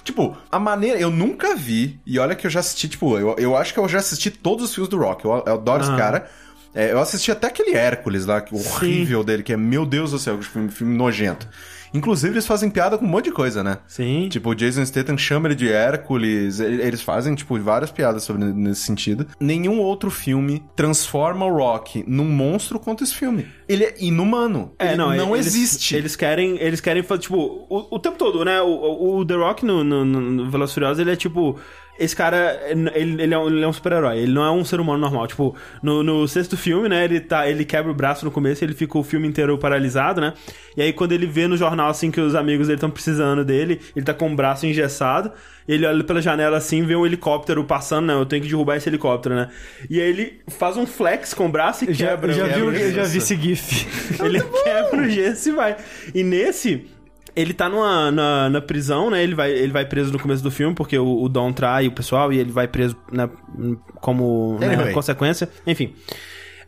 Tipo, 0.04 0.36
a 0.52 0.58
maneira. 0.58 0.98
Eu 1.00 1.10
nunca 1.10 1.56
vi. 1.56 1.98
E 2.06 2.18
olha 2.18 2.34
que 2.36 2.46
eu 2.46 2.50
já 2.50 2.60
assisti, 2.60 2.88
tipo, 2.88 3.18
eu, 3.18 3.34
eu 3.38 3.56
acho 3.56 3.72
que 3.72 3.80
eu 3.80 3.88
já 3.88 3.98
assisti 3.98 4.30
todos 4.30 4.66
os 4.66 4.74
filmes 4.74 4.88
do 4.90 4.98
Rock. 4.98 5.24
Eu, 5.24 5.42
eu 5.46 5.54
adoro 5.54 5.82
esse 5.82 5.90
Aham. 5.90 5.98
cara. 5.98 6.30
É, 6.74 6.92
eu 6.92 7.00
assisti 7.00 7.30
até 7.30 7.46
aquele 7.46 7.74
Hércules 7.76 8.26
lá, 8.26 8.40
que- 8.40 8.54
horrível 8.54 9.22
dele, 9.24 9.42
que 9.42 9.52
é, 9.52 9.56
meu 9.56 9.86
Deus 9.86 10.10
do 10.10 10.18
céu, 10.18 10.36
que 10.38 10.44
filme, 10.44 10.70
filme 10.70 10.96
nojento. 10.96 11.48
Inclusive, 11.94 12.34
eles 12.34 12.46
fazem 12.46 12.68
piada 12.68 12.98
com 12.98 13.04
um 13.04 13.08
monte 13.08 13.26
de 13.26 13.32
coisa, 13.32 13.62
né? 13.62 13.78
Sim. 13.86 14.28
Tipo, 14.28 14.50
o 14.50 14.54
Jason 14.54 14.84
Statham 14.84 15.16
chama 15.16 15.46
ele 15.48 15.54
de 15.54 15.70
Hércules. 15.70 16.58
Eles 16.60 17.00
fazem, 17.00 17.34
tipo, 17.34 17.58
várias 17.60 17.90
piadas 17.92 18.24
sobre 18.24 18.44
nesse 18.44 18.82
sentido. 18.82 19.26
Nenhum 19.38 19.78
outro 19.80 20.10
filme 20.10 20.62
transforma 20.74 21.46
o 21.46 21.56
Rock 21.56 22.04
num 22.06 22.24
monstro 22.24 22.78
quanto 22.80 23.04
esse 23.04 23.14
filme. 23.14 23.46
Ele 23.68 23.84
é 23.84 23.94
inumano. 24.00 24.72
É, 24.78 24.88
Ele 24.88 24.96
não, 24.96 25.14
não 25.16 25.34
eles, 25.36 25.46
existe. 25.46 25.94
Eles 25.96 26.16
querem, 26.16 26.58
eles 26.60 26.80
querem 26.80 27.02
fazer, 27.02 27.22
tipo, 27.22 27.66
o, 27.70 27.94
o 27.94 27.98
tempo 27.98 28.18
todo, 28.18 28.44
né? 28.44 28.60
O, 28.60 29.18
o- 29.18 29.24
The 29.24 29.34
Rock 29.34 29.64
no, 29.64 29.82
no, 29.84 30.04
no 30.04 30.50
ele 30.98 31.10
é 31.12 31.16
tipo. 31.16 31.58
Esse 31.98 32.14
cara, 32.16 32.60
ele, 32.66 33.22
ele 33.22 33.34
é 33.34 33.38
um, 33.38 33.46
ele 33.46 33.62
é 33.62 33.68
um 33.68 33.72
super-herói, 33.72 34.18
ele 34.18 34.32
não 34.32 34.44
é 34.44 34.50
um 34.50 34.64
ser 34.64 34.80
humano 34.80 34.98
normal. 34.98 35.28
Tipo, 35.28 35.54
no, 35.82 36.02
no 36.02 36.26
sexto 36.26 36.56
filme, 36.56 36.88
né, 36.88 37.04
ele, 37.04 37.20
tá, 37.20 37.48
ele 37.48 37.64
quebra 37.64 37.90
o 37.90 37.94
braço 37.94 38.24
no 38.24 38.30
começo, 38.32 38.64
ele 38.64 38.74
fica 38.74 38.98
o 38.98 39.04
filme 39.04 39.28
inteiro 39.28 39.56
paralisado, 39.58 40.20
né? 40.20 40.34
E 40.76 40.82
aí, 40.82 40.92
quando 40.92 41.12
ele 41.12 41.26
vê 41.26 41.46
no 41.46 41.56
jornal, 41.56 41.88
assim, 41.88 42.10
que 42.10 42.20
os 42.20 42.34
amigos 42.34 42.66
dele 42.66 42.78
estão 42.78 42.90
precisando 42.90 43.44
dele, 43.44 43.80
ele 43.94 44.04
tá 44.04 44.12
com 44.12 44.32
o 44.32 44.34
braço 44.34 44.66
engessado, 44.66 45.30
ele 45.68 45.86
olha 45.86 46.02
pela 46.02 46.20
janela, 46.20 46.56
assim, 46.56 46.84
vê 46.84 46.96
um 46.96 47.06
helicóptero 47.06 47.62
passando, 47.64 48.06
né? 48.06 48.14
Eu 48.14 48.26
tenho 48.26 48.42
que 48.42 48.48
derrubar 48.48 48.76
esse 48.76 48.88
helicóptero, 48.88 49.36
né? 49.36 49.50
E 49.88 50.00
aí 50.00 50.08
ele 50.08 50.40
faz 50.48 50.76
um 50.76 50.86
flex 50.86 51.32
com 51.32 51.46
o 51.46 51.48
braço 51.48 51.84
e 51.84 51.88
Eu 51.88 51.94
já, 51.94 52.08
quebra. 52.08 52.32
eu 52.32 52.36
já, 52.36 52.48
quebra 52.48 52.58
vi, 52.58 52.62
o 52.62 52.80
eu 52.80 52.92
já 52.92 53.04
vi 53.04 53.18
esse 53.18 53.36
gif. 53.36 53.86
Ele 54.22 54.40
quebra 54.40 55.00
o 55.00 55.08
gesso 55.08 55.48
e 55.48 55.52
vai. 55.52 55.76
E 56.12 56.24
nesse, 56.24 56.86
ele 57.36 57.52
tá 57.52 57.68
numa, 57.68 58.10
na, 58.10 58.50
na 58.50 58.60
prisão, 58.60 59.10
né? 59.10 59.22
Ele 59.22 59.34
vai, 59.34 59.50
ele 59.50 59.72
vai 59.72 59.84
preso 59.84 60.12
no 60.12 60.18
começo 60.18 60.42
do 60.42 60.50
filme, 60.50 60.74
porque 60.74 60.98
o, 60.98 61.22
o 61.22 61.28
Dom 61.28 61.52
trai 61.52 61.86
o 61.86 61.92
pessoal 61.92 62.32
e 62.32 62.38
ele 62.38 62.52
vai 62.52 62.68
preso 62.68 62.96
né, 63.10 63.28
como 64.00 64.58
né, 64.60 64.92
consequência. 64.92 65.48
Enfim. 65.66 65.94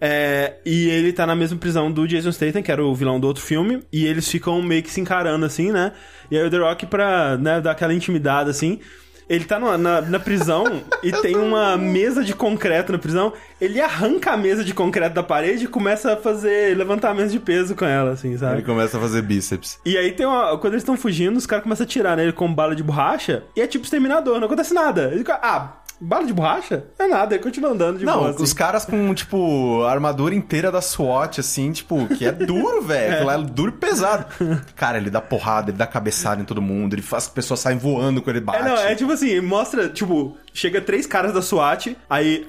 É, 0.00 0.54
e 0.64 0.88
ele 0.88 1.12
tá 1.12 1.26
na 1.26 1.34
mesma 1.34 1.58
prisão 1.58 1.90
do 1.90 2.06
Jason 2.06 2.32
Statham, 2.32 2.62
que 2.62 2.70
era 2.70 2.84
o 2.84 2.94
vilão 2.94 3.18
do 3.18 3.26
outro 3.26 3.42
filme, 3.42 3.82
e 3.92 4.06
eles 4.06 4.28
ficam 4.28 4.60
meio 4.60 4.82
que 4.82 4.90
se 4.90 5.00
encarando 5.00 5.46
assim, 5.46 5.72
né? 5.72 5.92
E 6.30 6.36
aí 6.36 6.44
o 6.44 6.50
The 6.50 6.58
Rock, 6.58 6.86
pra 6.86 7.36
né, 7.36 7.60
dar 7.60 7.70
aquela 7.70 7.94
intimidade 7.94 8.50
assim, 8.50 8.80
ele 9.28 9.44
tá 9.44 9.58
na, 9.58 10.00
na 10.00 10.20
prisão 10.20 10.82
e 11.02 11.10
tem 11.20 11.36
uma 11.36 11.76
mesa 11.76 12.22
de 12.24 12.34
concreto 12.34 12.92
na 12.92 12.98
prisão. 12.98 13.32
Ele 13.60 13.80
arranca 13.80 14.32
a 14.32 14.36
mesa 14.36 14.64
de 14.64 14.72
concreto 14.72 15.14
da 15.14 15.22
parede 15.22 15.64
e 15.64 15.68
começa 15.68 16.12
a 16.12 16.16
fazer 16.16 16.76
levantamentos 16.76 17.32
de 17.32 17.40
peso 17.40 17.74
com 17.74 17.84
ela, 17.84 18.12
assim, 18.12 18.36
sabe? 18.36 18.56
Ele 18.56 18.62
começa 18.62 18.98
a 18.98 19.00
fazer 19.00 19.22
bíceps. 19.22 19.80
E 19.84 19.96
aí 19.96 20.12
tem 20.12 20.26
uma. 20.26 20.56
Quando 20.58 20.74
eles 20.74 20.82
estão 20.82 20.96
fugindo, 20.96 21.36
os 21.36 21.46
caras 21.46 21.62
começam 21.62 21.84
a 21.84 21.86
atirar 21.86 22.16
nele 22.16 22.32
com 22.32 22.52
bala 22.52 22.76
de 22.76 22.82
borracha 22.82 23.42
e 23.54 23.60
é 23.60 23.66
tipo 23.66 23.84
exterminador, 23.84 24.38
não 24.38 24.46
acontece 24.46 24.72
nada. 24.72 25.08
Ele 25.08 25.18
fica, 25.18 25.40
ah, 25.42 25.72
bala 26.00 26.26
de 26.26 26.32
borracha? 26.32 26.84
É 26.98 27.06
nada, 27.06 27.34
ele 27.34 27.42
continua 27.42 27.70
andando 27.70 27.98
de 27.98 28.04
Não, 28.04 28.18
boa. 28.18 28.30
assim. 28.30 28.42
os 28.42 28.52
caras 28.52 28.84
com, 28.84 29.14
tipo, 29.14 29.82
a 29.84 29.90
armadura 29.90 30.34
inteira 30.34 30.70
da 30.70 30.80
SWAT, 30.80 31.38
assim, 31.40 31.72
tipo, 31.72 32.06
que 32.08 32.24
é 32.24 32.32
duro, 32.32 32.82
velho. 32.86 33.24
Lá 33.26 33.34
é 33.34 33.38
duro 33.42 33.70
e 33.70 33.78
pesado. 33.78 34.26
Cara, 34.74 34.98
ele 34.98 35.10
dá 35.10 35.20
porrada, 35.20 35.70
ele 35.70 35.78
dá 35.78 35.86
cabeçada 35.86 36.40
em 36.40 36.44
todo 36.44 36.60
mundo, 36.62 36.94
ele 36.94 37.02
faz 37.02 37.24
que 37.24 37.30
as 37.30 37.34
pessoas 37.34 37.60
saem 37.60 37.78
voando 37.78 38.20
quando 38.22 38.36
ele 38.36 38.44
bate. 38.44 38.58
É, 38.58 38.62
não, 38.64 38.76
é 38.76 38.94
tipo 38.94 39.12
assim, 39.12 39.40
mostra, 39.40 39.88
tipo, 39.88 40.36
chega 40.52 40.80
três 40.80 41.06
caras 41.06 41.32
da 41.32 41.40
SWAT, 41.42 41.96
aí 42.10 42.46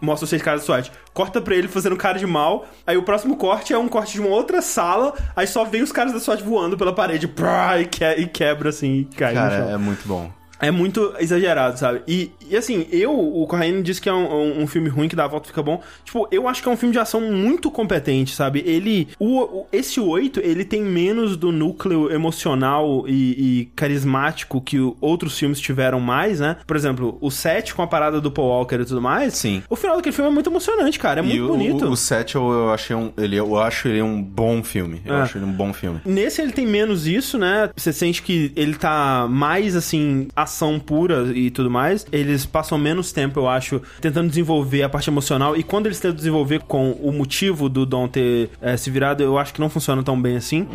mostra 0.00 0.24
os 0.24 0.30
seis 0.30 0.40
caras 0.42 0.60
da 0.60 0.66
SWAT, 0.66 0.90
corta 1.12 1.40
pra 1.40 1.54
ele 1.54 1.68
fazendo 1.68 1.96
cara 1.96 2.18
de 2.18 2.26
mal, 2.26 2.66
aí 2.86 2.96
o 2.96 3.02
próximo 3.02 3.36
corte 3.36 3.72
é 3.72 3.78
um 3.78 3.88
corte 3.88 4.12
de 4.14 4.20
uma 4.20 4.30
outra 4.30 4.62
sala, 4.62 5.12
aí 5.34 5.46
só 5.46 5.64
vem 5.64 5.82
os 5.82 5.92
caras 5.92 6.12
da 6.12 6.20
SWAT 6.20 6.42
voando 6.42 6.76
pela 6.78 6.94
parede, 6.94 7.26
prá, 7.28 7.78
e, 7.80 7.86
que- 7.86 8.04
e 8.04 8.26
quebra 8.26 8.68
assim, 8.70 9.00
e 9.00 9.04
cai. 9.16 9.34
Cara, 9.34 9.54
é 9.70 9.76
muito 9.76 10.06
bom. 10.06 10.30
É 10.62 10.70
muito 10.70 11.14
exagerado, 11.18 11.78
sabe? 11.78 12.02
E, 12.06 12.30
e 12.50 12.56
assim, 12.56 12.86
eu, 12.90 13.12
o 13.18 13.46
Corraine 13.46 13.82
disse 13.82 14.00
que 14.00 14.08
é 14.08 14.12
um, 14.12 14.62
um- 14.62 14.66
filme 14.66 14.88
ruim 14.88 15.08
que 15.08 15.16
dá 15.16 15.24
a 15.24 15.28
volta 15.28 15.46
e 15.46 15.48
fica 15.50 15.62
bom. 15.62 15.80
Tipo, 16.04 16.28
eu 16.30 16.46
acho 16.48 16.62
que 16.62 16.68
é 16.68 16.72
um 16.72 16.76
filme 16.76 16.92
de 16.92 16.98
ação 16.98 17.20
muito 17.20 17.70
competente, 17.70 18.34
sabe? 18.34 18.62
Ele. 18.66 19.08
O, 19.18 19.40
o- 19.40 19.66
esse 19.72 19.98
8, 20.00 20.40
ele 20.40 20.64
tem 20.64 20.82
menos 20.82 21.36
do 21.36 21.50
núcleo 21.52 22.10
emocional 22.12 23.04
e, 23.08 23.12
e 23.60 23.64
carismático 23.76 24.60
que 24.60 24.78
outros 25.00 25.38
filmes 25.38 25.60
tiveram 25.60 26.00
mais, 26.00 26.40
né? 26.40 26.56
Por 26.66 26.76
exemplo, 26.76 27.18
o 27.20 27.30
7 27.30 27.74
com 27.74 27.82
a 27.82 27.86
parada 27.86 28.20
do 28.20 28.30
Paul 28.30 28.48
Walker 28.48 28.76
e 28.76 28.84
tudo 28.84 29.00
mais. 29.00 29.34
Sim. 29.34 29.62
O 29.68 29.76
final 29.76 29.96
daquele 29.96 30.14
filme 30.14 30.30
é 30.30 30.34
muito 30.34 30.48
emocionante, 30.50 30.98
cara. 30.98 31.20
É 31.20 31.24
e 31.24 31.26
muito 31.26 31.44
o, 31.44 31.48
bonito. 31.48 31.84
O, 31.86 31.90
o 31.92 31.96
7 31.96 32.36
eu, 32.36 32.50
eu 32.50 32.70
achei 32.72 32.94
um. 32.96 33.12
Ele, 33.16 33.36
eu 33.36 33.58
acho 33.58 33.88
ele 33.88 34.02
um 34.02 34.22
bom 34.22 34.62
filme. 34.62 35.00
Eu 35.04 35.16
É. 35.16 35.20
acho 35.22 35.38
ele 35.38 35.44
um 35.44 35.52
bom 35.52 35.72
filme. 35.72 36.00
Nesse 36.04 36.40
ele 36.40 36.52
tem 36.52 36.66
menos 36.66 37.06
isso, 37.06 37.38
né? 37.38 37.70
Você 37.76 37.92
sente 37.92 38.22
que 38.22 38.52
ele 38.56 38.74
tá 38.74 39.26
mais, 39.28 39.76
assim, 39.76 40.28
ação 40.34 40.78
pura 40.78 41.30
e 41.34 41.50
tudo 41.50 41.70
mais. 41.70 42.06
Eles 42.12 42.39
passam 42.46 42.78
menos 42.78 43.12
tempo, 43.12 43.40
eu 43.40 43.48
acho, 43.48 43.80
tentando 44.00 44.28
desenvolver 44.28 44.82
a 44.82 44.88
parte 44.88 45.08
emocional. 45.10 45.56
E 45.56 45.62
quando 45.62 45.86
eles 45.86 45.98
tentam 46.00 46.16
desenvolver 46.16 46.60
com 46.62 46.92
o 46.92 47.12
motivo 47.12 47.68
do 47.68 47.84
Dom 47.86 48.06
ter 48.08 48.50
eh, 48.60 48.76
se 48.76 48.90
virado, 48.90 49.22
eu 49.22 49.38
acho 49.38 49.52
que 49.54 49.60
não 49.60 49.68
funciona 49.70 50.02
tão 50.02 50.20
bem 50.20 50.36
assim. 50.36 50.66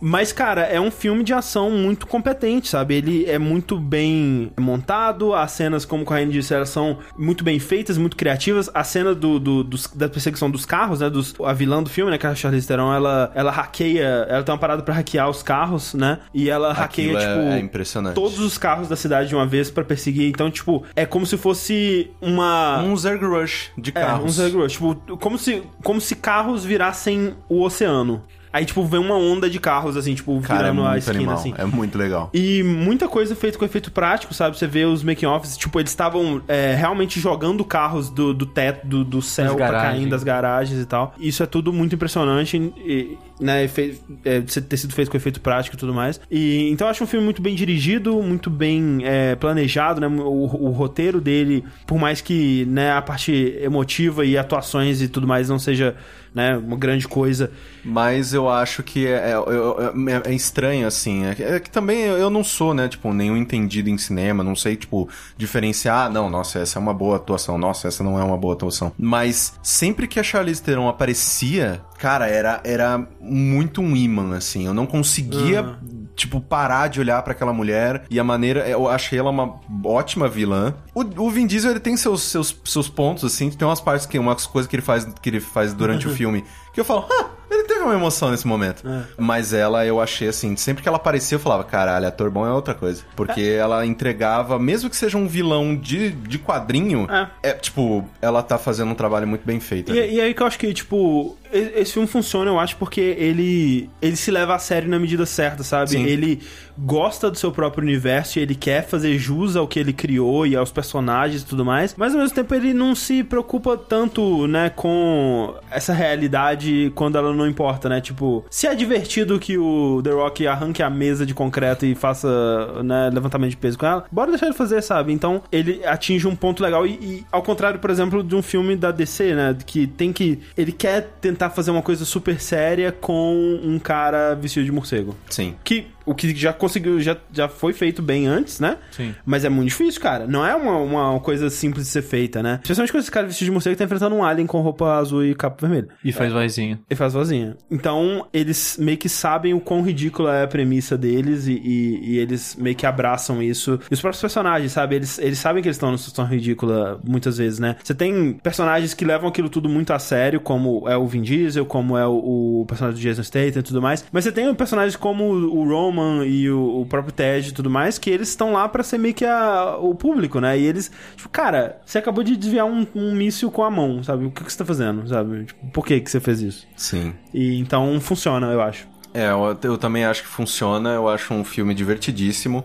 Mas, 0.00 0.32
cara, 0.32 0.62
é 0.62 0.80
um 0.80 0.90
filme 0.90 1.22
de 1.24 1.32
ação 1.32 1.70
muito 1.70 2.06
competente, 2.06 2.68
sabe? 2.68 2.94
Ele 2.94 3.24
é 3.26 3.38
muito 3.38 3.78
bem 3.78 4.50
montado. 4.58 5.34
As 5.34 5.52
cenas, 5.52 5.84
como 5.84 6.02
o 6.02 6.06
Corrine 6.06 6.32
disse, 6.32 6.54
elas 6.54 6.68
são 6.68 6.98
muito 7.18 7.42
bem 7.44 7.58
feitas, 7.58 7.96
muito 7.98 8.16
criativas. 8.16 8.70
A 8.74 8.84
cena 8.84 9.14
do, 9.14 9.38
do- 9.38 9.64
dos- 9.64 9.86
da 9.94 10.08
perseguição 10.08 10.50
dos 10.50 10.64
carros, 10.66 11.00
né? 11.00 11.10
Dos, 11.10 11.34
a 11.44 11.52
vilã 11.52 11.82
do 11.82 11.90
filme, 11.90 12.10
né? 12.10 12.18
Que 12.18 12.26
é 12.26 12.30
a 12.30 12.34
Charlize 12.34 12.66
Theron, 12.66 12.92
ela, 12.92 13.30
ela 13.34 13.50
hackeia... 13.50 14.26
Ela 14.28 14.42
tem 14.42 14.52
uma 14.52 14.58
parada 14.58 14.82
pra 14.82 14.94
hackear 14.94 15.28
os 15.28 15.42
carros, 15.42 15.94
né? 15.94 16.18
E 16.34 16.48
ela 16.50 16.72
hackeia, 16.72 17.16
Aquilo 17.16 17.18
é- 17.18 17.26
tipo... 17.42 17.52
é 17.54 17.58
impressionante. 17.60 18.14
Todos 18.14 18.38
os 18.38 18.58
carros 18.58 18.88
da 18.88 18.96
cidade 18.96 19.28
de 19.28 19.34
uma 19.34 19.46
vez 19.46 19.70
pra 19.70 19.84
perseguir. 19.84 20.28
Então, 20.28 20.50
tipo, 20.50 20.82
é 20.96 21.04
como 21.06 21.26
se 21.26 21.36
fosse 21.36 22.10
uma... 22.20 22.78
Um 22.82 22.96
Zerg 22.96 23.24
Rush 23.24 23.70
de 23.78 23.90
É, 23.90 23.92
carros. 23.92 24.24
um 24.24 24.28
Zerg 24.28 24.56
Rush. 24.56 24.72
Tipo, 24.72 24.94
como 25.18 25.38
se, 25.38 25.62
como 25.84 26.00
se 26.00 26.16
carros 26.16 26.64
virassem 26.64 27.34
o 27.48 27.62
oceano. 27.62 28.22
Aí, 28.52 28.64
tipo, 28.64 28.82
vem 28.86 28.98
uma 28.98 29.16
onda 29.16 29.50
de 29.50 29.60
carros, 29.60 29.98
assim, 29.98 30.14
tipo, 30.14 30.40
Cara, 30.40 30.60
é 30.68 30.70
virando 30.70 30.86
a 30.86 30.90
muito 30.92 30.98
esquina, 31.00 31.18
animal. 31.18 31.34
assim. 31.34 31.54
É 31.58 31.64
muito 31.66 31.98
legal. 31.98 32.30
E 32.32 32.62
muita 32.62 33.06
coisa 33.06 33.36
feita 33.36 33.58
com 33.58 33.66
efeito 33.66 33.90
prático, 33.90 34.32
sabe? 34.32 34.56
Você 34.56 34.66
vê 34.66 34.86
os 34.86 35.02
making-offs, 35.02 35.58
tipo, 35.58 35.78
eles 35.78 35.90
estavam 35.90 36.40
é, 36.48 36.74
realmente 36.74 37.20
jogando 37.20 37.62
carros 37.66 38.08
do, 38.08 38.32
do 38.32 38.46
teto, 38.46 38.86
do, 38.86 39.04
do 39.04 39.20
céu 39.20 39.56
pra 39.56 39.72
caindo 39.72 40.08
das 40.08 40.24
garagens 40.24 40.80
e 40.80 40.86
tal. 40.86 41.14
Isso 41.18 41.42
é 41.42 41.46
tudo 41.46 41.70
muito 41.70 41.94
impressionante, 41.94 42.56
e, 42.78 43.18
né? 43.40 43.66
Fe, 43.68 43.98
é, 44.24 44.40
ter 44.40 44.76
sido 44.76 44.94
feito 44.94 45.10
com 45.10 45.16
efeito 45.16 45.40
prático 45.40 45.76
e 45.76 45.78
tudo 45.78 45.94
mais. 45.94 46.20
E, 46.30 46.68
então 46.70 46.86
eu 46.86 46.90
acho 46.90 47.04
um 47.04 47.06
filme 47.06 47.24
muito 47.24 47.42
bem 47.42 47.54
dirigido, 47.54 48.22
muito 48.22 48.50
bem 48.50 49.00
é, 49.04 49.34
planejado, 49.36 50.00
né? 50.00 50.06
O, 50.06 50.44
o 50.66 50.70
roteiro 50.70 51.20
dele, 51.20 51.64
por 51.86 51.98
mais 51.98 52.20
que 52.20 52.64
né, 52.66 52.92
a 52.92 53.02
parte 53.02 53.56
emotiva 53.60 54.24
e 54.24 54.36
atuações 54.36 55.00
e 55.02 55.08
tudo 55.08 55.26
mais 55.26 55.48
não 55.48 55.58
seja 55.58 55.94
né, 56.34 56.54
uma 56.56 56.76
grande 56.76 57.08
coisa. 57.08 57.50
Mas 57.82 58.34
eu 58.34 58.48
acho 58.48 58.82
que 58.82 59.06
é, 59.06 59.32
é- 59.32 60.22
é- 60.28 60.30
é 60.30 60.34
estranho, 60.34 60.86
assim. 60.86 61.24
É 61.24 61.34
que, 61.34 61.42
é 61.42 61.58
também 61.60 62.00
eu 62.02 62.16
eu 62.26 62.30
não 62.30 62.42
sou, 62.44 62.74
né, 62.74 62.88
tipo, 62.88 63.12
nenhum 63.12 63.36
entendido 63.36 63.88
em 63.88 63.96
cinema, 63.96 64.42
não 64.42 64.54
sei, 64.56 64.74
tipo, 64.76 65.08
diferenciar, 65.36 66.06
ah, 66.06 66.10
não, 66.10 66.28
nossa, 66.28 66.58
essa 66.58 66.78
é 66.78 66.80
uma 66.82 66.92
boa 66.92 67.16
atuação, 67.16 67.56
nossa, 67.56 67.88
essa 67.88 68.02
não 68.02 68.18
é 68.18 68.24
uma 68.24 68.36
boa 68.36 68.54
atuação. 68.54 68.92
Mas 68.98 69.54
sempre 69.62 70.06
que 70.08 70.18
a 70.18 70.22
Charlize 70.22 70.62
Theron 70.62 70.88
aparecia, 70.88 71.80
cara, 71.98 72.26
era, 72.26 72.60
era 72.64 73.06
muito 73.28 73.80
um 73.80 73.96
imã, 73.96 74.36
assim. 74.36 74.66
Eu 74.66 74.74
não 74.74 74.86
conseguia, 74.86 75.78
tipo, 76.14 76.40
parar 76.40 76.88
de 76.88 77.00
olhar 77.00 77.22
pra 77.22 77.32
aquela 77.32 77.52
mulher 77.52 78.04
e 78.10 78.18
a 78.18 78.24
maneira. 78.24 78.68
Eu 78.68 78.88
achei 78.88 79.18
ela 79.18 79.30
uma 79.30 79.60
ótima 79.84 80.28
vilã. 80.28 80.74
O, 80.94 81.00
o 81.00 81.30
Vin 81.30 81.46
Diesel, 81.46 81.72
ele 81.72 81.80
tem 81.80 81.96
seus, 81.96 82.22
seus, 82.22 82.56
seus 82.64 82.88
pontos, 82.88 83.24
assim, 83.24 83.50
tem 83.50 83.66
umas 83.66 83.80
partes 83.80 84.06
que, 84.06 84.18
umas 84.18 84.46
coisas 84.46 84.68
que 84.68 84.76
ele 84.76 84.82
faz, 84.82 85.04
que 85.20 85.28
ele 85.28 85.40
faz 85.40 85.72
durante 85.74 86.06
o 86.06 86.10
filme 86.14 86.44
que 86.76 86.80
eu 86.80 86.84
falo, 86.84 87.06
ah, 87.10 87.30
ele 87.50 87.64
teve 87.64 87.80
uma 87.80 87.94
emoção 87.94 88.30
nesse 88.30 88.46
momento. 88.46 88.82
Mas 89.16 89.52
ela, 89.52 89.84
eu 89.86 90.00
achei 90.00 90.28
assim, 90.28 90.56
sempre 90.56 90.82
que 90.82 90.88
ela 90.88 90.96
aparecia, 90.96 91.36
eu 91.36 91.40
falava, 91.40 91.64
caralho, 91.64 92.06
ator 92.06 92.30
bom 92.30 92.46
é 92.46 92.52
outra 92.52 92.74
coisa. 92.74 93.02
Porque 93.14 93.40
ela 93.40 93.84
entregava, 93.86 94.58
mesmo 94.58 94.90
que 94.90 94.96
seja 94.96 95.16
um 95.16 95.26
vilão 95.26 95.76
de, 95.76 96.10
de 96.10 96.38
quadrinho, 96.38 97.06
é. 97.42 97.52
tipo, 97.52 98.04
ela 98.20 98.42
tá 98.42 98.58
fazendo 98.58 98.90
um 98.90 98.94
trabalho 98.94 99.26
muito 99.26 99.46
bem 99.46 99.60
feito. 99.60 99.94
E, 99.94 100.14
e 100.14 100.20
aí 100.20 100.34
que 100.34 100.42
eu 100.42 100.46
acho 100.46 100.58
que, 100.58 100.72
tipo, 100.72 101.36
esse 101.52 101.92
filme 101.92 102.08
funciona, 102.08 102.50
eu 102.50 102.58
acho, 102.58 102.76
porque 102.76 103.00
ele, 103.00 103.88
ele 104.02 104.16
se 104.16 104.30
leva 104.30 104.54
a 104.54 104.58
sério 104.58 104.88
na 104.88 104.98
medida 104.98 105.24
certa, 105.24 105.62
sabe? 105.62 105.90
Sim. 105.90 106.04
Ele 106.04 106.40
gosta 106.78 107.30
do 107.30 107.38
seu 107.38 107.50
próprio 107.50 107.82
universo 107.82 108.38
e 108.38 108.42
ele 108.42 108.54
quer 108.54 108.86
fazer 108.86 109.18
jus 109.18 109.56
ao 109.56 109.66
que 109.66 109.78
ele 109.78 109.92
criou 109.92 110.46
e 110.46 110.56
aos 110.56 110.70
personagens 110.70 111.42
e 111.42 111.46
tudo 111.46 111.64
mais, 111.64 111.94
mas 111.96 112.14
ao 112.14 112.20
mesmo 112.20 112.34
tempo 112.34 112.54
ele 112.54 112.72
não 112.72 112.94
se 112.94 113.22
preocupa 113.22 113.76
tanto, 113.76 114.46
né, 114.46 114.70
com 114.70 115.54
essa 115.70 115.92
realidade 115.92 116.92
quando 116.94 117.16
ela 117.16 117.32
não 117.32 117.46
importa, 117.46 117.88
né? 117.88 118.00
Tipo, 118.00 118.44
se 118.50 118.66
é 118.66 118.74
divertido 118.74 119.38
que 119.38 119.56
o 119.58 120.00
The 120.02 120.10
Rock 120.10 120.46
arranque 120.46 120.82
a 120.82 120.90
mesa 120.90 121.24
de 121.24 121.34
concreto 121.34 121.86
e 121.86 121.94
faça, 121.94 122.82
né, 122.82 123.10
levantamento 123.12 123.50
de 123.50 123.56
peso 123.56 123.78
com 123.78 123.86
ela, 123.86 124.04
bora 124.10 124.30
deixar 124.30 124.46
ele 124.46 124.54
fazer, 124.54 124.82
sabe? 124.82 125.12
Então, 125.12 125.42
ele 125.50 125.84
atinge 125.84 126.26
um 126.26 126.36
ponto 126.36 126.62
legal 126.62 126.86
e, 126.86 126.92
e 126.92 127.26
ao 127.30 127.42
contrário, 127.42 127.78
por 127.78 127.90
exemplo, 127.90 128.22
de 128.22 128.34
um 128.34 128.42
filme 128.42 128.76
da 128.76 128.90
DC, 128.90 129.34
né, 129.34 129.56
que 129.64 129.86
tem 129.86 130.12
que 130.12 130.40
ele 130.56 130.72
quer 130.72 131.08
tentar 131.20 131.50
fazer 131.50 131.70
uma 131.70 131.82
coisa 131.82 132.04
super 132.04 132.40
séria 132.40 132.92
com 132.92 133.60
um 133.62 133.78
cara 133.78 134.34
vestido 134.34 134.64
de 134.64 134.72
morcego. 134.72 135.14
Sim. 135.28 135.54
Que 135.64 135.86
o 136.06 136.14
que 136.14 136.34
já 136.34 136.52
conseguiu, 136.52 137.00
já, 137.00 137.16
já 137.32 137.48
foi 137.48 137.72
feito 137.72 138.00
bem 138.00 138.26
antes, 138.26 138.60
né? 138.60 138.78
Sim. 138.92 139.14
Mas 139.24 139.44
é 139.44 139.48
muito 139.48 139.68
difícil, 139.68 140.00
cara. 140.00 140.26
Não 140.26 140.46
é 140.46 140.54
uma, 140.54 140.76
uma 140.78 141.20
coisa 141.20 141.50
simples 141.50 141.84
de 141.86 141.90
ser 141.90 142.02
feita, 142.02 142.42
né? 142.42 142.60
Especialmente 142.62 142.92
quando 142.92 143.02
esse 143.02 143.10
cara 143.10 143.26
vestido 143.26 143.46
de 143.46 143.50
morcego 143.52 143.76
tá 143.76 143.84
enfrentando 143.84 144.14
um 144.14 144.24
alien 144.24 144.46
com 144.46 144.60
roupa 144.60 144.94
azul 144.96 145.24
e 145.24 145.34
capa 145.34 145.66
vermelha. 145.66 145.88
E 146.04 146.12
faz 146.12 146.32
vozinha. 146.32 146.78
Ele 146.88 146.96
faz 146.96 147.12
vozinha. 147.12 147.56
Então, 147.70 148.26
eles 148.32 148.76
meio 148.80 148.96
que 148.98 149.08
sabem 149.08 149.52
o 149.54 149.60
quão 149.60 149.82
ridícula 149.82 150.36
é 150.36 150.44
a 150.44 150.48
premissa 150.48 150.96
deles 150.96 151.46
e, 151.46 151.52
e- 151.52 152.00
e 152.14 152.18
eles 152.18 152.56
meio 152.56 152.76
que 152.76 152.86
abraçam 152.86 153.42
isso. 153.42 153.78
E 153.90 153.94
os 153.94 154.00
próprios 154.00 154.20
personagens, 154.20 154.72
sabe? 154.72 154.94
Eles, 154.96 155.18
eles 155.18 155.38
sabem 155.38 155.62
que 155.62 155.68
eles 155.68 155.76
estão 155.76 155.88
numa 155.90 155.98
situação 155.98 156.24
ridícula 156.26 157.00
muitas 157.04 157.38
vezes, 157.38 157.58
né? 157.58 157.76
Você 157.82 157.94
tem 157.94 158.32
personagens 158.34 158.94
que 158.94 159.04
levam 159.04 159.28
aquilo 159.28 159.48
tudo 159.48 159.68
muito 159.68 159.92
a 159.92 159.98
sério, 159.98 160.40
como 160.40 160.88
é 160.88 160.96
o 160.96 161.06
Vin 161.06 161.22
Diesel, 161.22 161.66
como 161.66 161.96
é 161.96 162.06
o, 162.06 162.60
o 162.62 162.64
personagem 162.66 162.98
do 163.00 163.02
Jason 163.02 163.22
Statham 163.22 163.60
e 163.60 163.62
tudo 163.62 163.82
mais. 163.82 164.04
Mas 164.12 164.24
você 164.24 164.32
tem 164.32 164.52
personagens 164.54 164.96
como 164.96 165.24
o 165.24 165.64
Roman 165.96 166.24
e 166.26 166.50
o, 166.50 166.80
o 166.82 166.86
próprio 166.86 167.12
Ted 167.12 167.48
e 167.48 167.52
tudo 167.52 167.70
mais, 167.70 167.98
que 167.98 168.10
eles 168.10 168.28
estão 168.28 168.52
lá 168.52 168.68
pra 168.68 168.82
ser 168.82 168.98
meio 168.98 169.14
que 169.14 169.24
a- 169.24 169.76
o 169.80 169.94
público, 169.94 170.40
né? 170.40 170.58
E 170.58 170.64
eles, 170.64 170.90
tipo, 171.16 171.28
cara, 171.28 171.80
você 171.84 171.98
acabou 171.98 172.22
de 172.22 172.36
desviar 172.36 172.66
um, 172.66 172.86
um 172.94 173.14
míssil 173.14 173.50
com 173.50 173.62
a 173.64 173.70
mão, 173.70 174.02
sabe? 174.02 174.26
O 174.26 174.30
que, 174.30 174.44
que 174.44 174.52
você 174.52 174.58
tá 174.58 174.64
fazendo, 174.64 175.08
sabe? 175.08 175.44
Tipo, 175.46 175.66
por 175.72 175.86
que, 175.86 176.00
que 176.00 176.10
você 176.10 176.20
fez 176.20 176.40
isso? 176.40 176.66
Sim. 176.76 177.14
E 177.32 177.58
então 177.58 177.98
funciona, 178.00 178.48
eu 178.52 178.60
acho. 178.60 178.86
É, 179.14 179.30
eu, 179.30 179.56
eu 179.62 179.78
também 179.78 180.04
acho 180.04 180.22
que 180.22 180.28
funciona. 180.28 180.90
Eu 180.90 181.08
acho 181.08 181.32
um 181.32 181.42
filme 181.44 181.74
divertidíssimo. 181.74 182.64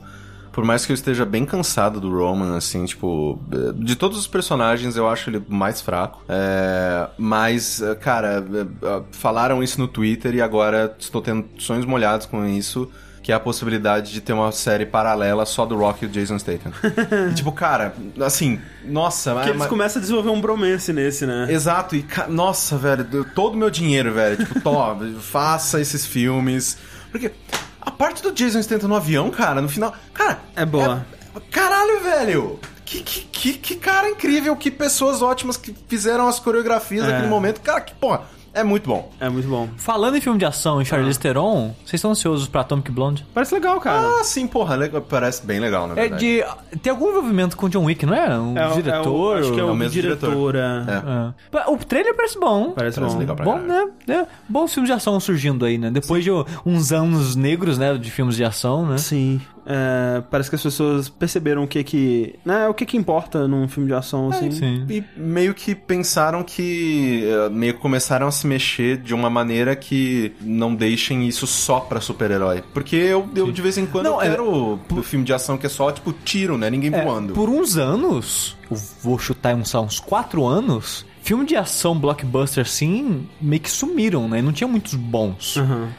Por 0.51 0.65
mais 0.65 0.85
que 0.85 0.91
eu 0.91 0.93
esteja 0.93 1.23
bem 1.25 1.45
cansado 1.45 2.01
do 2.01 2.09
Roman, 2.13 2.57
assim, 2.57 2.83
tipo... 2.83 3.39
De 3.77 3.95
todos 3.95 4.17
os 4.17 4.27
personagens, 4.27 4.97
eu 4.97 5.07
acho 5.07 5.29
ele 5.29 5.41
mais 5.47 5.79
fraco. 5.79 6.21
É, 6.27 7.07
mas, 7.17 7.81
cara, 8.01 8.45
eh, 8.53 8.65
eh, 8.85 9.01
falaram 9.13 9.63
isso 9.63 9.79
no 9.79 9.87
Twitter 9.87 10.35
e 10.35 10.41
agora 10.41 10.93
estou 10.99 11.21
tendo 11.21 11.47
sonhos 11.57 11.85
molhados 11.85 12.25
com 12.25 12.45
isso. 12.45 12.91
Que 13.31 13.33
é 13.33 13.37
a 13.37 13.39
possibilidade 13.39 14.11
de 14.11 14.19
ter 14.19 14.33
uma 14.33 14.51
série 14.51 14.85
paralela 14.85 15.45
só 15.45 15.65
do 15.65 15.77
Rock 15.77 16.03
e 16.03 16.05
o 16.05 16.09
Jason 16.09 16.37
Statham. 16.37 16.73
E, 17.31 17.33
tipo, 17.33 17.49
cara, 17.53 17.93
assim, 18.19 18.59
nossa... 18.83 19.33
Porque 19.35 19.49
eles 19.51 19.59
mas- 19.59 19.69
começam 19.69 19.99
a 19.99 20.01
desenvolver 20.01 20.31
um 20.31 20.41
bromance 20.41 20.91
nesse, 20.91 21.25
né? 21.25 21.47
Exato, 21.49 21.95
e 21.95 22.05
nossa, 22.27 22.77
velho, 22.77 23.23
todo 23.33 23.53
o 23.53 23.57
meu 23.57 23.69
dinheiro, 23.69 24.11
velho. 24.13 24.35
Tipo, 24.35 24.59
tó, 24.59 24.97
faça 25.21 25.79
esses 25.79 26.05
filmes. 26.05 26.77
Porque 27.09 27.31
a 27.79 27.89
parte 27.89 28.21
do 28.21 28.33
Jason 28.33 28.61
Statham 28.61 28.89
no 28.89 28.95
avião, 28.97 29.29
cara, 29.31 29.61
no 29.61 29.69
final. 29.69 29.95
Cara. 30.13 30.39
É 30.53 30.65
boa. 30.65 31.05
é- 31.33 31.39
caralho, 31.49 32.01
velho! 32.03 32.59
Que, 32.83 33.01
que, 33.01 33.21
que, 33.21 33.53
que 33.53 33.75
cara 33.77 34.09
incrível, 34.09 34.53
que 34.57 34.69
pessoas 34.69 35.21
ótimas 35.21 35.55
que 35.55 35.73
fizeram 35.87 36.27
as 36.27 36.37
coreografias 36.37 37.05
É. 37.05 37.11
naquele 37.11 37.29
momento. 37.29 37.61
Cara, 37.61 37.79
que, 37.79 37.93
porra, 37.95 38.23
é 38.53 38.63
muito 38.63 38.87
bom. 38.89 39.11
É 39.19 39.29
muito 39.29 39.47
bom. 39.47 39.69
Falando 39.77 40.17
em 40.17 40.21
filme 40.21 40.37
de 40.39 40.45
ação 40.45 40.81
e 40.81 40.85
Charlize 40.85 41.19
Theron, 41.19 41.73
vocês 41.85 41.93
estão 41.95 42.11
ansiosos 42.11 42.47
pra 42.47 42.61
Atomic 42.61 42.91
Blonde? 42.91 43.25
Parece 43.33 43.53
legal, 43.53 43.79
cara. 43.79 44.19
Ah, 44.19 44.23
sim, 44.23 44.45
porra, 44.47 44.77
parece 45.01 45.45
bem 45.45 45.59
legal, 45.59 45.87
na 45.87 45.93
É 45.93 46.01
verdade. 46.09 46.25
de. 46.25 46.77
Tem 46.79 46.91
algum 46.91 47.09
envolvimento 47.09 47.55
com 47.57 47.65
o 47.65 47.69
John 47.69 47.85
Wick, 47.85 48.05
não 48.05 48.13
é? 48.13 48.37
Um 48.37 48.57
É 48.57 48.69
diretor? 48.73 49.37
É 49.37 49.39
o, 49.39 49.43
acho 49.43 49.53
que 49.53 49.59
é 49.59 49.63
o, 49.63 49.69
É 49.69 49.71
o 49.71 49.75
mesmo 49.75 49.91
diretor. 49.93 50.55
é. 50.55 50.59
É. 50.59 51.57
É. 51.59 51.69
O 51.69 51.77
trailer 51.77 52.15
parece 52.15 52.39
bom. 52.39 52.71
Parece, 52.71 52.99
Parece 52.99 53.15
bom. 53.15 53.19
legal 53.19 53.35
pra 53.35 53.45
Bom, 53.45 53.57
né? 53.59 53.87
É, 54.07 54.25
bons 54.47 54.73
filmes 54.73 54.87
de 54.89 54.93
ação 54.93 55.19
surgindo 55.19 55.65
aí, 55.65 55.77
né? 55.77 55.89
Depois 55.91 56.23
de 56.23 56.31
uns 56.65 56.91
anos 56.91 57.35
negros, 57.35 57.77
né? 57.77 57.97
De 57.97 58.11
filmes 58.11 58.35
de 58.35 58.43
ação, 58.43 58.85
né? 58.85 58.97
Sim. 58.97 59.39
É, 59.73 60.21
parece 60.29 60.49
que 60.49 60.55
as 60.57 60.61
pessoas 60.63 61.07
perceberam 61.07 61.63
o 61.63 61.67
que 61.67 61.81
que... 61.83 62.35
Né, 62.43 62.67
o 62.67 62.73
que 62.73 62.85
que 62.85 62.97
importa 62.97 63.47
num 63.47 63.67
filme 63.69 63.87
de 63.87 63.93
ação, 63.93 64.29
assim. 64.29 64.51
Sim. 64.51 64.85
E 64.89 65.03
meio 65.15 65.53
que 65.53 65.73
pensaram 65.73 66.43
que. 66.43 67.23
eh, 67.25 67.49
meio 67.49 67.75
que 67.75 67.79
começaram 67.79 68.27
a 68.27 68.31
se 68.31 68.45
mexer 68.45 68.97
de 68.97 69.13
uma 69.13 69.29
maneira 69.29 69.75
que 69.75 70.33
não 70.41 70.75
deixem 70.75 71.27
isso 71.27 71.47
só 71.47 71.79
pra 71.79 72.01
super-herói. 72.01 72.63
Porque 72.73 72.95
eu, 72.95 73.29
eu 73.35 73.51
de 73.51 73.61
vez 73.61 73.77
em 73.77 73.85
quando 73.85 74.05
Não, 74.05 74.15
eu 74.15 74.21
é- 74.21 74.29
quero 74.29 74.79
o 74.91 75.03
filme 75.03 75.23
de 75.25 75.33
ação 75.33 75.57
que 75.57 75.65
é 75.65 75.69
só, 75.69 75.91
tipo, 75.91 76.11
tiro, 76.11 76.57
né? 76.57 76.69
Ninguém 76.69 76.93
É, 76.93 77.03
voando. 77.03 77.33
por 77.33 77.47
uns 77.49 77.77
anos, 77.77 78.57
vou 79.01 79.17
chutar 79.17 79.55
uns, 79.55 79.73
uns 79.75 79.99
quatro 79.99 80.45
anos, 80.45 81.05
filme 81.23 81.45
de 81.45 81.55
ação 81.55 81.97
blockbuster 81.97 82.61
assim, 82.63 83.27
meio 83.39 83.61
que 83.61 83.69
sumiram, 83.69 84.27
né? 84.27 84.41
Não 84.41 84.51
tinha 84.51 84.67
muitos 84.67 84.95
bons. 84.95 85.57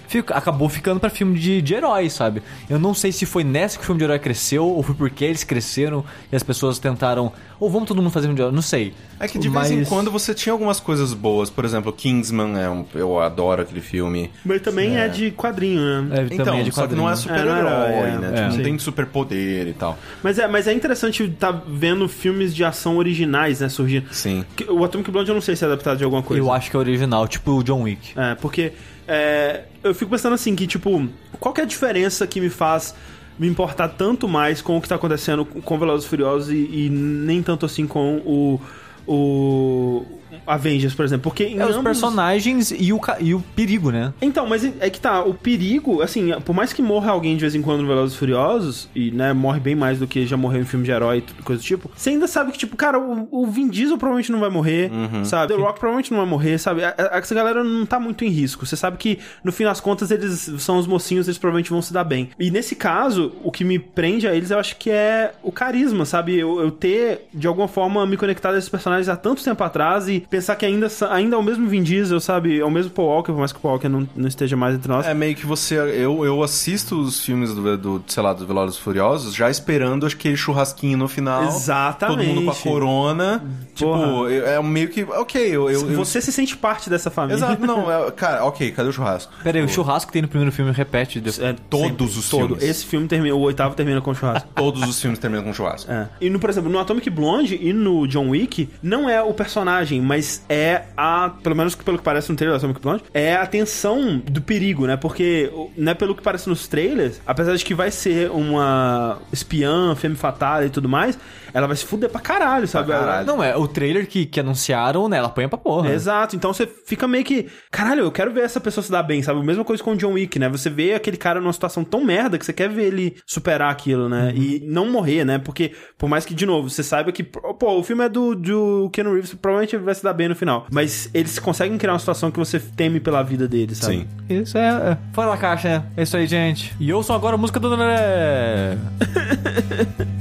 Fica- 0.09 0.35
acabou 0.35 0.69
ficando 0.69 0.99
pra 1.01 1.09
filme 1.11 1.39
de, 1.39 1.63
de 1.63 1.75
herói, 1.75 2.11
sabe? 2.11 2.43
Eu 2.69 2.79
não 2.79 2.93
sei 2.95 3.13
se 3.13 3.25
foi 3.25 3.45
nessa 3.45 3.77
que 3.79 3.83
o 3.85 3.87
filme 3.87 3.99
de 3.99 4.05
herói 4.05 4.19
cresceu, 4.19 4.65
ou 4.67 4.83
foi 4.83 4.95
porque 4.95 5.25
eles 5.25 5.45
cresceram 5.45 6.05
e 6.31 6.37
as 6.37 6.43
pessoas 6.43 6.79
tentaram. 6.79 7.33
Ou 7.61 7.71
vamos 7.71 7.87
todo 7.87 8.03
mundo 8.03 8.11
fazer 8.11 8.27
filme 8.27 8.35
de 8.37 8.43
herói, 8.43 8.53
não 8.55 8.63
sei. 8.63 8.93
É 9.21 9.29
que 9.29 9.39
de 9.39 9.49
vez 9.49 9.71
em 9.71 9.79
Mas- 9.79 9.89
quando 9.89 10.11
você 10.11 10.35
tinha 10.35 10.53
algumas 10.53 10.81
coisas 10.81 11.13
boas. 11.15 11.49
Por 11.49 11.65
exemplo, 11.65 11.93
Kingsman, 11.93 12.59
é 12.61 12.69
um, 12.69 12.85
eu 12.93 13.21
adoro 13.21 13.63
aquele 13.63 13.81
filme. 13.81 14.31
Mas 14.45 14.61
também 14.63 14.97
é. 14.99 15.07
de 15.09 15.31
quadrinho, 15.31 15.81
né? 16.03 16.19
É, 16.19 16.35
Então, 16.35 16.45
também 16.47 16.61
é 16.61 16.65
de 16.65 16.73
só 16.73 16.87
que 16.89 16.95
não 16.97 17.09
é 17.09 17.13
quadrinho. 17.13 17.37
super-herói, 17.39 17.63
É, 17.93 17.95
é, 17.95 18.09
é, 18.15 18.19
né? 18.19 18.29
é. 18.29 18.43
Tipo, 18.43 18.57
não 18.57 18.65
tem 18.65 18.79
superpoder 18.81 19.69
e 19.69 19.73
tal. 19.75 19.97
Mas 20.23 20.39
é, 20.41 20.49
mas 20.49 20.67
é 20.67 20.73
interessante 20.73 21.23
estar 21.23 21.53
vendo 21.69 22.09
filmes 22.09 22.53
de 22.55 22.65
ação 22.65 22.97
originais, 22.97 23.61
né, 23.61 23.69
surgindo. 23.69 24.13
Sim. 24.13 24.45
O 24.69 24.85
Atomic 24.85 25.11
Blonde 25.13 25.31
eu 25.31 25.35
não 25.35 25.43
sei 25.43 25.55
se 25.55 25.65
é 25.65 25.67
adaptado 25.67 25.99
de 25.99 26.05
alguma 26.05 26.23
coisa. 26.23 26.43
Eu 26.43 26.51
acho 26.51 26.71
que 26.71 26.77
é 26.77 26.79
original, 26.79 27.29
tipo 27.29 27.53
o 27.53 27.63
John 27.63 27.83
Wick. 27.83 28.19
É, 28.19 28.35
porque 28.35 28.73
é, 29.07 29.65
eu 29.83 29.95
fico 29.95 30.11
pensando 30.11 30.35
assim, 30.35 30.55
que 30.57 30.67
tipo, 30.67 31.09
qual 31.39 31.55
que 31.55 31.61
é 31.61 31.65
a 31.65 31.67
diferença 31.67 32.27
que 32.27 32.41
me 32.41 32.51
faz 32.51 32.95
me 33.39 33.49
importar 33.49 33.89
tanto 33.89 34.29
mais 34.29 34.61
com 34.61 34.77
o 34.77 34.81
que 34.81 34.89
tá 34.89 34.95
acontecendo 34.95 35.45
com 35.45 35.79
Velozes 35.79 36.07
e 36.07 36.09
Furiosos 36.09 36.51
e, 36.51 36.87
e 36.87 36.91
nem 36.91 37.43
tanto 37.43 37.67
assim 37.67 37.87
com 37.87 38.19
o, 38.19 38.61
o 39.07 40.05
Avengers, 40.47 40.95
por 40.95 41.05
exemplo? 41.05 41.25
Porque 41.25 41.45
em 41.45 41.59
É 41.59 41.65
os 41.65 41.71
ambos- 41.73 41.85
personagens 41.85 42.71
e 42.77 42.93
o, 42.93 42.99
ca- 42.99 43.19
e 43.21 43.35
o 43.35 43.41
perigo, 43.55 43.91
né? 43.91 44.13
Então, 44.21 44.47
mas 44.47 44.65
é 44.81 44.91
que 44.91 45.01
tá, 45.01 45.23
o 45.23 45.35
perigo, 45.35 46.03
assim, 46.03 46.31
por 46.45 46.55
mais 46.55 46.73
que 46.73 46.83
morra 46.83 47.13
alguém 47.13 47.35
de 47.37 47.41
vez 47.41 47.55
em 47.55 47.63
quando 47.63 47.83
no 47.83 47.87
Velozes 47.89 48.15
e 48.15 48.19
Furiosos, 48.19 48.89
e, 48.95 49.11
né, 49.11 49.33
morre 49.33 49.61
bem 49.61 49.75
mais 49.75 49.99
do 49.99 50.07
que 50.07 50.27
já 50.27 50.37
morreu 50.37 50.61
em 50.63 50.65
filme 50.65 50.85
de 50.85 50.91
herói 50.91 51.19
e 51.39 51.43
coisa 51.43 51.61
do 51.63 51.65
tipo, 51.65 51.91
você 51.95 52.11
ainda 52.11 52.27
sabe 52.27 52.53
que, 52.53 52.59
tipo, 52.59 52.77
cara, 52.77 52.99
o, 52.99 53.29
o 53.31 53.47
Vin 53.47 53.69
Diesel 53.69 53.99
provavelmente 53.99 54.33
não 54.33 54.41
vai 54.41 54.51
morrer, 54.51 54.91
sabe? 55.25 55.53
The 55.55 55.61
Rock 55.61 55.79
provavelmente 55.79 56.11
não 56.11 56.19
vai 56.19 56.29
morrer, 56.29 56.59
sabe? 56.59 56.85
A- 56.85 56.95
a- 56.97 57.19
Essa 57.19 57.35
galera 57.35 57.63
não 57.65 57.87
tá 57.87 57.99
muito 58.01 58.25
em 58.25 58.29
risco. 58.29 58.67
Você 58.67 58.77
sabe 58.77 58.97
que, 58.97 59.19
no 59.45 59.53
fim 59.53 59.65
das 59.65 59.81
contas, 59.81 60.11
eles 60.11 60.51
são 60.59 60.77
os 60.79 60.87
mocinhos, 60.87 61.27
eles 61.29 61.39
provavelmente 61.39 61.71
vão 61.71 61.81
se 61.83 61.93
dar 61.93 62.05
bem. 62.05 62.31
E 62.39 62.51
nesse 62.51 62.75
caso, 62.75 63.33
o 63.45 63.51
que 63.53 63.65
me 63.65 63.79
prende 63.79 64.27
a 64.27 64.35
eles, 64.35 64.51
eu 64.51 64.59
acho 64.59 64.77
que 64.77 64.91
é 64.91 65.33
o 65.43 65.53
carisma, 65.53 66.05
sabe? 66.05 66.39
Eu, 66.39 66.61
eu 66.61 66.71
ter, 66.71 67.27
de 67.33 67.47
alguma 67.47 67.69
forma, 67.69 68.05
me 68.07 68.17
conectado 68.17 68.55
a 68.55 68.59
esses 68.59 68.69
personagens 68.71 69.09
há 69.09 69.17
tanto 69.17 69.43
tempo 69.43 69.63
atrás 69.63 70.09
e 70.09 70.22
pensar 70.31 70.57
que 70.57 70.65
ainda, 70.67 70.89
ainda 71.11 71.37
é 71.37 71.39
o 71.39 71.43
mesmo 71.43 71.67
Vin 71.69 71.83
Diesel, 71.83 72.21
sabe? 72.21 72.59
É 72.61 72.65
o 72.65 72.71
mesmo 72.71 72.91
Paul 72.91 73.09
Walker, 73.09 73.33
por 73.33 73.39
mais 73.39 73.53
que 73.53 73.59
o 73.59 73.61
Paul 73.63 73.75
Walker 73.75 73.89
não, 73.89 74.09
não 74.17 74.29
esteja 74.29 74.57
mais 74.57 74.75
entre 74.75 74.89
nós. 74.89 75.07
É 75.07 75.15
meio 75.15 75.35
que 75.35 75.47
você. 75.47 75.77
Eu, 75.77 76.25
eu 76.25 76.43
assisto 76.43 77.01
os 77.01 77.25
filmes 77.25 77.55
do, 77.55 77.77
do, 77.79 78.05
sei 78.07 78.23
lá, 78.23 78.33
dos 78.33 78.47
Velozes 78.47 78.77
Furiosos 78.77 79.35
já 79.35 79.51
esperando 79.51 80.07
aquele 80.07 80.37
churrasquinho 80.37 80.97
no 80.99 81.09
final. 81.09 81.45
Exatamente. 81.45 82.19
Todo 82.19 82.35
mundo 82.35 82.45
com 82.47 82.51
a 82.51 82.55
corona. 82.55 83.45
Tipo, 83.75 83.91
Porra. 83.93 84.31
eu- 84.31 84.47
é 84.47 84.63
meio 84.63 84.89
que. 84.89 85.03
Ok, 85.05 85.41
eu. 85.41 85.71
eu, 85.71 85.91
eu- 85.91 85.97
Você 85.97 86.21
se 86.21 86.33
sente 86.33 86.57
parte 86.57 86.89
dessa 86.91 87.11
família. 87.11 87.37
Exato, 87.37 87.67
não, 87.67 87.91
é- 87.91 88.11
cara, 88.11 88.45
ok, 88.45 88.71
cadê 88.73 88.89
o 88.89 88.93
churrasco? 88.93 89.33
Pera 89.43 89.59
aí, 89.59 89.65
o 89.65 89.69
churrasco 89.69 90.09
que 90.09 90.13
tem 90.13 90.23
no 90.23 90.29
primeiro 90.29 90.53
filme 90.53 90.71
repete. 90.73 91.21
depois. 91.21 91.39
É, 91.39 91.55
Todos 91.71 91.87
sempre, 91.89 92.05
os 92.07 92.29
todo. 92.29 92.47
filmes. 92.49 92.63
Esse 92.65 92.85
filme 92.87 93.09
termina, 93.09 93.35
o 93.35 93.41
oitavo 93.41 93.75
termina 93.75 94.01
com 94.01 94.15
churrasco. 94.15 94.49
Todos 94.55 94.83
os 94.89 95.01
filmes 95.01 95.19
terminam 95.19 95.43
com 95.45 95.53
churrasco. 95.53 95.91
É. 95.91 96.09
E 96.21 96.29
no, 96.31 96.39
por 96.39 96.51
exemplo, 96.51 96.71
no 96.71 96.79
Atomic 96.79 97.09
Blonde 97.11 97.59
e 97.61 97.73
no 97.73 98.07
John 98.07 98.29
Wick, 98.31 98.69
não 98.83 99.09
é 99.09 99.23
o 99.23 99.33
personagem, 99.33 100.01
mas 100.13 100.45
é 100.47 100.83
a, 100.95 101.31
pelo 101.43 101.57
menos 101.57 101.75
pelo 101.75 101.97
que 101.97 102.05
parece 102.05 102.29
no 102.29 102.37
trailer 102.37 102.53
da 102.53 102.59
Atomic 102.59 102.83
Blonde, 102.83 103.03
é 103.15 103.35
a 103.35 103.47
tensão 103.47 104.19
do 104.19 104.43
perigo, 104.43 104.87
né? 104.87 104.95
Porque, 104.95 105.51
né, 105.75 105.95
pelo 105.95 106.15
que 106.15 106.21
parece 106.21 106.51
nos 106.51 106.69
trailers, 106.69 107.19
apesar 107.27 107.57
de 107.57 107.65
que 107.65 107.73
vai 107.75 107.91
ser 107.91 108.31
uma 108.31 109.19
espiã, 109.33 109.95
femme 109.95 110.15
fatale 110.15 110.67
e 110.67 110.71
tudo 110.71 110.87
mais, 110.87 111.19
ela 111.53 111.67
vai 111.67 111.77
se 111.77 111.85
fuder 111.85 112.11
pra 112.11 112.21
caralho, 112.21 112.67
sabe? 112.67 112.91
caralho. 112.91 113.27
Não, 113.27 113.43
é 113.43 113.57
o 113.57 113.67
trailer 113.67 114.07
que, 114.07 114.27
que 114.27 114.41
anunciaram, 114.41 115.09
né? 115.09 115.19
Ela 115.19 115.29
apanha 115.29 115.49
pra 115.49 115.59
porra. 115.59 115.93
Exato, 115.93 116.37
então 116.37 116.53
você 116.53 116.67
fica 116.67 117.07
meio 117.07 117.25
que, 117.25 117.49
caralho, 117.71 118.03
eu 118.03 118.13
quero 118.13 118.33
ver 118.33 118.45
essa 118.45 118.61
pessoa 118.61 118.83
se 118.83 118.91
dar 118.91 119.03
bem, 119.03 119.23
sabe? 119.23 119.41
A 119.41 119.45
mesma 119.45 119.65
coisa 119.65 119.83
com 119.83 119.93
o 119.93 119.97
John 119.97 120.13
Wick, 120.13 120.39
né? 120.39 120.49
Você 120.49 120.71
vê 120.71 120.95
aquele 120.95 121.17
cara 121.17 121.41
numa 121.41 121.53
situação 121.53 121.85
tão 121.85 122.05
merda 122.05 122.39
que 122.39 122.45
você 122.45 122.53
quer 122.53 122.69
ver 122.69 122.85
ele 122.85 123.17
superar 123.27 123.71
aquilo, 123.71 124.09
né? 124.09 124.33
E 124.35 124.61
não 124.65 124.91
morrer, 124.91 125.25
né? 125.25 125.39
Porque, 125.39 125.73
por 125.99 126.09
mais 126.09 126.25
que, 126.25 126.35
de 126.35 126.47
novo, 126.47 126.71
você 126.71 126.83
saiba 126.83 127.13
que, 127.13 127.23
pô, 127.23 127.79
o 127.79 127.83
filme 127.83 128.05
é 128.05 128.09
do, 128.09 128.35
do 128.35 128.91
Keanu 128.93 129.13
Reeves, 129.13 129.35
provavelmente 129.35 129.77
ele 129.77 129.85
vai 129.85 129.95
se 129.95 130.03
dar 130.03 130.13
bem 130.13 130.29
no 130.29 130.37
final. 130.37 130.67
Mas 130.73 131.11
eles 131.13 131.39
conseguem 131.39 131.77
criar 131.79 131.93
uma 131.93 131.99
situação 131.99 132.31
que 132.31 132.39
você 132.39 132.59
teme 132.59 133.01
pela 133.01 133.23
vida 133.23 133.49
dele, 133.49 133.75
sabe? 133.75 134.07
Sim. 134.29 134.43
Isso 134.43 134.59
é, 134.59 134.69
é. 134.69 134.99
Fora 135.13 135.33
da 135.33 135.37
caixa, 135.37 135.69
né? 135.69 135.85
É 135.97 136.03
isso 136.03 136.17
aí, 136.17 136.27
gente. 136.27 136.75
E 136.79 136.93
ouçam 136.93 137.15
agora 137.15 137.35
a 137.35 137.39
música 137.39 137.59
do 137.59 137.73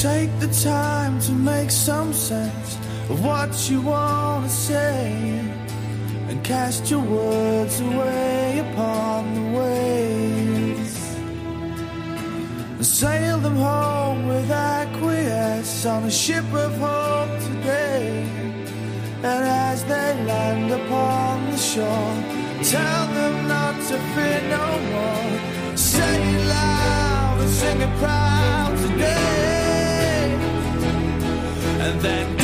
Take 0.00 0.32
the 0.38 0.48
time 0.64 1.20
to 1.20 1.32
make 1.32 1.70
some 1.70 2.14
sense 2.14 2.76
of 3.10 3.22
what 3.22 3.68
you 3.68 3.82
want 3.82 4.46
to 4.46 4.50
say 4.50 5.12
and 6.26 6.42
cast 6.42 6.90
your 6.90 7.02
words 7.02 7.80
away 7.80 8.64
upon 8.66 9.34
the 9.34 9.58
waves. 9.58 11.16
And 12.78 12.86
sail 12.86 13.40
them 13.40 13.56
home 13.56 14.26
with 14.26 14.50
acquiesce 14.50 15.84
on 15.84 16.04
a 16.04 16.10
ship 16.10 16.46
of 16.54 16.72
hope 16.78 17.38
today. 17.50 18.24
And 19.22 19.44
as 19.68 19.84
they 19.84 20.24
land 20.24 20.72
upon 20.72 21.50
the 21.50 21.58
shore, 21.58 22.14
tell 22.62 23.06
them 23.18 23.48
not 23.48 23.74
to 23.74 23.98
fear 24.14 24.40
no 24.48 24.66
more. 24.94 25.76
Say 25.76 26.22
it 26.36 26.48
loud 26.48 27.36
and 27.42 27.50
sing 27.50 27.80
it 27.82 27.98
proud 27.98 28.69
And 31.90 32.00
then 32.02 32.39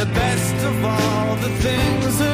the 0.00 0.06
best 0.14 0.54
of 0.64 0.82
all 0.82 1.36
the 1.36 1.50
things 1.58 2.29